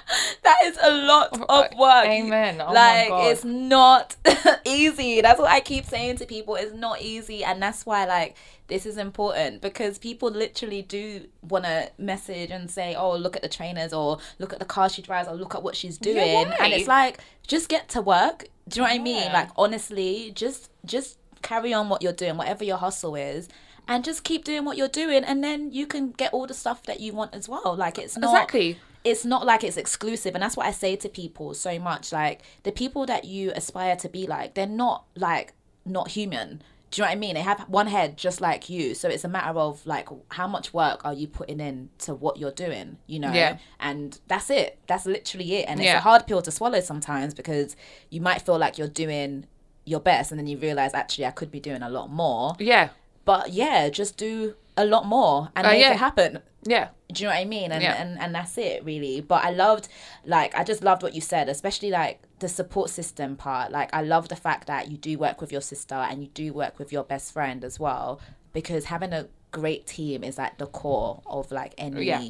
That 0.43 0.59
is 0.65 0.79
a 0.83 0.93
lot 1.07 1.29
oh 1.49 1.65
of 1.65 1.79
work. 1.79 2.07
Amen. 2.07 2.61
Oh 2.61 2.73
like 2.73 3.09
it's 3.31 3.45
not 3.45 4.17
easy. 4.65 5.21
That's 5.21 5.41
what 5.41 5.51
I 5.51 5.61
keep 5.61 5.85
saying 5.87 6.17
to 6.17 6.27
people. 6.27 6.57
It's 6.57 6.75
not 6.75 7.01
easy, 7.01 7.43
and 7.43 7.63
that's 7.63 7.87
why 7.87 8.05
like 8.05 8.37
this 8.67 8.87
is 8.87 8.99
important 8.99 9.63
because 9.63 9.99
people 9.99 10.31
literally 10.31 10.83
do 10.83 11.27
want 11.43 11.65
to 11.65 11.91
message 11.99 12.51
and 12.51 12.71
say, 12.71 12.95
"Oh, 12.95 13.17
look 13.17 13.37
at 13.37 13.43
the 13.43 13.49
trainers," 13.49 13.93
or 13.93 14.19
"Look 14.39 14.53
at 14.53 14.59
the 14.59 14.65
car 14.65 14.89
she 14.89 15.03
drives," 15.03 15.29
or 15.29 15.35
"Look 15.35 15.55
at 15.55 15.63
what 15.63 15.77
she's 15.77 15.99
doing," 15.99 16.47
and 16.61 16.73
it's 16.73 16.89
like 16.89 17.21
just 17.47 17.69
get 17.69 17.89
to 17.91 18.03
work. 18.03 18.47
Do 18.69 18.81
you 18.81 18.83
know 18.83 18.91
what 18.91 19.01
I 19.01 19.03
mean? 19.03 19.33
Like 19.33 19.49
honestly, 19.57 20.33
just 20.35 20.71
just 20.85 21.19
carry 21.43 21.73
on 21.73 21.89
what 21.89 22.03
you're 22.03 22.13
doing, 22.13 22.37
whatever 22.37 22.65
your 22.65 22.79
hustle 22.79 23.15
is. 23.15 23.49
And 23.87 24.03
just 24.05 24.25
keep 24.25 24.45
doing 24.45 24.65
what 24.65 24.77
you're 24.77 24.89
doing, 24.89 25.25
and 25.25 25.45
then 25.45 25.71
you 25.73 25.87
can 25.87 26.11
get 26.13 26.33
all 26.33 26.47
the 26.47 26.55
stuff 26.55 26.83
that 26.85 27.01
you 27.01 27.13
want 27.13 27.35
as 27.35 27.49
well. 27.49 27.75
Like 27.77 27.99
it's 27.99 28.17
not 28.17 28.33
Exactly. 28.35 28.79
it's 29.05 29.25
not 29.25 29.45
like 29.45 29.63
it's 29.63 29.77
exclusive 29.77 30.35
and 30.35 30.43
that's 30.43 30.57
what 30.57 30.65
i 30.67 30.71
say 30.71 30.97
to 30.97 31.09
people 31.11 31.53
so 31.53 31.79
much 31.79 32.11
like 32.11 32.41
the 32.63 32.73
people 32.73 33.05
that 33.05 33.25
you 33.27 33.53
aspire 33.55 33.95
to 33.97 34.09
be 34.09 34.27
like 34.27 34.55
they're 34.55 34.67
not 34.67 35.05
like 35.15 35.53
not 35.85 36.09
human 36.13 36.63
do 36.91 36.97
you 36.97 37.03
know 37.03 37.09
what 37.09 37.13
i 37.13 37.19
mean 37.19 37.35
they 37.35 37.43
have 37.43 37.61
one 37.69 37.87
head 37.87 38.17
just 38.17 38.41
like 38.41 38.71
you 38.71 38.95
so 38.95 39.07
it's 39.11 39.23
a 39.25 39.29
matter 39.29 39.59
of 39.59 39.85
like 39.87 40.09
how 40.31 40.47
much 40.49 40.73
work 40.73 41.05
are 41.05 41.13
you 41.13 41.27
putting 41.29 41.61
in 41.61 41.91
to 41.99 42.15
what 42.15 42.39
you're 42.39 42.51
doing 42.67 42.97
you 43.07 43.19
know 43.21 43.31
Yeah. 43.33 43.59
and 43.79 44.19
that's 44.29 44.49
it 44.49 44.79
that's 44.87 45.05
literally 45.05 45.57
it 45.57 45.67
and 45.69 45.81
it's 45.81 45.85
Yeah. 45.85 45.99
a 45.99 46.01
hard 46.01 46.27
pill 46.27 46.41
to 46.41 46.51
swallow 46.51 46.81
sometimes 46.81 47.35
because 47.35 47.77
you 48.09 48.23
might 48.23 48.41
feel 48.41 48.57
like 48.59 48.79
you're 48.79 48.89
doing 48.89 49.45
your 49.85 50.01
best 50.01 50.31
and 50.33 50.39
then 50.41 50.47
you 50.47 50.57
realize 50.57 50.95
actually 50.95 51.27
i 51.27 51.31
could 51.31 51.51
be 51.51 51.61
doing 51.61 51.83
a 51.83 51.91
lot 51.91 52.11
more 52.11 52.55
Yeah. 52.59 52.89
But 53.25 53.53
yeah 53.53 53.89
just 53.89 54.17
do 54.17 54.55
a 54.77 54.85
lot 54.85 55.07
more 55.07 55.51
and 55.55 55.67
Uh, 55.67 55.71
make 55.71 55.81
yeah. 55.81 55.93
it 55.93 55.97
happen 55.99 56.41
Yeah. 56.67 56.89
do 57.13 57.23
you 57.23 57.29
know 57.29 57.35
what 57.35 57.41
I 57.41 57.45
mean? 57.45 57.71
And, 57.73 57.83
Yeah. 57.83 57.95
and 58.03 58.19
and 58.19 58.35
that's 58.35 58.57
it 58.59 58.85
really. 58.85 59.21
But 59.21 59.45
I 59.45 59.51
loved 59.51 59.87
like 60.25 60.55
I 60.57 60.65
just 60.65 60.83
loved 60.83 61.03
what 61.05 61.15
you 61.15 61.21
said, 61.21 61.49
especially 61.49 61.91
like 61.91 62.23
the 62.41 62.49
support 62.49 62.89
system 62.91 63.37
part. 63.37 63.71
Like 63.71 63.91
I 63.95 64.03
love 64.03 64.29
the 64.29 64.37
fact 64.37 64.67
that 64.67 64.91
you 64.91 64.97
do 64.97 65.17
work 65.19 65.41
with 65.43 65.53
your 65.53 65.61
sister 65.61 65.95
and 65.95 66.23
you 66.23 66.29
do 66.29 66.53
work 66.53 66.79
with 66.81 66.91
your 66.93 67.05
best 67.05 67.33
friend 67.33 67.63
as 67.65 67.79
well. 67.79 68.19
Because 68.53 68.87
having 68.87 69.13
a 69.13 69.29
great 69.53 69.87
team 69.87 70.25
is 70.25 70.39
like 70.39 70.59
the 70.59 70.67
core 70.67 71.23
of 71.27 71.53
like 71.53 71.75
any 71.79 72.03
Yeah. 72.07 72.23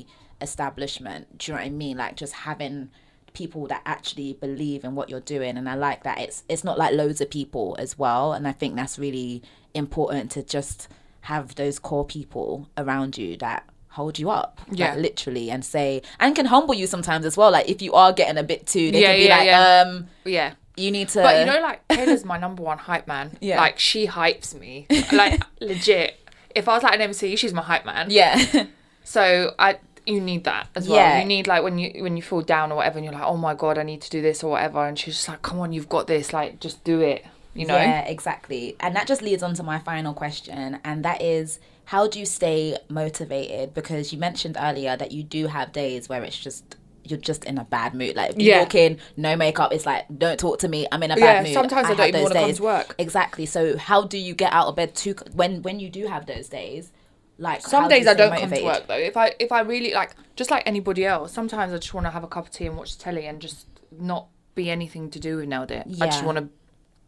establishment. 0.42 1.38
Do 1.38 1.52
you 1.52 1.56
know 1.56 1.62
what 1.62 1.66
I 1.66 1.70
mean? 1.70 1.96
Like 1.96 2.16
just 2.16 2.32
having 2.48 2.90
people 3.34 3.66
that 3.66 3.82
actually 3.84 4.32
believe 4.32 4.84
in 4.84 4.94
what 4.94 5.10
you're 5.10 5.20
doing 5.20 5.56
and 5.58 5.68
I 5.68 5.74
like 5.74 6.04
that 6.04 6.18
it's 6.20 6.44
it's 6.48 6.64
not 6.64 6.78
like 6.78 6.94
loads 6.94 7.20
of 7.20 7.28
people 7.30 7.76
as 7.78 7.98
well 7.98 8.32
and 8.32 8.48
I 8.48 8.52
think 8.52 8.76
that's 8.76 8.98
really 8.98 9.42
important 9.74 10.30
to 10.32 10.42
just 10.42 10.88
have 11.22 11.54
those 11.56 11.78
core 11.78 12.04
people 12.06 12.68
around 12.78 13.18
you 13.18 13.36
that 13.38 13.64
hold 13.88 14.18
you 14.18 14.30
up 14.30 14.60
like, 14.68 14.78
Yeah. 14.78 14.94
literally 14.96 15.50
and 15.50 15.64
say 15.64 16.02
and 16.20 16.34
can 16.34 16.46
humble 16.46 16.74
you 16.74 16.86
sometimes 16.86 17.26
as 17.26 17.36
well 17.36 17.50
like 17.50 17.68
if 17.68 17.82
you 17.82 17.92
are 17.92 18.12
getting 18.12 18.38
a 18.38 18.42
bit 18.42 18.66
too 18.66 18.90
they 18.92 19.02
Yeah, 19.02 19.08
can 19.12 19.18
be 19.20 19.24
yeah, 19.26 19.36
like 19.36 19.46
yeah. 19.46 19.84
um 19.86 20.06
Yeah. 20.24 20.52
you 20.76 20.90
need 20.92 21.08
to 21.10 21.22
But 21.22 21.40
you 21.40 21.46
know, 21.52 21.60
like 21.60 21.86
Kayla's 21.88 22.24
my 22.24 22.38
number 22.38 22.62
one 22.62 22.78
hype 22.78 23.06
man. 23.08 23.36
Yeah. 23.40 23.60
Like 23.60 23.78
she 23.78 24.06
hypes 24.06 24.58
me. 24.58 24.86
Like 25.12 25.42
legit. 25.60 26.18
If 26.54 26.68
I 26.68 26.74
was 26.74 26.82
like 26.84 26.94
an 26.94 27.00
MC, 27.00 27.34
she's 27.36 27.52
my 27.52 27.62
hype 27.62 27.84
man. 27.84 28.06
yeah 28.10 28.66
So 29.04 29.54
I 29.58 29.78
you 30.06 30.20
need 30.20 30.44
that 30.44 30.68
as 30.74 30.88
well. 30.88 30.98
Yeah. 30.98 31.18
You 31.20 31.24
need 31.24 31.46
like 31.46 31.62
when 31.62 31.78
you 31.78 32.02
when 32.02 32.16
you 32.16 32.22
feel 32.22 32.42
down 32.42 32.70
or 32.72 32.76
whatever 32.76 32.98
and 32.98 33.04
you're 33.04 33.14
like, 33.14 33.24
Oh 33.24 33.36
my 33.36 33.54
god, 33.54 33.78
I 33.78 33.82
need 33.82 34.02
to 34.02 34.10
do 34.10 34.20
this 34.22 34.42
or 34.44 34.50
whatever 34.52 34.84
and 34.86 34.98
she's 34.98 35.14
just 35.16 35.28
like, 35.28 35.42
Come 35.42 35.60
on, 35.60 35.72
you've 35.72 35.88
got 35.88 36.06
this, 36.06 36.32
like 36.32 36.60
just 36.60 36.84
do 36.84 37.00
it. 37.00 37.24
You 37.54 37.66
know? 37.66 37.76
Yeah, 37.76 38.00
exactly. 38.00 38.74
And 38.80 38.96
that 38.96 39.06
just 39.06 39.22
leads 39.22 39.42
on 39.42 39.54
to 39.54 39.62
my 39.62 39.78
final 39.78 40.12
question, 40.12 40.80
and 40.84 41.04
that 41.04 41.22
is 41.22 41.60
how 41.86 42.08
do 42.08 42.18
you 42.18 42.26
stay 42.26 42.76
motivated? 42.88 43.74
Because 43.74 44.12
you 44.12 44.18
mentioned 44.18 44.56
earlier 44.58 44.96
that 44.96 45.12
you 45.12 45.22
do 45.22 45.46
have 45.46 45.70
days 45.72 46.08
where 46.08 46.24
it's 46.24 46.38
just 46.38 46.76
you're 47.06 47.18
just 47.18 47.44
in 47.44 47.58
a 47.58 47.64
bad 47.64 47.94
mood. 47.94 48.16
Like 48.16 48.40
you 48.40 48.48
Yeah. 48.48 48.60
walk 48.60 48.74
in, 48.74 48.98
no 49.16 49.36
makeup, 49.36 49.72
it's 49.72 49.84
like, 49.86 50.06
don't 50.18 50.40
talk 50.40 50.58
to 50.60 50.68
me, 50.68 50.86
I'm 50.90 51.02
in 51.02 51.10
a 51.10 51.16
Yeah, 51.16 51.34
bad 51.34 51.44
mood. 51.44 51.52
sometimes 51.52 51.86
I 51.86 51.90
don't 51.90 51.98
have 51.98 52.08
even 52.08 52.20
those 52.22 52.30
wanna 52.34 52.40
come 52.46 52.54
to 52.54 52.62
work. 52.62 52.94
Exactly. 52.98 53.46
So 53.46 53.76
how 53.76 54.02
do 54.04 54.16
you 54.18 54.34
get 54.34 54.52
out 54.52 54.66
of 54.68 54.74
bed 54.76 54.94
to 54.96 55.14
when 55.34 55.62
when 55.62 55.78
you 55.80 55.90
do 55.90 56.06
have 56.06 56.26
those 56.26 56.48
days? 56.48 56.92
Like 57.38 57.62
Some 57.62 57.88
days 57.88 58.06
I 58.06 58.14
don't 58.14 58.38
come 58.38 58.50
to 58.50 58.62
work 58.62 58.86
though. 58.86 58.94
If 58.94 59.16
I 59.16 59.34
if 59.38 59.50
I 59.50 59.60
really 59.60 59.92
like 59.92 60.14
just 60.36 60.50
like 60.50 60.62
anybody 60.66 61.04
else, 61.04 61.32
sometimes 61.32 61.72
I 61.72 61.76
just 61.76 61.92
want 61.92 62.06
to 62.06 62.10
have 62.10 62.24
a 62.24 62.28
cup 62.28 62.46
of 62.46 62.52
tea 62.52 62.66
and 62.66 62.76
watch 62.76 62.96
the 62.96 63.02
telly 63.02 63.26
and 63.26 63.40
just 63.40 63.66
not 63.98 64.28
be 64.54 64.70
anything 64.70 65.10
to 65.10 65.18
do 65.18 65.36
with 65.36 65.48
nailed 65.48 65.70
it. 65.70 65.86
I 66.00 66.06
just 66.06 66.24
want 66.24 66.38
to 66.38 66.48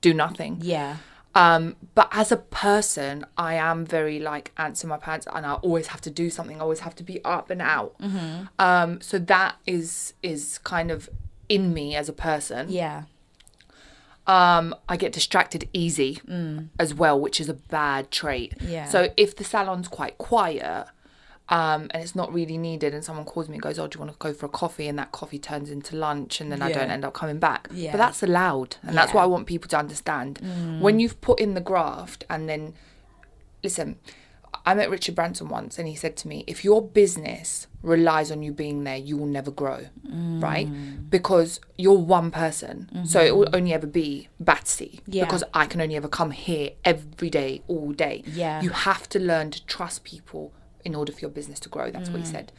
do 0.01 0.13
nothing. 0.13 0.59
Yeah. 0.63 0.97
Um, 1.37 1.77
but 1.95 2.09
as 2.13 2.33
a 2.33 2.39
person, 2.39 3.27
I 3.37 3.55
am 3.55 3.85
very 3.85 4.19
like 4.19 4.53
ants 4.57 4.83
in 4.83 4.89
my 4.89 4.97
pants, 4.97 5.29
and 5.33 5.45
I 5.45 5.55
always 5.55 5.89
have 5.89 6.01
to 6.03 6.11
do 6.11 6.31
something. 6.31 6.57
I 6.57 6.61
always 6.61 6.81
have 6.81 6.95
to 6.97 7.03
be 7.03 7.23
up 7.25 7.51
and 7.51 7.61
out. 7.61 7.99
Mm-hmm. 8.01 8.45
Um, 8.59 9.01
so 9.03 9.19
that 9.19 9.57
is 9.67 10.15
is 10.23 10.59
kind 10.59 10.91
of 10.91 11.11
in 11.49 11.75
me 11.75 11.95
as 11.95 12.09
a 12.09 12.15
person. 12.15 12.71
Yeah. 12.71 13.03
Um, 14.27 14.75
I 14.89 14.97
get 14.97 15.13
distracted 15.13 15.69
easy 15.73 16.21
as 16.79 16.93
well, 16.93 17.21
which 17.21 17.41
is 17.41 17.49
a 17.49 17.55
bad 17.55 18.11
trait. 18.11 18.59
Mm. 18.59 18.71
Yeah. 18.71 18.89
So 18.89 19.13
if 19.17 19.37
the 19.37 19.45
salon's 19.45 19.89
quite 19.89 20.19
quiet. 20.19 20.87
Um, 21.49 21.83
and 21.93 22.03
it's 22.03 22.17
not 22.17 22.35
really 22.35 22.59
needed, 22.59 22.93
and 22.93 23.05
someone 23.05 23.25
calls 23.25 23.49
me 23.49 23.55
and 23.55 23.63
goes, 23.63 23.79
"Oh, 23.79 23.87
do 23.87 23.97
you 23.97 24.05
want 24.05 24.11
to 24.11 24.19
go 24.19 24.33
for 24.35 24.47
a 24.47 24.49
coffee?" 24.49 24.89
and 24.89 24.99
that 24.99 25.13
coffee 25.13 25.39
turns 25.39 25.71
into 25.71 25.95
lunch, 25.95 26.41
and 26.41 26.51
then 26.51 26.61
I 26.61 26.73
don't 26.73 26.91
end 26.91 27.05
up 27.05 27.15
coming 27.15 27.39
back. 27.39 27.69
Yeah. 27.73 27.93
But 27.93 27.99
that's 27.99 28.21
allowed, 28.21 28.79
and 28.83 28.97
that's 28.97 29.15
what 29.15 29.23
I 29.23 29.27
want 29.27 29.47
people 29.47 29.69
to 29.69 29.79
understand. 29.79 30.41
When 30.81 30.99
you've 30.99 31.21
put 31.21 31.39
in 31.39 31.55
the 31.55 31.61
graft, 31.61 32.25
and 32.29 32.49
then 32.49 32.75
listen, 33.63 33.95
I 34.65 34.75
met 34.75 34.91
Richard 34.91 35.15
Branson 35.15 35.49
once, 35.49 35.79
and 35.79 35.87
he 35.87 35.95
said 35.95 36.17
to 36.17 36.27
me, 36.27 36.43
"If 36.49 36.65
your 36.65 36.83
business 36.83 37.69
relies 37.87 38.31
on 38.33 38.43
you 38.43 38.53
being 38.53 38.83
there, 38.85 38.97
you 38.97 39.17
will 39.17 39.27
never 39.27 39.51
grow, 39.51 39.87
right? 40.05 40.69
Because 41.09 41.61
you're 41.79 41.95
one 41.99 42.31
person, 42.31 43.07
so 43.07 43.21
it 43.21 43.37
will 43.37 43.49
only 43.53 43.73
ever 43.73 43.87
be 43.87 44.29
Battersea. 44.41 45.01
Yeah. 45.07 45.25
Because 45.25 45.45
I 45.55 45.67
can 45.67 45.81
only 45.81 45.97
ever 45.97 46.09
come 46.09 46.33
here 46.33 46.71
every 46.85 47.31
day, 47.31 47.63
all 47.69 47.93
day. 47.93 48.23
Yeah. 48.27 48.61
You 48.61 48.71
have 48.71 49.09
to 49.11 49.19
learn 49.21 49.51
to 49.53 49.65
trust 49.67 50.03
people 50.05 50.53
in 50.85 50.95
order 50.95 51.13
for 51.13 51.21
your 51.21 51.31
business 51.31 51.61
to 51.61 51.69
grow. 51.69 51.91
That's 51.91 52.11
what 52.11 52.19
Mm. 52.21 52.27
he 52.27 52.31
said. 52.33 52.53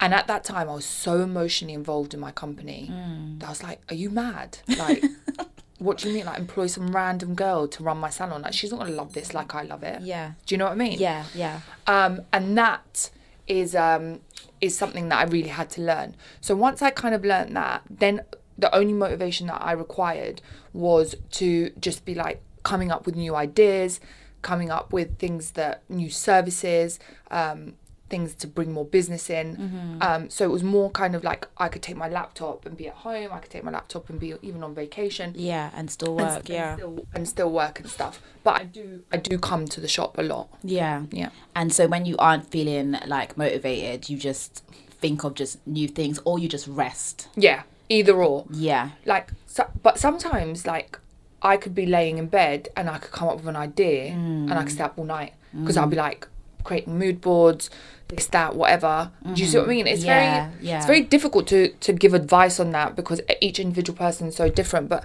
And 0.00 0.12
at 0.14 0.26
that 0.26 0.44
time, 0.44 0.68
I 0.68 0.74
was 0.74 0.84
so 0.86 1.20
emotionally 1.20 1.74
involved 1.74 2.14
in 2.14 2.20
my 2.20 2.32
company 2.32 2.90
Mm. 2.90 3.40
that 3.40 3.46
I 3.46 3.50
was 3.50 3.62
like, 3.62 3.80
"Are 3.90 3.94
you 3.94 4.10
mad? 4.10 4.58
Like, 4.78 5.04
what 5.78 5.98
do 5.98 6.08
you 6.08 6.14
mean? 6.14 6.24
Like, 6.26 6.38
employ 6.38 6.66
some 6.68 6.88
random 6.94 7.34
girl 7.34 7.68
to 7.68 7.82
run 7.82 7.98
my 7.98 8.10
salon? 8.10 8.42
Like, 8.42 8.54
she's 8.54 8.70
not 8.70 8.80
gonna 8.80 8.92
love 9.02 9.12
this 9.12 9.34
like 9.34 9.54
I 9.54 9.62
love 9.62 9.82
it. 9.82 10.00
Yeah. 10.02 10.32
Do 10.46 10.54
you 10.54 10.58
know 10.58 10.64
what 10.66 10.72
I 10.72 10.76
mean? 10.76 10.98
Yeah. 10.98 11.24
Yeah. 11.34 11.60
Um, 11.86 12.22
and 12.32 12.56
that 12.58 13.10
is 13.46 13.74
um 13.76 14.20
is 14.60 14.76
something 14.76 15.08
that 15.08 15.18
I 15.18 15.30
really 15.30 15.48
had 15.48 15.70
to 15.70 15.82
learn. 15.82 16.16
So 16.40 16.54
once 16.54 16.82
I 16.82 16.90
kind 16.90 17.14
of 17.14 17.24
learned 17.24 17.56
that, 17.56 17.82
then 17.90 18.22
the 18.56 18.74
only 18.74 18.92
motivation 18.92 19.48
that 19.48 19.62
I 19.62 19.72
required 19.72 20.40
was 20.72 21.14
to 21.32 21.70
just 21.80 22.04
be 22.04 22.14
like 22.14 22.42
coming 22.62 22.90
up 22.90 23.06
with 23.06 23.16
new 23.16 23.34
ideas, 23.34 24.00
coming 24.42 24.70
up 24.70 24.92
with 24.92 25.18
things 25.18 25.52
that 25.52 25.82
new 25.88 26.10
services, 26.10 26.98
um, 27.30 27.74
things 28.10 28.34
to 28.34 28.46
bring 28.46 28.72
more 28.72 28.84
business 28.84 29.30
in. 29.30 29.56
Mm-hmm. 29.56 30.02
Um, 30.02 30.30
so 30.30 30.44
it 30.44 30.50
was 30.50 30.62
more 30.62 30.90
kind 30.90 31.14
of 31.14 31.24
like 31.24 31.48
I 31.56 31.68
could 31.68 31.82
take 31.82 31.96
my 31.96 32.08
laptop 32.08 32.66
and 32.66 32.76
be 32.76 32.88
at 32.88 32.94
home. 32.94 33.30
I 33.32 33.38
could 33.38 33.50
take 33.50 33.64
my 33.64 33.70
laptop 33.70 34.10
and 34.10 34.20
be 34.20 34.34
even 34.42 34.62
on 34.62 34.74
vacation 34.74 35.32
Yeah. 35.36 35.70
And 35.74 35.90
still 35.90 36.14
work. 36.16 36.40
and 36.40 36.48
yeah. 36.48 36.76
still, 36.76 37.06
and 37.14 37.28
still 37.28 37.50
work 37.50 37.80
and 37.80 37.88
stuff. 37.88 38.20
But 38.42 38.60
I 38.60 38.64
do 38.64 39.02
I 39.10 39.16
do 39.16 39.38
come 39.38 39.66
to 39.66 39.80
the 39.80 39.88
shop 39.88 40.18
a 40.18 40.22
lot. 40.22 40.48
Yeah. 40.62 41.04
Yeah. 41.10 41.30
And 41.56 41.72
so 41.72 41.86
when 41.86 42.04
you 42.04 42.16
aren't 42.18 42.50
feeling 42.50 42.96
like 43.06 43.38
motivated, 43.38 44.08
you 44.10 44.18
just 44.18 44.62
think 44.90 45.24
of 45.24 45.34
just 45.34 45.66
new 45.66 45.88
things 45.88 46.20
or 46.24 46.38
you 46.38 46.48
just 46.48 46.66
rest. 46.66 47.28
Yeah, 47.36 47.62
either 47.88 48.22
or. 48.22 48.44
Yeah. 48.50 48.90
Like, 49.04 49.32
so, 49.46 49.68
but 49.82 49.98
sometimes 49.98 50.66
like 50.66 50.98
I 51.42 51.56
could 51.56 51.74
be 51.74 51.86
laying 51.86 52.18
in 52.18 52.26
bed 52.26 52.68
and 52.76 52.88
I 52.88 52.98
could 52.98 53.12
come 53.12 53.28
up 53.28 53.36
with 53.36 53.48
an 53.48 53.56
idea 53.56 54.12
mm. 54.12 54.50
and 54.50 54.54
I 54.54 54.62
could 54.62 54.72
stay 54.72 54.84
up 54.84 54.98
all 54.98 55.04
night 55.04 55.34
because 55.52 55.76
I'll 55.76 55.86
be 55.86 55.96
mm. 55.96 56.00
like 56.00 56.26
creating 56.64 56.98
mood 56.98 57.20
boards, 57.20 57.70
this 58.08 58.26
that 58.28 58.56
whatever. 58.56 59.10
Do 59.32 59.40
you 59.42 59.46
see 59.48 59.58
what 59.58 59.66
I 59.66 59.70
mean? 59.70 59.86
It's 59.86 60.02
Yeah, 60.04 60.14
very 60.50 60.56
yeah. 60.66 60.76
it's 60.78 60.86
very 60.86 61.00
difficult 61.02 61.46
to 61.48 61.68
to 61.68 61.92
give 61.92 62.14
advice 62.14 62.58
on 62.58 62.70
that 62.72 62.96
because 62.96 63.20
each 63.40 63.58
individual 63.60 63.96
person 63.96 64.28
is 64.28 64.36
so 64.36 64.48
different. 64.48 64.88
But 64.88 65.04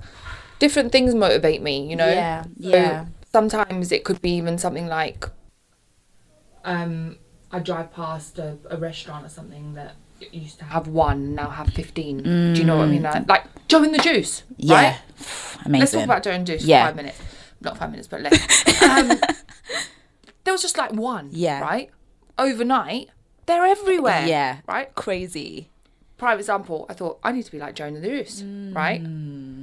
different 0.60 0.91
things 0.91 1.14
motivate 1.16 1.62
me. 1.62 1.88
You 1.89 1.95
know. 1.95 2.12
Yeah, 2.12 2.43
So 2.62 2.70
yeah. 2.78 3.05
Sometimes 3.32 3.91
it 3.91 4.03
could 4.03 4.22
be 4.24 4.32
even 4.32 4.57
something 4.57 4.88
like, 4.88 5.28
um, 6.64 7.18
I 7.51 7.60
drive 7.60 7.93
past 7.93 8.39
a, 8.39 8.57
a 8.70 8.78
restaurant 8.78 9.26
or 9.26 9.30
something 9.30 9.74
that 9.76 9.93
used 10.32 10.57
to 10.60 10.66
have 10.66 10.88
one 10.88 11.34
now 11.36 11.49
have 11.49 11.70
15 11.70 12.24
do 12.53 12.60
you 12.60 12.66
know 12.66 12.76
what 12.76 12.89
i 12.89 12.91
mean 12.91 13.03
like, 13.03 13.26
like 13.30 13.45
joe 13.70 13.82
and 13.84 13.93
the 13.93 13.99
juice 13.99 14.43
Mm. 14.51 14.55
Yeah. 14.57 14.76
right 14.76 14.99
Amazing. 15.66 15.80
let's 15.80 15.91
talk 15.93 16.03
about 16.03 16.24
joe 16.24 16.32
and 16.32 16.45
juice 16.45 16.64
Yeah. 16.66 16.84
for 16.84 16.88
five 16.89 16.95
minutes 16.97 17.20
not 17.62 17.78
five 17.78 17.89
minutes 17.91 18.07
but 18.10 18.20
less 18.22 18.82
um, 18.84 19.18
there 20.50 20.54
was 20.56 20.64
just 20.64 20.80
like 20.80 20.91
one 20.91 21.30
Yeah. 21.32 21.60
right 21.62 21.91
overnight 22.39 23.10
they're 23.45 23.66
everywhere 23.66 24.26
Yeah. 24.26 24.58
right 24.68 24.93
Crazy. 24.95 25.70
prime 26.18 26.38
example, 26.39 26.86
I 26.89 26.93
thought 26.95 27.20
I 27.24 27.32
need 27.32 27.43
to 27.45 27.52
be 27.52 27.60
like 27.60 27.76
Joe 27.76 27.86
and 27.86 27.95
the 27.95 28.02
Juice, 28.02 28.41
Mm. 28.41 28.76
right? 28.76 29.02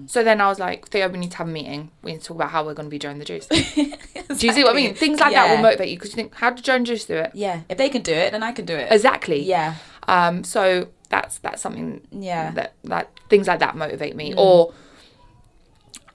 So 0.09 0.25
then 0.25 0.41
I 0.41 0.47
was 0.49 0.59
like, 0.59 0.89
Theo, 0.89 1.07
we 1.09 1.19
need 1.19 1.31
to 1.33 1.37
have 1.37 1.49
a 1.49 1.51
meeting. 1.51 1.91
We 2.03 2.13
need 2.13 2.21
to 2.23 2.27
talk 2.29 2.37
about 2.37 2.51
how 2.51 2.65
we're 2.65 2.73
going 2.73 2.87
to 2.87 2.91
be 2.91 2.99
Joe 2.99 3.11
and 3.11 3.21
the 3.21 3.27
Juice. 3.27 3.47
Do 4.39 4.47
you 4.47 4.53
see 4.55 4.65
what 4.65 4.71
I 4.73 4.77
mean? 4.77 4.95
Things 4.95 5.21
like 5.21 5.35
that 5.35 5.51
will 5.51 5.63
motivate 5.63 5.91
you 5.91 5.97
because 5.97 6.13
you 6.13 6.17
think, 6.17 6.35
how 6.37 6.51
did 6.51 6.65
Joe 6.65 6.77
and 6.77 6.87
the 6.87 6.93
Juice 6.93 7.05
do 7.05 7.15
it? 7.17 7.31
Yeah, 7.35 7.61
if 7.69 7.77
they 7.77 7.91
can 7.91 8.01
do 8.03 8.13
it, 8.15 8.31
then 8.33 8.43
I 8.43 8.53
can 8.53 8.65
do 8.65 8.75
it. 8.75 8.91
Exactly. 8.91 9.43
Yeah, 9.43 9.75
Um. 10.09 10.45
So 10.45 10.89
that's 11.11 11.39
that's 11.39 11.61
something 11.61 12.01
yeah, 12.11 12.53
that 12.53 12.73
that 12.85 13.11
things 13.29 13.47
like 13.49 13.59
that 13.61 13.77
motivate 13.77 14.17
me. 14.17 14.33
Or 14.37 14.73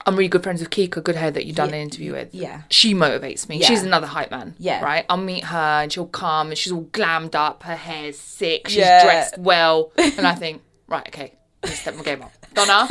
I'm 0.06 0.16
really 0.16 0.28
good 0.30 0.44
friends 0.44 0.60
with 0.62 0.70
Kika 0.72 1.02
Goodhair 1.02 1.32
that 1.34 1.46
you've 1.46 1.56
done 1.56 1.70
Yeah. 1.70 1.76
an 1.76 1.82
interview 1.82 2.12
with. 2.14 2.34
yeah, 2.34 2.62
She 2.70 2.94
motivates 2.96 3.48
me. 3.48 3.58
Yeah. 3.60 3.68
She's 3.68 3.84
another 3.84 4.08
hype 4.08 4.32
man. 4.32 4.56
Yeah. 4.58 4.84
Right? 4.84 5.06
I'll 5.10 5.18
meet 5.18 5.44
her 5.46 5.82
and 5.84 5.92
she'll 5.94 6.08
come 6.08 6.50
and 6.50 6.58
she's 6.58 6.72
all 6.74 6.86
glammed 6.92 7.36
up, 7.36 7.64
her 7.64 7.76
hair's 7.76 8.18
sick, 8.18 8.68
she's 8.68 8.78
Yeah. 8.78 9.04
dressed 9.04 9.38
well. 9.38 9.92
And 9.98 10.26
I 10.26 10.36
think, 10.36 10.62
right, 10.88 11.08
okay, 11.08 11.34
let's 11.64 11.80
step 11.80 11.96
my 11.96 12.04
game 12.04 12.22
up. 12.24 12.32
Donna, 12.54 12.88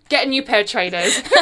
get 0.08 0.26
a 0.26 0.28
new 0.28 0.42
pair 0.42 0.60
of 0.60 0.66
trainers. 0.66 1.22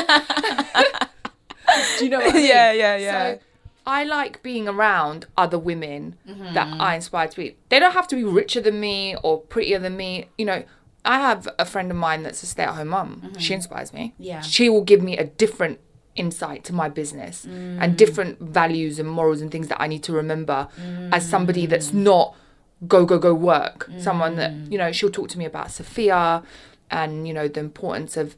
Do 1.99 2.05
you 2.05 2.11
know 2.11 2.19
what 2.19 2.31
I 2.31 2.37
mean? 2.37 2.47
Yeah, 2.47 2.73
yeah, 2.73 2.97
yeah, 2.97 3.35
So 3.35 3.39
I 3.87 4.05
like 4.05 4.43
being 4.43 4.69
around 4.69 5.27
other 5.37 5.59
women 5.59 6.17
Mm-hmm. 6.29 6.55
that 6.55 6.81
I 6.81 6.95
inspire 6.97 7.29
to 7.29 7.37
be. 7.37 7.57
They 7.71 7.79
don't 7.79 7.93
have 7.93 8.07
to 8.09 8.17
be 8.17 8.25
richer 8.25 8.61
than 8.61 8.79
me 8.81 9.17
or 9.23 9.41
prettier 9.41 9.79
than 9.79 9.97
me. 9.97 10.29
You 10.39 10.45
know, 10.47 10.63
I 11.05 11.19
have 11.19 11.49
a 11.59 11.65
friend 11.65 11.91
of 11.91 11.97
mine 11.97 12.23
that's 12.23 12.43
a 12.43 12.47
stay 12.47 12.63
at 12.63 12.75
home 12.75 12.89
mum. 12.89 13.33
She 13.39 13.55
inspires 13.55 13.93
me. 13.93 14.13
Mm-hmm. 14.15 14.23
Yeah. 14.23 14.41
She 14.43 14.69
will 14.69 14.83
give 14.85 15.03
me 15.03 15.19
a 15.19 15.25
different 15.25 15.81
insight 16.15 16.63
to 16.65 16.73
my 16.75 16.89
business 16.91 17.47
Mm. 17.47 17.79
and 17.81 17.97
different 17.97 18.39
values 18.39 18.99
and 18.99 19.09
morals 19.09 19.41
and 19.41 19.51
things 19.51 19.69
that 19.69 19.81
I 19.81 19.87
need 19.87 20.03
to 20.05 20.13
remember 20.13 20.69
as 21.11 21.29
somebody 21.29 21.67
Mm. 21.67 21.71
that's 21.71 21.93
not 21.93 22.35
go, 22.87 23.05
go, 23.07 23.19
go 23.19 23.33
work. 23.35 23.89
Someone 23.99 24.37
that, 24.37 24.53
you 24.71 24.77
know, 24.77 24.93
she'll 24.93 25.11
talk 25.11 25.29
to 25.31 25.39
me 25.39 25.45
about 25.47 25.71
Sophia 25.71 26.43
and, 26.91 27.27
you 27.27 27.33
know, 27.33 27.49
the 27.49 27.61
importance 27.61 28.17
of 28.17 28.37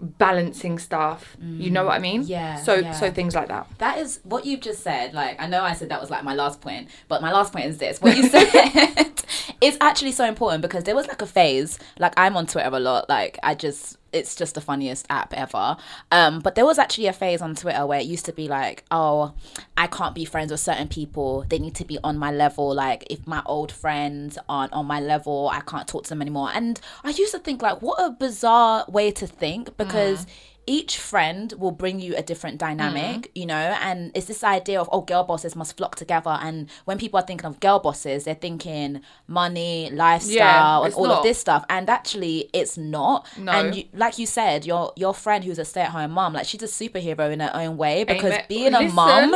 balancing 0.00 0.78
stuff. 0.78 1.36
You 1.40 1.70
know 1.70 1.84
what 1.84 1.94
I 1.94 1.98
mean? 1.98 2.22
Mm. 2.24 2.28
Yeah, 2.28 2.56
So 2.56 2.74
yeah. 2.76 2.92
so 2.92 3.10
things 3.10 3.34
like 3.34 3.48
that. 3.48 3.66
That 3.78 3.98
is 3.98 4.20
what 4.24 4.44
you've 4.46 4.60
just 4.60 4.82
said. 4.82 5.12
Like, 5.14 5.40
I 5.40 5.46
know 5.46 5.62
I 5.62 5.74
said 5.74 5.88
that 5.90 6.00
was 6.00 6.10
like 6.10 6.24
my 6.24 6.34
last 6.34 6.60
point, 6.60 6.88
but 7.08 7.22
my 7.22 7.32
last 7.32 7.52
point 7.52 7.66
is 7.66 7.78
this. 7.78 8.00
What 8.00 8.16
you 8.16 8.28
said 8.28 9.12
is 9.60 9.76
actually 9.80 10.12
so 10.12 10.24
important 10.24 10.62
because 10.62 10.84
there 10.84 10.94
was 10.96 11.06
like 11.06 11.22
a 11.22 11.26
phase, 11.26 11.78
like, 11.98 12.14
I'm 12.16 12.36
on 12.36 12.46
Twitter 12.46 12.70
a 12.72 12.80
lot. 12.80 13.08
Like, 13.08 13.38
I 13.42 13.54
just, 13.54 13.98
it's 14.12 14.34
just 14.34 14.54
the 14.54 14.60
funniest 14.60 15.06
app 15.10 15.34
ever. 15.34 15.76
Um, 16.10 16.40
but 16.40 16.54
there 16.54 16.66
was 16.66 16.78
actually 16.78 17.06
a 17.06 17.12
phase 17.12 17.40
on 17.40 17.54
Twitter 17.54 17.86
where 17.86 18.00
it 18.00 18.06
used 18.06 18.24
to 18.26 18.32
be 18.32 18.48
like, 18.48 18.84
oh, 18.90 19.34
I 19.76 19.86
can't 19.86 20.14
be 20.14 20.24
friends 20.24 20.50
with 20.50 20.60
certain 20.60 20.88
people. 20.88 21.44
They 21.48 21.58
need 21.58 21.74
to 21.76 21.84
be 21.84 21.98
on 22.02 22.18
my 22.18 22.30
level. 22.30 22.74
Like, 22.74 23.06
if 23.10 23.26
my 23.26 23.42
old 23.46 23.72
friends 23.72 24.38
aren't 24.48 24.72
on 24.72 24.86
my 24.86 25.00
level, 25.00 25.48
I 25.52 25.60
can't 25.60 25.86
talk 25.86 26.04
to 26.04 26.10
them 26.10 26.22
anymore. 26.22 26.50
And 26.52 26.80
I 27.04 27.10
used 27.10 27.32
to 27.32 27.38
think, 27.38 27.62
like, 27.62 27.82
what 27.82 27.98
a 27.98 28.10
bizarre 28.10 28.84
way 28.88 29.10
to 29.12 29.26
think 29.26 29.76
because 29.76 30.26
each 30.66 30.98
friend 30.98 31.52
will 31.58 31.70
bring 31.70 32.00
you 32.00 32.14
a 32.16 32.22
different 32.22 32.58
dynamic, 32.58 33.30
you 33.34 33.46
know, 33.46 33.54
and 33.54 34.12
it's 34.14 34.26
this 34.26 34.44
idea 34.44 34.80
of 34.80 34.88
oh, 34.92 35.00
girl 35.00 35.24
bosses 35.24 35.56
must 35.56 35.76
flock 35.76 35.96
together. 35.96 36.38
And 36.40 36.68
when 36.84 36.98
people 36.98 37.18
are 37.18 37.26
thinking 37.26 37.46
of 37.46 37.60
girl 37.60 37.78
bosses, 37.78 38.24
they're 38.24 38.34
thinking 38.34 39.00
money, 39.26 39.90
lifestyle, 39.90 40.84
and 40.84 40.94
all 40.94 41.06
not. 41.06 41.18
of 41.18 41.24
this 41.24 41.38
stuff. 41.38 41.64
And 41.68 41.88
actually, 41.88 42.50
it's 42.52 42.76
not. 42.76 43.26
No. 43.36 43.52
And 43.52 43.74
you, 43.74 43.84
like 43.94 44.18
you 44.18 44.26
said, 44.26 44.64
your 44.66 44.92
your 44.96 45.14
friend 45.14 45.44
who's 45.44 45.58
a 45.58 45.64
stay 45.64 45.82
at 45.82 45.90
home 45.90 46.12
mom, 46.12 46.34
like 46.34 46.46
she's 46.46 46.62
a 46.62 46.66
superhero 46.66 47.32
in 47.32 47.40
her 47.40 47.50
own 47.54 47.76
way 47.76 48.04
because 48.04 48.32
Amen. 48.32 48.44
being 48.48 48.74
a 48.74 48.88
mom, 48.88 49.34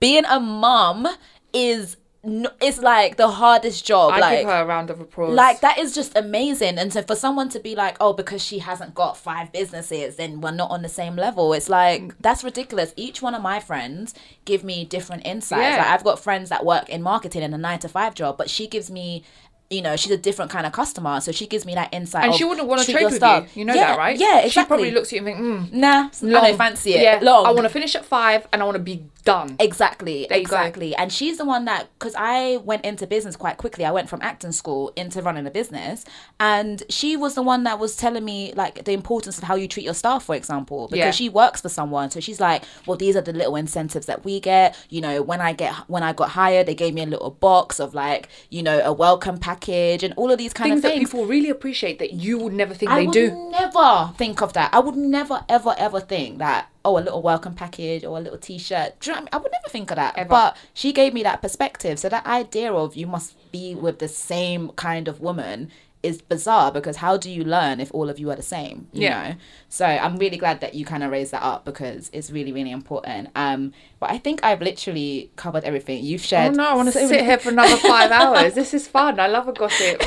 being 0.00 0.24
a 0.24 0.40
mom 0.40 1.06
is. 1.52 1.96
N- 2.24 2.46
It's 2.60 2.78
like 2.78 3.16
the 3.16 3.28
hardest 3.28 3.84
job. 3.84 4.12
I 4.12 4.18
like 4.18 4.38
give 4.40 4.48
her 4.48 4.62
a 4.62 4.66
round 4.66 4.90
of 4.90 5.00
applause. 5.00 5.34
like 5.34 5.60
that 5.60 5.78
is 5.78 5.94
just 5.94 6.16
amazing 6.16 6.78
and 6.78 6.92
so 6.92 7.02
for 7.02 7.14
someone 7.16 7.48
to 7.50 7.60
be 7.60 7.74
like 7.74 7.96
oh 8.00 8.12
because 8.12 8.42
she 8.42 8.58
hasn't 8.60 8.94
got 8.94 9.16
five 9.16 9.52
businesses 9.52 10.16
then 10.16 10.40
we're 10.40 10.50
not 10.50 10.70
on 10.70 10.82
the 10.82 10.88
same 10.88 11.16
level 11.16 11.52
it's 11.52 11.68
like 11.68 12.14
that's 12.20 12.42
ridiculous 12.44 12.92
each 12.96 13.20
one 13.22 13.34
of 13.34 13.42
my 13.42 13.60
friends 13.60 14.14
give 14.44 14.64
me 14.64 14.84
different 14.84 15.26
insights 15.26 15.60
Yeah. 15.62 15.76
like 15.78 15.86
i've 15.88 16.04
got 16.04 16.18
friends 16.18 16.48
that 16.50 16.64
work 16.64 16.88
in 16.88 17.02
marketing 17.02 17.42
in 17.42 17.52
a 17.54 17.58
nine 17.58 17.78
to 17.80 17.88
five 17.88 18.14
job 18.14 18.36
but 18.38 18.48
she 18.50 18.66
gives 18.66 18.90
me 18.90 19.22
you 19.70 19.80
know 19.82 19.96
she's 19.96 20.12
a 20.12 20.16
different 20.18 20.50
kind 20.50 20.66
of 20.66 20.72
customer 20.72 21.20
so 21.20 21.32
she 21.32 21.46
gives 21.46 21.64
me 21.64 21.74
that 21.74 21.92
insight 21.92 22.24
and 22.24 22.32
of 22.32 22.38
she 22.38 22.44
wouldn't 22.44 22.68
want 22.68 22.82
to 22.82 22.92
trade 22.92 23.04
with 23.04 23.14
staff. 23.14 23.44
you. 23.56 23.60
You 23.60 23.64
know 23.64 23.74
yeah, 23.74 23.86
that, 23.92 23.98
right? 23.98 24.16
yeah 24.18 24.40
exactly 24.40 24.50
She 24.50 24.64
probably 24.66 24.90
looks 24.90 25.08
at 25.08 25.12
you 25.20 25.26
and 25.26 25.26
think, 25.26 25.72
mm, 25.72 25.72
nah 25.72 26.08
i 26.38 26.48
don't 26.50 26.58
fancy 26.58 26.94
it 26.94 27.02
Yeah, 27.02 27.18
long 27.22 27.46
I 27.46 27.50
want 27.50 27.64
to 27.64 27.70
finish 27.70 27.94
at 27.96 28.04
five 28.04 28.46
and 28.52 28.60
I 28.62 28.64
want 28.66 28.76
to 28.76 28.82
be 28.82 29.04
done. 29.24 29.56
Exactly, 29.58 30.26
There 30.28 30.38
exactly. 30.38 30.94
And 30.94 31.12
she's 31.12 31.38
the 31.38 31.44
one 31.44 31.64
that, 31.64 31.88
because 31.98 32.14
I 32.16 32.58
went 32.58 32.84
into 32.84 33.06
business 33.06 33.36
quite 33.36 33.56
quickly. 33.56 33.84
I 33.84 33.90
went 33.90 34.08
from 34.08 34.20
acting 34.22 34.52
school 34.52 34.92
into 34.96 35.22
running 35.22 35.46
a 35.46 35.50
business, 35.50 36.04
and 36.38 36.82
she 36.90 37.16
was 37.16 37.34
the 37.34 37.42
one 37.42 37.64
that 37.64 37.78
was 37.78 37.96
telling 37.96 38.24
me 38.24 38.52
like 38.54 38.84
the 38.84 38.92
importance 38.92 39.38
of 39.38 39.44
how 39.44 39.54
you 39.54 39.66
treat 39.66 39.84
your 39.84 39.94
staff, 39.94 40.24
for 40.24 40.34
example, 40.34 40.88
because 40.88 40.98
Yeah. 40.98 41.10
she 41.10 41.28
works 41.28 41.60
for 41.62 41.68
someone. 41.68 42.10
So 42.10 42.20
she's 42.20 42.40
like, 42.40 42.62
well, 42.86 42.96
these 42.96 43.16
are 43.16 43.20
the 43.22 43.32
little 43.32 43.56
incentives 43.56 44.06
that 44.06 44.24
we 44.24 44.40
get. 44.40 44.76
You 44.90 45.00
know, 45.00 45.22
when 45.22 45.40
I 45.40 45.52
get 45.52 45.74
when 45.88 46.02
I 46.02 46.12
got 46.12 46.30
hired, 46.30 46.66
they 46.66 46.74
gave 46.74 46.94
me 46.94 47.02
a 47.02 47.06
little 47.06 47.30
box 47.30 47.80
of 47.80 47.94
like, 47.94 48.28
you 48.50 48.62
know, 48.62 48.80
a 48.84 48.92
welcome 48.92 49.38
package 49.38 50.02
and 50.02 50.12
all 50.16 50.30
of 50.30 50.38
these 50.38 50.52
kind 50.52 50.72
of 50.72 50.80
Things 50.82 50.92
that 50.92 50.98
people 50.98 51.24
really 51.26 51.50
appreciate 51.50 51.98
that 51.98 52.12
you 52.12 52.38
would 52.38 52.52
never 52.52 52.74
think 52.74 52.90
I 52.90 53.00
they 53.00 53.06
would 53.06 53.12
do. 53.14 53.50
never 53.50 54.12
think 54.16 54.42
of 54.42 54.52
that. 54.52 54.72
I 54.74 54.80
would 54.80 54.96
never, 54.96 55.44
ever, 55.48 55.74
ever 55.78 56.00
think 56.00 56.38
that. 56.38 56.68
Oh, 56.84 56.98
a 56.98 57.00
little 57.00 57.22
welcome 57.22 57.54
package 57.54 58.04
or 58.04 58.18
a 58.18 58.20
little 58.20 58.38
T-shirt. 58.38 59.00
Do 59.00 59.10
you 59.10 59.14
know 59.16 59.22
what 59.22 59.22
I 59.22 59.22
mean? 59.22 59.28
I 59.32 59.36
would 59.38 59.52
never 59.52 59.68
think 59.70 59.90
of 59.90 59.96
that. 59.96 60.18
Ever. 60.18 60.28
But 60.28 60.56
she 60.74 60.92
gave 60.92 61.14
me 61.14 61.22
that 61.22 61.40
perspective. 61.40 61.98
So 61.98 62.08
that 62.10 62.26
idea 62.26 62.72
of 62.72 62.94
you 62.94 63.06
must 63.06 63.34
be 63.52 63.74
with 63.74 64.00
the 64.00 64.08
same 64.08 64.68
kind 64.70 65.08
of 65.08 65.20
woman 65.20 65.70
is 66.02 66.20
bizarre 66.20 66.70
because 66.70 66.96
how 66.98 67.16
do 67.16 67.30
you 67.30 67.42
learn 67.42 67.80
if 67.80 67.90
all 67.94 68.10
of 68.10 68.18
you 68.18 68.28
are 68.30 68.36
the 68.36 68.42
same? 68.42 68.86
You 68.92 69.04
Yeah. 69.04 69.28
know. 69.30 69.34
So 69.70 69.86
I'm 69.86 70.18
really 70.18 70.36
glad 70.36 70.60
that 70.60 70.74
you 70.74 70.84
kind 70.84 71.02
of 71.02 71.10
raised 71.10 71.30
that 71.32 71.42
up 71.42 71.64
because 71.64 72.10
it's 72.12 72.30
really, 72.30 72.52
really 72.52 72.70
important. 72.72 73.30
Um, 73.34 73.72
but 74.00 74.10
I 74.10 74.18
think 74.18 74.44
I've 74.44 74.60
literally 74.60 75.30
covered 75.36 75.64
everything. 75.64 76.04
You've 76.04 76.20
shared. 76.20 76.42
Oh 76.52 76.54
shared. 76.54 76.56
no, 76.58 76.68
I 76.68 76.74
want 76.74 76.92
to 76.92 77.08
sit 77.08 77.24
here 77.24 77.38
for 77.38 77.48
another 77.48 77.78
five 77.78 78.10
hours. 78.20 78.52
This 78.52 78.74
is 78.74 78.86
fun. 78.86 79.18
I 79.18 79.28
love 79.28 79.48
a 79.48 79.54
gossip. 79.54 80.02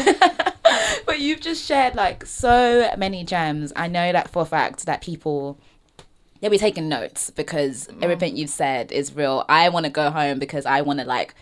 but 1.07 1.19
you've 1.19 1.41
just 1.41 1.65
shared 1.65 1.95
like 1.95 2.25
so 2.27 2.91
many 2.97 3.23
gems. 3.23 3.73
I 3.75 3.87
know 3.87 4.11
that 4.11 4.29
for 4.29 4.43
a 4.43 4.45
fact 4.45 4.85
that 4.85 5.01
people 5.01 5.57
they'll 6.41 6.51
be 6.51 6.57
taking 6.57 6.87
notes 6.89 7.29
because 7.29 7.87
Mm. 7.87 8.03
everything 8.03 8.37
you've 8.37 8.49
said 8.49 8.91
is 8.91 9.13
real. 9.15 9.45
I 9.49 9.69
want 9.69 9.85
to 9.85 9.91
go 9.91 10.09
home 10.11 10.39
because 10.39 10.65
I 10.65 10.81
want 10.81 10.99
to 10.99 11.05
like 11.05 11.33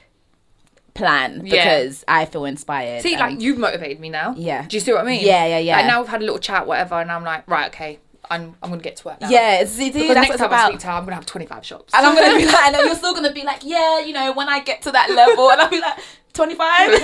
plan 0.94 1.42
Yeah. 1.46 1.52
because 1.82 2.06
I 2.08 2.26
feel 2.26 2.46
inspired. 2.46 3.02
See, 3.04 3.18
like 3.18 3.42
you've 3.42 3.58
motivated 3.58 4.00
me 4.00 4.10
now. 4.10 4.34
Yeah. 4.38 4.66
Do 4.68 4.78
you 4.78 4.82
see 4.82 4.94
what 4.94 5.02
I 5.02 5.06
mean? 5.06 5.26
Yeah, 5.26 5.46
yeah, 5.46 5.58
yeah. 5.60 5.78
Like 5.78 5.88
now 5.88 6.00
we've 6.02 6.10
had 6.10 6.22
a 6.22 6.24
little 6.26 6.40
chat, 6.40 6.66
whatever, 6.68 6.96
and 6.96 7.12
I'm 7.12 7.24
like, 7.24 7.48
right, 7.50 7.68
okay, 7.68 8.00
I'm 8.30 8.56
I'm 8.64 8.70
gonna 8.70 8.82
get 8.82 8.96
to 8.98 9.08
work 9.10 9.22
now. 9.22 9.30
yeah, 9.30 9.66
see, 9.66 9.92
Because 9.92 10.16
that's 10.16 10.30
next 10.30 10.40
time 10.40 10.54
I 10.54 10.68
speak 10.70 10.80
to 10.80 10.88
her, 10.88 10.94
I'm 10.94 11.04
gonna 11.04 11.16
have 11.16 11.26
25 11.26 11.66
shops. 11.66 11.94
and 11.94 12.06
I'm 12.06 12.16
gonna 12.16 12.38
be 12.38 12.46
like, 12.52 12.74
and 12.74 12.86
you're 12.86 12.96
still 12.96 13.14
gonna 13.14 13.34
be 13.34 13.44
like, 13.44 13.62
yeah, 13.64 14.00
you 14.00 14.14
know, 14.14 14.32
when 14.34 14.48
I 14.50 14.62
get 14.62 14.82
to 14.84 14.92
that 14.94 15.12
level, 15.12 15.52
and 15.52 15.62
I'll 15.62 15.70
be 15.70 15.80
like, 15.82 16.00
25, 16.34 17.04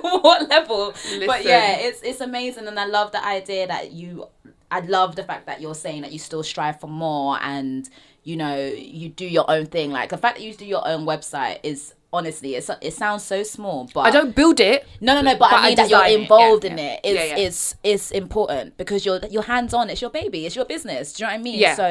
what 0.22 0.48
level? 0.48 0.94
But 1.26 1.44
yeah, 1.44 1.72
it's 1.78 2.00
it's 2.02 2.20
amazing, 2.20 2.66
and 2.68 2.78
I 2.78 2.86
love 2.86 3.10
the 3.12 3.24
idea 3.24 3.66
that 3.66 3.92
you. 3.92 4.28
I 4.76 4.80
love 4.80 5.10
the 5.16 5.24
fact 5.30 5.46
that 5.46 5.60
you're 5.62 5.74
saying 5.84 6.02
that 6.02 6.12
you 6.12 6.18
still 6.18 6.42
strive 6.42 6.76
for 6.80 6.88
more, 6.88 7.38
and 7.42 7.88
you 8.30 8.36
know, 8.42 8.56
you 8.98 9.08
do 9.22 9.26
your 9.38 9.46
own 9.56 9.66
thing. 9.66 9.88
Like 9.98 10.08
the 10.10 10.18
fact 10.24 10.34
that 10.36 10.44
you 10.44 10.52
do 10.54 10.66
your 10.76 10.86
own 10.92 11.02
website 11.12 11.58
is 11.62 11.94
honestly, 12.12 12.50
it's 12.58 12.70
it 12.88 12.92
sounds 12.94 13.22
so 13.24 13.42
small, 13.42 13.78
but 13.94 14.00
I 14.08 14.10
don't 14.10 14.34
build 14.40 14.58
it. 14.60 14.78
no, 15.00 15.14
no, 15.14 15.20
no. 15.20 15.32
But, 15.32 15.50
But 15.50 15.52
I 15.52 15.62
I 15.62 15.66
mean 15.68 15.76
that 15.80 15.90
you're 15.90 16.00
design 16.00 16.18
it, 16.18 16.20
involved 16.22 16.64
yeah, 16.64 16.70
in 16.72 16.78
yeah. 16.78 16.92
it. 16.94 17.00
It's 17.04 17.14
Yeah, 17.30 17.46
it's 17.46 17.60
it's 17.90 18.10
important 18.22 18.76
because 18.76 19.00
you're 19.06 19.20
you're 19.34 19.48
hands 19.54 19.72
on. 19.74 19.90
It's 19.90 20.00
your 20.00 20.10
baby. 20.20 20.40
It's 20.46 20.56
your 20.56 20.64
business. 20.74 21.12
Do 21.14 21.16
you 21.22 21.26
know 21.28 21.34
what 21.34 21.40
I 21.40 21.42
mean? 21.48 21.58
Yeah. 21.58 21.74
So 21.82 21.88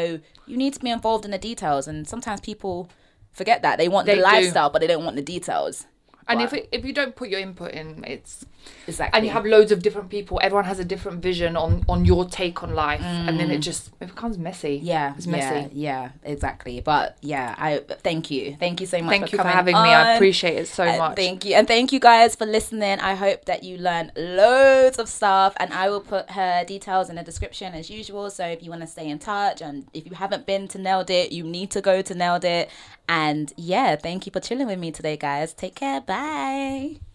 you 0.49 0.57
need 0.63 0.73
to 0.73 0.79
be 0.79 0.89
involved 0.89 1.25
in 1.25 1.31
the 1.31 1.43
details, 1.51 1.87
and 1.89 2.07
sometimes 2.13 2.39
people 2.41 2.89
forget 3.31 3.61
that 3.65 3.75
they 3.79 3.87
want 3.87 4.05
They 4.07 4.15
the 4.15 4.21
do. 4.21 4.31
lifestyle, 4.33 4.69
but 4.69 4.79
they 4.81 4.87
don't 4.87 5.05
want 5.07 5.15
the 5.21 5.27
details. 5.35 5.75
And 6.27 6.39
Wow. 6.39 6.45
if 6.45 6.53
it, 6.53 6.69
if 6.71 6.81
you 6.85 6.93
don't 6.93 7.15
put 7.15 7.27
your 7.29 7.39
input 7.41 7.71
in, 7.71 8.03
it's 8.05 8.45
Exactly. 8.87 9.17
and 9.17 9.25
you 9.25 9.31
have 9.31 9.45
loads 9.45 9.71
of 9.71 9.81
different 9.81 10.09
people. 10.09 10.39
Everyone 10.43 10.65
has 10.65 10.79
a 10.79 10.85
different 10.85 11.21
vision 11.21 11.55
on 11.55 11.83
on 11.87 12.05
your 12.05 12.25
take 12.25 12.63
on 12.63 12.73
life, 12.75 13.01
and 13.01 13.39
then 13.39 13.49
it 13.51 13.59
just 13.59 13.91
it 14.01 14.07
becomes 14.07 14.37
messy. 14.37 14.79
Mm. 14.79 14.83
yeah, 14.83 15.13
it's 15.17 15.27
messy. 15.27 15.69
Yeah, 15.73 16.01
yeah, 16.03 16.09
exactly. 16.23 16.81
But 16.81 17.17
yeah, 17.21 17.55
I 17.57 17.79
thank 18.07 18.29
you, 18.31 18.55
thank 18.59 18.81
you 18.81 18.87
so 18.87 18.99
much. 19.01 19.09
Thank 19.09 19.29
for 19.29 19.35
you 19.37 19.41
for 19.41 19.47
having 19.47 19.75
me. 19.75 19.79
I 19.93 20.15
appreciate 20.15 20.57
it 20.57 20.67
so 20.67 20.83
Uh, 20.83 20.97
much. 20.97 21.15
Thank 21.15 21.45
you. 21.45 21.55
And 21.55 21.67
thank 21.67 21.91
you 21.93 21.99
guys 21.99 22.35
for 22.35 22.45
listening. 22.45 22.99
I 22.99 23.15
hope 23.15 23.45
that 23.45 23.63
you 23.63 23.77
learned 23.77 24.11
loads 24.17 24.99
of 24.99 25.07
stuff. 25.07 25.53
And 25.57 25.73
I 25.73 25.89
will 25.89 26.01
put 26.01 26.31
her 26.31 26.63
details 26.65 27.09
in 27.09 27.15
the 27.15 27.23
description 27.23 27.73
as 27.73 27.89
usual. 27.89 28.29
So 28.29 28.45
if 28.45 28.61
you 28.63 28.69
want 28.69 28.81
to 28.81 28.87
stay 28.87 29.07
in 29.09 29.19
touch 29.19 29.61
and 29.61 29.87
if 29.93 30.05
you 30.05 30.13
haven't 30.15 30.45
been 30.45 30.67
to 30.69 30.77
Nailed 30.77 31.09
It, 31.09 31.31
you 31.31 31.43
need 31.43 31.71
to 31.71 31.81
go 31.81 32.01
to 32.01 32.13
Nailed 32.15 32.43
It. 32.43 32.69
And 33.07 33.53
yeah, 33.55 33.95
thank 33.95 34.25
you 34.25 34.31
for 34.31 34.39
chilling 34.39 34.67
with 34.67 34.79
me 34.79 34.91
today, 34.91 35.17
guys. 35.17 35.53
Take 35.53 35.75
care. 35.75 36.01
Bye. 36.01 37.12